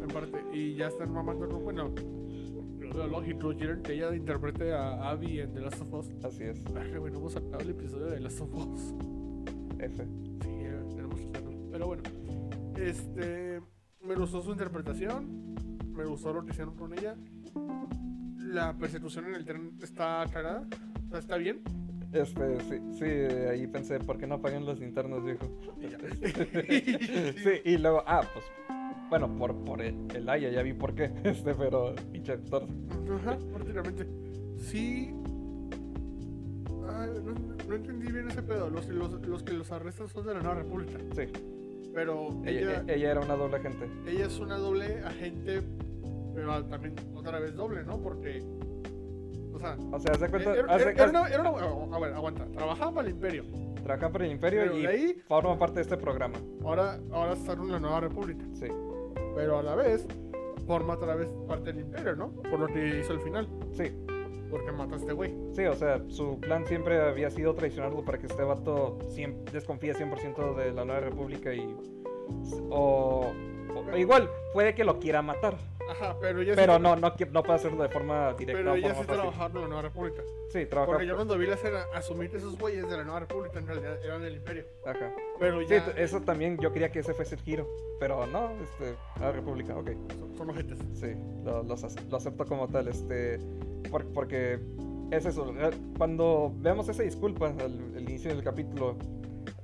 en 0.00 0.08
parte. 0.12 0.38
Y 0.52 0.74
ya 0.74 0.88
están 0.88 1.12
mamando, 1.12 1.46
¿no? 1.46 1.58
bueno, 1.60 1.90
que 3.82 3.94
ella 3.94 4.14
interprete 4.14 4.72
a 4.72 5.10
Abby 5.10 5.40
en 5.40 5.52
The 5.52 5.60
Last 5.60 5.80
of 5.80 5.92
Us. 5.92 6.10
Así 6.24 6.44
es, 6.44 6.62
bueno, 6.64 7.18
hemos 7.18 7.32
sacado 7.32 7.60
el 7.60 7.70
episodio 7.70 8.06
de 8.06 8.16
The 8.16 8.20
Last 8.20 8.40
of 8.40 8.54
Us. 8.54 8.94
F. 9.78 10.04
Sí, 10.04 10.48
tenemos 10.94 11.20
que 11.20 11.26
hacerlo. 11.28 11.50
Pero 11.70 11.86
bueno, 11.86 12.02
este. 12.76 13.60
Me 14.02 14.14
gustó 14.14 14.42
su 14.42 14.52
interpretación. 14.52 15.54
Me 15.94 16.04
gustó 16.04 16.32
lo 16.32 16.44
que 16.44 16.50
hicieron 16.50 16.74
con 16.76 16.92
ella. 16.92 17.16
La 18.38 18.76
persecución 18.76 19.26
en 19.26 19.34
el 19.34 19.44
tren 19.44 19.78
está 19.82 20.24
cagada. 20.32 20.66
O 21.06 21.10
sea, 21.10 21.18
está 21.18 21.36
bien. 21.36 21.62
Este, 22.12 22.60
sí, 22.60 22.76
sí, 22.98 23.04
ahí 23.04 23.66
pensé, 23.66 23.98
¿por 23.98 24.18
qué 24.18 24.26
no 24.26 24.34
apagan 24.34 24.66
los 24.66 24.78
linternas, 24.78 25.24
viejo? 25.24 25.46
Sí, 27.42 27.50
y 27.64 27.78
luego, 27.78 28.02
ah, 28.06 28.22
pues, 28.32 28.44
bueno, 29.12 29.36
por, 29.36 29.54
por 29.64 29.82
el, 29.82 30.26
Aya, 30.26 30.48
ya 30.48 30.62
vi 30.62 30.72
por 30.72 30.94
qué, 30.94 31.10
este, 31.24 31.54
pero, 31.54 31.94
pinche 32.12 32.32
actor. 32.32 32.62
Ajá, 33.14 33.36
prácticamente. 33.52 34.06
Sí. 34.56 35.14
Ay, 36.88 37.10
no, 37.22 37.34
no 37.68 37.74
entendí 37.74 38.10
bien 38.10 38.28
ese 38.28 38.42
pedo. 38.42 38.70
Los, 38.70 38.88
los, 38.88 39.12
los 39.26 39.42
que 39.42 39.52
los 39.52 39.70
arrestan 39.70 40.08
son 40.08 40.26
de 40.26 40.32
la 40.34 40.40
Nueva 40.40 40.60
República. 40.60 40.98
Sí, 41.14 41.24
Pero 41.94 42.28
ella, 42.46 42.60
ella, 42.82 42.84
ella 42.94 43.10
era 43.10 43.20
una 43.20 43.34
doble 43.36 43.56
agente. 43.56 43.86
ella 44.06 44.26
es 44.26 44.38
una 44.38 44.56
doble 44.56 45.00
agente, 45.04 45.60
pero 46.34 46.64
también 46.64 46.94
otra 47.14 47.38
vez 47.38 47.54
doble, 47.54 47.84
¿no? 47.84 47.98
Porque. 48.00 48.42
O 49.52 49.58
sea. 49.58 49.76
O 49.92 50.00
sea, 50.00 50.14
de 50.16 50.28
cuenta, 50.30 50.54
Era, 50.54 50.76
de- 50.78 50.82
era- 50.84 50.90
era 50.92 51.10
una, 51.10 51.28
era 51.28 51.50
una- 51.50 51.96
a 51.96 52.00
ver, 52.00 52.12
aguanta. 52.14 52.46
Trabajaba 52.46 52.92
para 52.94 53.08
el 53.08 53.14
Imperio. 53.14 53.44
trabaja 53.84 54.10
para 54.10 54.24
el 54.24 54.32
Imperio 54.32 54.60
Pero 54.62 54.78
y 54.78 54.86
ahí- 54.86 55.22
forma 55.28 55.58
parte 55.58 55.74
de 55.76 55.82
este 55.82 55.96
programa. 55.98 56.38
Ahora, 56.64 56.98
ahora 57.12 57.34
está 57.34 57.52
en 57.52 57.70
la 57.70 57.78
Nueva 57.78 58.00
República. 58.00 58.42
Sí, 58.54 58.66
Pero 59.34 59.58
a 59.58 59.62
la 59.62 59.74
vez, 59.74 60.06
forma 60.66 60.94
otra 60.94 61.14
vez 61.14 61.28
parte 61.48 61.72
del 61.72 61.80
Imperio, 61.82 62.16
¿no? 62.16 62.30
Por 62.32 62.60
lo 62.60 62.66
que 62.66 63.00
hizo 63.00 63.12
al 63.12 63.20
final. 63.20 63.48
sí, 63.72 63.84
Porque 64.50 64.70
mató 64.72 64.94
a 64.94 64.98
este 64.98 65.12
güey. 65.12 65.34
sí, 65.52 65.64
o 65.64 65.74
sea, 65.74 66.02
su 66.08 66.38
plan 66.40 66.66
siempre 66.66 67.00
había 67.00 67.30
sido 67.30 67.54
traicionarlo 67.54 68.04
para 68.04 68.18
que 68.18 68.26
este 68.26 68.42
vato 68.42 68.98
desconfíe 69.52 69.94
100% 69.94 70.54
de 70.56 70.72
la 70.72 70.84
Nueva 70.84 71.00
República 71.00 71.52
y... 71.54 71.74
O, 72.70 73.32
o- 73.74 73.96
igual, 73.96 74.28
puede 74.52 74.74
que 74.74 74.84
lo 74.84 74.98
quiera 74.98 75.22
matar, 75.22 75.56
Ajá, 75.90 76.16
pero 76.20 76.42
sí 76.42 76.50
pero 76.54 76.74
tra- 76.74 76.80
no, 76.80 76.96
no, 76.96 77.12
no 77.32 77.42
puede 77.42 77.54
hacerlo 77.56 77.82
de 77.82 77.88
forma 77.88 78.32
directa 78.34 78.58
Pero 78.62 78.70
forma 78.80 78.94
sí 79.00 79.06
trabajaba 79.06 79.46
en 79.54 79.60
la 79.60 79.66
Nueva 79.66 79.82
República. 79.82 80.22
Sí, 80.50 80.66
trabaja... 80.66 80.92
Porque 80.92 81.06
yo 81.06 81.14
cuando 81.16 81.36
vi 81.38 81.46
la 81.46 81.54
escena, 81.54 81.84
asumí 81.94 82.28
que 82.28 82.36
esos 82.38 82.58
güeyes 82.58 82.88
de 82.88 82.96
la 82.96 83.04
Nueva 83.04 83.20
República 83.20 83.58
en 83.58 83.66
realidad 83.66 83.98
eran 84.04 84.22
del 84.22 84.36
Imperio. 84.36 84.64
Ajá. 84.86 85.12
Pero 85.38 85.60
Sí, 85.60 85.66
ya 85.68 85.84
t- 85.92 86.02
eso 86.02 86.20
también 86.22 86.56
yo 86.58 86.72
quería 86.72 86.90
que 86.90 87.00
ese 87.00 87.14
fuese 87.14 87.34
el 87.34 87.40
giro, 87.42 87.68
pero 88.00 88.26
no, 88.26 88.50
este, 88.62 88.94
la 89.20 89.32
República, 89.32 89.76
ok. 89.76 89.90
son, 90.18 90.36
son 90.36 90.50
ojetes. 90.50 90.78
Sí, 90.94 91.12
lo, 91.44 91.62
lo 91.62 91.74
lo 92.10 92.16
acepto 92.16 92.44
como 92.46 92.68
tal, 92.68 92.88
este, 92.88 93.38
por- 93.90 94.06
porque 94.12 94.58
es 95.10 95.26
eso, 95.26 95.52
real- 95.52 95.74
cuando 95.98 96.52
vemos 96.56 96.88
esa 96.88 97.02
disculpa 97.02 97.48
al 97.48 97.94
el 97.96 98.02
inicio 98.08 98.34
del 98.34 98.42
capítulo, 98.42 98.96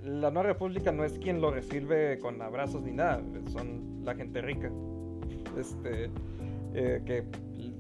la 0.03 0.31
Nueva 0.31 0.49
República 0.49 0.91
no 0.93 1.05
es 1.05 1.19
quien 1.19 1.41
lo 1.41 1.51
recibe 1.51 2.19
con 2.19 2.41
abrazos 2.43 2.83
ni 2.83 2.93
nada, 2.93 3.23
son 3.53 4.03
la 4.05 4.15
gente 4.15 4.41
rica, 4.41 4.71
este, 5.59 6.11
eh, 6.75 7.03
que 7.05 7.25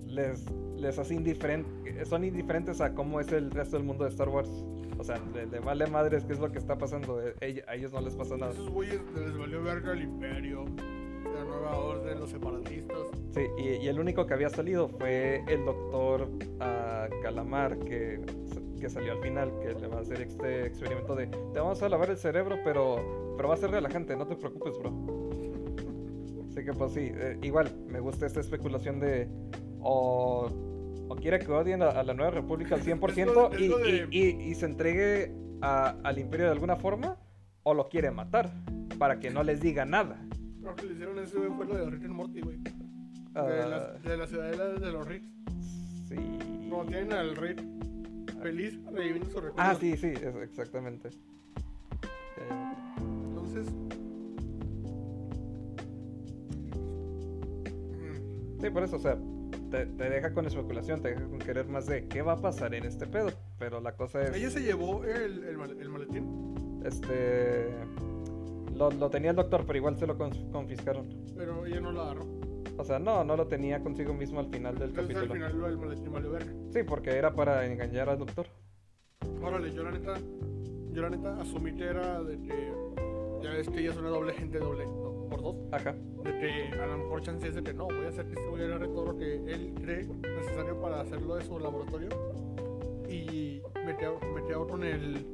les, 0.07 0.45
les 0.77 0.99
hace 0.99 1.15
indiferente, 1.15 2.05
son 2.05 2.25
indiferentes 2.25 2.81
a 2.81 2.95
cómo 2.95 3.21
es 3.21 3.31
el 3.33 3.51
resto 3.51 3.77
del 3.77 3.87
mundo 3.87 4.05
de 4.05 4.11
Star 4.11 4.29
Wars. 4.29 4.51
O 4.99 5.05
sea, 5.05 5.21
le, 5.33 5.47
le 5.47 5.61
vale 5.61 5.87
madres 5.87 6.25
qué 6.25 6.33
es 6.33 6.41
lo 6.41 6.51
que 6.51 6.59
está 6.59 6.77
pasando, 6.77 7.21
ella- 7.41 7.63
a 7.69 7.77
ellos 7.77 7.93
no 7.93 8.01
les 8.01 8.17
pasa 8.17 8.37
nada. 8.37 8.51
Esos 8.53 8.69
güeyes 8.71 9.01
les 9.15 9.39
valió 9.39 9.63
verga 9.63 9.93
el 9.93 10.03
Imperio, 10.03 10.65
la 11.33 11.45
Nueva 11.45 11.79
Orden, 11.79 12.19
los 12.19 12.31
separatistas. 12.31 12.99
Sí, 13.31 13.43
y, 13.59 13.85
y 13.85 13.89
el 13.89 14.01
único 14.01 14.27
que 14.27 14.35
había 14.35 14.51
salido 14.51 14.89
fue 14.89 15.45
el 15.47 15.65
doctor 15.65 16.29
ah, 16.59 17.07
Calamar, 17.23 17.79
que, 17.79 18.21
que 18.81 18.89
salió 18.91 19.13
al 19.13 19.21
final, 19.21 19.53
que 19.61 19.75
le 19.75 19.87
va 19.87 19.99
a 19.99 20.01
hacer 20.01 20.21
este 20.23 20.67
experimento 20.67 21.15
de, 21.15 21.27
te 21.29 21.61
vamos 21.61 21.81
a 21.83 21.89
lavar 21.89 22.11
el 22.11 22.17
cerebro, 22.17 22.57
pero, 22.65 23.35
pero 23.37 23.49
va 23.49 23.55
a 23.55 23.59
ser 23.59 23.71
relajante, 23.71 24.17
no 24.17 24.27
te 24.27 24.35
preocupes, 24.35 24.77
bro. 24.79 24.91
Así 26.59 26.65
que 26.67 26.73
pues 26.73 26.93
sí, 26.93 27.13
eh, 27.15 27.39
igual, 27.43 27.73
me 27.87 28.01
gusta 28.01 28.27
esta 28.27 28.41
especulación 28.41 28.99
de, 28.99 29.29
o, 29.81 30.49
o 31.09 31.15
quiere 31.15 31.39
que 31.39 31.53
odien 31.53 31.83
a, 31.83 31.91
a 31.91 32.03
la 32.03 32.15
Nueva 32.15 32.33
República 32.33 32.75
al 32.75 32.83
100% 32.83 33.17
Es 33.17 33.27
lo- 33.33 33.53
es 33.53 33.61
y, 33.61 33.65
y- 33.65 33.69
de- 33.69 34.09
y- 34.11 34.51
y 34.51 34.55
se 34.57 34.67
entregue 34.67 35.33
a- 35.63 35.95
al 36.03 36.19
imperio 36.19 36.47
de 36.47 36.53
alguna 36.53 36.75
forma, 36.75 37.17
o 37.63 37.75
lo 37.75 37.89
quiere 37.89 38.11
matar, 38.11 38.51
para 38.99 39.21
que 39.21 39.31
no 39.31 39.45
les 39.45 39.61
diga 39.61 39.85
nada. 39.85 40.21
Lo 40.61 40.75
que 40.75 40.87
le 40.87 40.95
hicieron 40.95 41.17
ese 41.21 41.39
güey 41.39 41.51
fue 41.51 41.67
lo 41.67 41.77
de 41.77 41.91
Rick 41.91 42.05
and 42.07 42.15
Morty, 42.15 42.41
güey. 42.41 42.57
De, 42.59 42.73
Ah, 43.37 43.45
la, 43.69 43.93
de 44.11 44.17
la 44.17 44.27
ciudadela 44.27 44.65
de 44.81 44.91
los 44.91 45.07
Ricks. 45.07 45.29
sí. 46.09 46.17
Como 46.69 46.85
tienen 46.87 47.13
al 47.13 47.37
Rick 47.37 47.63
feliz 48.43 48.77
reviviendo 48.93 49.27
su 49.31 49.37
recuerdo. 49.41 49.55
Ah, 49.59 49.77
sí, 49.79 49.97
sí, 49.97 50.13
exactamente. 50.43 51.11
Entonces. 53.29 53.67
Sí, 58.61 58.71
por 58.71 58.83
eso, 58.83 58.97
o 58.97 58.99
sea, 58.99 59.17
te, 59.71 59.87
te 59.87 60.11
deja 60.11 60.33
con 60.33 60.47
especulación, 60.47 61.01
te 61.01 61.09
deja 61.11 61.25
con 61.25 61.39
querer 61.39 61.67
más 61.69 61.87
de 61.87 62.07
qué 62.09 62.23
va 62.23 62.33
a 62.33 62.37
pasar 62.41 62.75
en 62.75 62.85
este 62.85 63.07
pedo. 63.07 63.31
Pero 63.59 63.81
la 63.81 63.93
cosa 63.93 64.23
es, 64.23 64.35
Ella 64.35 64.51
se 64.51 64.61
llevó 64.63 65.05
el, 65.05 65.45
el, 65.45 65.61
el 65.81 65.89
maletín, 65.89 66.83
este, 66.85 67.69
lo, 68.75 68.91
lo 68.91 69.11
tenía 69.11 69.31
el 69.31 69.37
doctor, 69.37 69.65
pero 69.67 69.79
igual 69.79 69.97
se 69.99 70.07
lo 70.07 70.17
confiscaron. 70.19 71.07
pero 71.37 71.65
ella 71.67 71.81
no 71.81 71.93
la 71.93 72.03
agarró. 72.03 72.27
O 72.77 72.85
sea, 72.85 72.99
no, 73.01 73.25
no 73.25 73.37
lo 73.37 73.47
tenía 73.49 73.81
consigo 73.83 74.15
mismo 74.15 74.39
al 74.39 74.47
final 74.51 74.77
del 74.79 74.91
Entonces 74.91 75.17
al 75.17 75.23
capítulo. 75.29 75.47
final 75.47 75.61
lo 75.61 75.67
del 75.69 75.79
maletín 75.79 76.13
valió 76.13 76.31
verga. 76.31 76.53
Sí, 76.73 76.81
porque 76.85 77.11
era 77.11 77.35
para 77.35 77.67
engañar 77.67 78.09
al 78.09 78.19
doctor. 78.19 78.47
Órale, 79.43 79.73
yo 79.73 79.83
la 79.83 79.91
neta, 79.91 80.15
yo 80.93 81.03
la 81.03 81.11
neta 81.11 81.41
asumí 81.41 81.75
que 81.75 81.85
era 81.85 82.23
de 82.23 82.41
que 82.41 82.73
ya 83.43 83.51
ves 83.51 83.69
que 83.69 83.81
ella 83.81 83.91
es 83.91 83.97
una 83.97 84.11
doble 84.11 84.33
gente 84.33 84.59
doble 84.59 84.85
do- 84.85 85.08
por 85.29 85.43
dos. 85.43 85.57
Ajá. 85.73 85.95
De 86.25 86.39
que 86.39 86.81
a 86.81 86.87
lo 86.87 86.99
mejor 86.99 87.23
chance 87.23 87.49
es 87.49 87.55
de 87.55 87.63
que 87.63 87.73
no, 87.73 87.85
voy 87.85 88.07
a 88.07 88.09
hacer 88.09 88.27
que 88.27 88.35
este 88.35 88.47
güey 88.47 88.65
agarre 88.65 88.89
todo 88.89 89.07
lo 89.07 89.17
que 89.17 89.35
él 89.35 89.75
cree 89.81 90.05
necesario 90.07 90.81
para 90.81 91.01
hacerlo 91.01 91.37
de 91.37 91.45
su 91.45 91.59
laboratorio 91.59 92.09
y 93.09 93.63
metió, 93.85 94.19
metió 94.35 94.67
con 94.67 94.85
el 94.85 95.27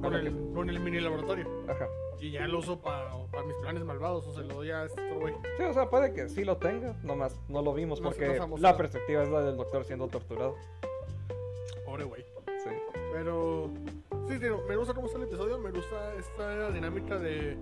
con 0.00 0.14
el, 0.14 0.52
con 0.54 0.68
el 0.68 0.80
mini 0.80 1.00
laboratorio 1.00 1.46
Ajá. 1.68 1.88
y 2.20 2.32
ya 2.32 2.46
lo 2.46 2.58
uso 2.58 2.80
para, 2.80 3.10
para 3.30 3.44
mis 3.44 3.56
planes 3.56 3.84
malvados 3.84 4.26
o 4.26 4.32
se 4.34 4.42
lo 4.42 4.56
doy 4.56 4.70
a 4.70 4.84
este 4.84 5.02
otro 5.06 5.20
güey. 5.20 5.34
Sí, 5.56 5.62
o 5.62 5.72
sea, 5.72 5.88
puede 5.88 6.12
que 6.12 6.28
sí 6.28 6.44
lo 6.44 6.56
tenga, 6.58 6.96
nomás 7.02 7.38
no 7.48 7.62
lo 7.62 7.72
vimos 7.74 8.00
No 8.00 8.08
porque 8.10 8.40
la 8.58 8.76
perspectiva 8.76 9.22
es 9.22 9.30
la 9.30 9.42
del 9.42 9.56
doctor 9.56 9.84
siendo 9.84 10.08
torturado. 10.08 10.56
Pobre 11.84 12.04
güey. 12.04 12.24
Sí. 12.62 12.70
Pero 13.12 13.70
sí, 14.28 14.38
digo, 14.38 14.62
me 14.68 14.76
gusta 14.76 14.94
cómo 14.94 15.06
está 15.06 15.18
el 15.18 15.24
episodio, 15.24 15.58
me 15.58 15.70
gusta 15.70 16.14
esta 16.14 16.70
dinámica 16.70 17.18
de 17.18 17.58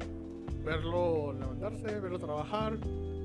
verlo 0.69 1.32
levantarse, 1.32 2.01
verlo 2.01 2.19
trabajar, 2.19 2.77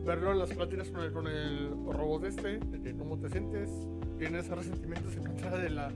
verlo 0.06 0.32
en 0.32 0.40
las 0.40 0.49
pláticas 0.53 0.90
con 0.90 1.02
el, 1.03 1.11
con 1.11 1.28
el 1.28 1.70
robot 1.91 2.24
este, 2.26 2.57
de 2.60 2.82
que 2.82 2.95
cómo 2.98 3.18
te 3.18 3.30
sientes, 3.30 3.70
tienes 4.18 4.48
resentimientos 4.49 5.15
en 5.18 5.24
contra 5.26 5.57
de 5.57 5.70
la, 5.70 5.91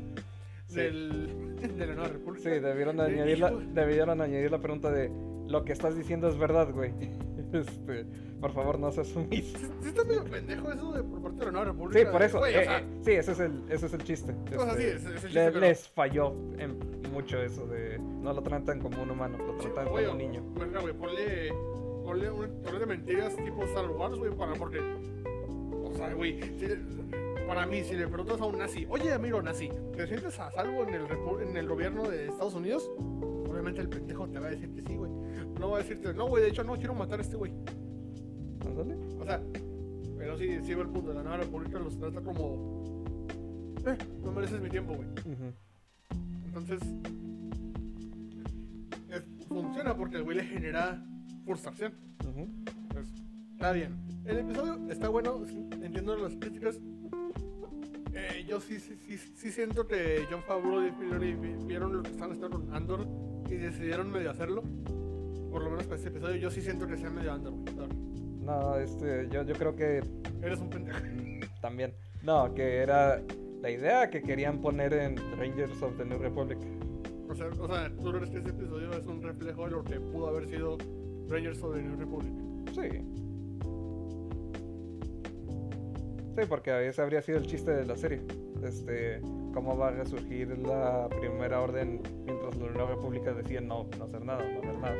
Sí. 0.67 0.75
del, 0.81 1.55
de 1.77 1.87
la 1.87 1.93
Nueva 1.95 2.09
República. 2.09 2.43
Sí, 2.49 2.59
debieron 2.59 2.99
Eh, 2.99 3.03
añadir, 3.03 3.39
la, 3.39 3.51
hijo- 3.51 3.61
debieron 3.73 4.19
añadir 4.21 4.51
la 4.51 4.59
pregunta 4.59 4.91
de 4.91 5.09
lo 5.47 5.63
que 5.63 5.71
estás 5.71 5.95
diciendo 5.95 6.27
es 6.27 6.37
verdad, 6.37 6.71
güey. 6.73 6.91
Este, 7.53 8.05
por 8.41 8.51
favor, 8.53 8.77
no 8.79 8.91
seas 8.91 9.07
sumiso. 9.07 9.57
Sí, 9.57 9.65
sí 9.81 9.87
está 9.89 10.03
medio 10.03 10.23
pendejo 10.25 10.71
eso 10.71 10.91
de 10.93 11.03
por 11.03 11.21
parte 11.21 11.39
de 11.39 11.45
la 11.45 11.51
Nueva 11.51 11.65
Sí, 11.65 11.71
República. 11.77 12.11
por 12.11 12.21
eso. 12.23 12.37
güey, 12.39 12.53
eh, 12.55 12.59
o 12.59 12.63
sea, 12.63 12.79
eh, 12.79 12.83
sí, 13.03 13.11
ese 13.11 13.31
es 13.31 13.39
el, 13.39 13.63
ese 13.69 13.85
es 13.87 13.93
el 13.93 14.03
chiste. 14.03 14.35
O 14.57 14.63
sea, 14.63 14.75
sí, 14.75 14.83
Este, 14.83 14.95
es- 14.95 15.01
es 15.01 15.05
el 15.07 15.13
chiste, 15.15 15.29
le- 15.33 15.45
pero- 15.47 15.59
Les 15.61 15.87
falló 15.89 16.33
en 16.57 16.77
mucho 17.13 17.41
eso 17.41 17.65
de 17.67 17.97
no 17.99 18.33
lo 18.33 18.41
tratan 18.43 18.79
como 18.79 19.01
un 19.01 19.09
humano, 19.11 19.37
lo 19.37 19.53
tratan 19.55 19.87
como 19.87 20.11
un 20.11 20.17
niño. 20.17 20.43
Verga, 20.59 20.81
güey, 20.81 20.93
ponle, 20.93 21.51
ponle 22.03 22.29
un 22.31 22.79
de 22.79 22.85
mentiras 22.85 23.35
tipo 23.37 23.63
Star 23.63 23.89
Wars, 23.89 24.17
güey, 24.17 24.31
para 24.35 24.53
porque. 24.53 24.79
O 25.83 25.93
sea, 25.95 26.13
güey, 26.13 26.39
si 26.59 26.67
para 27.47 27.65
mí, 27.65 27.81
si 27.83 27.95
le 27.95 28.07
preguntas 28.07 28.39
a 28.41 28.45
un 28.45 28.57
nazi, 28.57 28.85
oye, 28.89 29.11
amigo 29.13 29.41
nazi, 29.41 29.69
¿te 29.95 30.05
sientes 30.05 30.37
a 30.39 30.51
salvo 30.51 30.83
en 30.83 30.93
el, 30.93 31.07
en 31.49 31.55
el 31.57 31.67
gobierno 31.67 32.03
de 32.09 32.27
Estados 32.27 32.53
Unidos? 32.53 32.91
Obviamente 33.49 33.79
el 33.81 33.87
pendejo 33.89 34.27
te 34.27 34.37
va 34.37 34.47
a 34.47 34.49
decir 34.51 34.69
que 34.75 34.81
sí, 34.83 34.95
güey. 34.97 35.09
No 35.59 35.71
va 35.71 35.77
a 35.77 35.81
decirte, 35.81 36.13
no, 36.13 36.27
güey, 36.27 36.43
de 36.43 36.49
hecho 36.49 36.63
no 36.63 36.75
quiero 36.75 36.93
matar 36.95 37.19
a 37.19 37.21
este 37.21 37.35
güey. 37.37 37.51
Ándale. 38.65 38.95
O 39.19 39.25
sea, 39.25 39.41
pero 40.17 40.37
sí, 40.37 40.47
sí 40.63 40.71
el 40.71 40.87
punto. 40.89 41.13
La 41.13 41.21
Nueva 41.23 41.37
República 41.37 41.79
los 41.79 41.97
trata 41.97 42.21
como. 42.21 42.83
Eh, 43.85 43.97
no 44.23 44.31
mereces 44.31 44.59
mi 44.61 44.69
tiempo, 44.69 44.95
güey. 44.95 45.07
Entonces. 46.45 46.79
es- 49.09 49.23
funciona 49.47 49.95
porque 49.95 50.17
el 50.17 50.23
güey 50.23 50.37
le 50.37 50.43
genera 50.43 51.03
frustración. 51.45 51.93
Pues, 52.91 53.07
está 53.53 53.71
bien. 53.71 53.95
El 54.25 54.39
episodio 54.39 54.77
está 54.91 55.07
bueno, 55.09 55.41
sí, 55.47 55.57
entiendo 55.81 56.17
las 56.17 56.35
críticas. 56.35 56.79
Eh, 58.13 58.45
yo 58.47 58.59
sí, 58.59 58.79
sí, 58.79 58.97
sí, 59.07 59.17
sí 59.17 59.51
siento 59.51 59.87
que 59.87 60.25
John 60.29 60.41
Favreau 60.47 60.85
y 60.85 60.91
Filoni 60.91 61.33
vi- 61.35 61.65
vieron 61.65 61.95
lo 61.95 62.03
que 62.03 62.09
estaban 62.09 62.31
haciendo 62.35 62.59
con 62.59 62.73
Andor 62.73 63.07
y 63.49 63.55
decidieron 63.55 64.11
medio 64.11 64.31
hacerlo. 64.31 64.63
Por 65.51 65.63
lo 65.63 65.69
menos 65.69 65.85
para 65.85 65.95
este 65.97 66.09
episodio, 66.09 66.35
yo 66.35 66.51
sí 66.51 66.61
siento 66.61 66.87
que 66.87 66.97
sea 66.97 67.09
medio. 67.09 67.35
Sorry. 67.37 67.95
No, 68.41 68.77
este, 68.77 69.27
yo, 69.29 69.43
yo 69.43 69.55
creo 69.55 69.75
que 69.75 70.01
Eres 70.41 70.59
un 70.59 70.69
pendejo. 70.69 70.99
también. 71.61 71.93
No, 72.23 72.53
que 72.53 72.77
era 72.77 73.21
la 73.61 73.69
idea 73.69 74.09
que 74.09 74.21
querían 74.21 74.61
poner 74.61 74.93
en 74.93 75.17
Rangers 75.37 75.81
of 75.81 75.97
the 75.97 76.05
New 76.05 76.19
Republic. 76.19 76.59
O 77.29 77.35
sea, 77.35 77.47
o 77.47 77.67
sea, 77.67 77.89
tú 77.89 78.11
crees 78.11 78.29
que 78.29 78.37
este 78.37 78.49
episodio 78.51 78.91
es 78.93 79.05
un 79.05 79.21
reflejo 79.21 79.65
de 79.65 79.71
lo 79.71 79.83
que 79.83 79.99
pudo 79.99 80.27
haber 80.27 80.47
sido 80.47 80.77
Rangers 81.27 81.61
of 81.61 81.75
the 81.75 81.81
New 81.81 81.97
Republic. 81.97 82.33
Sí. 82.73 83.03
Sí, 86.37 86.41
porque 86.47 86.87
ese 86.87 87.01
habría 87.01 87.21
sido 87.21 87.39
el 87.39 87.47
chiste 87.47 87.71
de 87.71 87.85
la 87.85 87.97
serie. 87.97 88.21
Este, 88.63 89.21
cómo 89.53 89.77
va 89.77 89.87
a 89.87 89.91
resurgir 89.91 90.57
la 90.59 91.09
primera 91.09 91.61
orden 91.61 92.01
mientras 92.25 92.55
la 92.57 92.69
Nueva 92.69 92.91
República 92.91 93.33
decía 93.33 93.59
no, 93.59 93.87
no 93.97 94.03
hacer 94.05 94.23
nada, 94.23 94.43
no 94.43 94.59
hacer 94.59 94.77
nada. 94.79 94.95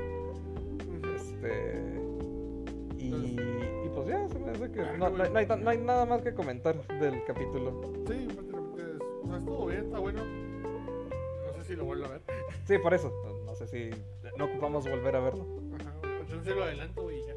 Este. 1.48 3.04
Y, 3.04 3.08
y 3.14 3.90
pues 3.94 4.08
ya, 4.08 4.28
se 4.30 4.40
me 4.40 4.52
hace 4.52 4.72
que 4.72 4.82
no, 4.98 5.10
no 5.10 5.24
hay- 5.24 5.30
no 5.32 5.40
hay, 5.40 5.62
no 5.62 5.70
hay 5.70 5.78
nada 5.78 6.06
más 6.06 6.22
que 6.22 6.34
comentar 6.34 6.76
del 7.00 7.24
capítulo. 7.26 7.82
Sí, 8.08 8.28
prácticamente 8.34 8.82
es, 8.82 9.02
o 9.24 9.28
sea, 9.28 9.38
estuvo 9.38 9.66
bien, 9.68 9.86
está 9.86 10.00
bueno. 10.00 10.24
No 10.26 11.54
sé 11.54 11.64
si 11.68 11.76
lo 11.76 11.86
vuelvo 11.86 12.06
a 12.06 12.10
ver. 12.10 12.22
Sí, 12.66 12.78
por 12.80 12.94
eso. 12.94 13.12
No, 13.24 13.46
no 13.46 13.56
sé 13.56 13.68
si 13.68 13.90
no 14.38 14.46
ocupamos 14.46 14.88
volver 14.90 15.16
a 15.16 15.20
verlo. 15.20 15.46
Ajá, 15.80 15.94
entonces 16.22 16.56
lo 16.56 16.64
adelanto 16.64 17.12
y 17.12 17.22
ya. 17.26 17.34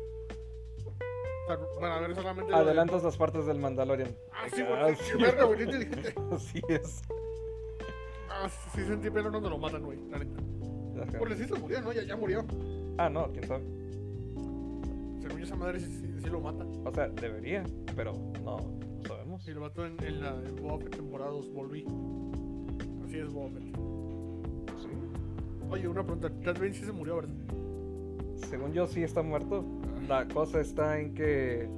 Para 1.81 2.01
ver 2.01 2.15
solamente. 2.15 2.51
lo 2.53 2.57
de- 2.59 2.63
Adelantas 2.65 3.03
las 3.03 3.17
partes 3.17 3.45
del 3.47 3.59
Mandalorian. 3.59 4.15
Ah, 4.33 4.47
sí, 4.53 4.63
Ah, 4.63 4.83
güey. 4.85 4.97
sí. 4.97 5.13
verga, 5.21 5.45
güey. 5.45 5.89
Así 6.33 6.61
es. 6.69 7.03
Ah, 8.29 8.49
sí 8.75 8.85
sentí 8.85 9.11
pena 9.11 9.31
cuando 9.31 9.51
lo 9.51 9.59
matan, 9.59 9.83
güey, 9.83 9.99
la 10.11 10.19
neta. 10.19 10.41
Porque 11.19 11.37
sí 11.37 11.47
se 11.47 11.55
murió, 11.55 11.81
¿no? 11.81 11.93
Ya, 11.93 12.03
ya 12.03 12.17
murió. 12.17 12.45
Ah, 12.99 13.09
no, 13.09 13.31
quién 13.33 13.47
sabe. 13.49 13.63
Según 15.31 15.43
yo, 15.43 15.47
esa 15.47 15.55
madre 15.55 15.79
sí, 15.79 15.87
sí, 15.87 16.13
sí 16.21 16.29
lo 16.29 16.41
mata. 16.41 16.65
O 16.85 16.93
sea, 16.93 17.09
debería, 17.09 17.63
pero 17.95 18.15
no, 18.43 18.57
no 18.57 19.05
sabemos. 19.07 19.47
Y 19.47 19.53
lo 19.53 19.61
mató 19.61 19.87
en, 19.87 20.03
en 20.03 20.21
la 20.21 20.35
en 20.35 20.57
Boba 20.57 20.79
Fett 20.79 20.97
temporada 20.97 21.31
2, 21.31 21.53
volví. 21.53 21.87
Así 23.05 23.19
es 23.19 23.33
Boba 23.33 23.51
Fett. 23.51 23.63
Sí. 23.63 24.89
Oye, 25.71 25.87
una 25.87 26.03
pregunta. 26.03 26.33
Cat 26.43 26.59
Bane 26.59 26.75
sí 26.75 26.85
se 26.85 26.91
murió, 26.91 27.17
¿verdad? 27.17 27.35
Según 28.49 28.73
yo 28.73 28.89
sí 28.89 29.05
está 29.05 29.23
muerto. 29.23 29.65
La 30.09 30.27
cosa 30.27 30.61
está 30.61 30.99
en 30.99 31.15
que 31.15 31.69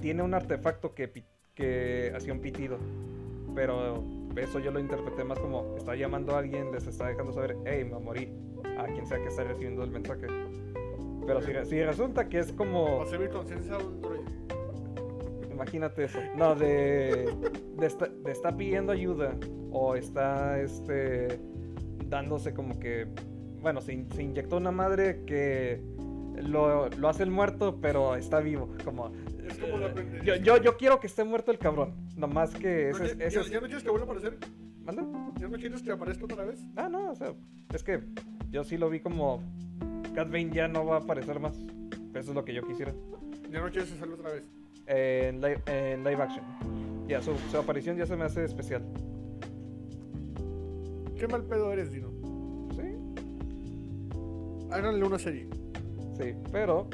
tiene 0.00 0.22
un 0.22 0.32
artefacto 0.32 0.94
que, 0.94 1.24
que 1.54 2.10
hacía 2.16 2.32
un 2.32 2.40
pitido. 2.40 2.78
Pero 3.54 4.02
eso 4.34 4.60
yo 4.60 4.70
lo 4.70 4.80
interpreté 4.80 5.24
más 5.24 5.38
como 5.38 5.76
está 5.76 5.94
llamando 5.94 6.34
a 6.34 6.38
alguien, 6.38 6.72
les 6.72 6.86
está 6.86 7.08
dejando 7.08 7.34
saber, 7.34 7.58
hey, 7.66 7.84
me 7.84 7.98
morí. 7.98 8.32
A 8.78 8.86
quien 8.86 9.06
sea 9.06 9.18
que 9.18 9.28
esté 9.28 9.44
recibiendo 9.44 9.84
el 9.84 9.90
mensaje. 9.90 10.26
Pero 11.26 11.40
si, 11.42 11.52
si 11.70 11.82
resulta 11.82 12.28
que 12.28 12.38
es 12.40 12.52
como... 12.52 12.98
Para 12.98 13.10
servir 13.10 13.30
conciencia 13.30 13.74
a 13.74 13.78
un 13.78 14.00
droide. 14.00 14.24
Imagínate 15.52 16.04
eso. 16.04 16.18
No, 16.36 16.54
de, 16.54 17.32
de, 17.76 17.86
esta- 17.86 18.08
de 18.08 18.32
está 18.32 18.56
pidiendo 18.56 18.92
ayuda 18.92 19.36
o 19.70 19.94
está 19.94 20.60
este 20.60 21.40
dándose 22.06 22.52
como 22.52 22.78
que 22.78 23.06
bueno, 23.60 23.80
se, 23.80 24.04
se 24.12 24.22
inyectó 24.22 24.56
una 24.56 24.72
madre 24.72 25.24
que 25.24 25.80
lo, 26.42 26.88
lo 26.88 27.08
hace 27.08 27.22
el 27.22 27.30
muerto, 27.30 27.78
pero 27.80 28.16
está 28.16 28.40
vivo. 28.40 28.68
Como 28.84 29.12
Es 29.46 29.56
como 29.58 29.78
la 29.78 29.94
yo, 30.24 30.34
yo, 30.36 30.56
yo 30.56 30.76
quiero 30.76 30.98
que 30.98 31.06
esté 31.06 31.22
muerto 31.22 31.52
el 31.52 31.58
cabrón. 31.58 31.94
Nomás 32.16 32.50
que 32.54 32.90
¿No 32.90 33.04
ese, 33.04 33.16
quieres- 33.16 33.26
ese 33.26 33.34
¿Ya, 33.36 33.40
es- 33.42 33.50
ya 33.50 33.60
no 33.60 33.66
quieres 33.66 33.84
que 33.84 33.90
vuelva 33.90 34.06
a 34.06 34.10
aparecer? 34.10 34.38
¿Manda? 34.84 35.04
¿Ya 35.38 35.46
no 35.48 35.56
quieres 35.58 35.80
que 35.82 35.92
aparezca 35.92 36.24
otra 36.24 36.44
vez? 36.44 36.60
Ah, 36.74 36.88
no, 36.88 37.12
o 37.12 37.14
sea, 37.14 37.32
es 37.72 37.84
que 37.84 38.00
yo 38.50 38.64
sí 38.64 38.76
lo 38.76 38.90
vi 38.90 38.98
como 38.98 39.40
Cat 40.14 40.28
Bane 40.30 40.50
ya 40.52 40.68
no 40.68 40.84
va 40.84 40.96
a 40.96 41.00
aparecer 41.00 41.40
más. 41.40 41.54
Eso 42.14 42.30
es 42.30 42.34
lo 42.34 42.44
que 42.44 42.52
yo 42.54 42.62
quisiera. 42.66 42.92
¿Ya 43.50 43.60
no 43.60 43.70
quieres 43.70 43.92
hacerlo 43.92 44.14
otra 44.16 44.30
vez? 44.32 44.44
En 44.86 45.40
live, 45.40 45.60
en 45.66 46.04
live 46.04 46.22
action. 46.22 46.44
Ya, 47.08 47.22
su, 47.22 47.34
su 47.50 47.56
aparición 47.58 47.96
ya 47.96 48.06
se 48.06 48.16
me 48.16 48.24
hace 48.24 48.44
especial. 48.44 48.82
¿Qué 51.18 51.28
mal 51.28 51.44
pedo 51.44 51.72
eres, 51.72 51.92
Dino? 51.92 52.08
Sí, 52.74 52.96
Háganle 54.70 55.04
una 55.04 55.18
serie. 55.18 55.48
sí, 56.18 56.34
pero 56.50 56.88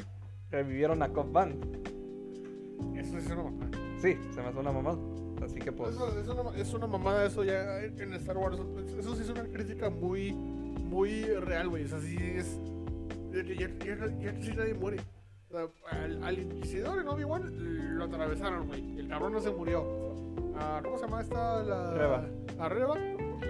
revivieron 0.51 1.03
a 1.03 1.09
Cobb 1.13 1.33
Band. 1.33 1.65
Eso 2.97 3.19
es 3.19 3.27
una 3.27 3.43
mamada. 3.45 3.71
Sí, 4.01 4.17
se 4.35 4.41
me 4.43 4.49
hace 4.49 4.59
una 4.59 4.73
mamada. 4.73 4.99
Así 5.43 5.59
que 5.61 5.73
pues. 5.73 5.95
Eso- 5.95 6.21
es, 6.21 6.29
una, 6.29 6.57
es 6.57 6.75
una 6.75 6.87
mamada 6.87 7.25
eso 7.27 7.45
ya 7.45 7.83
en 7.85 8.13
Star 8.15 8.37
Wars. 8.37 8.59
Eso 8.99 9.15
sí 9.15 9.23
es 9.23 9.31
una 9.31 9.45
crítica 9.45 9.89
muy, 9.89 10.33
muy 10.33 11.23
real, 11.25 11.69
güey. 11.69 11.85
O 11.85 11.89
sea, 11.89 12.01
sí 12.01 12.17
es... 12.21 12.59
Ya, 13.33 13.43
ya, 13.43 13.55
ya- 13.55 14.19
ya 14.21 14.33
casi 14.35 14.53
nadie 14.53 14.75
muere. 14.75 14.99
O 15.51 15.53
sea, 15.53 15.67
al, 15.91 16.23
al 16.25 16.39
inquisidor 16.39 17.01
en 17.01 17.09
Obi-Wan 17.09 17.97
lo 17.99 18.05
atravesaron, 18.05 18.67
güey. 18.69 18.99
El 18.99 19.09
cabrón 19.09 19.33
no 19.33 19.41
se 19.41 19.51
murió. 19.51 19.85
Ah, 20.57 20.81
¿Cómo 20.83 20.99
se 20.99 21.05
llama 21.05 21.21
esta? 21.23 21.63
La... 21.63 21.95
Reba. 21.95 22.27
A 22.59 22.69
Reba. 22.69 22.95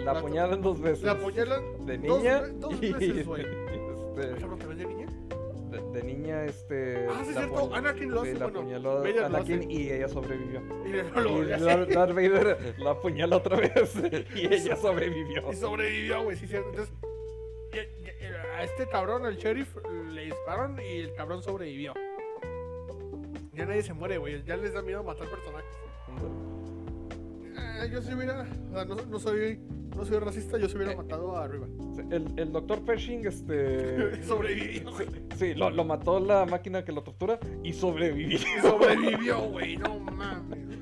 La 0.05 0.13
la- 0.13 0.19
apuñalan 0.21 0.63
dos 0.63 0.81
veces. 0.81 1.03
La 1.05 1.13
apuñalan 1.13 1.87
De 1.87 1.99
dos 1.99 2.19
niña. 2.19 2.41
ve- 2.41 2.53
dos 2.59 2.75
y- 2.83 2.93
veces, 2.93 3.27
güey. 3.27 3.43
este, 3.45 4.41
¿Cabrón, 4.41 4.59
también 4.59 4.79
de 4.79 4.95
niña? 4.95 5.07
de, 5.71 5.81
de 5.93 6.03
niña, 6.03 6.45
este. 6.45 7.07
Ah, 7.11 7.23
sí, 7.27 7.33
la 7.35 7.41
cierto, 7.43 7.75
Anakin 7.75 8.11
lo 8.11 8.21
hace, 8.23 8.33
la 8.35 8.45
bueno, 8.47 8.61
apuñaló 8.61 9.05
lo 9.05 9.27
Anakin 9.27 9.59
hace. 9.61 9.73
y 9.73 9.91
ella 9.91 10.09
sobrevivió. 10.09 10.63
Y 10.87 10.89
luego 10.93 11.21
lo 11.21 11.43
Y 11.43 11.47
Darth. 11.61 11.91
Darth 11.91 12.15
Vader 12.15 12.75
la 12.79 12.91
apuñala 12.93 13.37
otra 13.37 13.57
vez 13.59 13.73
y 14.35 14.47
ella 14.47 14.77
sobrevivió. 14.77 15.53
Y 15.53 15.57
sobrevivió, 15.57 16.23
güey, 16.25 16.37
sí, 16.39 16.47
cierto. 16.47 16.71
Entonces, 16.71 16.95
a 18.59 18.64
este 18.64 18.86
cabrón, 18.89 19.24
al 19.24 19.36
sheriff, 19.36 19.74
le 20.12 20.26
dispararon 20.26 20.78
y 20.80 20.98
el 21.01 21.14
cabrón 21.14 21.43
sobrevivió. 21.43 21.94
Ya 23.52 23.66
nadie 23.66 23.82
se 23.82 23.93
muere, 23.93 24.18
güey. 24.18 24.43
Ya 24.44 24.56
les 24.56 24.72
da 24.72 24.82
miedo 24.82 25.02
matar 25.02 25.28
personajes. 25.28 25.70
Eh, 27.56 27.90
yo 27.93 28.02
si 28.02 28.12
hubiera. 28.14 28.47
O 28.70 28.74
sea, 28.74 28.85
no, 28.85 28.94
no 28.97 29.18
soy. 29.18 29.60
No 29.97 30.05
soy 30.05 30.18
racista, 30.18 30.59
yo 30.59 30.68
se 30.68 30.76
hubiera 30.76 30.93
Eh. 30.93 30.97
matado 30.97 31.36
a 31.36 31.44
arriba. 31.44 31.66
El, 32.10 32.32
el 32.39 32.52
doctor 32.52 32.85
Pershing, 32.85 33.26
este. 33.26 34.22
Sobrevivió, 34.26 34.93
güey. 34.93 35.09
Sí, 35.36 35.55
lo, 35.55 35.70
lo 35.70 35.85
mató 35.85 36.20
la 36.20 36.47
máquina 36.47 36.85
que 36.85 36.93
lo 36.93 37.02
tortura 37.02 37.39
y 37.64 37.72
sobrevivió. 37.72 38.36
Y 38.39 38.39
sobrevivió, 38.62 39.40
güey. 39.48 39.76
No 39.76 39.98
mames. 39.98 40.66
güey. 40.66 40.78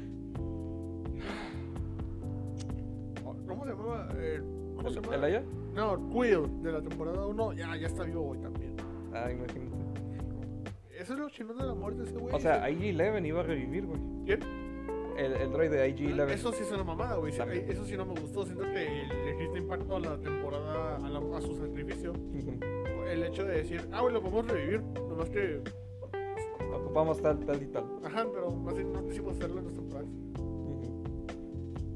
¿Cómo 3.46 3.64
se 3.64 3.70
llamaba? 3.70 4.08
Eh, 4.16 4.42
¿Cómo 4.76 4.90
se 4.90 4.98
¿El, 4.98 5.02
llama? 5.04 5.16
el 5.16 5.24
Aya? 5.24 5.42
No, 5.76 6.08
Quill 6.10 6.62
de 6.62 6.72
la 6.72 6.80
temporada 6.82 7.26
1. 7.26 7.52
Ya, 7.52 7.76
ya 7.76 7.86
está 7.86 8.02
vivo, 8.04 8.22
güey, 8.22 8.40
también. 8.40 8.74
Ah, 9.12 9.30
imagínate. 9.30 9.76
Eso 10.98 11.12
es 11.12 11.18
lo 11.20 11.28
chingón 11.28 11.58
de 11.58 11.64
la 11.64 11.74
muerte 11.74 12.02
de 12.02 12.08
ese 12.08 12.18
güey. 12.18 12.34
O 12.34 12.40
sea, 12.40 12.64
Se- 12.64 12.70
IG-11 12.72 13.26
iba 13.26 13.40
a 13.40 13.42
revivir, 13.44 13.86
güey. 13.86 14.00
¿Quién? 14.24 14.40
El, 15.18 15.32
el 15.34 15.52
droide 15.52 15.86
IG-11. 15.94 16.30
Eso 16.30 16.52
sí 16.52 16.62
es 16.62 16.72
una 16.72 16.84
mamada, 16.84 17.16
güey. 17.16 17.36
También. 17.36 17.70
Eso 17.70 17.84
sí 17.84 17.96
no 17.96 18.06
me 18.06 18.18
gustó. 18.18 18.44
Siento 18.44 18.64
que 18.64 19.06
le 19.52 19.58
impacto 19.58 19.96
a 19.96 20.00
la 20.00 20.18
temporada, 20.18 20.96
a, 20.96 21.08
la- 21.08 21.36
a 21.36 21.40
su 21.42 21.54
sacrificio. 21.56 22.12
El 23.10 23.22
hecho 23.22 23.44
de 23.44 23.58
decir, 23.58 23.86
ah, 23.92 24.00
güey, 24.00 24.14
lo 24.14 24.20
podemos 24.22 24.48
revivir. 24.48 24.82
Nomás 25.08 25.30
que, 25.30 25.62
Ocupamos 26.74 27.20
tal, 27.22 27.38
tal 27.46 27.62
y 27.62 27.66
tal. 27.66 27.84
ajá, 28.04 28.26
pero 28.32 28.50
más 28.50 28.74
bien 28.74 28.92
no 28.92 29.04
quisimos 29.06 29.36
hacerlo 29.36 29.60
en 29.60 29.64
las 29.66 29.74
temporadas. 29.74 30.08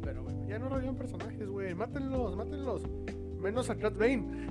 Pero 0.02 0.22
bueno, 0.22 0.46
ya 0.48 0.58
no 0.58 0.68
revivan 0.68 0.96
personajes, 0.96 1.48
güey. 1.48 1.74
Mátenlos, 1.74 2.36
mátenlos. 2.36 2.82
Menos 3.40 3.70
a 3.70 3.76
Cat 3.76 3.96
Bane. 3.96 4.46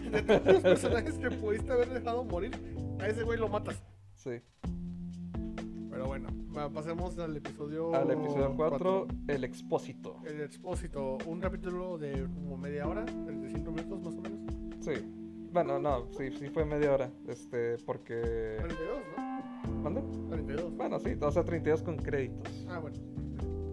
De 0.10 0.22
todos 0.22 0.46
los 0.46 0.62
personajes 0.62 1.18
que 1.18 1.30
pudiste 1.30 1.72
haber 1.72 1.90
dejado 1.90 2.24
morir, 2.24 2.52
a 3.00 3.08
ese 3.08 3.22
güey 3.22 3.38
lo 3.38 3.48
matas. 3.48 3.82
Sí. 4.14 4.40
Pero 5.90 6.06
bueno, 6.06 6.28
pasemos 6.72 7.18
al 7.18 7.36
episodio 7.36 7.94
Al 7.94 8.10
episodio 8.10 8.54
4, 8.56 8.56
cuatro. 8.56 9.06
el 9.28 9.44
expósito. 9.44 10.16
El 10.26 10.40
expósito, 10.40 11.18
un 11.26 11.40
capítulo 11.40 11.98
de 11.98 12.22
como 12.34 12.56
media 12.56 12.86
hora, 12.88 13.04
35 13.04 13.70
minutos 13.70 14.00
más 14.02 14.14
o 14.16 14.20
menos. 14.20 14.40
Sí. 14.80 14.92
Bueno, 15.52 15.78
no, 15.78 16.06
sí, 16.12 16.30
sí 16.38 16.48
fue 16.48 16.64
media 16.64 16.92
hora. 16.94 17.10
Este, 17.28 17.76
porque. 17.84 18.56
42, 18.58 18.98
¿no? 19.16 19.72
¿Manda? 19.82 20.00
42. 20.28 20.76
Bueno, 20.76 20.98
sí, 21.00 21.16
o 21.20 21.30
sea, 21.30 21.44
32 21.44 21.82
con 21.82 21.96
créditos. 21.96 22.66
Ah, 22.68 22.78
bueno. 22.78 22.96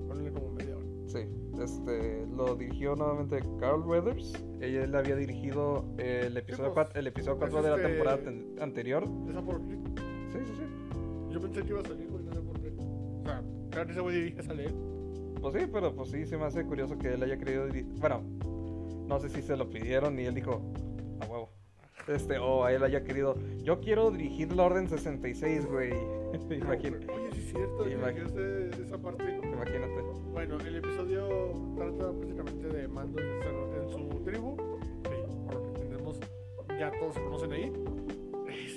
Ponle 0.07 0.31
como 0.31 0.51
media 0.51 0.75
hora. 0.75 0.85
Sí. 1.05 1.19
Este, 1.59 2.25
lo 2.35 2.55
dirigió 2.55 2.95
nuevamente 2.95 3.39
Carl 3.59 3.81
Weathers. 3.81 4.33
Ella 4.61 4.83
él 4.83 4.95
había 4.95 5.15
dirigido 5.15 5.85
el 5.97 6.35
episodio 6.37 6.73
pues, 6.73 6.85
4, 6.87 6.99
el 6.99 7.07
episodio 7.07 7.37
pues 7.39 7.51
4 7.51 7.63
de 7.63 7.69
la 7.69 7.75
este- 7.77 7.87
temporada 7.89 8.17
ten- 8.23 8.55
anterior. 8.61 9.03
¿Esa 9.29 9.41
por? 9.41 9.57
Sí, 9.59 10.39
sí, 10.45 10.53
sí. 10.55 10.63
yo 11.33 11.41
pensé 11.41 11.61
que 11.63 11.69
iba 11.69 11.79
a 11.81 11.85
salir, 11.85 12.07
güey, 12.09 12.23
no 12.23 12.33
sé 12.33 12.41
por 12.41 12.59
qué. 12.59 12.73
O 12.77 13.23
sea, 13.25 13.43
claro 13.71 13.93
que 13.93 13.99
güey 13.99 14.15
dirige 14.15 14.41
a 14.49 14.53
leer. 14.53 14.73
Pues 15.41 15.53
sí, 15.53 15.69
pero 15.71 15.95
pues 15.95 16.09
sí, 16.09 16.25
se 16.25 16.37
me 16.37 16.45
hace 16.45 16.63
curioso 16.65 16.97
que 16.97 17.13
él 17.13 17.23
haya 17.23 17.37
querido... 17.37 17.67
diri- 17.67 17.85
Bueno, 17.99 18.21
no 19.07 19.19
sé 19.19 19.29
si 19.29 19.41
se 19.41 19.55
lo 19.55 19.69
pidieron 19.69 20.19
y 20.19 20.25
él 20.25 20.33
dijo, 20.35 20.61
a 21.21 21.25
huevo. 21.25 21.49
Este, 22.07 22.37
o 22.37 22.63
a 22.63 22.71
él 22.71 22.83
haya 22.83 23.03
querido, 23.03 23.35
yo 23.63 23.79
quiero 23.81 24.11
dirigir 24.11 24.53
la 24.55 24.63
Orden 24.63 24.87
66, 24.87 25.65
güey. 25.65 25.91
Imagínate. 26.51 27.07
Sí 27.47 27.53
cierto, 27.53 27.85
Imag- 27.85 28.13
dirigió 28.15 28.25
ese- 28.25 28.83
esa 28.83 28.97
parte. 28.97 29.23
Imagínate. 29.41 30.01
Bueno, 30.33 30.57
el 30.59 30.75
episodio 30.75 31.27
trata 31.77 32.11
prácticamente 32.11 32.67
de 32.67 32.87
Mando 32.89 33.21
en 33.21 33.89
su- 33.89 34.21
tribu. 34.25 34.57
Sí, 35.03 35.45
por 35.45 35.53
lo 35.55 35.61
que 35.61 35.67
entendemos, 35.69 36.19
ya 36.77 36.91
todos 36.99 37.13
se 37.13 37.21
conocen 37.23 37.51
ahí. 37.53 37.71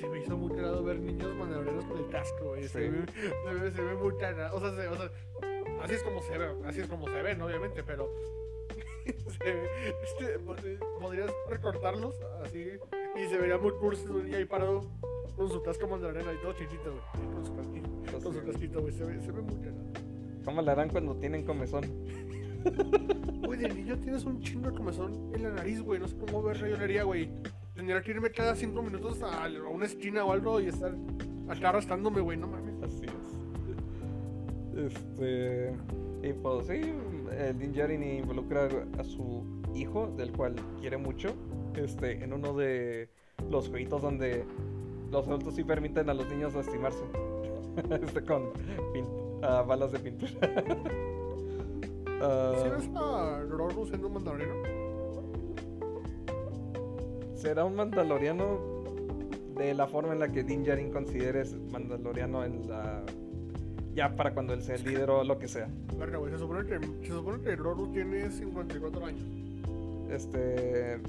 Se 0.00 0.08
me 0.08 0.20
hizo 0.20 0.36
muy 0.36 0.54
cagado 0.54 0.84
ver 0.84 1.00
niños 1.00 1.34
manobreros 1.34 1.84
con 1.84 1.98
el 1.98 2.08
casco, 2.08 2.50
güey. 2.50 2.62
Se, 2.68 2.68
Sí. 2.68 2.88
ve, 2.88 3.04
se, 3.12 3.54
ve, 3.54 3.70
se 3.72 3.82
ve 3.82 3.94
muy 3.96 4.16
cagado. 4.16 4.56
O 4.56 4.60
sea, 4.60 4.70
se- 4.74 4.88
o 4.88 4.94
sea, 4.96 5.10
así 5.82 5.94
es 5.94 6.02
como 6.04 6.22
se 6.22 6.38
ve, 6.38 6.46
así 6.64 6.80
es 6.80 6.86
como 6.86 7.08
se 7.08 7.22
ven, 7.22 7.42
obviamente, 7.42 7.82
pero. 7.82 8.08
este, 10.04 10.38
pod- 10.40 10.78
podrías 11.00 11.30
recortarlos 11.48 12.14
así 12.44 12.66
y 13.16 13.28
se 13.28 13.38
vería 13.38 13.58
muy 13.58 13.72
cursi 13.72 14.06
un 14.06 14.24
niño 14.24 14.36
ahí 14.36 14.44
parado 14.44 14.82
con 15.36 15.48
su 15.48 15.62
casco 15.62 15.86
mandarena 15.88 16.32
y 16.32 16.36
todo 16.42 16.52
chiquito, 16.52 16.92
güey. 16.92 17.32
Con 17.34 17.46
su 17.46 17.54
casquito, 17.56 17.88
con 18.22 18.32
su 18.34 18.44
casquito, 18.44 18.80
güey. 18.82 18.92
Se 18.92 19.04
ve, 19.04 19.20
se 19.20 19.32
ve 19.32 19.40
muy 19.42 19.56
cagado. 19.56 19.84
¿Cómo 20.44 20.62
le 20.62 20.70
harán 20.70 20.88
cuando 20.90 21.14
tienen 21.16 21.44
comezón? 21.44 21.84
Güey, 23.46 23.58
de 23.58 23.68
niño 23.70 23.98
tienes 23.98 24.24
un 24.24 24.38
chingo 24.42 24.70
de 24.70 24.76
comezón 24.76 25.32
en 25.34 25.42
la 25.42 25.50
nariz, 25.50 25.80
güey. 25.82 25.98
No 25.98 26.06
sé 26.06 26.16
cómo 26.18 26.40
ver 26.42 26.62
haría, 26.80 27.02
güey. 27.04 27.30
Tendría 27.74 28.00
que 28.02 28.10
irme 28.12 28.30
cada 28.30 28.54
cinco 28.54 28.80
minutos 28.82 29.22
a, 29.22 29.44
a 29.46 29.48
una 29.68 29.86
esquina 29.86 30.24
o 30.24 30.30
algo 30.32 30.60
y 30.60 30.66
estar 30.66 30.94
acá 31.48 31.70
arrastrándome, 31.70 32.20
güey. 32.20 32.36
No 32.36 32.46
mames. 32.46 32.80
Así 32.82 33.06
es. 34.76 34.92
Este. 34.92 35.72
Y 36.22 36.32
pues 36.34 36.66
sí, 36.66 36.80
el 37.38 37.58
Din 37.58 37.72
Djarin 37.72 38.02
involucra 38.02 38.68
a 38.98 39.04
su 39.04 39.44
hijo, 39.74 40.08
del 40.16 40.32
cual 40.32 40.56
quiere 40.80 40.96
mucho, 40.96 41.34
este, 41.74 42.22
en 42.22 42.32
uno 42.32 42.54
de 42.54 43.08
los 43.48 43.68
jueguitos 43.68 44.02
donde 44.02 44.44
los 45.10 45.26
adultos 45.26 45.54
sí 45.54 45.64
permiten 45.64 46.08
a 46.10 46.14
los 46.14 46.28
niños 46.30 46.54
lastimarse. 46.54 47.04
este, 48.02 48.24
con 48.24 48.50
ah, 49.42 49.62
balas 49.66 49.92
de 49.92 49.98
pintura. 49.98 50.32
¿Sí 52.62 52.68
ves 52.68 52.90
a 52.94 53.46
siendo 53.86 54.06
un 54.08 54.12
mandaloriano? 54.14 54.80
será 57.40 57.64
un 57.64 57.74
mandaloriano 57.74 58.84
de 59.56 59.72
la 59.72 59.86
forma 59.86 60.12
en 60.12 60.18
la 60.18 60.30
que 60.30 60.44
Din 60.44 60.62
Djarin 60.62 60.92
considere 60.92 61.44
mandaloriano 61.72 62.44
en 62.44 62.68
la. 62.68 63.02
Ya 63.94 64.14
para 64.14 64.32
cuando 64.32 64.52
él 64.54 64.62
sea 64.62 64.76
el 64.76 64.84
líder 64.84 65.10
o 65.10 65.24
lo 65.24 65.38
que 65.38 65.48
sea. 65.48 65.68
Verga, 65.98 66.18
güey. 66.18 66.32
Se 66.32 66.38
supone 66.38 66.64
que, 66.66 66.78
se 67.06 67.12
supone 67.12 67.42
que 67.42 67.56
Grogu 67.56 67.88
tiene 67.92 68.30
54 68.30 69.04
años. 69.06 69.22
Este. 70.10 71.00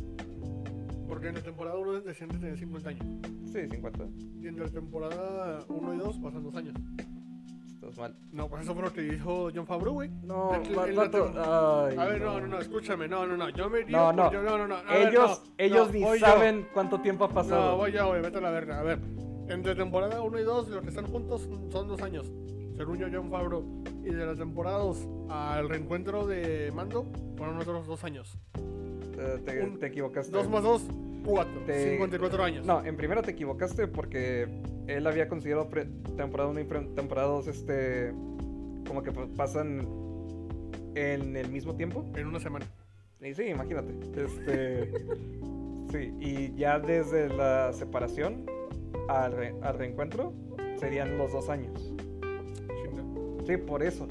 Porque 1.07 1.27
en 1.27 1.35
la 1.35 1.41
temporada 1.41 1.77
1 1.77 2.01
decían 2.01 2.29
que 2.29 2.37
tenía 2.37 2.55
50 2.55 2.89
años. 2.89 3.05
Sí, 3.51 3.67
50. 3.69 4.05
Y 4.41 4.47
en 4.47 4.59
la 4.59 4.67
temporada 4.67 5.59
1 5.67 5.93
y 5.93 5.97
2 5.97 6.17
pasan 6.19 6.43
2 6.43 6.55
años. 6.55 6.73
Estás 7.75 7.97
mal. 7.97 8.15
No, 8.31 8.47
pues 8.47 8.63
eso 8.63 8.73
fue 8.73 8.83
lo 8.83 8.93
que 8.93 9.01
dijo 9.01 9.49
John 9.53 9.65
Favreau, 9.67 9.93
güey. 9.93 10.09
No, 10.23 10.51
la 10.53 10.85
vato, 10.93 11.33
tem- 11.33 11.89
ay, 11.89 11.97
A 11.97 12.05
ver, 12.05 12.21
no, 12.21 12.39
no, 12.39 12.47
no, 12.47 12.59
escúchame, 12.59 13.07
no, 13.07 13.25
no, 13.25 13.35
no, 13.35 13.49
yo 13.49 13.69
me 13.69 13.81
río 13.81 13.97
No, 13.97 14.13
no. 14.13 14.31
yo- 14.31 14.43
no, 14.43 14.57
no, 14.57 14.67
no, 14.67 14.75
a 14.75 14.83
ver, 14.83 15.07
Ellos, 15.09 15.41
no, 15.45 15.53
ellos 15.57 15.91
ni 15.91 16.01
voy 16.03 16.19
yo. 16.19 16.25
saben 16.27 16.67
cuánto 16.73 17.01
tiempo 17.01 17.25
ha 17.25 17.29
pasado. 17.29 17.71
No, 17.71 17.77
voy 17.77 17.91
yo, 17.91 18.07
güey, 18.07 18.21
vete 18.21 18.37
a 18.37 18.41
la 18.41 18.51
verga. 18.51 18.79
A 18.79 18.83
ver, 18.83 18.99
entre 19.49 19.75
temporada 19.75 20.21
1 20.21 20.39
y 20.39 20.43
2, 20.43 20.69
los 20.69 20.81
que 20.83 20.89
están 20.89 21.07
juntos 21.07 21.49
son 21.71 21.87
dos 21.87 22.01
años. 22.01 22.31
Yo, 22.85 23.07
John 23.11 23.29
Favreau. 23.29 23.63
Y 24.03 24.09
de 24.13 24.25
la 24.25 24.35
temporada 24.35 24.77
2 24.79 25.07
al 25.29 25.69
reencuentro 25.69 26.25
de 26.25 26.71
Mando, 26.73 27.05
fueron 27.37 27.57
otros 27.57 27.85
dos 27.87 28.03
años. 28.03 28.37
Eh, 29.17 29.39
te, 29.45 29.61
un- 29.63 29.77
te 29.79 29.87
equivocaste. 29.87 30.31
2 30.31 30.49
más 30.49 30.63
2, 30.63 30.81
4. 31.25 31.61
Te- 31.65 31.91
54 31.91 32.43
años. 32.43 32.65
No, 32.65 32.83
en 32.83 32.97
primera 32.97 33.21
te 33.21 33.31
equivocaste 33.31 33.87
porque 33.87 34.47
él 34.87 35.05
había 35.05 35.27
considerado 35.27 35.69
pre- 35.69 35.85
temporada 36.17 36.49
1 36.49 36.59
y 36.61 36.63
pre- 36.63 36.85
temporada 36.95 37.27
2 37.27 37.47
este 37.47 38.11
como 38.87 39.03
que 39.03 39.11
pa- 39.11 39.27
pasan 39.37 39.87
en 40.95 41.37
el 41.37 41.49
mismo 41.49 41.75
tiempo. 41.75 42.03
En 42.15 42.27
una 42.27 42.39
semana. 42.39 42.65
Y 43.21 43.33
sí, 43.35 43.43
imagínate. 43.43 43.93
Este 44.15 44.91
sí, 45.91 46.13
y 46.19 46.55
ya 46.55 46.79
desde 46.79 47.29
la 47.29 47.71
separación 47.73 48.45
al, 49.07 49.31
re- 49.33 49.55
al 49.61 49.77
reencuentro 49.77 50.33
serían 50.79 51.17
los 51.19 51.31
dos 51.31 51.49
años. 51.49 51.93
Sí, 53.45 53.57
por 53.57 53.83
eso. 53.83 54.07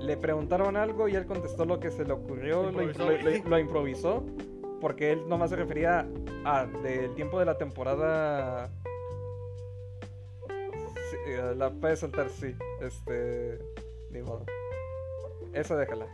Le 0.00 0.16
preguntaron 0.16 0.76
algo 0.76 1.06
y 1.08 1.14
él 1.14 1.26
contestó 1.26 1.64
lo 1.64 1.78
que 1.78 1.90
se 1.90 2.04
le 2.04 2.12
ocurrió, 2.12 2.62
lo, 2.64 2.82
Improvisó, 2.82 3.02
impro- 3.12 3.22
güey. 3.22 3.42
lo- 3.42 3.48
lo 3.50 3.58
improvisó, 3.58 4.24
porque 4.80 5.12
él 5.12 5.28
nomás 5.28 5.50
se 5.50 5.56
refería 5.56 6.06
a 6.44 6.66
del 6.66 7.14
tiempo 7.14 7.38
de 7.38 7.44
la 7.44 7.56
temporada. 7.56 8.68
Sí, 10.48 11.16
eh, 11.26 11.54
la 11.56 11.70
puedes 11.70 12.00
saltar, 12.00 12.28
sí. 12.30 12.54
Este. 12.80 13.58
Ni 14.10 14.22
modo. 14.22 14.44
Esa 15.52 15.76
déjala. 15.76 16.06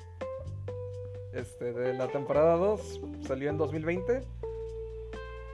Este, 1.32 1.72
de 1.72 1.94
la 1.94 2.08
temporada 2.08 2.56
2 2.56 3.00
salió 3.26 3.48
en 3.50 3.56
2020. 3.58 4.22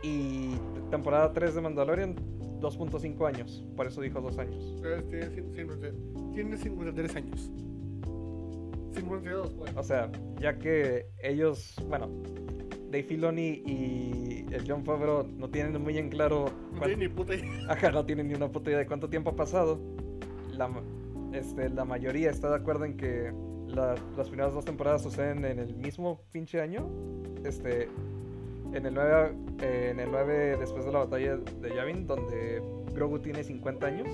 Y 0.02 0.56
temporada 0.90 1.32
3 1.32 1.54
de 1.54 1.60
Mandalorian, 1.62 2.16
2.5 2.64 3.26
años. 3.26 3.64
Por 3.76 3.86
eso 3.86 4.00
dijo 4.00 4.20
2 4.20 4.38
años. 4.38 4.64
Entonces, 4.76 5.08
Tiene, 5.08 5.26
cin- 5.30 5.54
cincuenta- 5.54 6.32
tiene 6.34 6.56
53 6.56 7.16
años. 7.16 7.50
52, 8.94 9.54
pues. 9.54 9.76
O 9.76 9.82
sea, 9.82 10.10
ya 10.40 10.58
que 10.58 11.06
ellos, 11.22 11.74
bueno, 11.88 12.08
Dave 12.90 13.02
Filoni 13.02 13.62
y 13.66 14.46
el 14.52 14.64
John 14.68 14.84
Favreau 14.84 15.26
no 15.26 15.50
tienen 15.50 15.82
muy 15.82 15.98
en 15.98 16.08
claro 16.10 16.46
No 16.72 16.78
cuán- 16.78 16.90
tiene 16.90 17.08
ni 17.08 17.12
puta 17.14 17.34
idea. 17.34 17.50
Ajá, 17.68 17.90
no 17.90 18.04
tienen 18.06 18.28
ni 18.28 18.34
una 18.34 18.50
puta 18.50 18.70
idea 18.70 18.78
de 18.78 18.86
cuánto 18.86 19.08
tiempo 19.08 19.30
ha 19.30 19.36
pasado. 19.36 19.80
La, 20.56 20.70
este, 21.32 21.68
la 21.70 21.84
mayoría 21.84 22.30
está 22.30 22.48
de 22.50 22.56
acuerdo 22.56 22.84
en 22.84 22.96
que 22.96 23.32
la- 23.66 23.96
las 24.16 24.28
primeras 24.28 24.54
dos 24.54 24.64
temporadas 24.64 25.02
suceden 25.02 25.44
en 25.44 25.58
el 25.58 25.74
mismo 25.74 26.20
pinche 26.30 26.60
año. 26.60 26.88
Este, 27.44 27.88
en 28.74 28.86
el 28.86 28.94
9, 28.94 29.32
eh, 29.62 29.88
en 29.92 30.00
el 30.00 30.10
9 30.10 30.56
después 30.58 30.84
de 30.84 30.92
la 30.92 31.00
batalla 31.00 31.36
de 31.36 31.74
Yavin, 31.74 32.06
donde 32.06 32.62
Grogu 32.94 33.18
tiene 33.20 33.42
50 33.44 33.86
años. 33.86 34.08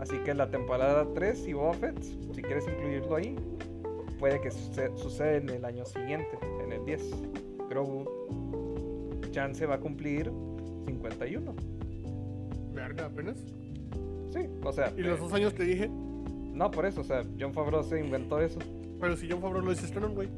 Así 0.00 0.16
que 0.18 0.34
la 0.34 0.50
temporada 0.50 1.06
3 1.14 1.46
y 1.48 1.52
Boba 1.54 1.74
Fett, 1.74 2.00
si 2.02 2.42
quieres 2.42 2.66
incluirlo 2.68 3.16
ahí, 3.16 3.36
puede 4.18 4.40
que 4.40 4.50
suce- 4.50 4.96
suceda 4.96 5.34
en 5.36 5.48
el 5.48 5.64
año 5.64 5.84
siguiente, 5.84 6.38
en 6.64 6.72
el 6.72 6.84
10. 6.84 7.02
Grogu 7.68 8.04
chance 9.32 9.64
va 9.66 9.74
a 9.76 9.80
cumplir 9.80 10.30
51. 10.86 11.54
Verga, 12.72 13.06
apenas. 13.06 13.36
Sí, 14.32 14.40
o 14.64 14.72
sea, 14.72 14.92
Y 14.96 15.02
los 15.02 15.18
eh, 15.18 15.22
dos 15.22 15.32
años 15.32 15.52
que 15.54 15.64
dije. 15.64 15.88
no 15.88 16.70
por 16.70 16.86
eso, 16.86 17.00
o 17.00 17.04
sea, 17.04 17.24
John 17.38 17.52
Favreau 17.52 17.82
se 17.82 17.98
inventó 18.00 18.40
eso. 18.40 18.58
Pero 19.00 19.16
si 19.16 19.28
John 19.30 19.40
Favreau 19.40 19.64
lo 19.64 19.70
dice 19.70 19.92
canon, 19.92 20.14
güey. 20.14 20.28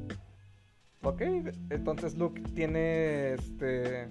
Ok, 1.03 1.23
entonces 1.71 2.17
Luke 2.19 2.43
tiene 2.55 3.35
este. 3.35 4.09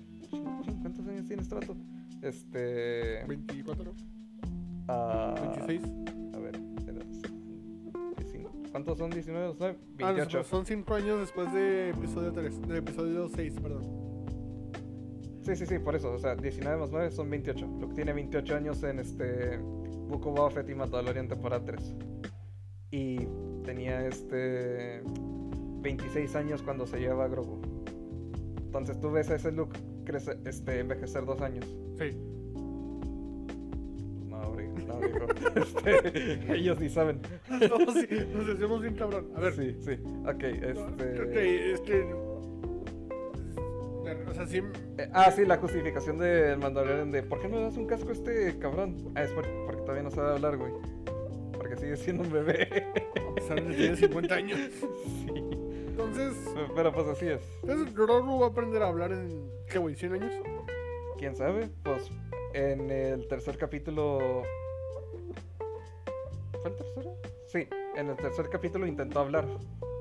¿Cuántos 0.82 1.07
años 1.07 1.28
tiene 1.28 1.44
este 1.44 1.56
vato? 1.56 1.76
Este. 2.24 3.26
24, 3.28 3.94
ah, 4.88 5.36
26. 5.40 5.84
A 6.34 6.40
ver, 6.40 6.56
espera, 6.78 7.06
19. 8.18 8.70
¿cuántos 8.72 8.98
son 8.98 9.11
19? 9.11 9.56
¿No? 9.60 9.66
Ah, 9.66 9.76
28. 9.98 10.38
no, 10.40 10.44
son 10.44 10.66
5 10.66 10.95
años 10.95 11.20
después 11.20 11.53
de 11.53 11.91
episodio 11.91 12.34
3. 12.34 12.61
De 12.68 12.78
episodio 12.80 13.30
6, 13.30 13.56
perdón. 13.61 13.99
Sí, 15.44 15.56
sí, 15.56 15.66
sí, 15.68 15.80
por 15.80 15.95
eso, 15.95 16.11
o 16.11 16.20
sea, 16.20 16.36
19 16.36 16.78
más 16.78 16.90
9 16.90 17.11
son 17.11 17.30
28. 17.30 17.68
Luke 17.80 17.94
tiene 17.94 18.14
28 18.14 18.56
años 18.56 18.82
en 18.82 18.99
este. 18.99 19.60
Book 20.10 20.26
of 20.26 20.38
Boba 20.38 20.49
Fett 20.49 20.68
y 20.68 20.74
Mandalorian 20.74 21.28
temporada 21.28 21.64
3. 21.64 21.95
Y 22.90 23.28
tenía 23.64 24.07
este. 24.07 25.03
26 25.82 26.36
años 26.36 26.62
cuando 26.62 26.86
se 26.88 27.00
lleva 27.00 27.26
a 27.26 27.28
Grogu. 27.28 27.60
Entonces 28.58 29.00
tú 29.00 29.12
ves 29.12 29.30
a 29.30 29.36
ese 29.36 29.52
Luke 29.52 29.78
crece, 30.06 30.38
este, 30.46 30.80
envejecer 30.80 31.26
dos 31.26 31.42
años. 31.42 31.66
Sí. 31.98 32.18
No, 34.28 34.54
bri- 34.56 34.86
no, 34.86 35.00
digo. 35.00 35.28
Este, 35.56 36.54
ellos 36.56 36.80
ni 36.80 36.90
saben. 36.90 37.20
No, 37.50 37.92
sí, 37.92 38.08
nos 38.34 38.48
decimos 38.48 38.82
bien 38.82 38.96
cabrón. 38.96 39.30
A 39.36 39.40
ver. 39.40 39.54
Sí, 39.54 39.76
sí. 39.82 39.92
Ok, 40.26 40.44
este. 40.44 41.22
Ok, 41.22 41.36
este. 41.36 42.14
O 44.30 44.34
sea, 44.34 44.46
sí. 44.48 44.62
Eh, 44.98 45.10
ah, 45.14 45.32
sí, 45.32 45.46
la 45.46 45.58
justificación 45.58 46.18
del 46.20 46.58
Mandalorian 46.60 47.12
de 47.12 47.24
¿por 47.24 47.40
qué 47.42 47.48
no 47.50 47.58
le 47.58 47.64
das 47.64 47.78
un 47.78 47.86
casco 47.88 48.10
a 48.10 48.14
este 48.14 48.58
cabrón? 48.60 48.96
Ah, 49.16 49.24
es 49.24 49.32
por- 49.32 49.48
porque 49.66 49.82
todavía 49.82 50.04
no 50.04 50.12
sabe 50.12 50.32
hablar, 50.34 50.58
güey. 50.58 50.72
Porque 51.54 51.76
sigue 51.78 51.98
siendo 51.98 52.24
un 52.24 52.32
bebé. 52.32 52.68
Que 53.48 53.62
tiene 53.76 53.96
50 53.96 54.36
años. 54.36 54.60
sí. 55.26 55.49
Entonces. 56.00 56.34
Pero 56.76 56.94
pues 56.94 57.08
así 57.08 57.28
es. 57.28 57.42
Entonces, 57.62 57.94
Grogu 57.94 58.40
va 58.40 58.48
a 58.48 58.50
aprender 58.50 58.82
a 58.84 58.88
hablar 58.88 59.12
en. 59.12 59.52
¿Qué, 59.70 59.78
güey? 59.78 59.96
¿100 59.96 60.14
años? 60.14 60.34
¿Quién 61.18 61.36
sabe? 61.36 61.70
Pues 61.84 62.10
en 62.54 62.90
el 62.90 63.28
tercer 63.28 63.58
capítulo 63.58 64.44
¿Fue 66.62 66.72
el 66.72 66.78
tercero? 66.78 67.16
Sí, 67.48 67.68
en 67.96 68.10
el 68.10 68.16
tercer 68.16 68.50
capítulo 68.50 68.88
intentó 68.88 69.20
hablar. 69.20 69.46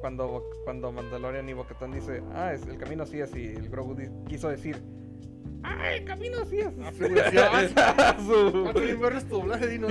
Cuando, 0.00 0.44
cuando 0.64 0.92
Mandalorian 0.92 1.48
y 1.48 1.54
Bocatán 1.54 1.92
dice, 1.92 2.22
ah, 2.32 2.52
es, 2.52 2.64
el 2.68 2.78
camino 2.78 3.02
así 3.02 3.18
es, 3.18 3.34
y 3.34 3.46
el 3.46 3.68
Grogu 3.68 3.96
quiso 4.28 4.48
decir, 4.48 4.80
ah, 5.64 5.92
el 5.92 6.04
camino 6.04 6.38
así 6.40 6.60
es. 6.60 6.72
Ah, 6.80 6.92
ah, 7.76 8.14
a 8.16 8.20
su... 8.20 8.68
Ah, 8.68 9.20
doblaje, 9.28 9.66
Dino. 9.70 9.88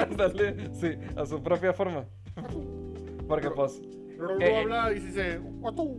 Ándale, 0.00 0.74
sí, 0.74 0.96
a 1.14 1.24
su 1.26 1.40
propia 1.40 1.72
forma. 1.72 2.06
Porque 3.28 3.50
pues, 3.50 3.80
Luego 4.20 4.40
Eh, 4.40 4.60
habla 4.62 4.92
y 4.92 5.00
dice, 5.00 5.38
"Guatu, 5.38 5.98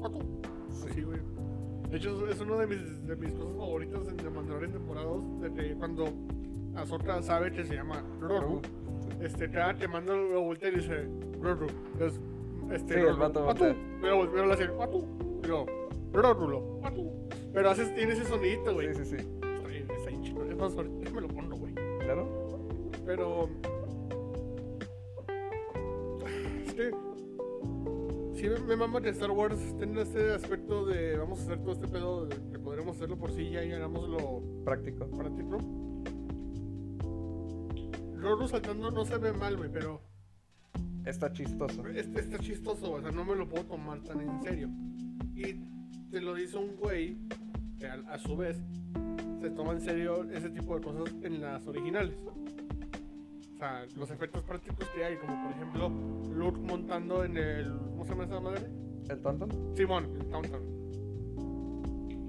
guatu". 0.00 0.18
sí, 0.92 1.02
güey. 1.02 1.20
De 1.90 1.96
hecho, 1.98 2.28
es 2.28 2.40
una 2.40 2.56
de 2.56 2.66
mis, 2.66 3.06
de 3.06 3.16
mis 3.16 3.32
cosas 3.32 3.56
favoritas 3.56 4.08
en 4.08 4.16
The 4.16 4.30
Mandalorian 4.30 4.72
temporadas. 4.72 5.40
De 5.40 5.52
que 5.54 5.74
cuando 5.76 6.06
Ahsoka 6.74 7.22
sabe 7.22 7.52
que 7.52 7.64
se 7.64 7.74
llama 7.76 8.02
Grogu, 8.20 8.60
este, 9.22 9.48
te, 9.48 9.60
te 9.78 9.88
manda 9.88 10.14
la 10.16 10.38
vuelta 10.38 10.68
y 10.68 10.72
dice, 10.72 11.08
Grogu. 11.40 11.66
Es, 12.00 12.20
este, 12.72 12.94
Sí, 12.94 13.00
el 13.00 13.06
Grogu, 13.06 13.20
vato 13.20 13.44
voltea. 13.44 13.76
Pero 14.02 14.16
volvió 14.16 14.42
a 14.42 14.54
hacer, 14.54 14.70
Guatu. 14.72 15.06
Y 15.42 15.46
luego, 15.46 15.66
lo, 16.12 16.60
"Guatu". 16.80 17.10
Pero 17.54 17.70
haces, 17.70 17.94
tiene 17.94 18.12
ese 18.14 18.24
sonidito, 18.24 18.74
güey. 18.74 18.92
sí, 18.94 19.04
sí, 19.04 19.16
sí, 19.18 19.26
Está 19.54 19.68
bien, 19.68 19.86
está 19.90 20.10
bien 20.10 20.22
chido. 20.22 20.44
Es 20.44 20.56
más, 20.56 20.76
ahorita 20.76 21.10
me 21.12 21.20
lo 21.20 21.28
pongo, 21.28 21.56
güey. 21.56 21.72
claro. 21.74 22.28
Pero. 23.06 23.48
Es 26.66 26.74
que. 26.74 27.05
Sí, 28.36 28.48
me, 28.50 28.58
me 28.60 28.76
mama 28.76 29.00
que 29.00 29.08
Star 29.10 29.30
Wars 29.30 29.58
tiene 29.78 30.02
este 30.02 30.34
aspecto 30.34 30.84
de. 30.84 31.16
Vamos 31.16 31.40
a 31.40 31.42
hacer 31.44 31.58
todo 31.62 31.72
este 31.72 31.88
pedo 31.88 32.26
de 32.26 32.36
que 32.52 32.58
podremos 32.58 32.96
hacerlo 32.96 33.16
por 33.18 33.32
sí 33.32 33.50
ya 33.50 33.64
y 33.64 33.72
hagámoslo 33.72 34.42
Práctico. 34.64 35.06
práctico. 35.06 35.58
Roro 38.14 38.46
saltando 38.48 38.90
no 38.90 39.04
se 39.06 39.16
ve 39.18 39.32
mal, 39.32 39.56
güey, 39.56 39.70
pero. 39.72 40.02
Está 41.06 41.32
chistoso. 41.32 41.86
Este 41.88 42.20
está 42.20 42.38
chistoso, 42.38 42.92
o 42.92 43.00
sea, 43.00 43.10
no 43.12 43.24
me 43.24 43.36
lo 43.36 43.48
puedo 43.48 43.64
tomar 43.64 44.00
tan 44.02 44.20
en 44.20 44.42
serio. 44.42 44.68
Y 45.34 45.54
te 46.10 46.20
lo 46.20 46.34
dice 46.34 46.58
un 46.58 46.76
güey 46.76 47.16
que 47.78 47.86
a, 47.86 47.94
a 48.10 48.18
su 48.18 48.36
vez 48.36 48.58
se 49.40 49.50
toma 49.50 49.72
en 49.72 49.80
serio 49.80 50.24
ese 50.30 50.50
tipo 50.50 50.74
de 50.74 50.82
cosas 50.82 51.14
en 51.22 51.40
las 51.40 51.66
originales. 51.66 52.16
O 53.56 53.58
sea, 53.58 53.86
los 53.96 54.10
efectos 54.10 54.42
prácticos 54.42 54.86
que 54.90 55.02
hay, 55.02 55.16
como 55.16 55.42
por 55.44 55.52
ejemplo 55.52 55.88
Luke 55.88 56.58
montando 56.60 57.24
en 57.24 57.38
el. 57.38 57.72
¿Cómo 57.90 58.04
se 58.04 58.10
llama 58.10 58.24
esa 58.24 58.38
madre? 58.38 58.66
¿El 59.08 59.22
tonton? 59.22 59.72
Simón, 59.74 60.14
el 60.20 60.26
Tauntaun. 60.28 60.76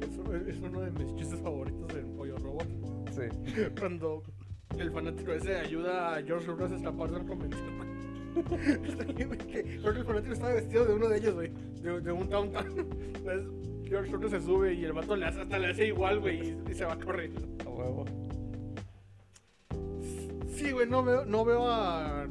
Eso 0.01 0.35
es, 0.35 0.57
uno 0.61 0.79
de 0.79 0.91
mis 0.91 1.15
chistes 1.17 1.41
favoritos 1.41 1.85
del 1.93 2.05
Pollo 2.05 2.37
Robot. 2.37 2.67
Sí. 3.11 3.23
Cuando 3.77 4.23
el 4.79 4.89
fanático 4.89 5.33
ese 5.33 5.57
ayuda 5.57 6.15
a 6.15 6.23
George 6.23 6.47
Lucas 6.47 6.71
a 6.71 6.75
escapar 6.75 7.11
del 7.11 7.25
convención. 7.25 7.77
Creo 8.47 9.93
que 9.93 9.99
el 9.99 10.05
fanático 10.05 10.33
estaba 10.33 10.53
vestido 10.53 10.85
de 10.85 10.93
uno 10.93 11.09
de 11.09 11.17
ellos, 11.17 11.33
güey. 11.33 11.51
De, 11.81 11.99
de 11.99 12.11
un 12.13 12.29
Tauntaun. 12.29 12.87
Entonces, 13.17 13.47
George 13.83 14.11
Lucas 14.11 14.31
se 14.31 14.39
sube 14.39 14.75
y 14.75 14.85
el 14.85 14.93
vato 14.93 15.13
le 15.17 15.25
hace, 15.25 15.41
hasta 15.41 15.59
le 15.59 15.71
hace 15.71 15.87
igual, 15.87 16.21
güey, 16.21 16.51
y, 16.51 16.71
y 16.71 16.73
se 16.73 16.85
va 16.85 16.97
corriendo. 16.97 17.41
A 17.65 17.69
huevo. 17.69 18.26
Sí, 20.57 20.71
güey, 20.71 20.87
no 20.87 21.03
veo, 21.03 21.25
no 21.25 21.45
veo 21.45 21.67
a. 21.69 22.27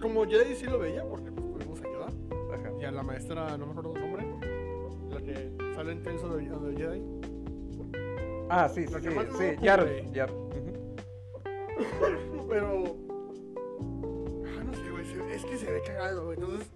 Como 0.00 0.24
Jedi 0.26 0.54
sí 0.54 0.66
lo 0.66 0.78
veía, 0.78 1.04
porque 1.04 1.30
pues 1.30 1.58
tuvimos 1.58 1.80
ayuda. 1.82 2.06
Ajá. 2.54 2.72
Y 2.80 2.84
a 2.84 2.90
la 2.90 3.02
maestra, 3.02 3.56
no 3.56 3.66
me 3.66 3.72
acuerdo 3.72 3.94
su 3.94 4.00
nombre. 4.00 4.26
La 5.10 5.20
que 5.20 5.52
sale 5.74 5.92
en 5.92 6.02
Tales 6.02 6.22
of 6.22 6.36
the 6.36 6.76
Jedi. 6.76 7.02
Ah, 8.50 8.68
sí, 8.68 8.86
sí, 8.86 8.94
sí, 9.00 9.08
sí, 9.38 9.56
Yar. 9.62 9.86
Yar. 10.12 10.30
Pero. 12.48 12.96
Ah, 14.46 14.62
no 14.64 14.74
sé, 14.74 14.90
güey. 14.90 15.32
Es 15.32 15.44
que 15.44 15.56
se 15.58 15.70
ve 15.70 15.82
cagado, 15.82 16.24
güey. 16.26 16.38
Entonces. 16.38 16.70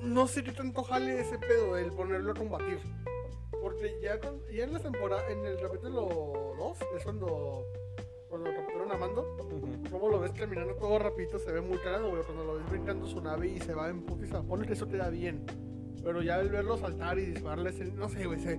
No 0.00 0.26
sé 0.26 0.42
qué 0.44 0.52
tanto 0.52 0.82
jale 0.84 1.20
ese 1.20 1.38
pedo 1.38 1.76
el 1.76 1.92
ponerlo 1.92 2.32
a 2.32 2.34
combatir. 2.34 2.78
Porque 3.60 3.98
ya, 4.00 4.18
con- 4.20 4.40
ya 4.50 4.64
en 4.64 4.72
la 4.72 4.80
temporada. 4.80 5.28
En 5.30 5.44
el 5.44 5.60
capítulo 5.60 6.54
2 6.58 6.78
es 6.96 7.04
cuando. 7.04 7.64
Cuando 8.88 8.96
capturan 8.96 8.96
a 8.96 8.96
Mando. 8.96 9.56
Ujú. 9.56 9.90
Como 9.90 10.08
lo 10.08 10.20
ves 10.20 10.32
caminando 10.32 10.74
todo 10.74 10.98
rapidito, 10.98 11.38
se 11.38 11.52
ve 11.52 11.60
muy 11.60 11.78
cagado, 11.78 12.10
güey. 12.10 12.22
Cuando 12.22 12.44
lo 12.44 12.54
ves 12.56 12.70
brincando 12.70 13.06
su 13.06 13.20
nave 13.20 13.48
y 13.48 13.60
se 13.60 13.74
va 13.74 13.88
en 13.88 14.02
putiza. 14.02 14.42
Ponle 14.42 14.66
que 14.66 14.72
eso 14.74 14.88
queda 14.88 15.08
bien. 15.08 15.42
Pero 16.02 16.22
ya 16.22 16.40
el 16.40 16.48
verlo 16.48 16.76
saltar 16.76 17.18
y 17.18 17.26
dispararles. 17.26 17.94
No 17.94 18.08
sé, 18.08 18.26
güey. 18.26 18.38
Se, 18.38 18.58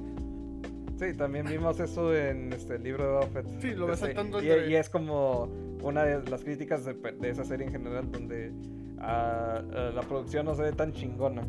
Sí, 1.00 1.14
también 1.14 1.46
vimos 1.46 1.80
eso 1.80 2.14
en 2.14 2.52
este 2.52 2.76
el 2.76 2.84
libro 2.84 3.06
de 3.06 3.10
Boba 3.12 3.28
Fett. 3.28 3.48
Sí, 3.62 3.74
lo 3.74 3.88
ves 3.88 4.02
Este, 4.02 4.08
saltando 4.14 4.44
y, 4.44 4.48
y 4.48 4.76
es 4.76 4.90
como 4.90 5.48
una 5.82 6.04
de 6.04 6.30
las 6.30 6.44
críticas 6.44 6.84
de, 6.84 6.94
de 6.94 7.30
esa 7.30 7.46
serie 7.46 7.68
en 7.68 7.72
general, 7.72 8.12
donde 8.12 8.52
ah, 9.00 9.62
ah, 9.74 9.92
la 9.96 10.02
producción 10.02 10.46
no 10.46 10.56
se 10.56 10.64
ve 10.64 10.74
tan 10.74 10.92
chingona. 10.92 11.44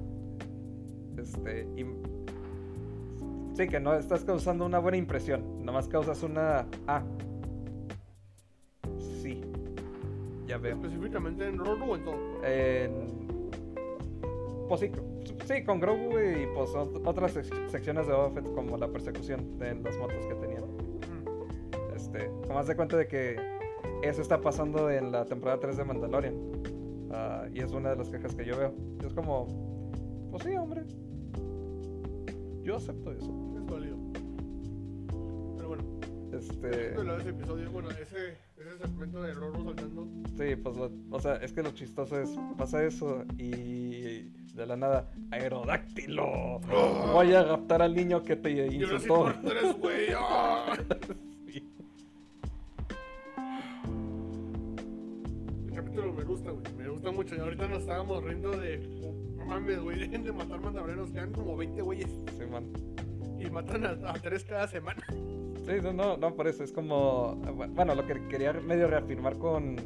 Este, 1.18 1.66
y, 1.76 1.84
sí, 3.56 3.66
que 3.66 3.80
no 3.80 3.94
estás 3.94 4.24
causando 4.24 4.64
una 4.64 4.78
buena 4.78 4.98
impresión, 4.98 5.64
nomás 5.64 5.88
causas 5.88 6.22
una... 6.22 6.66
Ah, 6.86 7.02
específicamente 10.68 11.46
en 11.48 11.58
Roru 11.58 11.92
o 11.92 11.96
en 12.44 13.30
pues 14.68 14.80
sí, 14.82 14.90
sí, 15.46 15.64
con 15.64 15.80
Grogu 15.80 16.16
y 16.20 16.46
pues 16.54 16.70
ot- 16.74 17.02
otras 17.04 17.34
sec- 17.36 17.68
secciones 17.68 18.06
de 18.06 18.12
Boba 18.12 18.30
Fett 18.30 18.54
como 18.54 18.76
la 18.76 18.86
persecución 18.86 19.58
de 19.58 19.74
las 19.74 19.96
motos 19.98 20.24
que 20.26 20.34
tenían. 20.36 20.62
Mm. 20.62 21.96
Este, 21.96 22.30
como 22.46 22.58
haz 22.60 22.68
de 22.68 22.76
cuenta 22.76 22.96
de 22.96 23.08
que 23.08 23.36
eso 24.04 24.22
está 24.22 24.40
pasando 24.40 24.88
en 24.88 25.10
la 25.10 25.24
temporada 25.24 25.58
3 25.58 25.76
de 25.76 25.84
Mandalorian. 25.84 26.34
Ah, 27.10 27.46
y 27.52 27.60
es 27.60 27.72
una 27.72 27.90
de 27.90 27.96
las 27.96 28.08
quejas 28.10 28.36
que 28.36 28.44
yo 28.44 28.56
veo. 28.56 28.72
Es 29.04 29.12
como, 29.12 29.90
pues 30.30 30.44
sí, 30.44 30.50
hombre. 30.56 30.84
Yo 32.62 32.76
acepto 32.76 33.10
eso. 33.10 33.32
Es 33.58 33.66
válido. 33.66 33.96
Pero 35.56 35.68
bueno. 35.68 35.82
Este, 36.32 36.68
de 36.92 37.04
lado 37.04 37.18
ese 37.18 37.30
episodio, 37.30 37.68
bueno, 37.72 37.90
ese, 37.90 38.36
ese 38.60 38.78
segmento 38.78 39.22
de 39.22 39.32
Roro 39.34 39.64
saltando. 39.64 40.08
sí, 40.38 40.56
pues, 40.56 40.76
lo- 40.76 40.90
o 41.10 41.20
sea, 41.20 41.36
es 41.36 41.52
que 41.52 41.62
lo 41.62 41.70
chistoso 41.72 42.20
es, 42.20 42.30
pasa 42.58 42.84
eso 42.84 43.24
y 43.38 44.30
de 44.54 44.66
la 44.66 44.76
nada, 44.76 45.10
aerodáctilo. 45.30 46.60
Voy 47.12 47.32
a 47.34 47.42
raptar 47.44 47.82
al 47.82 47.94
niño 47.94 48.22
que 48.22 48.36
te 48.36 48.66
insultó. 48.66 49.32
3, 49.42 49.76
güey. 49.78 50.06
¡ah! 50.16 50.76
Sí. 51.46 51.64
El 55.68 55.74
capítulo 55.74 56.12
me 56.12 56.24
gusta, 56.24 56.50
güey. 56.50 56.64
Me 56.76 56.88
gusta 56.88 57.10
mucho. 57.10 57.34
Y 57.36 57.38
ahorita 57.40 57.68
nos 57.68 57.78
estábamos 57.80 58.22
riendo 58.24 58.50
de. 58.52 58.78
No 59.36 59.44
mames, 59.46 59.80
güey. 59.80 59.98
Dejen 59.98 60.24
de 60.24 60.32
matar 60.32 60.60
mandalorianos. 60.60 61.10
Quedan 61.10 61.32
como 61.32 61.56
20 61.56 61.82
güeyes. 61.82 62.10
Sí, 62.38 62.44
man. 62.50 62.70
Y 63.38 63.48
matan 63.50 63.86
a, 63.86 63.90
a 64.10 64.14
3 64.14 64.44
cada 64.44 64.68
semana. 64.68 65.02
Sí, 65.70 65.76
no, 65.82 65.92
no, 65.92 66.16
no, 66.16 66.34
por 66.34 66.48
eso 66.48 66.64
es 66.64 66.72
como, 66.72 67.36
bueno, 67.74 67.94
lo 67.94 68.04
que 68.04 68.26
quería 68.28 68.52
medio 68.52 68.88
reafirmar 68.88 69.38
con 69.38 69.76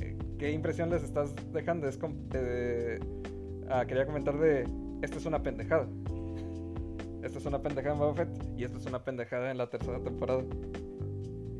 eh, 0.00 0.16
qué 0.38 0.52
impresión 0.52 0.88
les 0.90 1.02
estás 1.02 1.34
dejando 1.52 1.88
es 1.88 1.96
como, 1.98 2.14
eh, 2.32 3.00
ah, 3.68 3.84
quería 3.84 4.06
comentar 4.06 4.38
de, 4.38 4.68
esta 5.02 5.16
es 5.18 5.26
una 5.26 5.42
pendejada. 5.42 5.88
Esta 7.24 7.38
es 7.38 7.46
una 7.46 7.60
pendejada 7.60 7.94
en 7.94 8.00
Boba 8.00 8.14
Fett 8.14 8.28
y 8.56 8.64
esta 8.64 8.78
es 8.78 8.86
una 8.86 9.02
pendejada 9.02 9.50
en 9.50 9.58
la 9.58 9.68
tercera 9.68 9.98
temporada. 10.00 10.44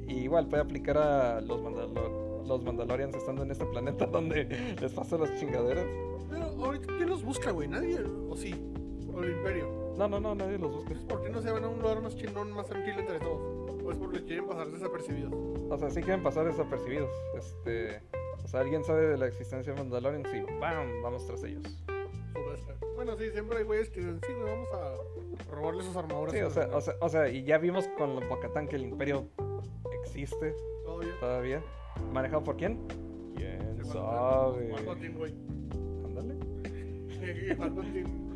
Y 0.07 0.15
igual 0.21 0.47
puede 0.49 0.63
aplicar 0.63 0.99
a 0.99 1.41
los, 1.41 1.61
Mandalor- 1.61 2.47
los 2.47 2.63
Mandalorians 2.65 3.17
estando 3.17 3.43
en 3.43 3.51
este 3.51 3.65
planeta 3.67 4.07
donde 4.13 4.45
les 4.81 4.93
pasan 4.93 5.23
las 5.23 5.35
chingaderas. 5.41 5.87
Pero 6.31 6.45
ahorita, 6.65 6.87
¿quién 6.97 7.09
los 7.09 7.25
busca, 7.25 7.51
güey? 7.51 7.67
¿Nadie? 7.69 7.99
¿O 8.29 8.37
sí? 8.37 8.55
¿O 9.13 9.23
el 9.23 9.33
Imperio? 9.33 9.95
No, 9.99 10.09
no, 10.09 10.21
no, 10.21 10.35
nadie 10.35 10.59
los 10.59 10.71
busca. 10.73 10.95
¿Por 11.09 11.23
qué 11.23 11.31
no 11.31 11.41
se 11.41 11.51
van 11.51 11.65
a 11.65 11.69
un 11.69 11.81
lugar 11.81 12.01
más 12.01 12.17
chingón, 12.17 12.53
más 12.53 12.67
tranquilo 12.67 13.01
entre 13.01 13.19
todos? 13.21 13.52
¿O 13.93 13.94
es 13.94 13.98
porque 13.98 14.24
quieren 14.24 14.47
pasar 14.47 14.70
desapercibidos? 14.70 15.32
O 15.70 15.78
sea, 15.78 15.90
sí 15.90 16.01
quieren 16.02 16.23
pasar 16.23 16.47
desapercibidos. 16.47 17.10
Este, 17.36 18.01
o 18.43 18.48
sea, 18.48 18.60
alguien 18.60 18.82
sabe 18.85 19.06
de 19.06 19.19
la 19.19 19.27
existencia 19.27 19.73
de 19.74 19.78
Mandalorian, 19.78 20.24
sí, 20.31 20.43
¡bam! 20.59 21.02
Vamos 21.02 21.27
tras 21.27 21.44
ellos. 21.44 21.62
Bueno, 22.94 23.16
sí, 23.16 23.31
siempre 23.31 23.59
hay 23.59 23.64
güeyes 23.64 23.90
que 23.90 24.01
dicen, 24.01 24.20
sí, 24.27 24.32
güey, 24.32 24.51
vamos 24.52 24.69
a 24.73 25.51
robarle 25.52 25.82
sus 25.82 25.97
armaduras. 25.97 26.32
Sí, 26.35 26.40
o 26.40 26.51
sea, 26.51 26.69
o 26.73 26.81
sea, 26.81 26.94
o 27.01 27.09
sea, 27.09 27.28
y 27.28 27.44
ya 27.44 27.59
vimos 27.59 27.86
con 27.98 28.16
Bocatán 28.28 28.66
que 28.69 28.77
el 28.77 28.85
imperio 28.85 29.28
existe 30.02 30.55
bien. 31.01 31.14
todavía. 31.20 31.62
¿Manejado 32.12 32.43
por 32.44 32.56
quién? 32.56 32.78
¿Quién 33.36 33.78
Sí, 33.82 33.90
sabe? 33.90 34.69
Palpatine, 34.73 35.16
güey. 35.19 35.35
Ándale. 36.05 36.35
Palpatine. 37.59 38.32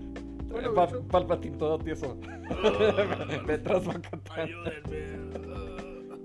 Bueno, 0.56 1.02
Palpatine 1.08 1.56
todo 1.58 1.78
tieso. 1.78 2.16
Detrás 3.46 3.84
Bocatán. 3.84 4.20
Ayúdenme. 4.34 5.30
Ah. 5.54 6.16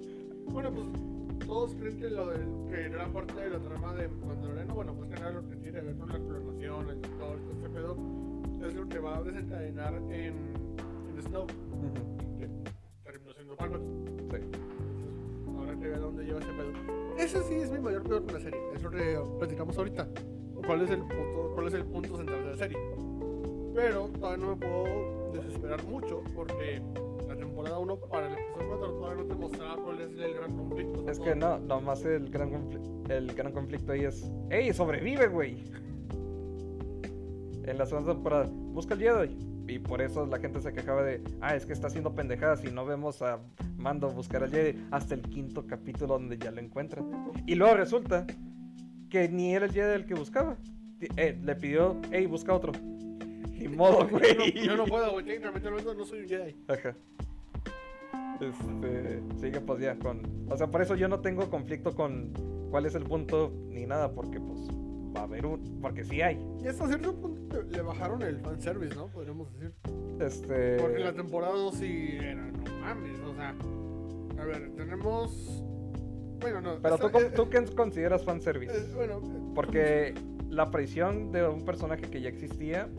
Bueno, 0.45 0.71
pues 0.71 0.87
todos 1.45 1.75
creen 1.75 1.97
que 1.97 2.09
lo 2.09 2.27
del 2.27 2.47
que 2.69 2.89
gran 2.89 3.11
parte 3.11 3.33
de 3.33 3.49
la 3.49 3.59
trama 3.59 3.93
de 3.93 4.07
Mandaloriano, 4.07 4.73
bueno, 4.73 4.93
pues 4.93 5.09
que 5.09 5.15
nada 5.15 5.31
lo 5.31 5.49
que 5.49 5.55
tiene 5.57 5.79
que 5.79 5.85
ver 5.85 5.97
con 5.97 6.09
la 6.09 6.17
clonación, 6.17 6.89
el 6.89 7.01
doctor, 7.01 7.39
todo 7.39 7.51
este 7.51 7.69
pedo, 7.69 7.97
es 8.65 8.73
lo 8.73 8.87
que 8.87 8.99
va 8.99 9.17
a 9.17 9.21
desencadenar 9.21 9.93
en, 9.95 10.53
en 11.09 11.21
Snow, 11.23 11.43
Ujú, 11.43 12.37
que 12.39 12.47
terminó 13.03 13.33
siendo 13.33 13.55
Palpatine. 13.57 14.05
Sí. 14.07 14.35
Entonces, 14.37 15.59
habrá 15.59 15.75
que 15.77 15.87
ver 15.87 15.95
a 15.95 15.99
dónde 15.99 16.23
lleva 16.23 16.39
ese 16.39 16.53
pedo. 16.53 16.71
ese 17.17 17.43
sí 17.43 17.55
es 17.55 17.69
mi 17.69 17.79
mayor 17.79 18.03
peor 18.03 18.23
con 18.23 18.33
la 18.33 18.39
serie. 18.39 18.61
Es 18.73 18.81
lo 18.81 18.91
que 18.91 19.19
platicamos 19.39 19.77
ahorita. 19.77 20.07
¿Cuál 20.65 20.83
es 20.83 20.91
el 20.91 20.99
punto, 20.99 21.51
cuál 21.53 21.67
es 21.67 21.73
el 21.73 21.83
punto 21.83 22.15
central 22.15 22.43
de 22.45 22.49
la 22.51 22.55
serie? 22.55 22.77
Pero 23.73 24.07
todavía 24.07 24.45
no 24.45 24.55
me 24.55 24.67
puedo 24.67 25.31
desesperar 25.33 25.83
mucho 25.85 26.23
porque 26.35 26.81
la 27.27 27.35
temporada 27.35 27.79
1 27.79 27.95
para 28.11 28.27
el 28.27 28.33
episodio 28.33 28.67
4 28.67 28.93
todavía 28.93 29.23
no 29.23 29.27
te 29.27 29.35
mostraba 29.35 29.83
cuál 29.83 30.01
es 30.01 30.09
el 30.17 30.33
gran 30.33 30.57
conflicto. 30.57 31.09
Es 31.09 31.19
que 31.19 31.35
no, 31.35 31.59
nomás 31.59 32.03
el 32.05 32.29
gran, 32.29 32.69
el 33.09 33.33
gran 33.33 33.51
conflicto 33.53 33.93
ahí 33.93 34.01
es, 34.01 34.29
¡Ey, 34.49 34.73
sobrevive, 34.73 35.27
güey! 35.27 35.63
En 37.63 37.77
la 37.77 37.85
segunda 37.85 38.13
temporada, 38.13 38.49
busca 38.51 38.95
el 38.95 38.99
Jedi. 38.99 39.51
Y 39.67 39.79
por 39.79 40.01
eso 40.01 40.25
la 40.25 40.39
gente 40.39 40.59
se 40.59 40.73
quejaba 40.73 41.03
de, 41.03 41.23
ah, 41.39 41.55
es 41.55 41.65
que 41.65 41.71
está 41.71 41.87
haciendo 41.87 42.13
pendejadas 42.13 42.63
y 42.65 42.71
no 42.71 42.85
vemos 42.85 43.21
a 43.21 43.39
Mando 43.77 44.09
buscar 44.09 44.43
al 44.43 44.51
Jedi 44.51 44.77
hasta 44.91 45.15
el 45.15 45.21
quinto 45.21 45.65
capítulo 45.65 46.15
donde 46.15 46.37
ya 46.37 46.51
lo 46.51 46.59
encuentran. 46.59 47.31
Y 47.45 47.55
luego 47.55 47.75
resulta 47.75 48.27
que 49.09 49.29
ni 49.29 49.55
era 49.55 49.65
el 49.65 49.71
Jedi 49.71 49.95
el 49.95 50.05
que 50.05 50.13
buscaba. 50.13 50.57
Eh, 51.17 51.39
le 51.41 51.55
pidió, 51.55 51.99
hey, 52.11 52.25
busca 52.25 52.53
otro. 52.53 52.73
Ni 53.67 53.75
modo, 53.75 54.07
Yo 54.09 54.11
no, 54.11 54.19
güey. 54.19 54.53
yo 54.65 54.77
no 54.77 54.85
puedo, 54.85 55.11
güey. 55.11 55.25
Técnicamente 55.25 55.67
hablando, 55.67 55.93
no 55.93 56.05
soy 56.05 56.21
un 56.21 56.27
Jedi. 56.27 56.55
Ajá. 56.67 56.95
Este, 58.39 59.21
sí 59.39 59.51
que 59.51 59.61
pues 59.61 59.79
ya 59.81 59.95
con, 59.99 60.21
o 60.49 60.57
sea, 60.57 60.67
por 60.67 60.81
eso 60.81 60.95
yo 60.95 61.07
no 61.07 61.19
tengo 61.21 61.47
conflicto 61.49 61.93
con 61.95 62.33
cuál 62.71 62.85
es 62.87 62.95
el 62.95 63.03
punto 63.03 63.53
ni 63.69 63.85
nada, 63.85 64.11
porque 64.13 64.39
pues 64.39 64.61
va 65.15 65.21
a 65.21 65.23
haber 65.25 65.45
un, 65.45 65.79
porque 65.79 66.03
sí 66.03 66.21
hay. 66.21 66.43
Y 66.63 66.67
hasta 66.67 66.87
cierto 66.87 67.13
punto 67.13 67.61
le 67.61 67.81
bajaron 67.81 68.23
el 68.23 68.39
fanservice, 68.39 68.95
¿no? 68.95 69.07
Podríamos 69.07 69.51
decir. 69.53 69.73
Este, 70.19 70.77
Porque 70.77 70.99
la 70.99 71.13
temporada 71.13 71.53
2 71.53 71.75
sí 71.75 72.17
era, 72.19 72.41
no 72.51 72.63
mames, 72.81 73.19
o 73.21 73.35
sea. 73.35 73.55
A 74.41 74.45
ver, 74.45 74.71
tenemos. 74.75 75.63
Bueno, 76.39 76.61
no. 76.61 76.79
pero 76.81 76.95
esta- 76.95 77.11
tú, 77.11 77.17
eh, 77.19 77.31
¿tú 77.35 77.49
qué 77.49 77.63
consideras 77.75 78.23
fanservice? 78.23 78.75
eh, 78.75 78.91
bueno, 78.95 79.19
eh, 79.23 79.51
Porque 79.53 80.13
la 80.49 80.63
aparición 80.63 81.31
de 81.31 81.47
un 81.47 81.63
personaje 81.63 82.03
que 82.09 82.21
ya 82.21 82.29
existía 82.29 82.89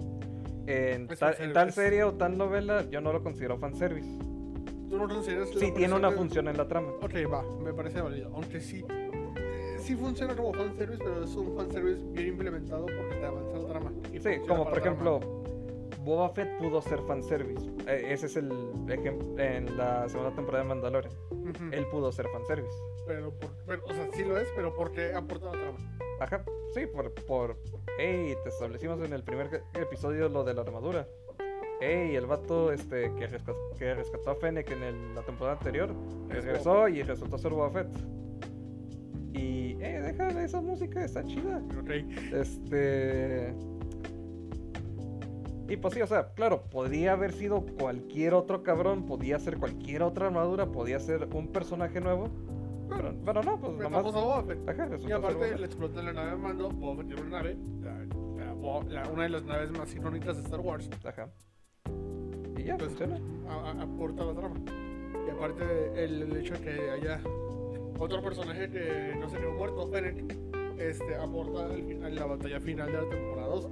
en, 0.66 1.08
tal, 1.08 1.34
en 1.38 1.52
tal 1.52 1.72
serie 1.72 2.04
o 2.04 2.12
tal 2.14 2.36
novela, 2.38 2.82
yo 2.90 3.00
no 3.00 3.12
lo 3.12 3.22
considero 3.22 3.58
fanservice. 3.58 4.08
tú 4.88 4.98
no 4.98 5.08
consideras 5.08 5.48
Sí 5.50 5.72
tiene 5.72 5.94
una 5.94 6.10
de- 6.10 6.16
función 6.16 6.48
en 6.48 6.56
la 6.56 6.68
trama. 6.68 6.88
Ok, 7.02 7.14
va, 7.32 7.42
me 7.62 7.72
parece 7.72 8.00
válido. 8.00 8.30
Aunque 8.34 8.60
sí, 8.60 8.84
eh, 8.90 9.76
sí 9.78 9.96
funciona 9.96 10.36
como 10.36 10.52
fanservice, 10.52 11.02
pero 11.02 11.24
es 11.24 11.34
un 11.34 11.56
fanservice 11.56 12.02
bien 12.12 12.28
implementado 12.28 12.86
porque 12.86 13.16
te 13.18 13.24
avanza 13.26 13.58
la 13.58 13.68
trama. 13.68 13.92
y 14.12 14.18
Sí, 14.20 14.30
como 14.46 14.64
por 14.64 14.72
la 14.74 14.80
trama. 14.82 14.86
ejemplo, 14.86 15.20
Boba 16.04 16.30
Fett 16.30 16.58
pudo 16.58 16.82
ser 16.82 17.00
fanservice. 17.06 17.64
Eh, 17.86 18.06
ese 18.12 18.26
es 18.26 18.36
el 18.36 18.50
ejemplo 18.88 19.38
en 19.38 19.76
la 19.76 20.08
segunda 20.08 20.34
temporada 20.34 20.64
de 20.64 20.68
Mandalorian. 20.68 21.12
Ujú. 21.30 21.64
Él 21.72 21.86
pudo 21.90 22.10
ser 22.12 22.26
fanservice. 22.28 22.76
Pero, 23.06 23.30
por, 23.38 23.50
pero, 23.66 23.82
o 23.86 23.92
sea, 23.94 24.08
sí 24.12 24.24
lo 24.24 24.36
es, 24.36 24.48
pero 24.56 24.74
porque 24.74 25.12
aporta 25.14 25.46
la 25.46 25.52
trama. 25.52 25.78
Ajá, 26.22 26.44
sí, 26.72 26.86
por, 26.86 27.12
por. 27.26 27.56
Hey, 27.98 28.34
te 28.44 28.48
establecimos 28.48 29.02
en 29.02 29.12
el 29.12 29.24
primer 29.24 29.62
episodio 29.74 30.28
lo 30.28 30.44
de 30.44 30.54
la 30.54 30.60
armadura. 30.62 31.08
Hey, 31.80 32.14
el 32.14 32.26
vato 32.26 32.70
este, 32.72 33.12
que, 33.16 33.28
resca- 33.28 33.56
que 33.76 33.92
rescató 33.94 34.30
a 34.30 34.34
Fennec 34.36 34.70
en 34.70 34.82
el- 34.84 35.14
la 35.16 35.22
temporada 35.22 35.56
anterior 35.58 35.92
Es 36.30 36.44
regresó 36.44 36.86
y 36.86 37.02
resultó 37.02 37.38
ser 37.38 37.50
Boba 37.50 37.70
Fett. 37.70 37.88
Y, 39.32 39.72
eh, 39.82 40.00
deja 40.00 40.44
esa 40.44 40.60
música, 40.60 41.04
está 41.04 41.24
chida. 41.24 41.60
Ok. 41.80 41.90
Este. 42.32 43.52
Y 45.68 45.76
pues 45.76 45.94
sí, 45.94 46.02
o 46.02 46.06
sea, 46.06 46.28
claro, 46.34 46.62
podría 46.70 47.12
haber 47.14 47.32
sido 47.32 47.64
cualquier 47.80 48.34
otro 48.34 48.62
cabrón, 48.62 49.06
podía 49.06 49.40
ser 49.40 49.56
cualquier 49.58 50.02
otra 50.02 50.26
armadura, 50.26 50.66
podía 50.70 51.00
ser 51.00 51.28
un 51.34 51.48
personaje 51.48 52.00
nuevo. 52.00 52.28
Pero, 52.96 53.14
pero 53.24 53.42
no, 53.42 53.58
pues 53.60 53.72
nomás. 53.78 54.06
A 54.06 54.10
Boba 54.10 54.42
Fett. 54.44 54.68
Ajá, 54.68 54.84
resultó 54.86 55.08
Y 55.08 55.12
aparte 55.12 55.58
le 55.58 55.66
explotan 55.66 56.04
la 56.06 56.12
nave 56.12 56.30
de 56.32 56.36
mando, 56.36 56.70
Boba 56.70 56.96
Fett 56.96 57.06
tiene 57.06 57.22
una 57.22 57.30
nave, 57.38 57.56
la- 57.80 58.02
la 59.02 59.08
una 59.08 59.22
de 59.24 59.28
las 59.28 59.44
naves 59.44 59.70
más 59.72 59.94
icónicas 59.94 60.36
de 60.36 60.42
Star 60.44 60.60
Wars. 60.60 60.88
Ajá. 61.04 61.28
Y 62.56 62.62
ya, 62.64 62.76
Pues, 62.76 62.90
funciona. 62.90 63.18
a- 63.48 63.70
a- 63.72 63.82
aporta 63.82 64.24
la 64.24 64.34
trama. 64.34 64.56
Y 65.26 65.30
aparte 65.30 65.64
el, 66.04 66.22
el 66.22 66.36
hecho 66.36 66.54
de 66.54 66.60
que 66.60 66.90
haya 66.90 67.20
otro 67.98 68.22
personaje 68.22 68.70
que 68.70 69.14
no 69.18 69.28
se 69.28 69.38
quedó 69.38 69.52
muerto, 69.52 69.86
Fennec, 69.88 70.36
este, 70.78 71.14
aporta 71.16 71.68
final, 71.68 72.14
la 72.14 72.26
batalla 72.26 72.60
final 72.60 72.86
de 72.92 73.02
la 73.02 73.08
temporada 73.08 73.48
2. 73.48 73.68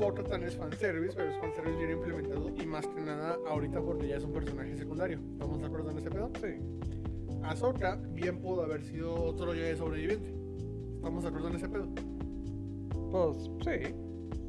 Otra 0.00 0.24
tan 0.24 0.42
es 0.42 0.56
fanservice, 0.56 1.14
pero 1.16 1.30
es 1.30 1.36
fanservice 1.38 1.76
bien 1.78 1.90
implementado 1.92 2.48
y 2.48 2.66
más 2.66 2.86
que 2.88 3.00
nada 3.00 3.36
ahorita 3.48 3.80
porque 3.80 4.08
ya 4.08 4.16
es 4.16 4.24
un 4.24 4.32
personaje 4.32 4.76
secundario. 4.76 5.18
¿Estamos 5.32 5.60
de 5.60 5.66
acuerdo 5.66 5.90
en 5.92 5.98
ese 5.98 6.10
pedo? 6.10 6.30
Sí. 6.40 6.56
Ahsoka 7.44 7.96
bien 8.14 8.38
pudo 8.40 8.62
haber 8.62 8.82
sido 8.82 9.14
otro 9.14 9.52
Jedi 9.52 9.76
sobreviviente. 9.76 10.34
¿Estamos 10.96 11.22
de 11.22 11.28
acuerdo 11.28 11.48
en 11.48 11.56
ese 11.56 11.68
pedo? 11.68 11.88
Pues 13.10 13.36
sí. 13.64 13.94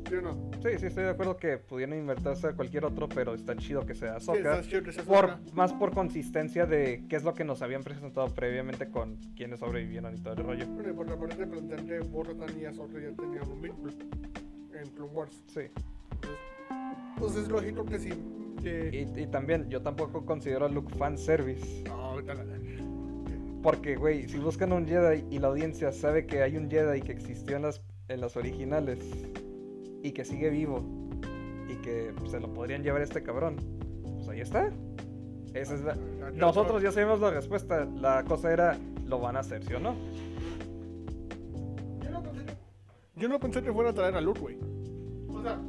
¿Sí 0.07 0.15
o 0.15 0.21
no? 0.21 0.51
Sí, 0.61 0.69
sí, 0.79 0.85
estoy 0.87 1.05
de 1.05 1.09
acuerdo 1.09 1.37
que 1.37 1.57
pudieran 1.57 1.97
invertirse 1.97 2.47
a 2.47 2.53
cualquier 2.53 2.85
otro, 2.85 3.07
pero 3.09 3.33
está 3.33 3.55
chido 3.55 3.85
que 3.85 3.95
sea 3.95 4.19
Sí, 4.19 4.31
Ahsoka. 4.31 4.59
está 4.59 4.69
chido 4.69 4.83
que 4.83 4.91
sea 4.91 5.03
Por, 5.03 5.25
Ahsoka. 5.31 5.55
más 5.55 5.73
por 5.73 5.91
consistencia 5.93 6.65
de 6.65 7.05
qué 7.09 7.15
es 7.15 7.23
lo 7.23 7.33
que 7.33 7.43
nos 7.45 7.61
habían 7.61 7.83
presentado 7.83 8.27
previamente 8.27 8.89
con 8.89 9.15
quienes 9.35 9.59
sobrevivieron 9.59 10.13
y 10.15 10.19
todo 10.19 10.33
el 10.33 10.43
rollo. 10.43 10.67
Bueno, 10.67 10.89
y 10.89 10.93
por 10.93 11.09
la 11.09 11.17
parte 11.17 11.37
de 11.37 11.47
plantear 11.47 11.85
que 11.85 11.99
Bo-Katan 11.99 12.59
y 12.59 12.65
Ahsoka 12.65 12.99
ya 12.99 13.11
tenían 13.15 13.49
un 13.49 13.61
vínculo 13.61 13.91
en 14.73 14.89
Clone 14.89 15.11
Wars. 15.13 15.43
Sí. 15.47 15.61
Entonces, 15.61 17.17
pues 17.17 17.35
es 17.37 17.47
lógico 17.49 17.85
que 17.85 17.99
sí. 18.63 18.69
Y, 18.91 19.21
y 19.21 19.27
también, 19.27 19.69
yo 19.69 19.81
tampoco 19.81 20.25
considero 20.25 20.65
a 20.65 20.69
Luke 20.69 20.93
fanservice. 20.95 21.83
No, 21.83 22.15
Porque, 23.61 23.95
güey, 23.95 24.27
si 24.27 24.37
buscan 24.37 24.73
un 24.73 24.87
Jedi 24.87 25.25
y 25.29 25.39
la 25.39 25.49
audiencia 25.49 25.91
sabe 25.91 26.25
que 26.25 26.41
hay 26.41 26.57
un 26.57 26.69
Jedi 26.69 27.01
que 27.01 27.11
existió 27.11 27.57
en 27.57 27.63
las, 27.63 27.81
en 28.07 28.21
las 28.21 28.35
originales 28.37 28.99
y 30.01 30.11
que 30.11 30.25
sigue 30.25 30.49
vivo 30.49 30.83
y 31.69 31.75
que 31.75 32.13
se 32.29 32.39
lo 32.39 32.53
podrían 32.53 32.83
llevar 32.83 33.01
a 33.01 33.03
este 33.03 33.23
cabrón, 33.23 33.57
pues 34.15 34.27
ahí 34.29 34.41
está. 34.41 34.71
Esa 35.53 35.75
es 35.75 35.81
la... 35.81 35.95
Nosotros 36.33 36.81
ya 36.81 36.91
sabemos 36.91 37.19
la 37.19 37.31
respuesta. 37.31 37.85
La 37.85 38.23
cosa 38.23 38.51
era, 38.51 38.77
¿lo 39.05 39.19
van 39.19 39.37
a 39.37 39.39
hacer, 39.41 39.63
sí 39.63 39.73
o 39.73 39.79
no? 39.79 39.95
Yo 42.01 42.09
no 42.09 42.23
pensé 42.23 42.45
que, 42.45 42.53
yo 43.15 43.29
no 43.29 43.39
pensé 43.39 43.61
que 43.61 43.71
fuera 43.71 43.91
a 43.91 43.93
traer 43.93 44.15
a 44.15 44.21
Luke, 44.21 44.39
güey. 44.39 44.57
O 45.29 45.41
sea, 45.41 45.59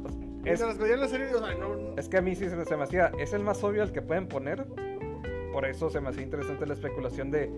Es, 0.45 0.59
mientras 0.61 0.77
veía 0.77 0.97
la 0.97 1.07
serie, 1.07 1.33
o 1.33 1.39
sea, 1.39 1.55
no. 1.55 1.95
es 1.97 2.07
que 2.07 2.17
a 2.17 2.21
mí 2.21 2.35
sí 2.35 2.47
se, 2.49 2.55
me 2.77 2.83
hacía... 2.83 3.11
Es 3.17 3.33
el 3.33 3.43
más 3.43 3.63
obvio 3.63 3.81
al 3.83 3.91
que 3.91 4.01
pueden 4.01 4.27
poner. 4.27 4.65
Por 5.51 5.65
eso 5.65 5.89
se 5.89 5.99
me 6.01 6.09
hacía 6.09 6.23
interesante 6.23 6.65
la 6.65 6.73
especulación 6.73 7.31
de... 7.31 7.51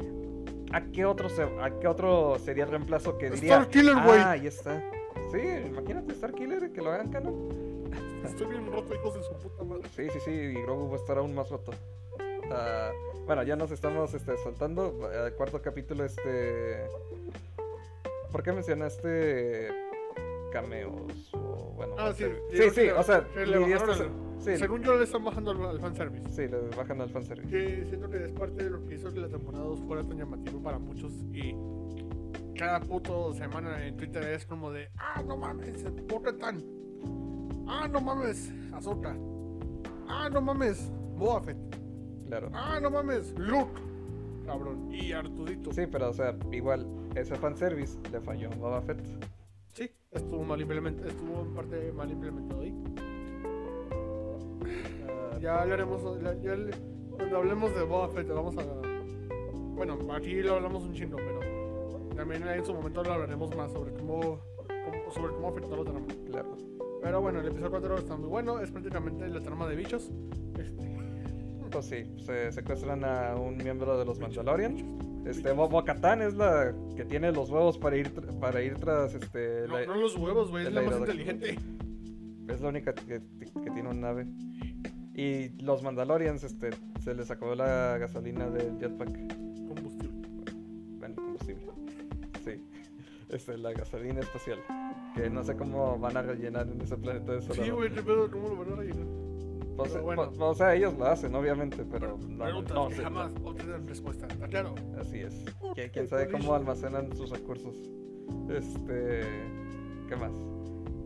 ¿A 0.72 0.81
qué 0.81 1.05
otro, 1.05 1.30
se- 1.30 1.43
a 1.43 1.80
qué 1.80 1.88
otro 1.88 2.38
sería 2.39 2.64
el 2.65 2.72
reemplazo 2.72 3.18
que 3.18 3.30
diría... 3.30 3.55
Starkiller, 3.64 3.95
güey. 4.03 4.19
Ah, 4.19 4.31
ahí 4.31 4.47
está. 4.47 4.81
Sí, 5.31 5.39
imagínate 5.68 6.14
Starkiller 6.14 6.72
que 6.72 6.81
lo 6.81 6.91
hagan 6.91 7.09
canon. 7.11 7.49
Estoy 8.26 8.47
bien 8.47 8.72
roto, 8.72 8.93
hijos 8.93 9.15
de 9.15 9.23
su 9.23 9.34
puta 9.34 9.64
madre. 9.64 9.84
Sí, 9.95 10.07
sí, 10.11 10.19
sí, 10.23 10.31
y 10.31 10.53
Grogu 10.61 10.89
va 10.89 10.95
a 10.95 10.99
estar 10.99 11.18
aún 11.18 11.34
más 11.35 11.49
roto. 11.49 11.72
Ah, 12.51 12.91
bueno, 13.26 13.43
ya 13.43 13.55
nos 13.55 13.72
estamos 13.72 14.14
este, 14.14 14.38
saltando. 14.38 15.09
El 15.11 15.34
cuarto 15.34 15.61
capítulo, 15.61 16.05
este. 16.05 16.85
¿Por 18.31 18.43
qué 18.43 18.51
mencionaste 18.51 19.86
cameos? 20.61 21.29
O, 21.34 21.73
bueno, 21.75 21.95
Ah, 21.97 22.13
sí. 22.15 22.25
sí, 22.51 22.69
sí, 22.73 22.89
o 22.89 23.03
sea, 23.03 23.25
sí, 24.39 24.57
Según 24.57 24.81
yo, 24.84 24.95
le 24.97 25.03
están 25.03 25.23
bajando 25.23 25.51
al, 25.51 25.65
al 25.65 25.79
fanservice. 25.79 26.29
sí, 26.31 26.47
le 26.47 26.69
bajan 26.75 27.01
al 27.01 27.09
fanservice. 27.09 27.49
Que 27.49 27.85
siento 27.88 28.09
que 28.09 28.25
es 28.25 28.31
parte 28.31 28.63
de 28.63 28.69
lo 28.69 28.84
que 28.85 28.95
hizo 28.95 29.13
que 29.13 29.19
la 29.19 29.27
temporada 29.29 29.63
2 29.65 29.79
fuera 29.81 30.03
tan 30.03 30.17
llamativo 30.17 30.61
para 30.61 30.79
muchos 30.79 31.11
y 31.34 31.55
cada 32.57 32.79
puto 32.79 33.34
semana 33.34 33.85
en 33.85 33.95
Twitter 33.97 34.23
es 34.23 34.45
como 34.45 34.71
de 34.71 34.89
ah 34.97 35.21
no 35.25 35.38
mames, 35.38 35.84
tan 36.39 36.63
ah 37.67 37.88
no 37.88 38.01
mames, 38.01 38.51
Ahsoka 38.73 39.15
ah 40.07 40.27
no 40.31 40.41
mames, 40.41 40.91
Boba 41.17 41.41
Fett 41.41 41.57
Claro. 42.27 42.49
ah 42.53 42.79
no 42.81 42.89
mames, 42.89 43.34
Luke 43.38 43.79
cabrón, 44.45 44.91
y 44.91 45.11
Artudito 45.11 45.71
Sí, 45.71 45.85
pero 45.88 46.09
o 46.09 46.13
sea, 46.13 46.35
igual, 46.51 46.88
ese 47.15 47.35
fanservice 47.35 47.99
le 48.11 48.21
falló 48.21 48.49
a 48.51 48.55
Boba 48.55 48.81
Fett. 48.81 49.01
Sí, 49.78 49.91
estuvo 50.12 50.44
mal 50.44 50.60
implementado, 50.60 51.08
estuvo 51.08 51.41
en 51.41 51.54
parte 51.54 51.91
mal 51.91 52.10
implementado 52.12 52.62
ahí 52.62 52.74
Ah, 55.08 55.38
ya 55.40 55.62
hablaremos 55.62 56.02
ya- 56.22 56.34
ya 56.41 56.56
le- 56.56 56.74
cuando 57.12 57.38
hablemos 57.38 57.76
de 57.76 57.84
Boba 57.84 58.10
Fett 58.10 58.28
vamos 58.28 58.58
a 58.58 58.64
bueno 59.76 59.98
aquí 60.14 60.41
lo 60.41 60.56
hablamos 60.56 60.84
un 60.84 60.94
chingo 60.94 61.18
pero 61.18 61.40
también 62.16 62.48
en 62.48 62.66
su 62.66 62.74
momento 62.74 63.04
lo 63.04 63.14
hablaremos 63.14 63.56
más 63.56 63.72
sobre 63.72 63.94
cómo, 63.94 64.40
cómo- 64.68 65.12
sobre 65.12 65.34
cómo 65.36 65.49
afectó 65.49 65.76
la 65.78 65.84
trama 65.84 66.08
claro. 66.26 66.58
pero 67.04 67.22
bueno 67.22 67.40
el 67.41 67.45
episodio 67.48 67.70
4 67.70 67.98
está 67.99 68.16
muy 68.16 68.30
bueno 68.30 68.60
es 68.60 68.72
prácticamente 68.72 69.28
la 69.30 69.41
trama 69.41 69.68
de 69.68 69.76
bichos 69.76 70.12
este, 70.60 70.98
Pues 71.70 71.86
sí, 71.86 72.06
se 72.18 72.52
secuestran 72.52 73.04
a 73.04 73.36
un 73.36 73.58
miembro 73.58 73.99
de 73.99 74.06
los 74.06 74.18
Mandalorian. 74.20 74.98
Este, 75.30 75.41
bichos. 75.52 75.56
Bo- 75.58 75.70
Bo-Katan 75.70 76.22
es 76.22 76.34
la 76.36 76.74
que 76.95 77.06
tiene 77.06 77.32
los 77.32 77.49
huevos 77.49 77.78
para 77.78 77.98
ir, 77.98 78.12
para 78.40 78.62
ir 78.62 78.76
tras 78.80 79.14
este. 79.14 79.66
no, 79.68 79.80
la- 79.80 79.86
no 79.86 79.95
los 79.95 80.16
huevos 80.16 80.49
güey 80.49 80.64
es 80.64 80.70
el 80.70 80.76
la 80.76 80.82
más 80.82 80.98
inteligente 80.99 81.58
Es 82.48 82.62
la 82.62 82.70
única 82.70 82.94
que, 82.94 83.22
que 83.40 83.72
tiene 83.72 83.90
una 83.90 83.94
nave. 84.14 84.28
Y 85.14 85.49
los 85.64 85.82
Mandalorians, 85.84 86.44
este, 86.44 86.70
se 87.04 87.14
les 87.16 87.30
acabó 87.32 87.56
la 87.56 87.98
gasolina 87.98 88.49
del 88.49 88.78
jetpack. 88.80 89.10
combustible 89.68 90.28
Bueno, 90.99 91.16
combustible. 91.16 91.64
Sí. 92.45 92.64
Este, 93.30 93.58
la 93.58 93.74
gasolina 93.74 94.20
espacial. 94.22 94.60
Que 95.16 95.30
no 95.30 95.44
sé 95.44 95.56
cómo 95.58 95.98
van 95.99 96.16
a 96.18 96.22
rellenar 96.22 96.68
en 96.68 96.80
ese 96.82 96.95
planeta 96.98 97.34
de 97.34 97.41
Sí, 97.41 97.48
Solano. 97.48 97.76
güey, 97.78 97.91
qué 97.91 98.02
pedo, 98.04 98.30
¿cómo 98.32 98.49
lo 98.49 98.56
van 98.58 98.74
a 98.74 98.76
rellenar? 98.76 99.06
Pues, 99.78 100.02
bueno. 100.02 100.26
pues, 100.30 100.40
o 100.40 100.54
sea, 100.56 100.74
ellos 100.74 100.98
lo 100.98 101.06
hacen, 101.06 101.34
obviamente, 101.36 101.86
pero 101.90 102.18
no, 102.28 102.44
Preguntas 102.44 102.76
no 102.76 102.88
que 102.90 102.95
sé, 102.95 103.04
jamás 103.04 103.32
obtienen 103.44 103.88
respuesta. 103.88 104.26
¿Está 104.28 104.48
claro? 104.48 104.74
Así 104.99 105.20
es. 105.20 105.45
¿Quién, 105.76 105.90
quién 105.91 106.08
sabe 106.08 106.30
cómo 106.30 106.56
almacenan 106.56 107.16
sus 107.16 107.30
recursos? 107.30 107.76
Este. 108.49 109.22
¿Qué 110.10 110.16
más? 110.16 110.32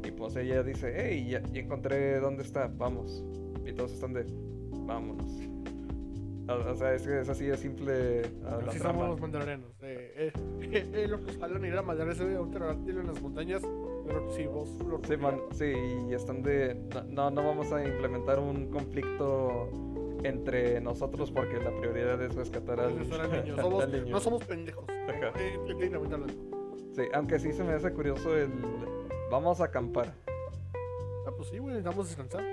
Y 0.04 0.12
pues 0.12 0.36
ella 0.38 0.64
dice: 0.64 0.94
Hey, 0.96 1.28
ya, 1.30 1.44
ya 1.52 1.62
encontré 1.62 2.20
dónde 2.20 2.44
está, 2.44 2.68
vamos. 2.68 3.24
Y 3.66 3.74
todos 3.74 3.92
están 3.92 4.14
de: 4.14 4.26
Vámonos. 4.86 5.52
O, 6.48 6.76
sea, 6.76 6.94
es 6.94 7.04
que 7.04 7.22
es 7.22 7.30
así 7.30 7.46
de 7.46 7.56
simple 7.56 8.22
Así 8.68 8.80
somos 8.80 9.08
los 9.08 9.22
mandalorianos. 9.22 9.72
Eh, 9.82 10.32
eh, 10.62 10.90
eh, 10.94 11.08
los 11.08 11.22
que 11.22 11.34
salen 11.34 11.78
a 11.78 11.82
mandar 11.82 12.10
ese 12.10 12.38
un 12.38 12.52
pterodáctilo 12.52 13.02
en 13.02 13.08
las 13.08 13.22
montañas. 13.22 13.62
Sí, 14.36 14.46
vos 14.48 14.70
lo 14.88 15.00
Sí, 15.04 15.18
man, 15.18 15.42
sí, 15.52 15.74
y 16.10 16.14
están 16.14 16.42
de. 16.44 16.76
No, 17.08 17.30
no 17.32 17.44
vamos 17.44 17.72
a 17.72 17.84
implementar 17.84 18.40
un 18.40 18.70
conflicto 18.70 19.70
entre 20.24 20.80
nosotros 20.82 21.32
porque 21.32 21.58
la 21.58 21.72
prioridad 21.78 22.22
es 22.22 22.36
rescatar 22.36 22.80
al, 22.80 23.00
niño. 23.00 23.16
al 23.56 23.62
Somos- 23.62 23.88
niño. 23.90 24.06
No 24.12 24.20
somos 24.20 24.44
pendejos. 24.44 24.86
Eh, 24.90 25.32
eh, 25.38 25.92
hablando. 25.96 26.28
Sí, 26.96 27.04
aunque 27.14 27.40
sí 27.40 27.52
se 27.54 27.64
me 27.64 27.74
hace 27.74 27.92
curioso 27.94 28.36
el. 28.38 28.52
Vamos 29.30 29.62
a 29.62 29.66
acampar. 29.66 30.14
Ah, 31.28 31.32
pues 31.36 31.50
sí, 31.50 31.58
güey, 31.58 31.76
necesitamos 31.76 32.08
descansar. 32.08 32.44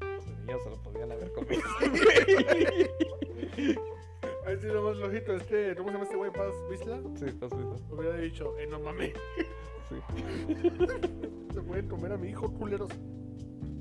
Los 0.00 0.26
niños 0.40 0.62
se 0.62 0.70
lo 0.70 0.76
podían 0.82 1.12
haber 1.12 1.32
comido. 1.32 1.62
Ahí 4.46 4.56
sí, 4.60 4.66
lo 4.66 4.82
más 4.82 4.96
lógico 4.96 5.32
es 5.32 5.42
que, 5.44 5.74
¿cómo 5.76 5.88
se 5.88 5.92
llama 5.94 6.04
este 6.04 6.16
güey? 6.16 6.32
Paz 6.32 6.52
Visla. 6.70 6.98
sí, 7.14 7.26
has 7.26 7.56
visto. 7.56 7.76
Hubiera 7.90 8.16
dicho, 8.16 8.58
eh, 8.58 8.66
no 8.66 8.80
mames, 8.80 9.12
Sí. 9.90 10.54
se 11.52 11.60
pueden 11.60 11.88
comer 11.88 12.12
a 12.12 12.16
mi 12.16 12.28
hijo, 12.28 12.50
culeros. 12.52 12.90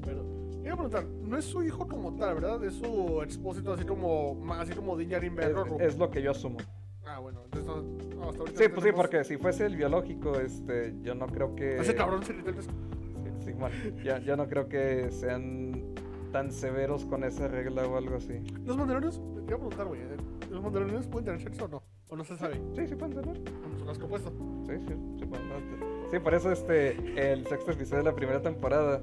Pero, 0.04 0.26
iba 0.64 0.74
a 0.74 0.78
preguntar, 0.78 1.06
no 1.06 1.38
es 1.38 1.46
su 1.46 1.64
hijo 1.64 1.88
como 1.88 2.16
tal, 2.16 2.36
¿verdad? 2.36 2.64
Es 2.64 2.74
su 2.76 3.22
expósito 3.24 3.74
así 3.74 3.86
como, 3.86 4.38
así 4.54 4.74
como 4.74 4.96
Berro. 4.98 5.66
Es, 5.80 5.94
es 5.94 5.98
lo 5.98 6.10
que 6.10 6.22
yo 6.22 6.32
asumo. 6.32 6.58
Ah, 7.06 7.20
bueno, 7.20 7.42
entonces 7.46 7.66
no, 7.68 7.82
no, 8.18 8.30
hasta 8.30 8.40
ahorita 8.42 8.58
Sí, 8.64 8.70
pues 8.70 8.84
sí, 8.84 8.90
tenemos- 8.90 8.96
porque 9.02 9.24
si 9.24 9.38
fuese 9.38 9.66
el 9.66 9.76
biológico, 9.76 10.36
este, 10.40 10.96
yo 11.02 11.16
no 11.16 11.28
creo 11.28 11.56
que. 11.56 11.78
Ese 11.78 11.96
cabrón 11.96 12.24
se 12.24 12.34
des- 12.34 12.66
Sí, 12.66 13.46
sí, 13.46 13.52
bueno, 13.54 13.76
ya, 14.04 14.20
ya 14.20 14.36
no 14.36 14.48
creo 14.48 14.68
que 14.70 15.10
sean 15.12 15.94
tan 16.32 16.52
severos 16.52 17.06
con 17.06 17.24
esa 17.24 17.48
regla 17.48 17.88
o 17.88 17.98
algo 17.98 18.18
así. 18.18 18.40
Los 18.66 18.78
mandalorianos, 18.78 19.20
te 19.20 19.42
iba 19.48 19.56
a 19.56 19.60
preguntar, 19.60 19.88
güey, 19.88 20.02
¿eh? 20.02 20.18
¿los 20.52 20.62
mandalorianos 20.62 21.08
pueden 21.08 21.26
tener 21.26 21.42
sexo 21.42 21.66
o 21.66 21.68
no? 21.68 21.84
¿O 22.10 22.16
no 22.16 22.24
se 22.24 22.38
sabe? 22.38 22.62
Sí, 22.76 22.88
sí 22.88 22.96
pueden 22.96 23.16
tener. 23.20 23.42
Con 23.44 23.80
su 23.80 23.86
casco 23.86 24.08
puesto. 24.08 24.30
Sí, 24.68 24.74
sí, 24.88 24.94
sí 25.20 25.26
pueden 25.26 25.48
tener. 25.48 25.99
Sí, 26.12 26.20
por 26.20 26.34
eso 26.34 26.52
este, 26.52 27.32
el 27.32 27.46
sexto 27.48 27.72
episodio 27.72 28.04
de 28.04 28.10
la 28.10 28.16
primera 28.16 28.42
temporada, 28.42 29.02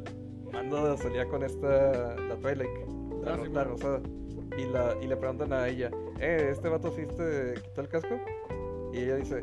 Mando 0.52 0.96
salía 0.96 1.26
con 1.28 1.42
esta, 1.42 2.16
la 2.16 2.36
Twilight, 2.36 2.70
la, 3.22 3.34
Ah, 3.34 3.38
sí, 3.44 3.52
la 3.52 3.64
rosada, 3.64 4.00
y, 4.58 4.64
la, 4.72 4.96
y 5.02 5.06
le 5.06 5.16
preguntan 5.16 5.52
a 5.52 5.68
ella, 5.68 5.90
eh, 6.18 6.48
¿este 6.50 6.68
vato 6.68 6.90
sí 6.92 7.02
te 7.06 7.54
quitó 7.62 7.80
el 7.82 7.88
casco? 7.88 8.18
Y 8.92 8.98
ella 8.98 9.16
dice, 9.16 9.40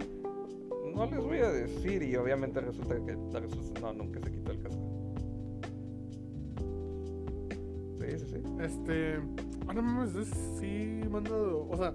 no 0.93 1.05
les 1.05 1.23
voy 1.23 1.37
a 1.39 1.51
decir, 1.51 2.01
y 2.03 2.15
obviamente 2.15 2.59
resulta 2.61 2.95
que 3.05 3.15
la 3.31 3.39
respuesta 3.39 3.79
no, 3.81 3.93
nunca 3.93 4.19
se 4.21 4.31
quitó 4.31 4.51
el 4.51 4.61
casco. 4.61 4.89
Sí, 7.99 8.19
sí, 8.19 8.25
sí. 8.27 8.43
Este. 8.61 9.15
Ah, 9.67 9.73
no 9.73 9.81
mames, 9.81 10.15
es- 10.15 10.57
sí 10.59 11.01
mando. 11.09 11.67
O 11.69 11.77
sea, 11.77 11.93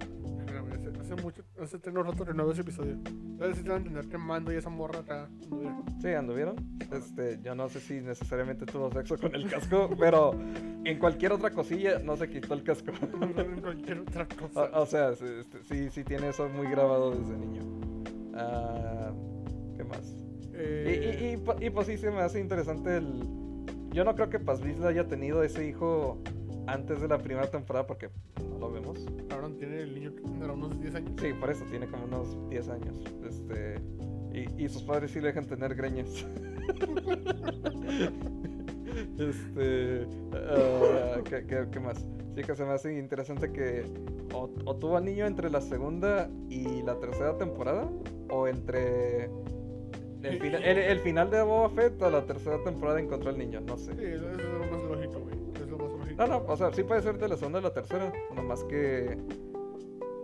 hace, 0.75 1.23
mucho. 1.23 1.43
Hace 1.61 1.79
tengo 1.79 2.03
rato 2.03 2.25
que 2.25 2.33
no 2.35 2.45
veo 2.45 2.53
ese 2.53 2.63
episodio. 2.63 2.93
Entonces 3.07 3.57
sí 3.59 3.63
te 3.63 3.69
van 3.71 3.79
a 3.83 3.87
entender 3.87 4.09
que 4.09 4.19
mando 4.19 4.53
y 4.53 4.57
esa 4.57 4.69
morra 4.71 5.01
acá. 5.01 5.29
anduvieron. 5.43 5.85
Sí, 6.01 6.09
anduvieron. 6.09 6.57
Este, 6.93 7.39
yo 7.43 7.55
no 7.55 7.69
sé 7.69 7.81
si 7.81 8.01
necesariamente 8.01 8.67
tuvo 8.67 8.91
sexo 8.93 9.17
con 9.19 9.35
el 9.35 9.49
casco, 9.49 9.91
pero 9.99 10.35
en 10.85 10.99
cualquier 10.99 11.33
otra 11.33 11.51
cosilla 11.51 11.99
no 11.99 12.17
se 12.17 12.29
quitó 12.29 12.55
el 12.55 12.63
casco. 12.63 12.93
En 13.39 13.61
cualquier 13.61 14.01
otra 14.01 14.27
cosa. 14.27 14.65
O, 14.73 14.83
o 14.83 14.87
sea, 14.87 15.15
sí, 15.15 15.25
este, 15.41 15.63
sí, 15.65 15.91
sí 15.91 16.05
tiene 16.05 16.29
eso 16.31 16.49
muy 16.49 16.67
grabado 16.71 17.11
desde 17.13 17.37
niño. 17.37 17.63
Ah, 18.35 19.13
¿Qué 19.77 19.85
más? 19.85 20.01
Y, 20.11 20.49
Eh, 20.61 21.19
y, 21.21 21.35
y, 21.35 21.37
po- 21.37 21.57
y 21.61 21.71
pues 21.71 21.87
sí 21.87 21.97
se 21.97 22.11
me 22.11 22.21
hace 22.21 22.41
interesante 22.41 22.97
el... 22.97 23.23
Yo 23.93 24.05
no 24.05 24.15
creo 24.15 24.29
que 24.29 24.39
Paz 24.39 24.61
Vizla 24.63 24.89
haya 24.89 25.07
tenido 25.09 25.43
ese 25.43 25.67
hijo 25.67 26.19
antes 26.69 27.01
de 27.01 27.09
la 27.09 27.19
primera 27.19 27.51
temporada 27.51 27.87
porque 27.87 28.11
no 28.51 28.59
lo 28.59 28.71
vemos. 28.73 29.07
Cabrón, 29.29 29.57
tiene 29.57 29.81
el 29.83 29.95
niño 29.95 30.15
que 30.15 30.23
tendrá 30.23 30.53
unos 30.53 30.81
10 30.81 30.95
años. 30.95 31.13
Sí, 31.21 31.33
por 31.33 31.51
eso 31.51 31.65
tiene 31.71 31.87
como 31.89 32.05
unos 32.05 32.49
10 32.51 32.69
años. 32.69 32.97
Este, 33.27 33.81
y, 34.33 34.65
y 34.65 34.69
sus 34.69 34.83
padres 34.83 35.11
sí 35.11 35.21
le 35.21 35.29
dejan 35.29 35.47
tener 35.47 35.75
greñas. 35.75 36.09
este, 39.19 40.07
ah, 40.35 41.21
¿qué, 41.29 41.47
qué, 41.47 41.67
qué 41.71 41.81
más? 41.81 41.99
Sí 42.35 42.43
que 42.45 42.55
se 42.55 42.65
me 42.65 42.73
hace 42.73 42.99
interesante 42.99 43.51
que 43.53 43.85
o, 44.33 44.51
o 44.65 44.77
tuvo 44.77 44.97
al 44.97 45.05
niño 45.05 45.27
entre 45.27 45.51
la 45.51 45.61
segunda 45.61 46.31
y 46.49 46.83
la 46.83 46.99
tercera 47.01 47.37
temporada 47.37 47.89
o 48.31 48.47
entre 48.47 49.25
el, 50.23 50.41
fina- 50.41 50.59
el, 50.59 50.79
el 50.79 51.01
final 51.01 51.31
de 51.31 51.43
Boba 51.43 51.71
Fett 51.71 52.01
o 52.03 52.11
la 52.11 52.25
tercera 52.27 52.63
temporada 52.63 53.01
encontró 53.01 53.31
al 53.31 53.39
niño, 53.39 53.61
no 53.61 53.77
sé. 53.77 53.93
Sí, 53.95 54.05
eso 54.05 54.31
es 54.31 54.37
No, 56.19 56.27
no, 56.27 56.45
o 56.49 56.57
sea, 56.57 56.73
sí 56.73 56.83
puede 56.83 57.01
ser 57.01 57.17
de 57.17 57.29
la 57.29 57.37
segunda 57.37 57.61
a 57.61 57.63
la 57.63 57.73
tercera, 57.73 58.13
nomás 58.35 58.65
que 58.65 59.17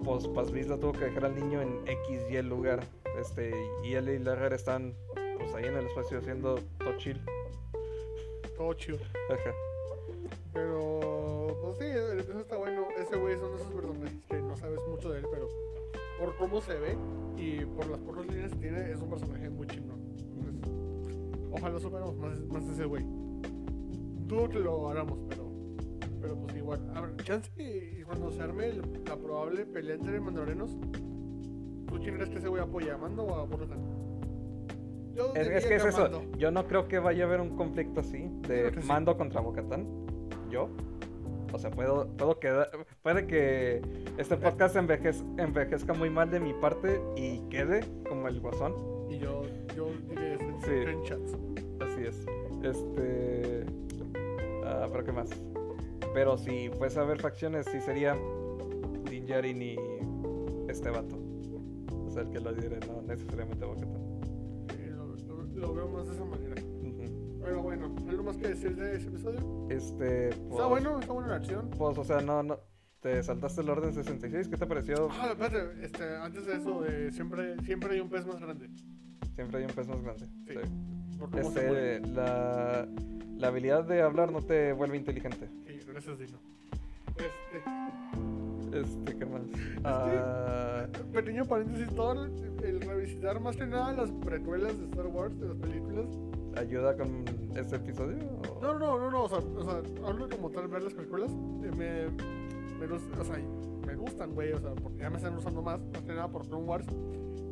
pues 0.02 0.26
Paz 0.28 0.50
Vizla 0.50 0.76
tuvo 0.76 0.92
que 0.92 1.04
dejar 1.04 1.26
al 1.26 1.36
niño 1.36 1.62
en 1.62 1.78
X 1.86 2.26
y 2.28 2.36
el 2.36 2.48
lugar, 2.48 2.84
este, 3.18 3.54
y 3.84 3.94
él 3.94 4.08
y 4.08 4.18
Larry 4.18 4.56
están 4.56 4.92
pues 5.38 5.54
ahí 5.54 5.64
en 5.64 5.76
el 5.76 5.86
espacio 5.86 6.18
haciendo 6.18 6.56
todo 6.78 6.96
chill. 6.98 7.20
Todo 8.56 8.74
chido. 8.74 8.98
Ajá. 9.30 9.50
Pero, 10.52 11.56
pues 11.62 11.78
sí, 11.78 11.84
episodio 11.84 12.40
está 12.40 12.56
bueno. 12.56 12.86
Ese 12.98 13.16
güey 13.16 13.36
son 13.38 13.50
de 13.50 13.62
esos 13.62 13.72
personajes 13.72 14.12
que 14.28 14.36
no 14.36 14.56
sabes 14.56 14.80
mucho 14.88 15.10
de 15.10 15.20
él, 15.20 15.26
pero 15.30 15.48
por 16.18 16.36
cómo 16.36 16.60
se 16.60 16.74
ve 16.74 16.96
y 17.36 17.64
por 17.64 17.86
las 17.88 18.00
pocas 18.00 18.26
líneas 18.26 18.52
que 18.52 18.58
tiene, 18.58 18.90
es 18.90 19.00
un 19.00 19.10
personaje 19.10 19.48
muy 19.48 19.66
chingón. 19.66 20.00
Entonces, 20.18 20.70
ojalá 21.52 21.78
superemos 21.78 22.16
más, 22.16 22.40
más 22.46 22.64
ese 22.64 22.84
güey. 22.84 23.04
Dudo 24.26 24.48
que 24.48 24.58
lo 24.58 24.90
hagamos, 24.90 25.18
pero, 25.28 25.43
pero 26.24 26.36
pues 26.38 26.56
igual. 26.56 26.80
A 26.94 27.02
ver, 27.02 27.16
chance 27.22 27.50
y 27.58 28.02
cuando 28.02 28.30
se 28.30 28.40
arme 28.40 28.72
la 29.06 29.16
probable 29.16 29.66
pelea 29.66 29.96
entre 29.96 30.18
mandalorianos, 30.20 30.70
¿tú 31.86 31.98
quién 32.02 32.14
crees 32.16 32.30
que 32.30 32.48
güey 32.48 32.62
apoya? 32.62 32.94
¿A 32.94 32.96
¿Mando 32.96 33.24
o 33.24 33.34
a 33.34 33.44
Borratan? 33.44 33.78
Yo 35.14 35.34
Es, 35.34 35.46
es 35.48 35.66
que 35.66 35.76
es 35.76 35.84
eso, 35.84 36.22
yo 36.38 36.50
no 36.50 36.66
creo 36.66 36.88
que 36.88 36.98
vaya 36.98 37.24
a 37.24 37.26
haber 37.26 37.40
un 37.42 37.56
conflicto 37.56 38.00
así 38.00 38.26
de 38.48 38.72
sí. 38.80 38.88
mando 38.88 39.16
contra 39.18 39.40
Bocatán. 39.42 39.86
Yo. 40.48 40.70
O 41.52 41.58
sea, 41.58 41.70
puedo, 41.70 42.08
puedo 42.16 42.40
quedar, 42.40 42.68
puede 43.02 43.26
que 43.26 43.82
este 44.16 44.36
podcast 44.38 44.74
envejez- 44.76 45.22
envejezca 45.38 45.92
muy 45.92 46.08
mal 46.10 46.30
de 46.30 46.40
mi 46.40 46.52
parte 46.54 47.00
y 47.16 47.40
quede 47.50 47.80
como 48.08 48.26
el 48.28 48.40
guasón. 48.40 48.74
Y 49.10 49.18
yo, 49.18 49.42
yo 49.76 49.88
diré 50.08 50.38
Sí. 50.64 50.70
en 50.72 51.02
chats. 51.04 51.36
Así 51.80 52.00
es. 52.02 52.26
Este. 52.62 53.66
Ah, 54.64 54.88
pero 54.90 55.04
qué 55.04 55.12
más. 55.12 55.30
Pero 56.12 56.36
si 56.38 56.68
fuese 56.70 56.98
a 56.98 57.02
haber 57.02 57.20
facciones, 57.20 57.66
sí 57.70 57.80
sería 57.80 58.16
Din 59.10 59.26
Djarin 59.26 59.60
y 59.62 59.76
este 60.68 60.90
vato. 60.90 61.18
O 62.06 62.10
sea, 62.10 62.22
el 62.22 62.30
que 62.30 62.40
lo 62.40 62.52
diré, 62.52 62.78
no 62.86 63.02
necesariamente. 63.02 63.66
Sí, 64.70 64.84
lo, 64.90 65.06
lo- 65.16 65.44
lo 65.54 65.74
veo 65.74 65.88
más 65.88 66.06
de 66.06 66.14
esa 66.14 66.24
manera. 66.24 66.54
Pero 67.42 67.62
bueno, 67.62 67.94
¿algo 68.08 68.22
más 68.22 68.36
que 68.38 68.48
decir 68.48 68.74
de 68.76 68.96
ese 68.96 69.08
episodio? 69.08 69.66
Este. 69.70 70.28
Está 70.28 70.48
pues- 70.48 70.68
bueno, 70.68 70.98
está 71.00 71.12
buena 71.12 71.28
la 71.30 71.36
acción. 71.36 71.70
Pues, 71.76 71.98
o 71.98 72.04
sea, 72.04 72.20
no, 72.20 72.42
no. 72.42 72.58
Te 73.00 73.22
saltaste 73.22 73.60
el 73.60 73.68
orden 73.68 73.92
66, 73.92 74.48
¿qué 74.48 74.56
te 74.56 74.66
pareció? 74.66 75.08
Ah, 75.10 75.28
espérate, 75.32 75.84
este, 75.84 76.16
antes 76.16 76.46
de 76.46 76.54
eso, 76.54 76.86
eh, 76.86 77.12
siempre, 77.12 77.54
siempre 77.62 77.92
hay 77.94 78.00
un 78.00 78.08
pez 78.08 78.24
más 78.26 78.40
grande. 78.40 78.70
Siempre 79.34 79.58
hay 79.58 79.64
un 79.64 79.72
pez 79.72 79.86
más 79.88 80.00
grande. 80.02 80.24
Sí. 80.46 80.54
Sí. 80.54 81.38
Este, 81.38 82.00
la, 82.00 82.88
la 83.36 83.46
habilidad 83.48 83.84
de 83.84 84.00
hablar 84.00 84.32
no 84.32 84.40
te 84.40 84.72
vuelve 84.72 84.96
inteligente. 84.96 85.50
Sí, 85.66 85.73
gracias, 85.94 86.18
Dino. 86.18 86.38
Este, 87.16 88.78
Este, 88.78 89.16
¿qué 89.16 89.24
más? 89.26 89.42
Ah, 89.84 90.86
pequeño 91.12 91.44
paréntesis, 91.44 91.88
todo 91.94 92.24
el, 92.24 92.32
el 92.64 92.80
revisitar 92.80 93.40
más 93.40 93.56
que 93.56 93.66
nada 93.66 93.92
las 93.92 94.10
precuelas 94.10 94.76
de 94.78 94.84
Star 94.86 95.06
Wars, 95.06 95.38
de 95.38 95.48
las 95.48 95.56
películas. 95.58 96.06
¿Ayuda 96.56 96.96
con 96.96 97.24
este 97.56 97.76
episodio? 97.76 98.16
o- 98.48 98.60
No, 98.62 98.78
no, 98.78 98.98
no, 98.98 99.10
no, 99.10 99.22
o 99.24 99.28
sea, 99.28 99.38
o 99.38 99.64
sea 99.64 99.82
hablo 100.08 100.28
como 100.28 100.50
tal 100.50 100.66
ver 100.68 100.82
las 100.82 100.94
películas. 100.94 101.30
eh, 101.30 101.70
me, 101.76 102.08
me, 102.86 102.92
o 102.94 103.24
sea, 103.24 103.36
me 103.86 103.94
gustan, 103.94 104.34
güey, 104.34 104.52
o 104.52 104.58
sea, 104.58 104.74
porque 104.74 104.98
ya 104.98 105.10
me 105.10 105.16
están 105.18 105.36
usando 105.36 105.62
más, 105.62 105.80
más 105.92 106.02
que 106.02 106.12
nada 106.12 106.28
por 106.28 106.46
Clone 106.48 106.64
Wars. 106.64 106.86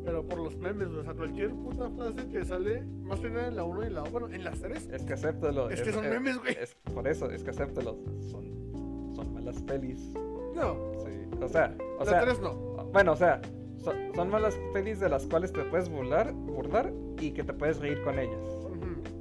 Pero 0.05 0.27
por 0.27 0.39
los 0.39 0.57
memes, 0.57 0.87
o 0.89 1.03
sea, 1.03 1.13
cualquier 1.13 1.51
puta 1.51 1.89
frase 1.91 2.27
que 2.29 2.43
sale, 2.43 2.81
más 3.03 3.19
que 3.19 3.29
nada 3.29 3.47
en 3.47 3.55
la 3.55 3.63
1 3.63 3.83
y 3.83 3.87
en 3.87 3.93
la 3.93 3.99
2, 4.01 4.11
bueno, 4.11 4.27
en 4.29 4.43
las 4.43 4.59
3. 4.59 4.89
Es 4.91 5.03
que 5.03 5.13
acéptalo. 5.13 5.69
Es 5.69 5.81
que 5.81 5.93
son 5.93 6.09
memes, 6.09 6.37
güey. 6.39 6.57
es- 6.59 6.75
por 6.93 7.07
eso, 7.07 7.29
es 7.31 7.43
que 7.43 7.51
acéptalo. 7.51 7.97
Son, 8.29 9.13
son 9.15 9.33
malas 9.33 9.61
pelis. 9.61 10.13
No, 10.55 10.75
Sí. 11.05 11.09
O 11.41 11.47
sea, 11.47 11.75
o 11.99 12.03
la 12.03 12.09
sea, 12.11 12.21
3 12.21 12.39
no. 12.41 12.53
bueno, 12.93 13.13
o 13.13 13.15
sea, 13.15 13.41
son, 13.77 13.95
son 14.15 14.29
malas 14.29 14.57
pelis 14.73 14.99
de 14.99 15.09
las 15.09 15.25
cuales 15.25 15.51
te 15.51 15.63
puedes 15.65 15.89
burlar, 15.89 16.31
burlar 16.33 16.91
y 17.19 17.31
que 17.31 17.43
te 17.43 17.53
puedes 17.53 17.79
reír 17.79 18.01
con 18.03 18.17
ellas. 18.19 18.39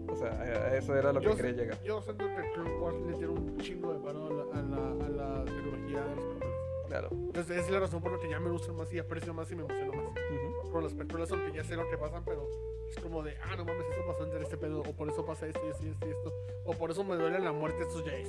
O 0.09 0.17
sea, 0.17 0.77
eso 0.77 0.95
era 0.95 1.13
lo 1.13 1.21
que 1.21 1.27
Yo, 1.27 1.37
quería 1.37 1.53
llegar. 1.53 1.83
yo 1.83 2.01
siento 2.03 2.27
que 2.27 2.53
Clone 2.55 2.79
Wars 2.79 2.97
le 3.09 3.13
tiene 3.15 3.29
un 3.33 3.57
chingo 3.59 3.93
de 3.95 3.99
paro 4.01 4.27
a 4.27 4.31
la, 4.31 4.43
a 4.61 4.63
la, 4.63 5.07
a 5.07 5.09
la 5.09 5.45
tecnología 5.47 6.01
de. 6.05 6.52
Claro. 6.93 7.09
Entonces, 7.11 7.57
esa 7.57 7.65
es 7.67 7.71
la 7.73 7.81
razón 7.81 8.03
por 8.03 8.13
la 8.13 8.19
que 8.19 8.29
ya 8.29 8.39
me 8.39 8.51
gustan 8.51 8.77
más 8.77 8.93
y 8.93 8.99
aprecio 8.99 9.33
más 9.33 9.51
y 9.51 9.57
me 9.57 9.63
emociono 9.63 9.93
más. 9.95 10.09
Ujú. 10.13 10.71
Con 10.71 10.85
las 10.85 10.93
películas, 10.93 11.33
aunque 11.33 11.57
ya 11.57 11.65
sé 11.65 11.75
lo 11.75 11.89
que 11.89 11.97
pasan, 11.97 12.23
pero 12.23 12.47
es 12.91 13.03
como 13.03 13.23
de, 13.23 13.35
ah, 13.43 13.57
no 13.57 13.65
mames, 13.65 13.87
eso 13.91 14.07
pasó 14.07 14.25
entre 14.25 14.43
este 14.43 14.59
pedo, 14.59 14.81
o 14.81 14.93
por 14.95 15.09
eso 15.09 15.25
pasa 15.25 15.47
esto 15.47 15.61
y 15.67 15.71
esto 15.71 15.87
y 15.87 15.89
esto 15.89 16.07
esto, 16.11 16.33
o 16.67 16.75
por 16.75 16.91
eso 16.91 17.03
me 17.03 17.17
duele 17.17 17.39
la 17.41 17.51
muerte 17.53 17.83
estos 17.85 18.03
Jays, 18.05 18.29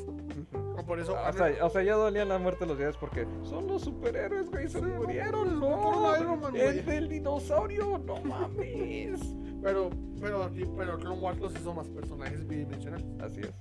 o 0.78 0.86
por 0.86 0.98
eso. 0.98 1.12
O 1.14 1.34
sea, 1.34 1.66
o 1.66 1.70
sea, 1.70 1.84
ya 1.84 1.96
dolía 1.96 2.24
la 2.24 2.38
muerte 2.38 2.62
de 2.64 2.68
los 2.68 2.78
días 2.78 2.96
porque 2.96 3.28
son 3.44 3.68
los 3.68 3.82
superhéroes, 3.82 4.50
güey, 4.50 4.70
se 4.70 4.80
Sí, 4.80 4.86
murieron, 4.86 5.60
no, 5.60 6.18
Iron 6.18 6.40
Man, 6.40 6.56
El 6.56 6.86
del 6.86 7.10
dinosaurio, 7.10 7.98
no 7.98 8.16
mames. 8.22 9.20
Pero, 9.62 9.90
pero, 10.22 10.44
aquí- 10.44 10.64
pero 10.78 10.98
Clone 11.00 11.20
Wars 11.20 11.38
los 11.40 11.54
hizo 11.54 11.74
más 11.74 11.90
personajes 11.90 12.48
bidimensionales. 12.48 13.06
Así 13.22 13.42
es. 13.42 13.54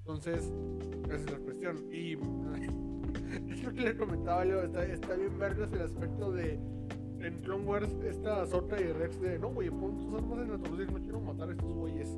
Entonces, 0.00 0.52
esa 1.06 1.14
es 1.16 1.30
la 1.30 1.38
cuestión. 1.38 1.78
Y 1.90 2.16
es 3.50 3.62
lo 3.62 3.72
que 3.72 3.80
le 3.80 3.96
comentaba 3.96 4.44
Leo, 4.44 4.62
está, 4.62 4.84
está 4.84 5.14
bien 5.14 5.38
vergas 5.38 5.72
el 5.72 5.82
aspecto 5.82 6.32
de 6.32 6.58
en 7.20 7.38
Clone 7.40 7.64
Wars 7.64 7.90
esta 8.04 8.46
Sota 8.46 8.80
y 8.80 8.92
Rex 8.92 9.20
de 9.20 9.38
no, 9.38 9.48
güey, 9.50 9.68
pon 9.70 9.98
tus 9.98 10.14
armas 10.14 10.38
en 10.38 10.52
la 10.52 10.58
torre 10.58 10.86
no 10.86 10.98
quiero 10.98 11.20
matar 11.20 11.48
a 11.48 11.52
estos 11.52 11.72
güeyes. 11.72 12.08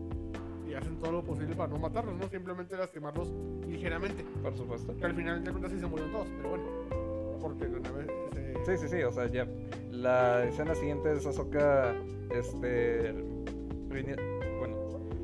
Y 0.69 0.75
hacen 0.75 0.97
todo 1.01 1.13
lo 1.13 1.25
posible 1.25 1.55
para 1.55 1.71
no 1.71 1.79
matarlos, 1.79 2.17
¿no? 2.17 2.29
Simplemente 2.29 2.77
lastimarlos 2.77 3.31
ligeramente. 3.67 4.25
Por 4.43 4.57
supuesto. 4.57 4.97
Que 4.97 5.05
al 5.05 5.15
final 5.15 5.45
de 5.45 5.51
cuentas 5.51 5.73
sí 5.73 5.79
se 5.79 5.87
murieron 5.87 6.13
todos, 6.13 6.29
pero 6.37 6.49
bueno. 6.51 6.65
Porque 7.41 7.69
la 7.69 7.81
nave 7.81 8.07
se... 8.33 8.65
Sí, 8.65 8.83
sí, 8.83 8.89
sí, 8.89 9.03
o 9.03 9.13
sea, 9.13 9.27
ya. 9.27 9.47
La 9.91 10.45
escena 10.45 10.75
siguiente 10.75 11.13
es 11.13 11.27
Ahsoka, 11.27 11.95
este. 12.31 13.13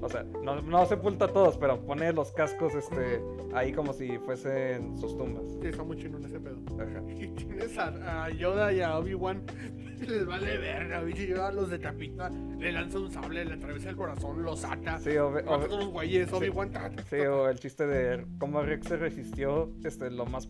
O 0.01 0.09
sea, 0.09 0.25
no, 0.43 0.61
no 0.63 0.87
sepulta 0.87 1.27
a 1.27 1.29
todos, 1.29 1.57
pero 1.59 1.81
pone 1.85 2.13
los 2.13 2.33
cascos, 2.33 2.75
este. 2.75 3.21
Ahí 3.55 3.73
como 3.73 3.93
si 3.93 4.19
fuesen 4.19 4.97
sus 4.99 5.17
tumbas. 5.17 5.45
Sí, 5.61 5.69
está 5.69 5.83
muy 5.83 5.97
chino 5.97 6.19
en 6.19 6.25
ese 6.27 6.39
pedo. 6.41 6.59
Ajá. 6.81 7.03
Y 7.19 7.29
tienes 7.31 7.77
a, 7.79 8.25
a 8.25 8.31
Yoda 8.31 8.73
y 8.73 8.81
a 8.81 8.97
Obi-Wan, 8.99 9.43
les 10.07 10.25
vale 10.25 10.57
verga, 10.59 11.03
bicho, 11.03 11.25
Yoda 11.25 11.51
los 11.51 11.69
decapita, 11.71 12.31
le 12.31 12.71
lanza 12.71 13.01
un 13.01 13.11
sable, 13.11 13.45
le 13.45 13.55
atraviesa 13.55 13.91
el 13.91 13.97
corazón, 13.97 14.43
los 14.45 14.65
ata, 14.65 14.99
Sí, 15.01 15.17
o, 15.17 15.31
los 15.31 15.87
güeyes, 15.89 16.33
Obi-Wan, 16.33 16.71
sí, 17.11 17.17
o 17.17 17.49
el 17.49 17.59
chiste 17.59 17.87
de 17.89 18.25
cómo 18.39 18.63
Rex 18.63 18.87
se 18.87 18.97
resistió 18.97 19.73
este, 19.85 20.11
lo 20.13 20.27
más 20.27 20.49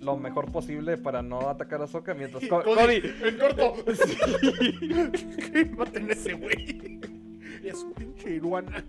lo 0.00 0.16
mejor 0.16 0.52
posible 0.52 0.96
para 0.98 1.20
no 1.22 1.48
atacar 1.48 1.80
a 1.80 1.84
Ahsoka 1.84 2.14
mientras 2.14 2.46
Co- 2.46 2.62
Cody, 2.62 3.00
Cody. 3.00 3.12
en 3.24 3.38
corto. 3.38 3.74
A 6.08 6.12
ese 6.12 6.32
güey. 6.34 7.00
Es 7.64 7.82
un 7.82 7.92
pinche 7.92 8.34
iguana. 8.36 8.84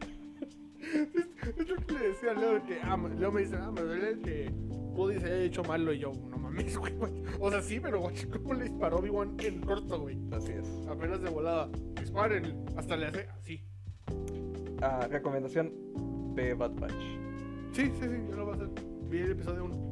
Es, 0.81 1.67
lo 1.67 1.75
que 1.85 1.93
le 1.93 2.07
decía 2.09 2.31
a 2.31 2.33
Leo, 2.35 2.63
que, 2.65 2.79
ah, 2.81 2.95
me- 2.97 3.13
Leo 3.15 3.31
me 3.31 3.41
dice, 3.41 3.55
ah, 3.57 3.71
me 3.71 3.81
duele 3.81 4.19
que 4.21 4.51
Cody 4.95 5.19
se 5.19 5.25
haya 5.25 5.43
hecho 5.43 5.63
malo 5.63 5.93
y 5.93 5.99
yo, 5.99 6.11
no 6.29 6.37
mames, 6.37 6.77
güey. 6.77 6.93
O 7.39 7.49
sea, 7.51 7.61
sí, 7.61 7.79
pero 7.79 7.99
güey, 8.01 8.15
¿cómo 8.29 8.53
le 8.53 8.63
disparó 8.65 8.97
Obi-Wan 8.97 9.35
en 9.39 9.61
corto, 9.61 9.99
güey? 10.01 10.17
Así 10.31 10.51
es. 10.53 10.67
Apenas 10.87 11.21
de 11.21 11.29
volada. 11.29 11.69
Disparen, 11.99 12.65
hasta 12.77 12.95
le 12.97 13.07
hace 13.07 13.27
así. 13.29 13.61
Ah, 14.81 15.07
recomendación 15.09 15.73
de 16.35 16.53
Bad 16.53 16.71
Batch. 16.75 16.93
Sí, 17.73 17.85
sí, 17.87 17.91
sí, 18.01 18.07
yo 18.29 18.35
lo 18.37 18.45
voy 18.45 18.53
a 18.53 18.55
hacer. 18.55 18.69
Vi 19.09 19.17
el 19.19 19.31
episodio 19.31 19.65
1. 19.65 19.89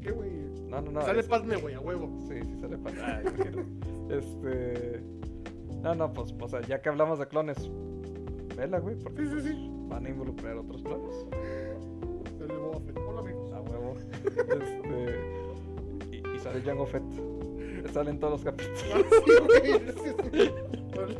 ¿Qué, 0.00 0.10
güey? 0.10 0.30
No, 0.68 0.80
no, 0.80 0.90
no. 0.92 1.02
Sale 1.02 1.20
es- 1.20 1.26
Padme, 1.28 1.56
güey, 1.56 1.74
a 1.74 1.80
huevo. 1.80 2.18
Sí, 2.28 2.34
sí 2.42 2.60
sale. 2.60 2.78
Ah, 3.02 3.20
imagino. 3.26 3.64
este. 4.10 5.02
No, 5.82 5.94
no, 5.94 6.12
pues, 6.12 6.34
o 6.40 6.48
sea, 6.48 6.60
ya 6.62 6.80
que 6.82 6.88
hablamos 6.88 7.18
de 7.18 7.26
clones, 7.28 7.70
vela, 8.56 8.78
güey, 8.80 8.96
porque 8.96 9.24
Sí, 9.26 9.40
sí, 9.40 9.48
sí. 9.48 9.70
van 9.88 10.06
a 10.06 10.08
involucrar 10.10 10.56
otros 10.56 10.82
clones. 10.82 11.26
Sale 12.38 12.54
Boba 12.56 12.80
Fett. 12.80 12.98
Hola, 12.98 13.20
amigos. 13.20 13.52
A 13.52 13.60
huevo. 13.60 13.96
este. 14.36 16.16
Y, 16.16 16.36
y 16.36 16.38
sale 16.40 16.60
Jango 16.62 16.86
Fett. 16.86 17.02
Salen 17.92 18.18
todos 18.20 18.32
los 18.32 18.44
capítulos. 18.44 18.84
Ah, 18.92 19.00
sí, 19.24 19.32
güey. 19.46 19.80
sí, 19.92 20.50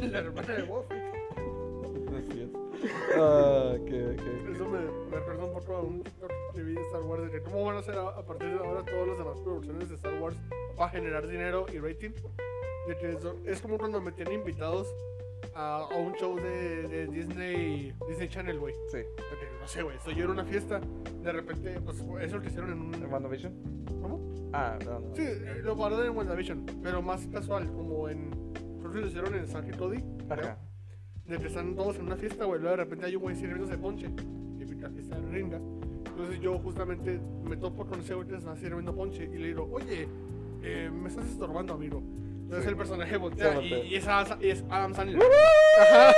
sí. 0.00 0.08
La 0.08 0.18
hermana 0.18 0.54
de 0.54 0.62
Boba 0.64 0.82
Fett. 0.82 1.02
Así 2.18 2.40
es. 2.42 2.50
Ah. 3.16 3.74
Eso 3.78 4.64
me, 4.68 4.78
me 5.10 5.16
recuerda 5.16 5.44
un 5.44 5.52
poco 5.52 5.74
a 5.76 5.80
un 5.82 6.02
TikTok 6.02 6.30
que 6.54 6.62
vi 6.62 6.74
de 6.74 6.80
Star 6.82 7.02
Wars, 7.02 7.22
de 7.24 7.30
que 7.30 7.40
cómo 7.42 7.64
van 7.64 7.76
a 7.76 7.78
hacer 7.80 7.96
a, 7.96 8.08
a 8.08 8.22
partir 8.24 8.48
de 8.48 8.58
ahora 8.58 8.84
todas 8.84 9.08
las 9.08 9.18
demás 9.18 9.38
producciones 9.40 9.88
de 9.88 9.94
Star 9.96 10.20
Wars 10.20 10.36
para 10.76 10.90
generar 10.90 11.26
dinero 11.26 11.66
y 11.72 11.78
rating. 11.78 12.10
De 12.86 12.96
que 12.96 13.12
eso- 13.12 13.36
es 13.44 13.60
como 13.60 13.78
cuando 13.78 14.00
metían 14.00 14.32
invitados 14.32 14.86
a, 15.54 15.86
a 15.90 15.96
un 15.96 16.14
show 16.14 16.36
de, 16.36 16.88
de 16.88 17.06
Disney, 17.08 17.92
Disney 18.08 18.28
Channel, 18.28 18.58
güey. 18.58 18.74
Sí. 18.90 18.98
No 19.60 19.68
sé, 19.68 19.82
güey, 19.82 19.96
estoy 19.96 20.14
yo 20.14 20.24
en 20.24 20.30
una 20.30 20.44
fiesta, 20.44 20.80
de 21.22 21.32
repente, 21.32 21.78
pues 21.84 21.98
eso 22.22 22.36
lo 22.36 22.42
que 22.42 22.48
hicieron 22.48 22.72
en 22.72 22.80
un... 22.80 23.12
¿WandaVision? 23.12 23.52
¿Cómo? 24.00 24.50
Ah, 24.54 24.78
no, 24.84 25.00
no. 25.00 25.14
Sí, 25.14 25.24
lo 25.62 25.76
pararon 25.76 26.06
en 26.06 26.16
WandaVision, 26.16 26.64
pero 26.82 27.02
más 27.02 27.26
casual, 27.26 27.66
como 27.72 28.08
en... 28.08 28.30
Creo 28.80 28.92
que 28.92 29.00
lo 29.00 29.06
hicieron 29.08 29.34
en 29.34 29.46
San 29.46 29.70
Cody. 29.76 30.02
Ajá. 30.30 30.58
De 31.28 31.38
que 31.38 31.46
están 31.46 31.74
todos 31.74 31.96
en 31.96 32.06
una 32.06 32.16
fiesta, 32.16 32.44
güey. 32.46 32.60
Luego 32.60 32.76
de 32.76 32.82
repente 32.84 33.06
hay 33.06 33.16
un 33.16 33.22
güey 33.22 33.36
sirviéndose 33.36 33.76
ponche. 33.78 34.08
Y 34.58 34.80
la 34.80 34.90
fiesta 34.90 35.18
de 35.18 35.30
ringa. 35.30 35.60
Entonces 36.06 36.40
yo 36.40 36.58
justamente 36.58 37.20
me 37.44 37.56
topo 37.56 37.84
con 37.86 38.00
ese 38.00 38.14
güey 38.14 38.26
que 38.28 38.36
está 38.36 38.56
sirviendo 38.56 38.94
ponche. 38.94 39.24
Y 39.24 39.38
le 39.38 39.48
digo, 39.48 39.68
oye, 39.72 40.08
eh, 40.62 40.90
me 40.92 41.08
estás 41.08 41.26
estorbando, 41.26 41.74
amigo. 41.74 42.02
Entonces 42.42 42.64
Sí. 42.64 42.70
el 42.70 42.76
personaje 42.76 43.16
voltea 43.18 43.60
y, 43.60 43.74
y 43.88 43.94
es, 43.96 44.06
Adam, 44.08 44.38
y 44.40 44.48
es 44.48 44.64
Adam 44.70 44.94
Sandler. 44.94 45.20
Ajá, 45.80 46.12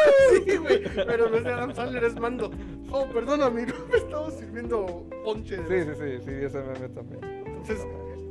sí, 0.46 0.56
güey. 0.58 0.82
Pero 0.94 1.28
no 1.28 1.36
es 1.38 1.44
de 1.44 1.50
Adam 1.52 1.74
Sandler, 1.74 2.04
es 2.04 2.14
Mando. 2.20 2.50
Oh, 2.92 3.06
perdón, 3.12 3.42
amigo. 3.42 3.72
Me 3.90 3.96
estaba 3.98 4.30
sirviendo 4.30 5.06
ponche. 5.24 5.56
Sí, 5.56 5.62
sí, 5.68 5.90
sí, 5.94 6.24
sí, 6.24 6.30
ese 6.44 6.60
meme 6.62 6.88
también. 6.90 7.20
Entonces, 7.46 7.78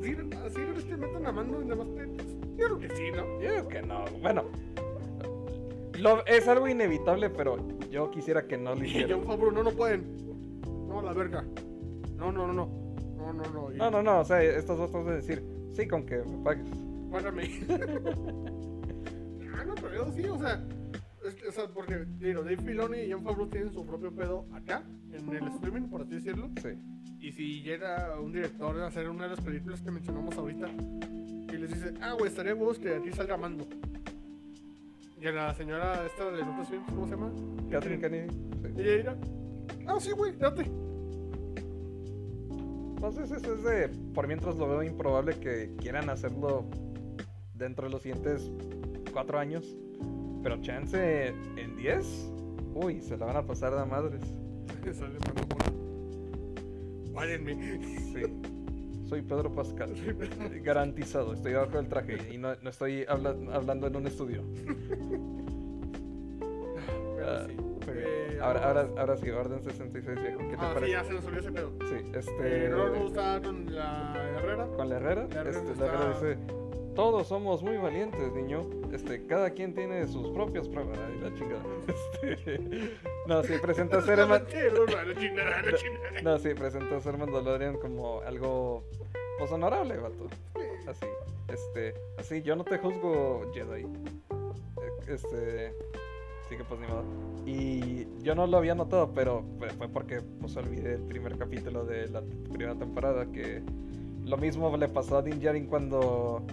¿sí, 0.01 0.15
no 0.61 0.77
es 0.77 0.85
que 0.85 0.95
metan 0.97 1.25
a 1.25 1.31
Mando 1.33 1.61
y 1.61 1.65
nada 1.65 1.83
más 1.83 1.93
te- 1.93 2.07
pues, 2.07 2.27
Yo 2.57 2.65
creo 2.67 2.79
que 2.79 2.89
sí, 2.95 3.11
¿no? 3.11 3.23
Yo 3.41 3.49
creo 3.49 3.67
que 3.67 3.81
no. 3.81 4.05
Bueno, 4.21 4.45
lo, 5.99 6.25
es 6.25 6.47
algo 6.47 6.67
inevitable, 6.67 7.29
pero 7.29 7.57
yo 7.89 8.09
quisiera 8.11 8.47
que 8.47 8.57
no 8.57 8.75
lo 8.75 8.83
hicieran. 8.83 9.23
Favreau, 9.23 9.51
no, 9.51 9.63
no 9.63 9.71
pueden. 9.71 10.03
No, 10.87 11.01
la 11.01 11.13
verga. 11.13 11.45
No, 12.17 12.31
no, 12.31 12.47
no, 12.47 12.53
no. 12.53 12.95
No, 13.17 13.33
no, 13.33 13.43
no. 13.51 13.71
Y- 13.73 13.77
No, 13.77 13.91
no, 13.91 14.01
no, 14.01 14.19
o 14.21 14.25
sea, 14.25 14.41
estos 14.43 14.77
dos 14.77 14.91
van 14.91 15.07
a 15.07 15.11
decir, 15.13 15.43
sí, 15.71 15.87
con 15.87 16.05
que 16.05 16.17
me 16.17 16.43
pagues. 16.43 16.67
Págame. 17.11 17.43
ah, 19.55 19.63
no, 19.65 19.75
pero 19.75 19.93
yo 19.93 20.11
sí, 20.11 20.25
o 20.27 20.37
sea. 20.37 20.63
es 21.25 21.35
que, 21.35 21.47
o 21.47 21.51
sea, 21.51 21.67
porque, 21.73 22.05
digo, 22.19 22.43
Dave 22.43 22.57
Filoni 22.57 22.99
y 22.99 23.11
John 23.11 23.23
Favreau 23.23 23.47
tienen 23.49 23.71
su 23.73 23.85
propio 23.85 24.11
pedo 24.13 24.45
acá, 24.53 24.83
en 25.11 25.29
el 25.35 25.47
streaming, 25.49 25.89
por 25.89 26.01
así 26.01 26.15
decirlo. 26.15 26.49
Sí. 26.61 26.69
Y 27.19 27.31
si 27.33 27.61
llega 27.61 28.17
un 28.19 28.31
director 28.31 28.79
a 28.79 28.87
hacer 28.87 29.09
una 29.09 29.23
de 29.25 29.31
las 29.35 29.41
películas 29.41 29.81
que 29.81 29.91
mencionamos 29.91 30.37
ahorita, 30.37 30.67
y 31.51 31.57
les 31.57 31.69
dice, 31.73 31.93
ah, 32.01 32.13
güey, 32.13 32.29
estaría 32.29 32.55
huevos 32.55 32.79
que 32.79 32.95
aquí 32.95 33.11
salga 33.11 33.35
Mando. 33.37 33.65
Y 35.21 35.27
a 35.27 35.31
la 35.31 35.53
señora 35.53 36.05
esta 36.05 36.31
de 36.31 36.43
Lucasfilm, 36.43 36.85
¿cómo 36.85 37.05
se 37.05 37.11
llama? 37.11 37.31
Catherine 37.69 38.01
Kennedy. 38.01 38.29
Sí. 38.75 38.81
Ella 38.81 39.17
ah, 39.87 39.97
sí, 39.99 40.11
güey, 40.11 40.33
date. 40.37 40.63
Entonces, 42.95 43.31
eso 43.31 43.53
es 43.53 43.63
de. 43.63 43.89
Por 44.13 44.27
mientras 44.27 44.55
lo 44.55 44.69
veo 44.69 44.83
improbable 44.83 45.37
que 45.39 45.75
quieran 45.77 46.09
hacerlo 46.09 46.65
dentro 47.53 47.87
de 47.87 47.91
los 47.91 48.01
siguientes 48.01 48.49
cuatro 49.11 49.39
años. 49.39 49.75
Pero 50.41 50.61
chance 50.61 51.27
en 51.27 51.75
10. 51.75 52.31
Uy, 52.75 53.01
se 53.01 53.17
la 53.17 53.25
van 53.25 53.37
a 53.37 53.45
pasar 53.45 53.75
de 53.75 53.85
madres. 53.85 54.21
Sale. 54.93 55.19
Párenme. 57.13 57.55
Sí. 58.13 58.23
Soy 59.09 59.21
Pedro 59.23 59.51
Pascal. 59.53 59.89
Garantizado, 60.63 61.33
estoy 61.33 61.53
abajo 61.53 61.77
del 61.77 61.87
traje 61.89 62.17
y 62.31 62.37
no, 62.37 62.55
no 62.61 62.69
estoy 62.69 63.05
habla- 63.07 63.35
hablando 63.51 63.87
en 63.87 63.95
un 63.95 64.07
estudio. 64.07 64.43
Pero 67.17 67.27
Ah, 67.27 67.43
sí. 67.47 67.55
Eh, 67.91 68.39
ahora, 68.41 68.67
ahora, 68.67 68.87
ahora 68.97 69.17
sí, 69.17 69.29
Orden 69.31 69.61
66 69.63 70.21
viejo. 70.21 70.39
¿Qué 70.39 70.55
te 70.55 70.55
Ah, 70.57 70.67
sí, 70.69 70.73
parece? 70.75 70.91
ya 70.91 71.03
se 71.03 71.13
nos 71.13 71.25
olvidó 71.25 71.39
ese 71.41 71.51
pedo. 71.51 71.71
Sí, 71.89 71.95
Eh, 71.95 72.11
este. 72.13 72.69
no 72.69 72.87
me 72.91 72.99
gusta 72.99 73.41
con 73.43 73.75
la 73.75 74.13
Herrera. 74.37 74.67
Con 74.75 74.89
la 74.89 74.95
Herrera, 74.97 75.27
La 75.33 75.41
Herrera 75.41 75.57
este, 75.59 75.71
está- 75.71 75.85
la 75.85 75.93
Herrera 75.93 76.09
dice, 76.19 76.37
todos 76.95 77.27
somos 77.27 77.63
muy 77.63 77.77
valientes, 77.77 78.31
niño. 78.33 78.69
Este, 78.91 79.25
cada 79.25 79.49
quien 79.51 79.73
tiene 79.73 80.07
sus 80.07 80.29
propias 80.31 80.67
pruebas. 80.69 80.97
Ay, 80.99 81.19
la 81.21 81.33
chingada. 81.35 81.63
Este, 82.21 82.59
no, 83.27 83.43
sí, 83.43 83.53
presenta 83.61 83.97
a 83.97 84.01
ser 84.01 84.19
Sí. 85.77 85.87
No, 86.23 86.37
sí, 86.39 86.53
presenta 86.53 86.97
a 86.97 87.01
ser 87.01 87.17
Mandalorian 87.17 87.77
como 87.77 88.21
algo 88.21 88.83
pues 89.39 89.51
honorable, 89.51 89.97
vato. 89.97 90.27
Así. 90.87 91.05
Este, 91.47 91.93
así, 92.17 92.41
yo 92.43 92.55
no 92.55 92.63
te 92.63 92.77
juzgo, 92.77 93.41
Jedi. 93.53 93.85
Este, 95.07 95.73
sí 96.47 96.55
que 96.57 96.63
pues 96.63 96.79
ni 96.79 96.87
modo. 96.87 97.03
Y 97.45 98.07
yo 98.21 98.35
no 98.35 98.45
lo 98.45 98.57
había 98.57 98.75
notado, 98.75 99.11
pero 99.13 99.43
fue 99.77 99.87
porque 99.87 100.21
pues 100.39 100.55
olvidé 100.57 100.95
el 100.95 101.01
primer 101.03 101.37
capítulo 101.37 101.85
de 101.85 102.07
la 102.09 102.21
primera 102.21 102.75
temporada 102.75 103.25
que 103.31 103.63
lo 104.23 104.37
mismo 104.37 104.75
le 104.77 104.87
pasó 104.87 105.17
a 105.17 105.21
Din 105.23 105.39
Djarin 105.39 105.65
cuando 105.65 106.43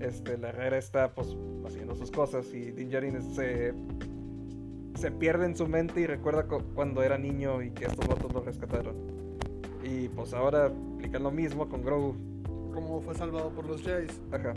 este, 0.00 0.38
la 0.38 0.48
herrera 0.50 0.78
está 0.78 1.14
pues 1.14 1.36
haciendo 1.66 1.94
sus 1.94 2.10
cosas 2.10 2.46
y 2.54 2.70
Din 2.70 2.88
Djarin 2.88 3.20
se, 3.34 3.74
se 4.94 5.10
pierde 5.10 5.44
en 5.44 5.56
su 5.56 5.66
mente 5.66 6.00
y 6.00 6.06
recuerda 6.06 6.46
cu- 6.46 6.62
cuando 6.74 7.02
era 7.02 7.18
niño 7.18 7.62
y 7.62 7.70
que 7.72 7.84
estos 7.84 8.06
vatos 8.08 8.32
lo 8.32 8.40
rescataron. 8.40 8.94
Y 9.82 10.08
pues 10.08 10.32
ahora 10.32 10.66
aplican 10.94 11.22
lo 11.22 11.30
mismo 11.30 11.68
con 11.68 11.82
Grogu. 11.82 12.14
Como 12.76 13.00
fue 13.00 13.14
salvado 13.14 13.48
por 13.48 13.66
los 13.66 13.80
Jedi. 13.80 14.06
Ajá. 14.30 14.52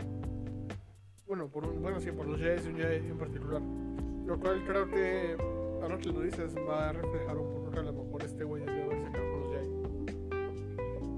Bueno, 1.26 1.48
por 1.48 1.64
un, 1.64 1.80
bueno, 1.80 1.98
sí, 2.00 2.12
por 2.12 2.26
los 2.26 2.38
Jedi 2.38 2.66
y 2.66 2.68
un 2.68 2.76
Jedi 2.76 2.96
en 3.08 3.16
particular. 3.16 3.62
Lo 4.26 4.38
cual 4.38 4.62
creo 4.66 4.90
que, 4.90 5.36
ahora 5.82 5.96
que 5.96 6.10
lo 6.10 6.20
dices, 6.20 6.54
va 6.68 6.90
a 6.90 6.92
reflejar 6.92 7.38
un 7.38 7.50
poco 7.50 7.70
que 7.70 7.78
a 7.78 7.82
lo 7.82 7.92
mejor 7.94 8.22
este 8.22 8.44
güey 8.44 8.62
debió 8.62 8.84
haberse 8.84 9.10
quedado 9.10 9.30
con 9.30 9.40
los 9.40 9.50
Jedi. 9.54 9.70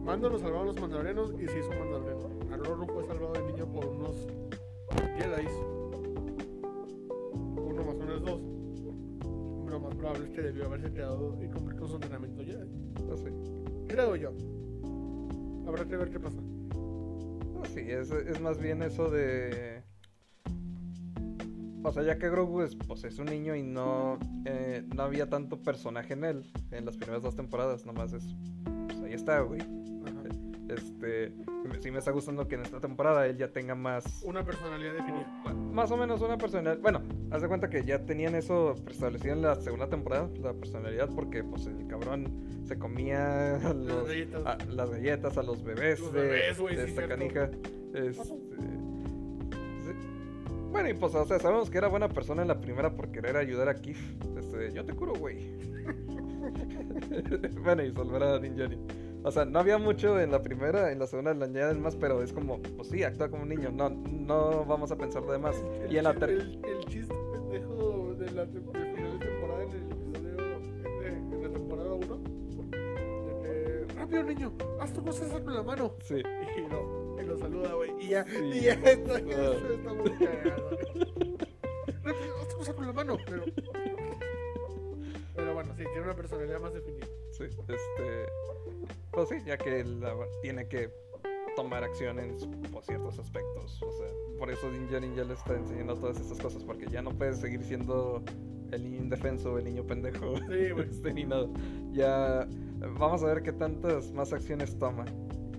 Mando 0.04 0.30
lo 0.30 0.38
salvaron 0.38 0.66
los 0.66 0.80
mandalorianos 0.80 1.32
y 1.40 1.48
se 1.48 1.58
hizo 1.58 1.70
mandaloriano. 1.70 2.28
Arroru 2.52 2.86
fue 2.86 3.04
salvado 3.04 3.32
de 3.32 3.52
niño 3.52 3.66
por 3.72 3.84
unos 3.84 4.28
Jedi. 5.18 5.48
Uno 7.32 7.84
más 7.84 7.96
uno 7.96 8.14
es 8.14 8.22
dos. 8.22 8.40
Lo 9.68 9.80
más 9.80 9.94
probable 9.96 10.26
es 10.26 10.30
que 10.30 10.40
debió 10.40 10.66
haberse 10.66 10.92
quedado 10.92 11.36
y 11.42 11.48
cumplir 11.48 11.80
con 11.80 11.88
su 11.88 11.96
entrenamiento 11.96 12.44
Jedi. 12.44 12.70
Así. 13.12 13.24
Creo 13.88 14.14
yo. 14.14 14.30
Habrá 15.66 15.84
que 15.84 15.96
ver 15.96 16.08
qué 16.08 16.20
pasa. 16.20 16.38
Sí, 17.72 17.80
es, 17.80 18.10
es 18.10 18.38
más 18.40 18.58
bien 18.58 18.82
eso 18.82 19.08
de. 19.08 19.82
O 21.82 21.90
sea, 21.90 22.02
ya 22.02 22.18
que 22.18 22.28
Grogu 22.28 22.60
es, 22.60 22.76
pues, 22.76 23.02
es 23.04 23.18
un 23.18 23.26
niño 23.26 23.56
y 23.56 23.62
no, 23.62 24.18
eh, 24.44 24.84
no 24.94 25.02
había 25.02 25.28
tanto 25.30 25.62
personaje 25.62 26.12
en 26.12 26.24
él 26.24 26.52
en 26.70 26.84
las 26.84 26.96
primeras 26.98 27.22
dos 27.22 27.34
temporadas, 27.34 27.86
nomás 27.86 28.12
es. 28.12 28.24
Pues 28.88 29.00
ahí 29.00 29.14
está, 29.14 29.40
güey. 29.40 29.81
Este. 30.74 31.32
Sí 31.80 31.90
me 31.90 31.98
está 31.98 32.10
gustando 32.10 32.46
que 32.48 32.54
en 32.56 32.62
esta 32.62 32.80
temporada 32.80 33.26
él 33.26 33.36
ya 33.36 33.48
tenga 33.52 33.74
más. 33.74 34.22
Una 34.24 34.44
personalidad 34.44 34.92
definida. 34.94 35.26
Más 35.72 35.90
o 35.90 35.96
menos 35.96 36.20
una 36.20 36.38
personalidad. 36.38 36.78
Bueno, 36.80 37.02
haz 37.30 37.42
de 37.42 37.48
cuenta 37.48 37.68
que 37.70 37.84
ya 37.84 38.04
tenían 38.04 38.34
eso 38.34 38.74
preestablecido 38.84 39.34
en 39.34 39.42
la 39.42 39.54
segunda 39.56 39.88
temporada, 39.88 40.28
la 40.40 40.52
personalidad, 40.54 41.08
porque 41.14 41.42
pues 41.44 41.66
el 41.66 41.86
cabrón 41.86 42.62
se 42.64 42.78
comía 42.78 43.56
a 43.56 43.72
los- 43.74 44.06
galletas. 44.08 44.46
a- 44.46 44.58
las 44.66 44.90
galletas 44.90 45.38
a 45.38 45.42
los 45.42 45.62
bebés, 45.64 46.00
Los 46.00 46.12
de, 46.12 46.54
sí, 46.54 46.64
esta 46.70 47.08
canija. 47.08 47.50
Este. 47.94 48.22
Bueno, 50.70 50.88
y 50.88 50.94
pues, 50.94 51.14
o 51.14 51.24
sea, 51.26 51.38
sabemos 51.38 51.68
que 51.68 51.76
era 51.78 51.88
buena 51.88 52.08
persona 52.08 52.40
en 52.42 52.48
la 52.48 52.58
primera 52.60 52.94
por 52.96 53.10
querer 53.12 53.36
ayudar 53.36 53.68
a 53.68 53.74
Kif. 53.74 53.98
Este, 54.38 54.72
yo 54.72 54.84
te 54.86 54.94
curo, 54.94 55.12
güey. 55.14 55.36
bueno, 57.62 57.82
y 57.84 57.92
salvar 57.92 58.22
a 58.22 58.38
Din 58.38 58.56
Djarin. 58.56 58.80
O 59.24 59.30
sea, 59.30 59.44
no 59.44 59.60
había 59.60 59.78
mucho 59.78 60.18
en 60.20 60.32
la 60.32 60.42
primera, 60.42 60.90
en 60.90 60.98
la 60.98 61.06
segunda 61.06 61.32
le 61.32 61.44
añaden 61.44 61.80
más, 61.80 61.94
pero 61.94 62.22
es 62.22 62.32
como, 62.32 62.60
pues 62.60 62.88
sí, 62.88 63.04
actúa 63.04 63.28
como 63.30 63.44
un 63.44 63.48
niño. 63.50 63.70
No, 63.70 63.88
no 63.90 64.64
vamos 64.64 64.90
a 64.90 64.96
pensar 64.96 65.22
de 65.24 65.38
más. 65.38 65.54
El 65.84 65.92
Y 65.92 65.98
en 65.98 66.04
la 66.04 66.10
el, 66.10 66.60
el 66.64 66.84
chiste 66.86 67.14
pendejo 67.32 68.14
de 68.18 68.30
la 68.32 68.46
final 68.46 69.18
de 69.18 69.26
temporada 69.26 69.62
en 69.62 69.70
el 69.70 69.76
episodio 69.82 70.36
en 71.06 71.42
la 71.42 71.48
temporada 71.50 71.92
1 71.94 72.18
de 73.26 73.42
que 73.42 73.94
rápido 73.94 74.22
niño 74.24 74.52
haz 74.80 74.92
tu 74.92 75.04
cosa 75.04 75.40
con 75.40 75.54
la 75.54 75.62
mano 75.62 75.94
Sí. 76.02 76.16
y 76.16 76.68
lo, 76.68 77.16
y 77.20 77.24
lo 77.24 77.38
saluda 77.38 77.74
güey 77.74 77.90
y 78.00 78.08
ya 78.08 78.24
Sí. 78.24 78.36
y 78.54 78.60
ya 78.62 78.72
está, 78.74 79.14
Ah. 79.14 79.18
está 79.74 79.94
muy 79.94 80.10
cagado 80.18 80.70
rápido 82.02 82.36
haz 82.40 82.48
tu 82.48 82.56
cosa 82.58 82.74
con 82.74 82.86
la 82.86 82.92
mano 82.92 83.16
pero 83.26 83.44
pero 85.34 85.54
bueno 85.54 85.72
sí 85.76 85.84
tiene 85.84 86.02
una 86.02 86.14
personalidad 86.14 86.60
más 86.60 86.74
definida 86.74 87.06
Sí, 87.30 87.44
este. 87.44 88.26
Pues 89.12 89.28
sí, 89.28 89.36
ya 89.44 89.56
que 89.58 89.80
él 89.80 90.02
tiene 90.40 90.66
que 90.68 90.90
tomar 91.54 91.84
acción 91.84 92.18
en 92.18 92.36
por 92.72 92.84
ciertos 92.84 93.18
aspectos. 93.18 93.82
O 93.82 93.92
sea, 93.92 94.06
por 94.38 94.50
eso 94.50 94.70
Din 94.70 94.86
Djarin 94.88 95.14
ya 95.14 95.24
le 95.24 95.34
está 95.34 95.54
enseñando 95.54 95.94
todas 95.96 96.18
estas 96.18 96.38
cosas, 96.38 96.64
porque 96.64 96.86
ya 96.86 97.02
no 97.02 97.10
puede 97.10 97.34
seguir 97.34 97.62
siendo 97.62 98.22
el 98.70 98.82
niño 98.84 99.02
indefenso, 99.02 99.58
el 99.58 99.64
niño 99.64 99.84
pendejo, 99.86 100.36
Sí, 100.50 100.70
güey. 100.70 100.88
este, 100.88 101.12
ni 101.12 101.24
nada. 101.24 101.46
Ya 101.92 102.48
vamos 102.98 103.22
a 103.22 103.26
ver 103.26 103.42
qué 103.42 103.52
tantas 103.52 104.12
más 104.12 104.32
acciones 104.32 104.78
toma. 104.78 105.04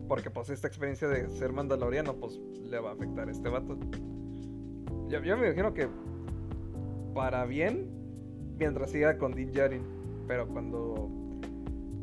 Porque 0.07 0.29
pues 0.29 0.49
esta 0.49 0.67
experiencia 0.67 1.07
de 1.07 1.29
ser 1.29 1.53
mandaloriano, 1.53 2.15
pues 2.15 2.39
le 2.63 2.79
va 2.79 2.89
a 2.89 2.93
afectar 2.93 3.27
a 3.27 3.31
este 3.31 3.49
vato. 3.49 3.77
Yo, 5.09 5.21
yo 5.21 5.37
me 5.37 5.45
imagino 5.47 5.73
que 5.73 5.87
para 7.13 7.45
bien, 7.45 7.89
mientras 8.57 8.91
siga 8.91 9.17
con 9.17 9.33
Din 9.33 9.51
Djarin. 9.51 9.83
Pero 10.27 10.47
cuando 10.47 11.09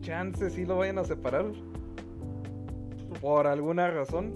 chance 0.01 0.51
sí 0.51 0.65
lo 0.65 0.79
vayan 0.79 0.99
a 0.99 1.05
separar 1.05 1.47
por 3.21 3.47
alguna 3.47 3.91
razón. 3.91 4.33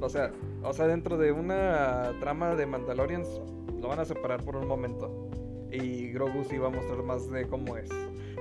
O 0.00 0.08
sea, 0.08 0.32
o 0.62 0.72
sea, 0.72 0.86
dentro 0.86 1.16
de 1.16 1.32
una 1.32 2.12
trama 2.20 2.54
de 2.54 2.66
Mandalorians 2.66 3.28
lo 3.80 3.88
van 3.88 4.00
a 4.00 4.04
separar 4.04 4.42
por 4.42 4.56
un 4.56 4.66
momento. 4.66 5.28
Y 5.70 6.08
Grogu 6.12 6.44
sí 6.44 6.58
va 6.58 6.68
a 6.68 6.70
mostrar 6.70 7.02
más 7.02 7.30
de 7.30 7.46
cómo 7.46 7.76
es. 7.76 7.88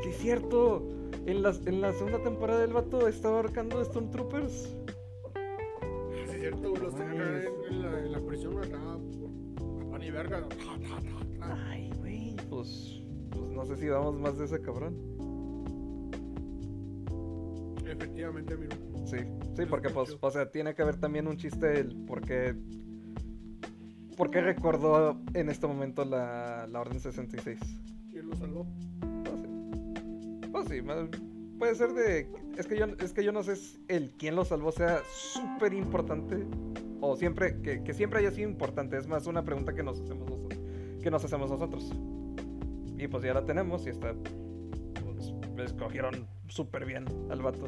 Sí, 0.04 0.10
es 0.10 0.18
cierto. 0.18 0.84
En 1.26 1.42
la, 1.42 1.54
en 1.66 1.80
la 1.82 1.94
segunda 1.94 2.22
temporada 2.22 2.64
el 2.64 2.74
vato 2.74 3.08
estaba 3.08 3.38
ahorcando 3.38 3.84
Stormtroopers. 3.84 4.76
sí 6.14 6.20
es 6.26 6.32
cierto 6.32 6.76
los 6.76 6.94
en, 6.96 7.12
en 7.12 7.82
la, 7.82 8.00
en 8.00 8.12
la 8.12 8.20
prisión 8.20 8.58
acá 8.58 8.78
a 8.78 9.92
pan 9.92 10.04
y 10.04 10.12
verga. 10.12 10.48
Ay, 11.70 11.92
güey. 12.00 12.36
Pues, 12.50 13.02
pues 13.32 13.50
no 13.52 13.66
sé 13.66 13.78
si 13.78 13.88
vamos 13.88 14.20
más 14.20 14.38
de 14.38 14.46
ese 14.46 14.62
cabrón. 14.62 15.13
Efectivamente 17.88 18.54
amigo. 18.54 18.74
Sí, 19.06 19.18
sí, 19.56 19.64
porque 19.70 19.90
pues, 19.90 20.18
o 20.20 20.32
sea, 20.32 20.50
tiene 20.52 20.74
que 20.76 20.82
haber 20.82 20.98
también 20.98 21.28
un 21.28 21.38
chiste 21.38 21.80
el 21.80 21.96
por 22.06 22.22
qué, 22.22 22.56
por 24.18 24.32
qué 24.32 24.42
recordó 24.42 25.20
en 25.34 25.50
este 25.50 25.68
momento 25.68 26.06
la, 26.06 26.68
la 26.68 26.80
Orden 26.82 27.00
66. 27.00 27.60
quién 28.12 28.30
lo 28.30 28.36
salvó 28.36 28.66
Pues 29.02 29.40
sí, 29.42 30.50
Pues 30.52 30.68
sí, 30.70 30.82
ma- 30.82 31.10
puede 31.60 31.76
ser 31.76 31.94
de, 31.94 32.30
es 32.58 32.68
que 32.68 32.78
yo, 32.78 32.86
es 33.00 33.14
que 33.14 33.24
yo 33.24 33.32
no 33.32 33.44
sé 33.44 33.56
si 33.56 33.84
el 33.88 34.12
quién 34.12 34.36
lo 34.36 34.46
salvó 34.46 34.72
sea 34.72 35.00
súper 35.12 35.74
importante 35.74 36.46
o 37.02 37.16
siempre, 37.18 37.60
que, 37.62 37.84
que 37.84 37.94
siempre 37.94 38.20
haya 38.20 38.32
sido 38.32 38.50
importante, 38.50 38.98
es 38.98 39.08
más 39.08 39.28
una 39.28 39.44
pregunta 39.44 39.74
que 39.74 39.84
nos 39.84 40.00
hacemos, 40.00 40.30
nos- 40.30 41.02
que 41.02 41.12
nos 41.12 41.24
hacemos 41.26 41.50
nosotros. 41.50 41.92
Y 42.98 43.08
pues 43.10 43.24
ya 43.24 43.34
la 43.34 43.44
tenemos 43.46 43.86
y 43.86 43.90
está, 43.90 44.14
pues 45.04 45.34
escogieron 45.72 46.26
súper 46.48 46.86
bien 46.86 47.06
al 47.30 47.42
vato. 47.42 47.68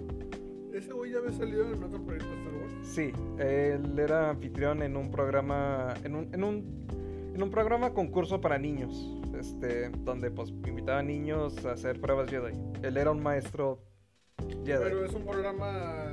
Ese 0.74 0.92
güey 0.92 1.12
ya 1.12 1.20
había 1.20 1.32
salido 1.32 1.72
en 1.72 1.82
otro 1.84 2.04
proyecto 2.04 2.30
de 2.30 2.38
Star 2.38 2.54
Wars. 2.56 2.74
Sí, 2.84 3.12
él 3.40 3.98
era 3.98 4.30
anfitrión 4.32 4.82
en 4.84 4.98
un 4.98 5.10
programa, 5.10 5.94
en 6.04 6.16
un, 6.16 6.34
en 6.34 6.44
un, 6.44 6.88
en 7.34 7.42
un 7.42 7.50
programa 7.50 7.94
concurso 7.94 8.42
para 8.42 8.58
niños, 8.58 9.16
este, 9.40 9.90
donde 9.90 10.32
pues 10.32 10.50
invitaba 10.50 11.00
a 11.00 11.04
niños 11.04 11.66
a 11.66 11.72
hacer 11.72 12.02
pruebas 12.02 12.30
Jedi. 12.30 12.54
Él 12.84 12.98
era 12.98 13.12
un 13.12 13.24
maestro 13.24 13.80
Jedi. 14.66 14.84
Pero 14.84 15.06
es 15.06 15.14
un 15.14 15.24
programa. 15.24 16.12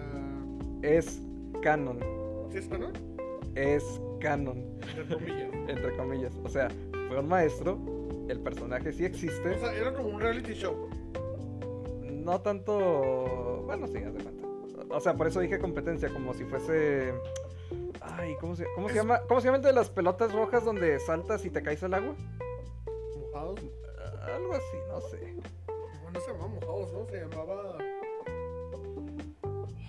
Es 0.83 1.21
canon, 1.63 1.99
¿Sí 2.51 2.59
es 2.59 2.69
canon? 2.69 2.93
es 3.57 4.01
canon, 4.21 4.59
Entre 4.97 5.17
comillas. 5.17 5.51
entre 5.69 5.97
comillas. 5.97 6.33
O 6.45 6.49
sea, 6.49 6.69
fue 7.09 7.19
un 7.19 7.29
maestro, 7.29 7.79
el 8.29 8.39
personaje 8.41 8.93
sí 8.93 9.05
existe, 9.05 9.51
O 9.51 9.59
sea, 9.59 9.75
era 9.75 9.93
como 9.93 10.09
un 10.09 10.21
reality 10.21 10.55
show. 10.55 10.89
No 12.25 12.41
tanto, 12.41 13.63
bueno, 13.67 13.87
sí, 13.87 13.99
haz 13.99 14.15
de 14.15 14.23
cuenta. 14.23 14.49
O 14.95 15.01
sea, 15.01 15.15
por 15.15 15.27
eso 15.27 15.41
dije 15.41 15.59
competencia, 15.59 16.09
como 16.11 16.35
si 16.35 16.45
fuese... 16.45 17.13
Ay, 18.01 18.35
¿cómo 18.41 18.55
se, 18.57 18.67
cómo 18.75 18.89
se 18.89 18.95
Es- 18.95 19.01
llama? 19.03 19.21
¿Cómo 19.29 19.41
se 19.41 19.47
llama 19.47 19.59
el 19.59 19.63
de 19.65 19.73
las 19.73 19.89
pelotas 19.91 20.33
rojas 20.33 20.65
donde 20.65 20.99
saltas 21.01 21.45
y 21.45 21.51
te 21.51 21.63
caes 21.63 21.83
al 21.83 21.95
agua? 21.95 22.15
Mojados. 23.21 23.61
Ah, 24.21 24.35
Algo 24.37 24.53
así, 24.53 24.77
no 24.89 25.01
sé. 25.01 25.35
No, 26.05 26.11
no 26.13 26.21
se 26.21 26.33
llamaba 26.33 26.49
mojados, 26.49 26.93
¿no? 26.93 27.07
Se 27.07 27.21
llamaba. 27.21 27.79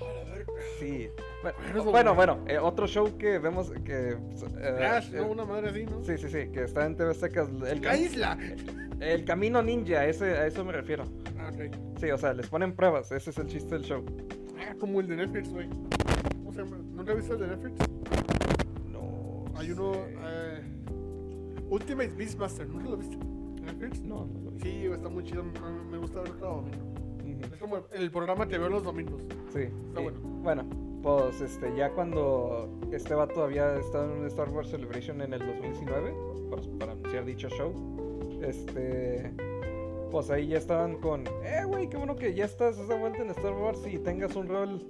A 0.02 0.30
ver. 0.36 0.46
Sí. 0.80 1.10
Bueno, 1.44 1.84
bueno, 1.92 2.16
bueno. 2.16 2.40
eh, 2.48 2.58
otro 2.58 2.88
show 2.88 3.18
que 3.18 3.38
vemos 3.40 3.72
que... 3.84 4.12
eh, 4.12 4.18
Flash, 4.78 5.14
eh, 5.14 5.18
¿no? 5.18 5.28
Una 5.28 5.46
madre 5.46 5.70
así, 5.70 5.86
¿no? 5.86 6.04
Sí, 6.04 6.18
sí, 6.18 6.30
sí, 6.30 6.50
que 6.52 6.64
está 6.64 6.86
en 6.86 6.96
TV 6.96 7.12
Azteca, 7.12 7.42
El, 7.68 7.82
La 7.82 7.98
isla. 7.98 8.38
El 9.04 9.26
Camino 9.26 9.62
Ninja, 9.62 10.06
ese, 10.06 10.26
a 10.26 10.48
eso 10.48 10.64
me 10.64 10.72
refiero. 10.72 11.04
Ah, 11.38 11.52
ok. 11.54 12.00
Sí, 12.00 12.10
o 12.12 12.18
sea, 12.18 12.34
les 12.34 12.48
ponen 12.48 12.74
pruebas, 12.74 13.12
ese 13.12 13.30
es 13.30 13.38
el 13.38 13.48
chiste 13.48 13.76
del 13.76 13.84
show. 13.84 14.04
Ah, 14.60 14.76
como 14.80 15.00
el 15.00 15.08
de 15.08 15.18
Netflix, 15.18 15.52
güey. 15.52 15.68
¿Cómo 15.70 16.54
se 16.54 16.64
llama? 16.64 16.78
¿Nunca 16.94 17.14
viste 17.14 17.34
el 17.34 17.40
de 17.40 17.48
Netflix? 17.48 17.76
No. 18.92 19.46
Hay 19.56 19.72
uno. 19.72 19.94
sé. 19.94 20.16
eh, 20.24 20.62
Ultimate 21.70 22.14
Beastmaster, 22.16 22.68
¿nunca 22.68 22.90
lo 22.90 22.98
viste? 22.98 23.18
¿Netflix? 23.62 24.02
No, 24.02 24.26
no 24.26 24.42
lo 24.42 24.52
vi. 24.52 24.62
Sí, 24.62 24.86
está 24.86 25.10
muy 25.10 25.24
chido. 25.24 25.44
Me, 25.90 25.98
gusta 25.98 26.22
verlo 26.22 26.40
cada 26.40 26.52
domingo. 26.54 26.94
Es 27.52 27.60
como 27.60 27.78
el, 27.78 27.84
el 27.94 28.12
programa 28.12 28.48
que 28.48 28.58
veo 28.58 28.70
los 28.70 28.84
domingos. 28.84 29.22
Sí. 29.52 29.70
Está 29.88 30.02
bueno. 30.02 30.20
Bueno, 30.44 30.66
pues 31.02 31.42
este, 31.42 31.76
ya 31.76 31.90
cuando 31.92 32.70
este 32.92 33.14
vato 33.14 33.44
había 33.44 33.76
estado 33.78 34.06
en 34.12 34.22
un 34.22 34.28
Star 34.28 34.50
Wars 34.50 34.70
Celebration 34.70 35.22
en 35.22 35.34
el 35.34 35.40
2019, 35.40 36.14
pues, 36.50 36.68
para 36.80 36.94
anunciar 36.94 37.26
dicho 37.26 37.50
show, 37.50 37.74
este, 38.44 39.32
pues 40.12 40.30
ahí 40.30 40.48
ya 40.48 40.58
estaban 40.58 40.98
con, 40.98 41.26
eh, 41.44 41.64
güey, 41.66 41.90
qué 41.90 41.98
bueno 41.98 42.16
que 42.16 42.34
ya 42.34 42.46
estás 42.46 42.88
de 42.88 42.98
vuelta 42.98 43.22
en 43.22 43.30
Star 43.32 43.54
Wars 43.54 43.80
y 43.92 43.98
tengas 44.00 44.36
un 44.36 44.48
rol 44.48 44.82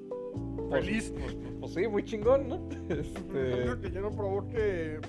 Pues- 0.69 0.85
feliz. 0.85 1.13
Pues, 1.17 1.33
pues- 1.35 1.53
pues 1.59 1.73
sí, 1.73 1.87
muy 1.87 2.03
chingón, 2.03 2.47
¿no? 2.49 2.69
Este, 2.89 3.21
Creo 3.31 3.79
que 3.81 3.91
ya 3.91 4.01
no 4.01 4.11
provoque 4.11 4.99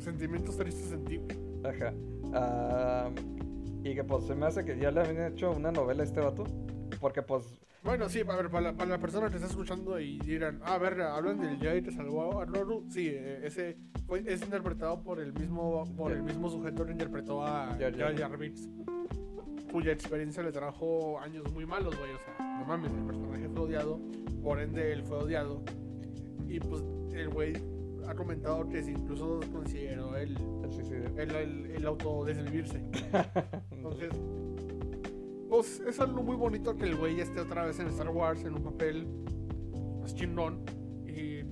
sentimientos 0.00 0.56
tristes 0.56 0.90
en 0.92 1.04
ti. 1.04 1.20
ajá. 1.64 1.92
Y 3.84 3.94
que 3.94 4.02
pues 4.04 4.24
se 4.24 4.34
me 4.34 4.46
hace 4.46 4.64
que 4.64 4.76
ya 4.78 4.90
le 4.90 5.00
habían 5.00 5.32
hecho 5.32 5.50
una 5.52 5.70
novela 5.72 6.02
a 6.02 6.06
este 6.06 6.20
vato. 6.20 6.44
Porque 7.02 7.20
pues, 7.20 7.42
Bueno, 7.82 8.08
sí, 8.08 8.20
a 8.20 8.36
ver, 8.36 8.48
para 8.48 8.70
la, 8.70 8.76
para 8.76 8.90
la 8.90 8.98
persona 8.98 9.28
que 9.28 9.34
está 9.34 9.48
escuchando 9.48 9.98
y 9.98 10.20
dirán, 10.20 10.60
ah, 10.62 10.74
a 10.74 10.78
ver, 10.78 11.00
hablan 11.02 11.40
del 11.40 11.58
Jedi 11.58 11.82
que 11.82 11.90
salvó 11.90 12.40
a 12.40 12.44
Roru. 12.44 12.86
Sí, 12.88 13.08
eh, 13.08 13.40
ese 13.42 13.76
fue, 14.06 14.22
es 14.24 14.40
interpretado 14.40 15.02
por 15.02 15.18
el 15.18 15.32
mismo 15.32 15.84
por 15.96 16.12
el 16.12 16.22
mismo 16.22 16.48
sujeto 16.48 16.86
que 16.86 16.92
interpretó 16.92 17.44
a 17.44 17.76
Jar 17.76 18.38
Binks, 18.38 18.68
cuya 19.72 19.90
experiencia 19.90 20.44
le 20.44 20.52
trajo 20.52 21.18
años 21.18 21.52
muy 21.52 21.66
malos, 21.66 21.98
güey. 21.98 22.12
O 22.12 22.18
sea, 22.18 22.56
no 22.60 22.64
mames, 22.66 22.92
el 22.92 23.04
personaje 23.04 23.48
fue 23.48 23.62
odiado, 23.62 24.00
por 24.40 24.60
ende 24.60 24.92
él 24.92 25.02
fue 25.02 25.18
odiado. 25.18 25.60
Y 26.46 26.60
pues 26.60 26.84
el 27.14 27.30
güey 27.30 27.54
ha 28.06 28.14
comentado 28.14 28.68
que 28.68 28.80
si 28.80 28.92
incluso 28.92 29.40
consideró 29.52 30.16
el, 30.16 30.36
el 30.62 31.18
el, 31.18 31.34
el, 31.34 31.66
el. 31.66 31.84
Entonces, 33.72 34.10
pues 35.52 35.80
es 35.86 36.00
algo 36.00 36.22
muy 36.22 36.34
bonito 36.34 36.74
que 36.74 36.84
el 36.84 36.96
güey 36.96 37.20
esté 37.20 37.38
otra 37.40 37.66
vez 37.66 37.78
en 37.78 37.88
Star 37.88 38.08
Wars 38.08 38.42
en 38.42 38.54
un 38.54 38.62
papel 38.62 39.06
más 40.00 40.14
chingón 40.14 40.60
y. 41.06 41.42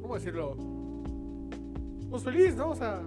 ¿Cómo 0.00 0.14
decirlo? 0.14 0.56
Pues 2.08 2.22
feliz, 2.22 2.54
¿no? 2.54 2.70
O 2.70 2.76
sea, 2.76 3.00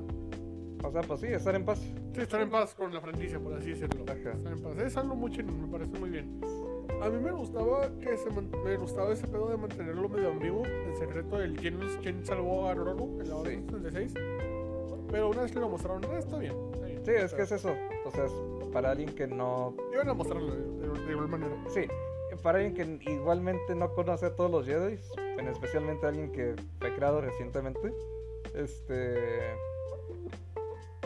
O 0.84 0.92
sea, 0.92 1.02
pues 1.04 1.22
sí, 1.22 1.28
estar 1.28 1.56
en 1.56 1.64
paz. 1.64 1.80
sí, 2.14 2.20
estar 2.22 2.42
en 2.42 2.50
paz 2.50 2.76
con 2.76 2.94
la 2.94 3.00
franquicia, 3.00 3.40
por 3.40 3.54
así 3.54 3.70
decirlo. 3.70 4.04
Ajá. 4.04 4.32
Estar 4.34 4.52
en 4.52 4.62
paz. 4.62 4.78
Es 4.78 4.98
algo 4.98 5.16
muy 5.16 5.32
chingón, 5.32 5.62
me 5.62 5.68
parece 5.70 5.98
muy 6.00 6.10
bien. 6.10 6.42
A 7.02 7.10
mí 7.10 7.18
me 7.24 7.32
gustaba 7.32 7.90
que 8.02 8.18
se 8.18 8.30
man- 8.32 8.50
me 8.66 8.76
gustaba 8.76 9.14
ese 9.14 9.26
pedo 9.26 9.48
de 9.50 9.56
mantenerlo 9.58 10.10
medio 10.10 10.32
ambiguo, 10.32 10.66
el 10.66 10.96
secreto 10.98 11.38
del 11.38 11.56
quién, 11.56 11.80
quién 12.02 12.26
salvó 12.26 12.68
a 12.68 12.74
Roru 12.74 13.22
en 13.22 13.30
la 13.30 13.36
Orden 13.38 13.62
Sí. 13.70 13.76
66. 13.76 14.14
Pero 15.12 15.30
una 15.30 15.44
vez 15.44 15.52
que 15.54 15.60
lo 15.62 15.70
mostraron, 15.70 16.04
está 16.18 16.38
bien. 16.40 16.54
está 16.74 16.86
bien. 16.88 17.02
Sí, 17.06 17.12
es 17.16 17.34
que 17.34 17.42
es 17.44 17.52
eso. 17.54 17.74
O 18.06 18.12
sea, 18.12 18.26
es 18.26 18.32
para 18.76 18.92
alguien 18.92 19.16
que 19.16 19.26
no. 19.26 19.74
Iban 19.94 20.10
a 20.10 20.14
mostrarlo 20.14 20.54
de, 20.54 21.10
igual 21.10 21.30
manera. 21.30 21.56
Sí, 21.70 21.86
para 22.44 22.60
alguien 22.60 23.00
que 23.00 23.10
igualmente 23.10 23.74
no 23.74 23.94
conoce 23.94 24.26
a 24.26 24.36
todos 24.36 24.52
los 24.52 24.66
Jedi, 24.66 25.00
en 25.40 25.48
especialmente 25.48 26.06
alguien 26.06 26.30
que 26.34 26.56
fue 26.80 26.94
creado 26.94 27.22
recientemente. 27.22 27.94
Este. 28.54 29.16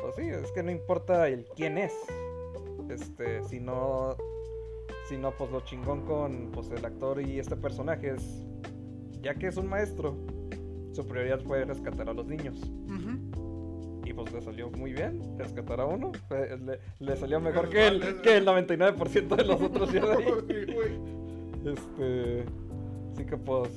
Pues 0.01 0.15
sí, 0.15 0.29
es 0.29 0.51
que 0.51 0.63
no 0.63 0.71
importa 0.71 1.27
el 1.27 1.45
quién 1.55 1.77
es. 1.77 1.93
Este, 2.89 3.43
sino. 3.43 4.17
Sino, 5.07 5.31
pues 5.37 5.51
lo 5.51 5.61
chingón 5.61 6.01
con 6.07 6.49
pues, 6.51 6.71
el 6.71 6.83
actor 6.83 7.21
y 7.21 7.37
este 7.37 7.55
personaje 7.55 8.15
es. 8.15 8.43
Ya 9.21 9.35
que 9.35 9.45
es 9.45 9.57
un 9.57 9.67
maestro, 9.67 10.15
su 10.93 11.05
prioridad 11.07 11.39
fue 11.41 11.65
rescatar 11.65 12.09
a 12.09 12.13
los 12.13 12.25
niños. 12.25 12.59
Y 14.09 14.13
pues 14.13 14.33
le 14.33 14.41
salió 14.41 14.71
muy 14.71 14.91
bien 14.93 15.21
rescatar 15.37 15.79
a 15.81 15.85
uno. 15.85 16.11
Le, 16.31 16.79
le 16.99 17.15
salió 17.15 17.39
mejor 17.39 17.69
que 17.69 17.85
el, 17.87 18.21
que 18.21 18.37
el 18.37 18.45
99% 18.47 19.35
de 19.35 19.43
los 19.45 19.61
otros 19.61 19.91
güey. 20.73 20.99
Este. 21.65 22.43
Así 23.13 23.25
que 23.25 23.37
pues. 23.37 23.69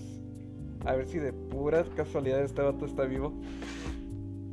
A 0.86 0.94
ver 0.96 1.06
si 1.06 1.18
de 1.18 1.32
pura 1.32 1.84
casualidad 1.94 2.42
este 2.42 2.62
vato 2.62 2.86
está 2.86 3.04
vivo. 3.04 3.32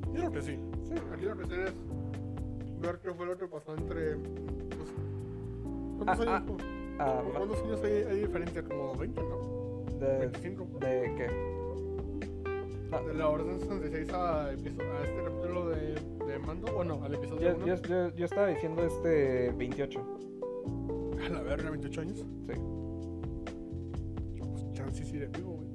Yo 0.07 0.13
creo 0.13 0.31
que 0.33 0.41
sí. 0.41 0.59
Sí. 0.89 0.93
Aquí 1.13 1.25
lo 1.25 1.37
que 1.37 1.45
sé 1.45 1.63
es 1.63 1.73
ver 2.81 2.99
qué 3.01 3.13
fue 3.13 3.25
lo 3.25 3.37
que 3.37 3.47
pasó 3.47 3.73
entre. 3.77 4.15
pues, 4.17 4.89
¿Cuántos 6.03 6.27
Ah, 6.27 6.35
años? 6.37 6.57
Ah, 6.99 7.21
¿cu- 7.23 7.29
ma- 7.31 7.37
¿Cuántos 7.37 7.63
años 7.63 7.81
hay, 7.85 7.91
hay 8.03 8.19
diferencia? 8.19 8.63
Como 8.63 8.95
20, 8.95 9.21
¿no? 9.21 9.85
de, 9.99 10.17
25. 10.19 10.67
¿De 10.81 11.13
qué? 11.17 11.58
De 12.89 13.13
la 13.13 13.29
Orden 13.29 13.59
66 13.59 14.09
a, 14.13 14.45
a 14.45 14.51
este 14.53 14.71
capítulo 14.75 15.69
de, 15.69 15.93
de 16.25 16.39
Mando. 16.39 16.71
Bueno, 16.73 16.99
al 17.03 17.13
episodio 17.13 17.51
yo, 17.51 17.55
1. 17.57 17.65
yo, 17.67 17.75
yo, 17.83 18.15
yo 18.15 18.25
estaba 18.25 18.47
diciendo 18.47 18.83
este 18.83 19.51
28. 19.51 19.99
A 21.25 21.29
la 21.29 21.41
verga, 21.41 21.69
28 21.69 22.01
años. 22.01 22.17
Sí. 22.19 22.53
Pues 24.37 24.73
chance 24.73 25.05
sí 25.05 25.17
de 25.17 25.27
vivo, 25.27 25.57
güey. 25.57 25.69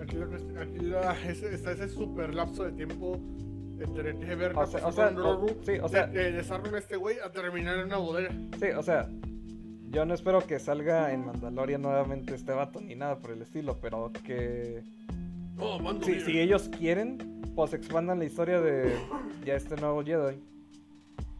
Aquí, 0.00 0.16
aquí 0.58 0.78
la, 0.86 1.12
ese, 1.28 1.54
está 1.54 1.72
ese 1.72 1.88
super 1.88 2.34
lapso 2.34 2.64
de 2.64 2.72
tiempo 2.72 3.18
entre 3.80 4.16
que 4.18 4.34
ver 4.34 4.56
O 4.56 4.66
sea- 4.66 4.86
o 4.86 4.92
sea, 4.92 5.08
o- 5.16 5.46
sí, 5.64 5.72
o 5.82 5.88
sea- 5.88 6.06
de, 6.06 6.32
de 6.32 6.38
a 6.40 6.78
este 6.78 6.96
güey 6.96 7.16
a 7.24 7.30
terminar 7.32 7.78
en 7.78 7.86
una 7.86 7.96
bodega. 7.98 8.30
Sí, 8.58 8.66
o 8.76 8.82
sea. 8.82 9.08
Yo 9.92 10.04
no 10.06 10.14
espero 10.14 10.38
que 10.46 10.60
salga 10.60 11.12
en 11.12 11.26
Mandalorian 11.26 11.82
nuevamente 11.82 12.32
este 12.36 12.52
vato 12.52 12.80
ni 12.80 12.94
nada 12.94 13.18
por 13.18 13.32
el 13.32 13.42
estilo, 13.42 13.76
pero 13.80 14.12
que. 14.24 14.84
Oh, 15.58 15.78
mando. 15.78 16.04
Si, 16.06 16.20
si 16.20 16.38
ellos 16.40 16.68
quieren, 16.68 17.42
pues 17.54 17.72
expandan 17.74 18.18
la 18.18 18.24
historia 18.24 18.60
de 18.60 18.94
ya 19.44 19.54
este 19.54 19.76
nuevo 19.76 20.02
Jedi. 20.02 20.38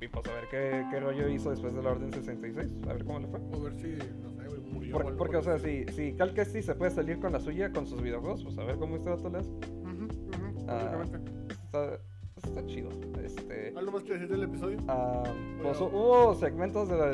Y 0.02 0.08
pues 0.08 0.26
a 0.28 0.32
ver 0.34 0.44
qué, 0.50 0.84
qué 0.90 1.00
rollo 1.00 1.28
hizo 1.28 1.50
después 1.50 1.74
de 1.74 1.82
la 1.82 1.90
Orden 1.90 2.12
66. 2.12 2.72
A 2.88 2.92
ver 2.94 3.04
cómo 3.04 3.20
le 3.20 3.26
fue. 3.28 3.38
A 3.40 3.62
ver 3.62 3.74
si, 3.76 3.88
no 4.22 4.30
sé, 4.30 4.42
murió. 4.72 4.92
Por- 4.98 5.16
porque, 5.16 5.36
o 5.36 5.42
sea, 5.42 5.58
si, 5.58 5.84
si 5.94 6.14
Cal 6.14 6.32
Kestis 6.32 6.64
se 6.66 6.74
puede 6.74 6.90
salir 6.90 7.18
con 7.20 7.32
la 7.32 7.40
suya 7.40 7.70
con 7.72 7.86
sus 7.86 8.00
videojuegos, 8.02 8.42
pues 8.44 8.56
a 8.58 8.64
ver 8.64 8.76
cómo 8.76 8.96
este 8.96 9.10
vato 9.10 9.28
le 9.28 9.38
hace. 9.38 9.50
estilo. 9.50 9.82
Ujú, 9.82 10.04
ujú, 10.04 10.66
Ah. 10.68 10.94
básicamente. 10.98 11.32
Está, 11.64 11.98
está 12.36 12.66
chido. 12.66 12.88
Este. 13.22 13.72
¿Algo 13.76 13.92
más 13.92 14.02
que 14.02 14.12
decir 14.14 14.28
del 14.28 14.42
episodio? 14.42 14.78
ah, 14.88 15.22
pues 15.62 15.80
hubo 15.80 16.34
segmentos 16.34 16.88
de 16.88 16.96
la, 16.96 17.12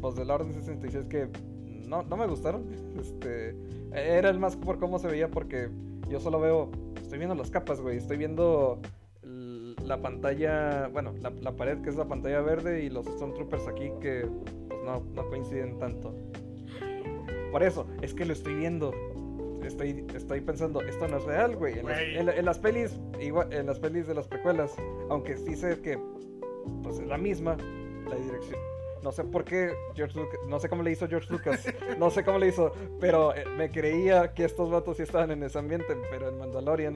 pues, 0.00 0.16
de 0.16 0.24
la 0.24 0.34
Orden 0.34 0.52
66 0.54 1.06
que 1.06 1.28
no, 1.86 2.02
no 2.02 2.16
me 2.16 2.26
gustaron. 2.26 2.66
Este. 2.98 3.56
Era 3.92 4.28
el 4.30 4.40
más 4.40 4.56
por 4.56 4.78
cómo 4.80 4.98
se 4.98 5.06
veía 5.06 5.28
porque 5.30 5.68
yo 6.14 6.20
solo 6.20 6.38
veo. 6.38 6.70
Estoy 7.02 7.18
viendo 7.18 7.34
las 7.34 7.50
capas, 7.50 7.80
güey. 7.80 7.96
Estoy 7.96 8.16
viendo 8.16 8.80
la 9.84 10.00
pantalla. 10.00 10.86
Bueno, 10.92 11.12
la, 11.20 11.30
la 11.30 11.56
pared 11.56 11.78
que 11.82 11.90
es 11.90 11.96
la 11.96 12.06
pantalla 12.06 12.40
verde 12.40 12.84
y 12.84 12.88
los 12.88 13.04
Stormtroopers 13.04 13.66
aquí 13.66 13.90
que 14.00 14.24
pues 14.68 14.80
no, 14.84 15.02
no 15.12 15.28
coinciden 15.28 15.76
tanto. 15.80 16.14
Por 17.50 17.64
eso, 17.64 17.88
es 18.00 18.14
que 18.14 18.24
lo 18.24 18.32
estoy 18.32 18.54
viendo. 18.54 18.92
Estoy, 19.64 20.06
estoy 20.14 20.40
pensando, 20.40 20.82
esto 20.82 21.08
no 21.08 21.16
es 21.16 21.24
real, 21.24 21.56
güey. 21.56 21.80
En, 21.80 22.28
en 22.28 22.44
las 22.44 22.58
pelis, 22.60 23.00
igual, 23.18 23.52
en 23.52 23.66
las 23.66 23.80
pelis 23.80 24.06
de 24.06 24.14
las 24.14 24.28
precuelas, 24.28 24.76
aunque 25.08 25.36
sí 25.36 25.56
sé 25.56 25.80
que 25.80 25.98
pues 26.82 27.00
es 27.00 27.08
la 27.08 27.18
misma, 27.18 27.56
la 28.08 28.14
dirección. 28.14 28.60
No 29.04 29.12
sé 29.12 29.22
por 29.22 29.44
qué 29.44 29.70
George 29.94 30.18
Lucas, 30.18 30.40
no 30.48 30.58
sé 30.58 30.70
cómo 30.70 30.82
le 30.82 30.90
hizo 30.90 31.06
George 31.06 31.30
Lucas, 31.30 31.62
no 31.98 32.08
sé 32.10 32.24
cómo 32.24 32.38
le 32.38 32.48
hizo, 32.48 32.72
pero 33.00 33.34
eh, 33.36 33.44
me 33.54 33.70
creía 33.70 34.32
que 34.32 34.46
estos 34.46 34.70
vatos 34.70 34.96
sí 34.96 35.02
estaban 35.02 35.30
en 35.30 35.42
ese 35.42 35.58
ambiente, 35.58 35.94
pero 36.10 36.30
en 36.30 36.38
Mandalorian 36.38 36.94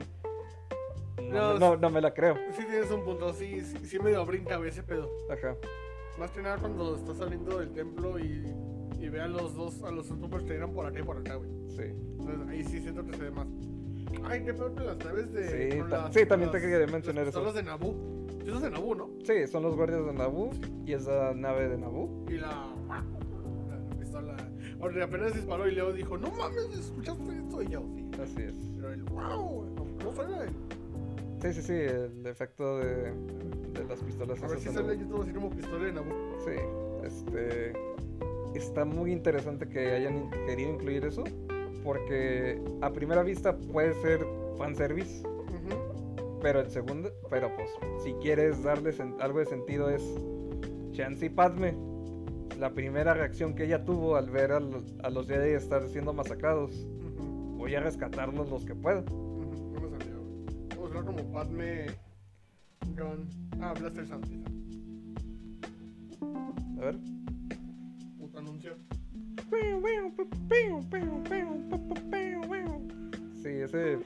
no, 1.31 1.53
No, 1.53 1.59
no, 1.59 1.77
no 1.77 1.91
me 1.91 2.01
la 2.01 2.15
creo. 2.15 2.37
Sí 2.57 2.65
tienes 2.65 2.91
un 2.91 3.05
punto, 3.05 3.35
sí, 3.35 3.61
sí, 3.61 3.77
sí 3.85 3.99
medio 3.99 4.25
brinca 4.25 4.57
güey, 4.57 4.71
ese 4.71 4.83
pedo. 4.83 5.11
Ajá. 5.31 5.55
Más 6.19 6.31
que 6.31 6.41
nada 6.41 6.57
cuando 6.57 6.97
estás 6.97 7.19
saliendo 7.19 7.59
del 7.59 7.73
templo 7.75 8.19
y, 8.19 8.55
y 8.99 9.09
ve 9.11 9.21
a 9.21 9.29
los 9.29 9.55
dos, 9.55 9.83
a 9.83 9.91
los 9.91 10.07
troopers 10.09 10.45
que 10.45 10.55
irán 10.55 10.73
por 10.73 10.87
acá 10.87 11.01
y 11.01 11.03
por 11.03 11.19
acá, 11.19 11.35
güey. 11.35 11.51
Sí. 11.77 11.83
Entonces 12.21 12.49
ahí 12.49 12.65
sí 12.65 12.81
siento 12.81 13.05
que 13.05 13.13
se 13.19 13.23
ve 13.25 13.31
más. 13.33 13.47
Ay, 14.25 14.43
qué 14.45 14.55
peor 14.55 14.75
que 14.75 14.81
las 14.83 14.97
naves 14.97 15.31
de. 15.31 15.71
Sí, 15.73 15.79
ta- 15.91 16.05
las- 16.05 16.15
sí, 16.15 16.25
también 16.25 16.51
te 16.51 16.59
las- 16.59 16.67
quería 16.67 16.87
mencionar 16.87 17.27
las 17.27 17.35
eso. 17.35 17.45
pistolas 17.45 17.55
de 17.55 17.63
Naboo. 17.71 18.27
Eso 18.49 18.57
es 18.57 18.63
de 18.63 18.71
Naboo, 18.71 18.95
¿no? 18.95 19.11
Sí, 19.25 19.47
son 19.47 19.63
los 19.63 19.77
guardias 19.77 20.07
de 20.07 20.13
Naboo 20.15 20.49
y 20.87 20.95
esa 20.95 21.35
nave 21.35 21.69
de 21.69 21.77
Naboo. 21.77 22.25
Y 22.31 22.39
la. 22.39 22.73
La 22.89 23.99
pistola. 23.99 24.37
Apenas 25.05 25.35
disparó 25.35 25.69
y 25.69 25.75
Leo 25.75 25.93
dijo: 25.93 26.17
No 26.17 26.31
mames, 26.31 26.67
¿escuchaste 26.73 27.37
esto? 27.37 27.63
Y 27.63 27.69
yo, 27.69 27.83
sí. 27.95 28.11
Así 28.23 28.41
es. 28.41 28.57
Pero 28.77 28.93
el 28.95 29.03
wow, 29.03 29.67
no 30.03 30.13
suena. 30.15 30.47
Sí, 31.43 31.53
sí, 31.53 31.61
sí, 31.61 31.75
el 31.75 32.27
efecto 32.27 32.79
de, 32.79 33.13
de 33.75 33.85
las 33.87 34.03
pistolas. 34.03 34.43
A 34.43 34.47
ver 34.49 34.59
si 34.59 34.71
sale 34.71 34.97
YouTube 34.97 35.21
así 35.25 35.33
como 35.33 35.51
pistola 35.51 35.85
de 35.85 35.93
Naboo. 35.93 36.39
Sí, 36.43 36.53
este. 37.05 37.75
Está 38.55 38.87
muy 38.87 39.13
interesante 39.13 39.69
que 39.69 39.93
hayan 39.93 40.31
querido 40.47 40.71
incluir 40.71 41.05
eso. 41.05 41.23
Porque 41.85 42.59
a 42.81 42.91
primera 42.95 43.23
vista 43.23 43.59
puede 43.59 43.93
ser 44.01 44.27
fanservice. 44.57 45.23
Pero 46.41 46.61
el 46.61 46.71
segundo. 46.71 47.11
Pero 47.31 47.51
pues, 47.57 47.71
si 48.03 48.13
quieres 48.15 48.63
darle 48.63 48.93
algo 49.21 49.39
de 49.41 49.47
sentido, 49.47 49.91
es. 49.91 50.03
Chance 50.93 51.27
y 51.27 51.29
Padme. 51.29 51.75
La 52.59 52.73
primera 52.75 53.15
reacción 53.15 53.55
que 53.55 53.65
ella 53.67 53.85
tuvo 53.85 54.17
al 54.17 54.31
ver 54.31 54.51
al- 54.53 54.83
a 55.05 55.11
los 55.11 55.29
Jedi 55.29 55.51
estar 55.53 55.87
siendo 55.89 56.13
masacrados. 56.13 56.87
Voy 57.57 57.75
a 57.75 57.81
rescatarlos 57.81 58.51
los 58.51 58.65
que 58.65 58.75
pueda. 58.75 59.03
No 59.03 59.81
me 59.81 59.89
salió. 59.91 60.21
Vamos 60.71 60.85
a 60.85 60.99
hablar 60.99 61.05
como 61.05 61.33
Padme. 61.33 61.87
Gun. 62.97 63.29
Ah, 63.61 63.75
Blaster 63.79 64.05
quizá. 64.05 64.17
A 66.79 66.81
ver. 66.85 66.97
Puto 68.19 68.39
anuncio. 68.39 68.73
Sí, 73.43 73.49
ese. 73.49 73.99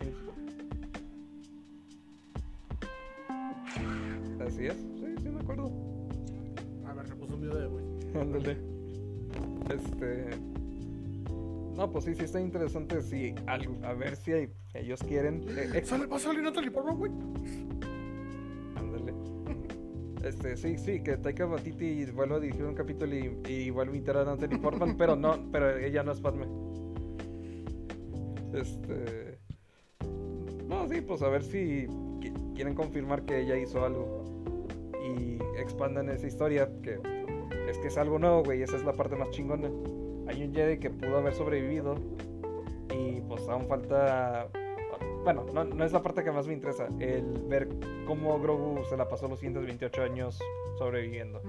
Así 4.47 4.67
es, 4.67 4.75
sí, 4.75 5.15
sí 5.23 5.29
me 5.29 5.41
acuerdo. 5.41 5.71
A 6.87 6.93
ver, 6.95 7.07
se 7.07 7.15
puso 7.15 7.35
un 7.35 7.41
video 7.41 7.57
de 7.57 7.67
güey. 7.69 7.85
Ándale. 8.21 8.57
Este. 9.75 10.31
No, 11.77 11.91
pues 11.91 12.05
sí, 12.05 12.15
sí 12.15 12.25
está 12.25 12.41
interesante. 12.41 13.01
Sí, 13.03 13.35
a 13.47 13.93
ver 13.95 14.17
si 14.17 14.33
hay- 14.33 14.51
ellos 14.75 15.01
quieren. 15.03 15.45
eh, 15.49 15.71
eh, 15.75 15.83
¿Sale, 15.85 16.07
¿Va 16.07 16.17
a 16.17 16.19
salir 16.19 16.43
Natalie 16.43 16.71
Portman, 16.71 16.99
güey? 16.99 17.13
ándale. 18.77 19.15
Este, 20.25 20.57
sí, 20.57 20.77
sí, 20.79 21.03
que 21.03 21.17
Taika 21.17 21.47
Waititi 21.47 22.05
vuelva 22.13 22.37
a 22.37 22.41
dirigir 22.41 22.65
un 22.65 22.75
capítulo 22.75 23.15
y, 23.17 23.39
y 23.49 23.71
vuelva 23.71 23.93
a 23.93 23.97
invitar 23.97 24.17
a 24.19 24.25
Natalie 24.25 24.59
Portman, 24.59 24.97
pero 24.97 25.17
no, 25.17 25.37
pero 25.51 25.77
ella 25.79 26.03
no 26.03 26.13
es 26.13 26.21
Padme. 26.21 26.47
Este. 28.55 29.39
No, 30.69 30.87
sí, 30.89 31.01
pues 31.01 31.23
a 31.23 31.29
ver 31.29 31.43
si 31.43 31.87
quieren 32.63 32.77
confirmar 32.77 33.23
que 33.23 33.41
ella 33.41 33.57
hizo 33.57 33.85
algo 33.85 34.23
y 35.05 35.37
expandan 35.61 36.09
esa 36.11 36.29
historia, 36.29 36.71
que 36.81 37.01
es 37.69 37.77
que 37.79 37.89
es 37.89 37.99
algo 37.99 38.21
nuevo, 38.21 38.45
güey, 38.45 38.63
esa 38.63 38.77
es 38.77 38.85
la 38.85 38.93
parte 38.93 39.17
más 39.17 39.31
chingona. 39.31 39.67
Hay 40.29 40.45
un 40.45 40.55
Jedi 40.55 40.79
que 40.79 40.89
pudo 40.89 41.19
haber 41.19 41.35
sobrevivido 41.35 41.97
y 42.95 43.21
pues 43.23 43.49
aún 43.49 43.67
falta... 43.67 44.47
Bueno, 45.25 45.45
no, 45.53 45.65
no 45.65 45.85
es 45.85 45.91
la 45.91 46.05
parte 46.05 46.23
que 46.23 46.31
más 46.31 46.47
me 46.47 46.53
interesa, 46.53 46.87
el 47.01 47.25
ver 47.49 47.69
cómo 48.07 48.39
Grogu 48.39 48.85
se 48.85 48.97
la 48.97 49.09
pasó 49.09 49.27
los 49.27 49.41
siguientes 49.41 49.65
28 49.65 50.03
años 50.05 50.41
sobreviviendo. 50.79 51.43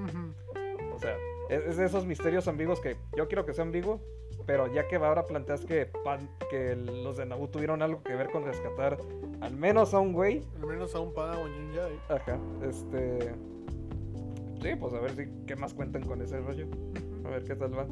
O 0.96 1.00
sea, 1.00 1.16
es, 1.50 1.62
es 1.66 1.78
de 1.78 1.86
esos 1.86 2.06
misterios 2.06 2.48
ambiguos 2.48 2.80
que 2.80 2.98
yo 3.18 3.28
quiero 3.28 3.46
que 3.46 3.54
sea 3.54 3.64
ambiguo, 3.64 4.00
pero 4.46 4.72
ya 4.74 4.88
que 4.88 4.96
ahora 4.98 5.26
planteas 5.26 5.66
que, 5.66 5.86
Pan- 6.04 6.30
que 6.50 6.76
los 6.76 7.18
de 7.18 7.26
Naboo 7.26 7.50
tuvieron 7.50 7.82
algo 7.82 8.02
que 8.04 8.16
ver 8.16 8.30
con 8.30 8.44
rescatar 8.46 8.98
al 9.42 9.56
menos 9.56 9.94
a 9.94 10.00
un 10.00 10.14
güey, 10.14 10.42
Al 10.62 10.68
menos 10.68 10.96
a 10.96 11.00
un 11.00 11.14
Padawan 11.14 11.52
un 11.52 11.72
Jedi. 11.74 11.96
Ajá, 12.10 12.38
este. 12.68 13.34
Sí, 14.62 14.70
pues 14.80 14.94
a 14.94 15.00
ver 15.00 15.12
si 15.12 15.26
qué 15.46 15.56
más 15.58 15.74
cuentan 15.74 16.04
con 16.04 16.22
ese 16.22 16.40
rollo. 16.40 16.66
A 17.26 17.30
ver 17.30 17.44
qué 17.44 17.56
tal 17.56 17.78
va. 17.78 17.86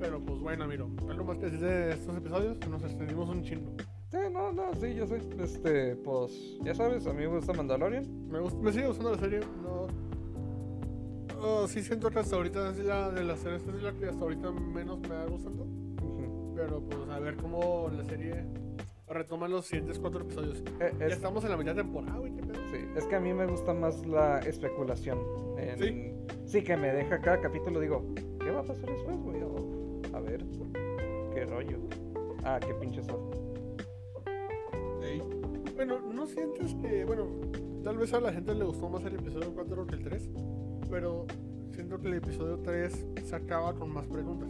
Pero 0.00 0.18
pues 0.20 0.38
bueno, 0.40 0.66
miro. 0.66 0.88
¿Algo 1.08 1.24
más 1.24 1.38
que 1.38 1.44
decir 1.46 1.60
de 1.60 1.92
estos 1.92 2.16
episodios? 2.16 2.56
Nos 2.68 2.82
extendimos 2.82 3.28
un 3.28 3.42
chingo. 3.42 3.72
Sí, 4.10 4.18
no, 4.32 4.52
no, 4.52 4.74
sí, 4.80 4.94
yo 4.94 5.06
sé. 5.06 5.18
Este, 5.40 5.96
pues, 5.96 6.30
ya 6.62 6.74
sabes, 6.74 7.06
a 7.06 7.12
mí 7.12 7.20
me 7.22 7.26
gusta 7.36 7.52
Mandalorian. 7.52 8.28
Me, 8.28 8.40
gusta, 8.40 8.58
me 8.60 8.72
sigue 8.72 8.86
gustando 8.86 9.12
la 9.12 9.18
serie. 9.18 9.40
No. 9.62 9.86
Oh, 11.46 11.66
sí 11.68 11.82
siento 11.82 12.10
que 12.10 12.20
hasta 12.20 12.36
ahorita 12.36 12.70
es 12.70 12.78
la 12.78 13.10
de 13.10 13.22
las 13.22 13.38
series 13.40 13.62
es 13.66 13.82
la 13.82 13.92
que 13.92 14.06
hasta 14.06 14.22
ahorita 14.22 14.50
menos 14.50 14.98
me 15.00 15.08
va 15.08 15.26
gustando. 15.26 15.64
Ujú. 15.64 16.54
Pero 16.56 16.80
pues 16.80 17.08
a 17.10 17.18
ver 17.18 17.36
cómo 17.36 17.90
la 17.94 18.04
serie 18.04 18.44
retoma 19.08 19.46
los 19.48 19.66
siguientes 19.66 19.98
cuatro 19.98 20.22
episodios. 20.22 20.62
Eh, 20.80 20.92
Ya 20.98 21.06
es, 21.06 21.12
estamos 21.14 21.44
en 21.44 21.50
la 21.50 21.56
mitad 21.58 21.74
de 21.74 21.82
temporada, 21.82 22.18
güey, 22.18 22.32
qué 22.34 22.42
pedo. 22.42 22.60
sí, 22.70 22.78
es 22.96 23.04
que 23.04 23.16
a 23.16 23.20
mí 23.20 23.34
me 23.34 23.46
gusta 23.46 23.74
más 23.74 24.06
la 24.06 24.38
especulación. 24.40 25.18
en- 25.58 25.78
¿Sí? 25.78 26.12
Sí, 26.46 26.62
que 26.64 26.76
me 26.76 26.92
deja 26.92 27.20
cada 27.20 27.40
capítulo, 27.40 27.78
digo, 27.80 28.04
¿qué 28.40 28.50
va 28.50 28.60
a 28.60 28.64
pasar 28.64 28.86
después, 28.86 29.16
güey? 29.18 29.42
O, 29.42 30.00
a 30.16 30.20
ver, 30.20 30.44
qué 31.34 31.44
rollo. 31.44 31.78
Ah, 32.44 32.58
qué 32.60 32.72
pinche. 32.74 33.02
Ey. 35.02 35.22
Bueno, 35.74 35.98
¿no 36.12 36.26
sientes 36.26 36.74
que, 36.76 37.04
bueno, 37.04 37.26
tal 37.82 37.98
vez 37.98 38.12
a 38.14 38.20
la 38.20 38.32
gente 38.32 38.54
le 38.54 38.64
gustó 38.64 38.88
más 38.88 39.04
el 39.04 39.14
episodio 39.16 39.52
4 39.54 39.86
que 39.86 39.94
el 39.96 40.04
3? 40.04 40.30
Pero 40.90 41.26
siento 41.72 42.00
que 42.00 42.08
el 42.08 42.14
episodio 42.14 42.58
3 42.58 43.06
se 43.24 43.36
acaba 43.36 43.74
con 43.74 43.92
más 43.92 44.06
preguntas. 44.06 44.48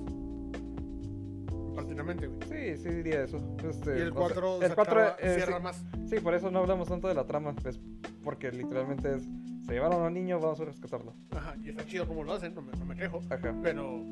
Prácticamente, 1.74 2.26
güey. 2.28 2.40
Sí, 2.76 2.82
sí 2.82 2.88
diría 2.88 3.24
eso. 3.24 3.38
Este, 3.68 3.98
Y 3.98 4.02
el 4.02 4.08
o 4.10 4.12
sea, 4.12 4.20
4 4.20 4.62
el 4.62 4.68
se 4.68 4.74
4 4.74 5.00
acaba- 5.00 5.16
eh, 5.20 5.34
cierra 5.36 5.56
sí. 5.58 5.62
más. 5.62 5.84
Sí, 6.08 6.20
por 6.20 6.34
eso 6.34 6.50
no 6.50 6.60
hablamos 6.60 6.88
tanto 6.88 7.08
de 7.08 7.14
la 7.14 7.24
trama, 7.26 7.54
pues, 7.54 7.80
porque 8.22 8.52
literalmente 8.52 9.16
es, 9.16 9.22
se 9.66 9.72
llevaron 9.72 10.02
a 10.02 10.06
un 10.06 10.14
niño, 10.14 10.38
vamos 10.38 10.60
a 10.60 10.64
rescatarlo. 10.66 11.14
Ajá, 11.30 11.54
y 11.62 11.70
está 11.70 11.84
chido 11.84 12.06
como 12.06 12.22
lo 12.22 12.32
hacen, 12.34 12.54
no 12.54 12.62
me, 12.62 12.72
no 12.78 12.84
me 12.84 12.94
quejo. 12.94 13.20
Ajá, 13.30 13.54
Pero, 13.62 14.02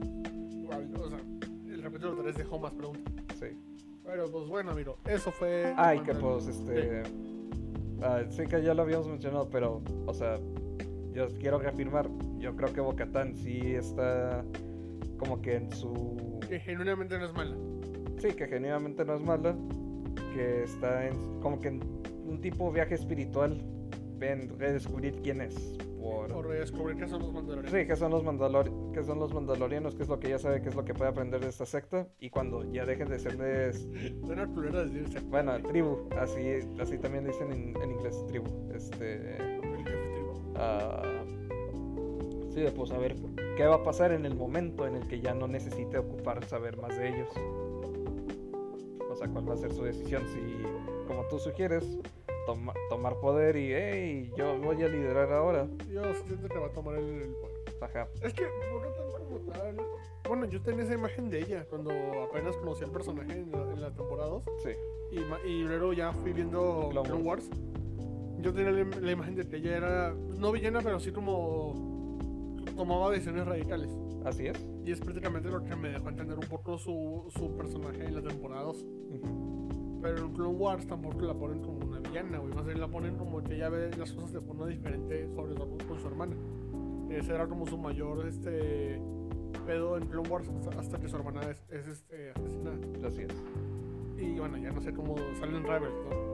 igual, 0.50 0.90
o 1.00 1.08
sea, 1.08 1.18
el 1.72 1.82
capítulo 1.82 2.16
3 2.22 2.36
dejó 2.36 2.58
más 2.58 2.72
preguntas. 2.72 3.12
sí. 3.38 3.46
Pero 4.04 4.30
pues 4.30 4.48
bueno, 4.48 4.74
miro, 4.74 4.98
eso 5.06 5.30
fue. 5.30 5.72
Ay, 5.76 6.00
que 6.00 6.12
pues, 6.12 6.48
este, 6.48 7.02
ah, 8.02 8.20
sí 8.28 8.42
que 8.48 8.60
ya 8.62 8.74
lo 8.74 8.82
habíamos 8.82 9.06
mencionado, 9.06 9.48
pero, 9.48 9.80
o 10.06 10.12
sea, 10.12 10.38
yo 11.12 11.28
quiero 11.38 11.58
reafirmar, 11.58 12.08
yo 12.38 12.56
creo 12.56 12.72
que 12.72 12.80
Bocatán 12.80 13.36
sí 13.36 13.74
está 13.74 14.44
como 15.18 15.40
que 15.40 15.56
en 15.56 15.70
su... 15.70 16.40
Que 16.48 16.58
genuinamente 16.60 17.18
no 17.18 17.26
es 17.26 17.32
mala. 17.32 17.56
Sí, 18.18 18.32
que 18.34 18.46
genuinamente 18.46 19.04
no 19.04 19.14
es 19.14 19.22
mala, 19.22 19.54
que 20.34 20.64
está 20.64 21.06
en 21.06 21.40
como 21.40 21.60
que 21.60 21.68
en 21.68 21.80
un 22.26 22.40
tipo 22.40 22.70
viaje 22.72 22.94
espiritual, 22.94 23.60
en 24.20 24.58
redescubrir 24.58 25.20
quién 25.22 25.40
es. 25.40 25.76
Por... 26.00 26.32
O 26.32 26.42
redescubrir 26.42 26.96
que 26.96 27.06
son 27.06 27.20
los 27.20 27.32
mandalorianos. 27.32 27.80
Sí, 27.80 27.86
que 27.86 27.96
son 27.96 28.10
los 28.10 28.24
mandalor 28.24 28.70
que 28.92 29.04
son 29.04 29.18
los 29.18 29.32
mandalorianos, 29.32 29.94
que 29.94 30.02
es 30.02 30.08
lo 30.08 30.18
que 30.18 30.28
ella 30.28 30.38
sabe 30.38 30.62
que 30.62 30.68
es 30.68 30.74
lo 30.74 30.84
que 30.84 30.94
puede 30.94 31.10
aprender 31.10 31.40
de 31.40 31.48
esta 31.48 31.66
secta 31.66 32.08
y 32.18 32.30
cuando 32.30 32.64
ya 32.72 32.84
dejen 32.84 33.08
de 33.08 33.18
culero 34.54 34.84
decirse. 34.84 35.20
bueno, 35.28 35.60
tribu, 35.62 36.08
así 36.18 36.40
así 36.80 36.98
también 36.98 37.24
dicen 37.24 37.52
en, 37.52 37.76
en 37.82 37.90
inglés 37.92 38.24
tribu. 38.28 38.46
Este 38.74 39.61
Ah, 40.56 41.02
sí, 42.50 42.64
pues 42.76 42.90
a 42.92 42.98
ver 42.98 43.16
qué 43.56 43.64
va 43.66 43.76
a 43.76 43.82
pasar 43.82 44.12
en 44.12 44.24
el 44.26 44.34
momento 44.34 44.86
en 44.86 44.96
el 44.96 45.06
que 45.08 45.20
ya 45.20 45.34
no 45.34 45.46
necesite 45.48 45.98
ocupar 45.98 46.44
saber 46.44 46.76
más 46.78 46.96
de 46.96 47.08
ellos. 47.08 47.28
O 49.10 49.14
sea, 49.16 49.28
cuál 49.28 49.48
va 49.48 49.54
a 49.54 49.56
ser 49.58 49.72
su 49.72 49.82
decisión 49.84 50.22
si 50.28 50.40
como 51.06 51.24
tú 51.28 51.38
sugieres 51.38 51.98
toma- 52.46 52.72
tomar 52.88 53.16
poder 53.20 53.56
y 53.56 53.72
hey, 53.72 54.32
yo 54.36 54.58
voy 54.58 54.82
a 54.82 54.88
liderar 54.88 55.32
ahora. 55.32 55.68
Yo 55.90 56.02
siento 56.26 56.48
que 56.48 56.58
va 56.58 56.66
a 56.66 56.72
tomar 56.72 56.96
el, 56.96 57.04
el 57.22 57.34
poder. 57.34 57.52
Ajá. 57.82 58.08
Es 58.22 58.32
que, 58.32 58.44
por 58.72 58.82
tan 58.82 59.24
como 59.24 59.38
tal. 59.52 59.76
Bueno, 60.28 60.46
yo 60.46 60.62
tenía 60.62 60.84
esa 60.84 60.94
imagen 60.94 61.28
de 61.30 61.40
ella 61.40 61.66
cuando 61.68 61.90
apenas 62.22 62.56
conocí 62.56 62.84
al 62.84 62.90
personaje 62.90 63.32
en 63.32 63.50
la, 63.52 63.58
en 63.72 63.80
la 63.80 63.90
temporada 63.90 64.28
2. 64.30 64.44
Sí. 64.62 64.70
Y, 65.10 65.48
y 65.48 65.62
luego 65.64 65.92
ya 65.92 66.12
fui 66.12 66.32
viendo 66.32 66.88
Clone 66.90 67.08
Clone 67.08 67.24
Wars. 67.24 67.50
Yo 68.42 68.52
tenía 68.52 68.72
la, 68.72 68.84
la 68.84 69.12
imagen 69.12 69.36
de 69.36 69.48
que 69.48 69.56
ella 69.56 69.76
era, 69.76 70.14
no 70.36 70.52
villana, 70.52 70.80
pero 70.82 70.98
sí 71.00 71.12
como 71.12 71.92
tomaba 72.76 73.10
decisiones 73.10 73.46
radicales. 73.46 73.90
Así 74.24 74.46
es. 74.46 74.64
Y 74.84 74.92
es 74.92 75.00
prácticamente 75.00 75.48
lo 75.48 75.64
que 75.64 75.74
me 75.76 75.88
dejó 75.88 76.08
entender 76.08 76.38
un 76.38 76.46
poco 76.46 76.78
su, 76.78 77.24
su 77.36 77.56
personaje 77.56 78.04
en 78.04 78.14
la 78.14 78.22
temporada 78.22 78.62
2. 78.62 78.84
Ujú. 79.10 79.98
Pero 80.02 80.18
en 80.18 80.32
Clone 80.32 80.58
Wars 80.58 80.86
tampoco 80.86 81.20
la 81.22 81.34
ponen 81.34 81.60
como 81.60 81.86
una 81.86 82.00
villana, 82.00 82.38
güey. 82.38 82.52
Más 82.54 82.66
bien 82.66 82.80
la 82.80 82.88
ponen 82.88 83.16
como 83.16 83.42
que 83.42 83.54
ella 83.54 83.68
ve 83.68 83.90
las 83.96 84.12
cosas 84.12 84.32
de 84.32 84.40
forma 84.40 84.66
diferente, 84.66 85.28
sobre 85.34 85.54
todo 85.54 85.76
con 85.86 86.00
su 86.00 86.06
hermana. 86.06 86.34
Ese 87.10 87.34
era 87.34 87.46
como 87.46 87.66
su 87.66 87.78
mayor 87.78 88.26
este 88.26 89.00
pedo 89.66 89.96
en 89.96 90.06
Clone 90.06 90.28
Wars 90.28 90.48
hasta, 90.48 90.80
hasta 90.80 90.98
que 90.98 91.08
su 91.08 91.16
hermana 91.16 91.42
es, 91.42 91.62
es, 91.70 91.86
este, 91.86 92.30
asesinada. 92.30 92.78
Así 93.06 93.22
es. 93.22 93.34
Y 94.18 94.38
bueno, 94.38 94.56
ya 94.56 94.70
no 94.70 94.80
sé 94.80 94.92
cómo 94.92 95.16
salen 95.38 95.62
Rebels, 95.62 95.94
¿no? 96.08 96.31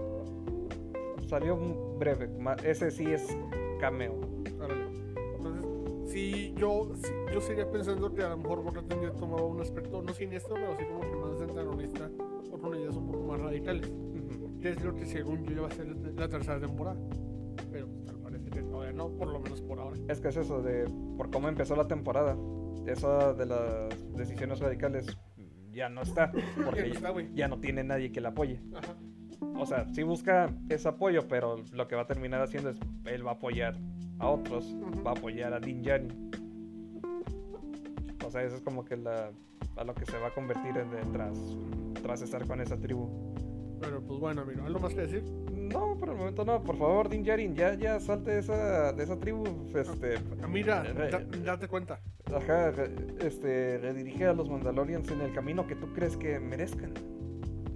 Salió 1.28 1.56
un 1.56 1.98
breve. 1.98 2.30
Ese 2.64 2.90
sí 2.90 3.04
es 3.04 3.36
cameo. 3.78 4.18
Entonces, 4.46 6.10
sí, 6.10 6.54
yo, 6.56 6.90
sí, 6.94 7.12
yo 7.32 7.40
seguía 7.42 7.70
pensando 7.70 8.14
que 8.14 8.22
a 8.22 8.30
lo 8.30 8.38
mejor 8.38 8.62
Boca 8.62 8.82
ya 9.02 9.12
tomaba 9.12 9.44
un 9.44 9.60
aspecto 9.60 10.00
no 10.02 10.14
siniestro, 10.14 10.54
pero 10.54 10.74
sí 10.78 10.84
como 10.86 11.00
que 11.00 11.16
más 11.16 12.10
o 12.50 12.58
con 12.58 12.74
ideas 12.74 12.96
un 12.96 13.12
poco 13.12 13.24
más 13.24 13.40
radicales. 13.40 13.90
Ujú. 13.90 14.58
Que 14.58 14.70
es 14.70 14.82
lo 14.82 14.94
que 14.94 15.04
según 15.04 15.44
yo 15.44 15.52
iba 15.52 15.66
a 15.66 15.70
ser 15.70 15.94
la 16.16 16.28
tercera 16.30 16.58
temporada. 16.58 16.98
Pero 17.70 17.88
pues, 17.88 18.04
tal 18.06 18.16
parece 18.20 18.48
que 18.48 18.62
todavía 18.62 18.92
no, 18.92 19.10
por 19.10 19.28
lo 19.28 19.38
menos 19.38 19.60
por 19.60 19.80
ahora. 19.80 19.98
Es 20.08 20.20
que 20.20 20.28
es 20.28 20.36
eso 20.38 20.62
de 20.62 20.86
por 21.18 21.30
cómo 21.30 21.50
empezó 21.50 21.76
la 21.76 21.86
temporada. 21.86 22.38
Eso 22.86 23.34
de 23.34 23.44
las 23.44 24.16
decisiones 24.16 24.60
radicales 24.60 25.06
ya 25.72 25.90
no 25.90 26.00
está. 26.00 26.32
Ya 26.56 26.64
Porque 26.64 26.86
no 26.86 26.94
está, 26.94 27.14
ya 27.34 27.48
no 27.48 27.60
tiene 27.60 27.84
nadie 27.84 28.12
que 28.12 28.22
la 28.22 28.30
apoye. 28.30 28.62
Ajá. 28.74 28.96
O 29.56 29.66
sea, 29.66 29.86
sí 29.92 30.02
busca 30.02 30.50
ese 30.68 30.88
apoyo, 30.88 31.26
pero 31.28 31.56
lo 31.72 31.88
que 31.88 31.96
va 31.96 32.02
a 32.02 32.06
terminar 32.06 32.40
haciendo 32.42 32.70
es 32.70 32.78
él 33.06 33.26
va 33.26 33.32
a 33.32 33.34
apoyar 33.34 33.76
a 34.18 34.28
otros, 34.28 34.74
va 35.06 35.10
a 35.10 35.14
apoyar 35.14 35.52
a 35.52 35.60
Din 35.60 35.82
Djarin. 35.82 36.30
O 38.26 38.30
sea, 38.30 38.42
eso 38.42 38.56
es 38.56 38.62
como 38.62 38.84
que 38.84 38.96
la, 38.96 39.30
a 39.76 39.84
lo 39.84 39.94
que 39.94 40.04
se 40.04 40.18
va 40.18 40.28
a 40.28 40.34
convertir 40.34 40.76
en, 40.76 40.92
en 40.98 41.12
tras, 41.12 41.38
tras 42.02 42.22
estar 42.22 42.46
con 42.46 42.60
esa 42.60 42.76
tribu. 42.76 43.08
Pero 43.80 44.00
pues 44.02 44.18
bueno, 44.18 44.42
amigo, 44.42 44.64
¿algo 44.66 44.80
más 44.80 44.92
que 44.92 45.02
decir? 45.02 45.22
No, 45.52 45.96
por 45.96 46.08
el 46.08 46.16
momento 46.16 46.44
no. 46.44 46.60
Por 46.62 46.76
favor, 46.76 47.08
Din 47.08 47.22
Djarin, 47.22 47.54
ya, 47.54 47.74
ya 47.74 48.00
salte 48.00 48.32
de 48.32 48.38
esa, 48.40 48.92
de 48.92 49.04
esa 49.04 49.18
tribu. 49.20 49.44
Este, 49.74 50.14
Ah, 50.42 50.48
Mira, 50.48 50.82
Re- 50.82 51.10
da- 51.10 51.20
date 51.44 51.68
cuenta. 51.68 52.00
ajá, 52.26 52.70
re- 52.72 52.90
este, 53.20 53.78
redirige 53.78 54.26
a 54.26 54.32
los 54.32 54.50
Mandalorians 54.50 55.08
en 55.12 55.20
el 55.20 55.32
camino 55.32 55.66
que 55.66 55.76
tú 55.76 55.92
crees 55.94 56.16
que 56.16 56.40
merezcan. 56.40 56.92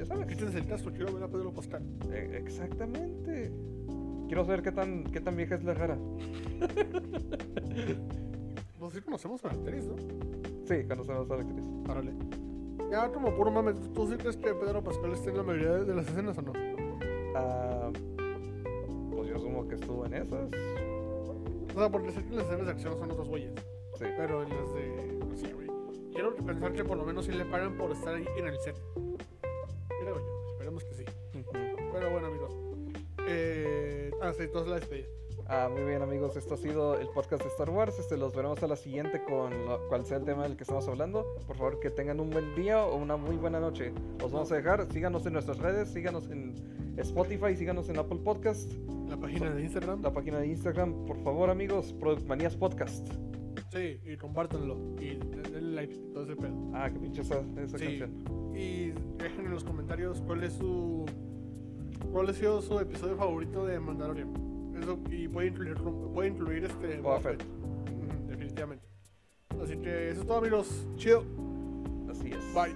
Ya 0.02 0.06
sabes. 0.06 0.24
Aquí 0.24 0.34
tienes 0.34 0.54
el 0.56 0.66
caso, 0.66 0.90
quiero 0.90 1.12
ver 1.12 1.22
a 1.22 1.28
Pedro 1.28 1.52
Pascal. 1.52 1.82
E- 2.12 2.36
exactamente. 2.36 3.52
Quiero 4.26 4.44
saber 4.44 4.62
qué 4.62 4.72
tan, 4.72 5.04
qué 5.04 5.20
tan 5.20 5.36
vieja 5.36 5.54
es 5.54 5.62
la 5.64 5.74
rara. 5.74 5.96
Pues 8.78 8.94
sí 8.94 9.00
conocemos 9.00 9.44
a 9.44 9.48
la 9.48 9.54
actriz, 9.54 9.84
¿no? 9.86 9.94
Sí, 10.66 10.82
conocemos 10.88 11.30
a 11.30 11.36
la 11.36 11.42
actriz. 11.42 11.64
Árale. 11.88 12.12
Ya 12.90 13.12
como 13.12 13.32
puro 13.36 13.52
mame, 13.52 13.74
¿tú- 13.74 13.88
¿tú 13.94 14.08
sí 14.08 14.16
crees 14.16 14.36
que 14.36 14.52
Pedro 14.54 14.82
Pascal 14.82 15.12
esté 15.12 15.30
en 15.30 15.36
la 15.36 15.42
mayoría 15.44 15.70
de, 15.74 15.84
de 15.84 15.94
las 15.94 16.08
escenas 16.08 16.36
o 16.38 16.42
no? 16.42 16.52
Ah, 17.36 17.90
pues 19.12 19.28
yo 19.28 19.36
asumo 19.36 19.68
que 19.68 19.76
estuvo 19.76 20.04
en 20.04 20.14
esas. 20.14 20.50
O 21.76 21.78
sea, 21.78 21.88
porque 21.90 22.10
sé 22.10 22.24
que 22.24 22.34
las 22.34 22.44
escenas 22.46 22.66
de 22.66 22.72
acción 22.72 22.98
son 22.98 23.12
otros 23.12 23.28
güeyes. 23.28 23.52
Sí. 23.98 24.04
Pero 24.16 24.42
en 24.42 24.48
las 24.48 24.74
de. 24.74 25.18
No 25.30 25.36
sé, 25.36 25.52
güey. 25.54 25.68
quiero 26.12 26.34
pensar 26.34 26.72
que 26.72 26.82
por 26.84 26.96
lo 26.96 27.04
menos 27.04 27.24
sí 27.24 27.30
le 27.32 27.44
pagan 27.44 27.76
por 27.76 27.92
estar 27.92 28.16
ahí 28.16 28.26
en 28.36 28.48
el 28.48 28.58
set. 28.58 28.74
Creo 30.02 30.18
yo, 30.18 30.46
esperemos 30.50 30.84
que 30.84 30.94
sí. 30.94 31.04
Pero 31.92 32.10
bueno, 32.10 32.26
amigos. 32.26 32.52
Eh, 33.28 34.10
ah, 34.20 34.32
sí, 34.36 34.42
entonces 34.42 34.68
la 34.68 34.80
despedida. 34.80 35.06
Ah, 35.46 35.68
muy 35.70 35.84
bien 35.84 36.02
amigos, 36.02 36.36
esto 36.36 36.54
ha 36.54 36.56
sido 36.56 36.98
el 36.98 37.08
podcast 37.08 37.42
de 37.42 37.48
Star 37.50 37.70
Wars. 37.70 37.98
Este, 38.00 38.16
los 38.16 38.34
veremos 38.34 38.60
a 38.64 38.66
la 38.66 38.74
siguiente 38.74 39.22
con 39.22 39.66
lo, 39.66 39.86
cual 39.88 40.04
sea 40.04 40.16
el 40.16 40.24
tema 40.24 40.42
del 40.42 40.56
que 40.56 40.64
estamos 40.64 40.88
hablando. 40.88 41.24
Por 41.46 41.56
favor, 41.56 41.78
que 41.78 41.90
tengan 41.90 42.18
un 42.18 42.30
buen 42.30 42.52
día 42.56 42.84
o 42.84 42.96
una 42.96 43.16
muy 43.16 43.36
buena 43.36 43.60
noche. 43.60 43.92
Los 44.18 44.32
vamos 44.32 44.50
a 44.50 44.56
dejar. 44.56 44.90
Síganos 44.92 45.24
en 45.26 45.34
nuestras 45.34 45.58
redes, 45.58 45.88
síganos 45.90 46.28
en 46.30 46.54
Spotify, 46.96 47.54
síganos 47.56 47.88
en 47.88 47.98
Apple 47.98 48.18
Podcast, 48.24 48.72
La 49.08 49.16
página 49.16 49.50
de 49.50 49.62
Instagram. 49.62 50.02
la 50.02 50.12
página 50.12 50.38
de 50.38 50.48
Instagram. 50.48 51.06
Por 51.06 51.22
favor, 51.22 51.48
amigos, 51.48 51.92
Product 51.92 52.26
Manías 52.26 52.56
Podcast. 52.56 53.06
Sí, 53.70 53.98
y 54.04 54.16
compártanlo. 54.16 54.76
Y 55.00 55.16
denle 55.16 55.60
like 55.74 55.94
y 55.94 55.98
todo 56.12 56.24
ese 56.24 56.36
pedo. 56.36 56.70
Ah, 56.74 56.90
que 56.90 56.98
pinche 56.98 57.22
esa, 57.22 57.40
esa 57.58 57.78
Sí. 57.78 57.84
canción. 57.98 58.52
Y 58.54 58.92
dejen 59.18 59.46
en 59.46 59.50
los 59.52 59.64
comentarios 59.64 60.20
cuál 60.22 60.42
es 60.44 60.52
su. 60.54 61.06
cuál 62.12 62.28
ha 62.28 62.32
sido 62.34 62.60
su 62.60 62.78
episodio 62.78 63.16
favorito 63.16 63.64
de 63.66 63.80
Mandalorian. 63.80 64.28
Eso, 64.80 64.98
y 65.10 65.28
puede 65.28 65.48
incluir, 65.48 65.74
puede 66.12 66.28
incluir 66.28 66.64
este. 66.64 67.00
Boba 67.00 67.20
Fett. 67.20 67.42
Ujú, 67.42 68.28
definitivamente. 68.28 68.84
Así 69.62 69.76
que 69.76 70.10
eso 70.10 70.20
es 70.22 70.26
todo, 70.26 70.38
amigos. 70.38 70.86
Chido. 70.96 71.24
Así 72.10 72.30
es. 72.30 72.54
Bye. 72.54 72.74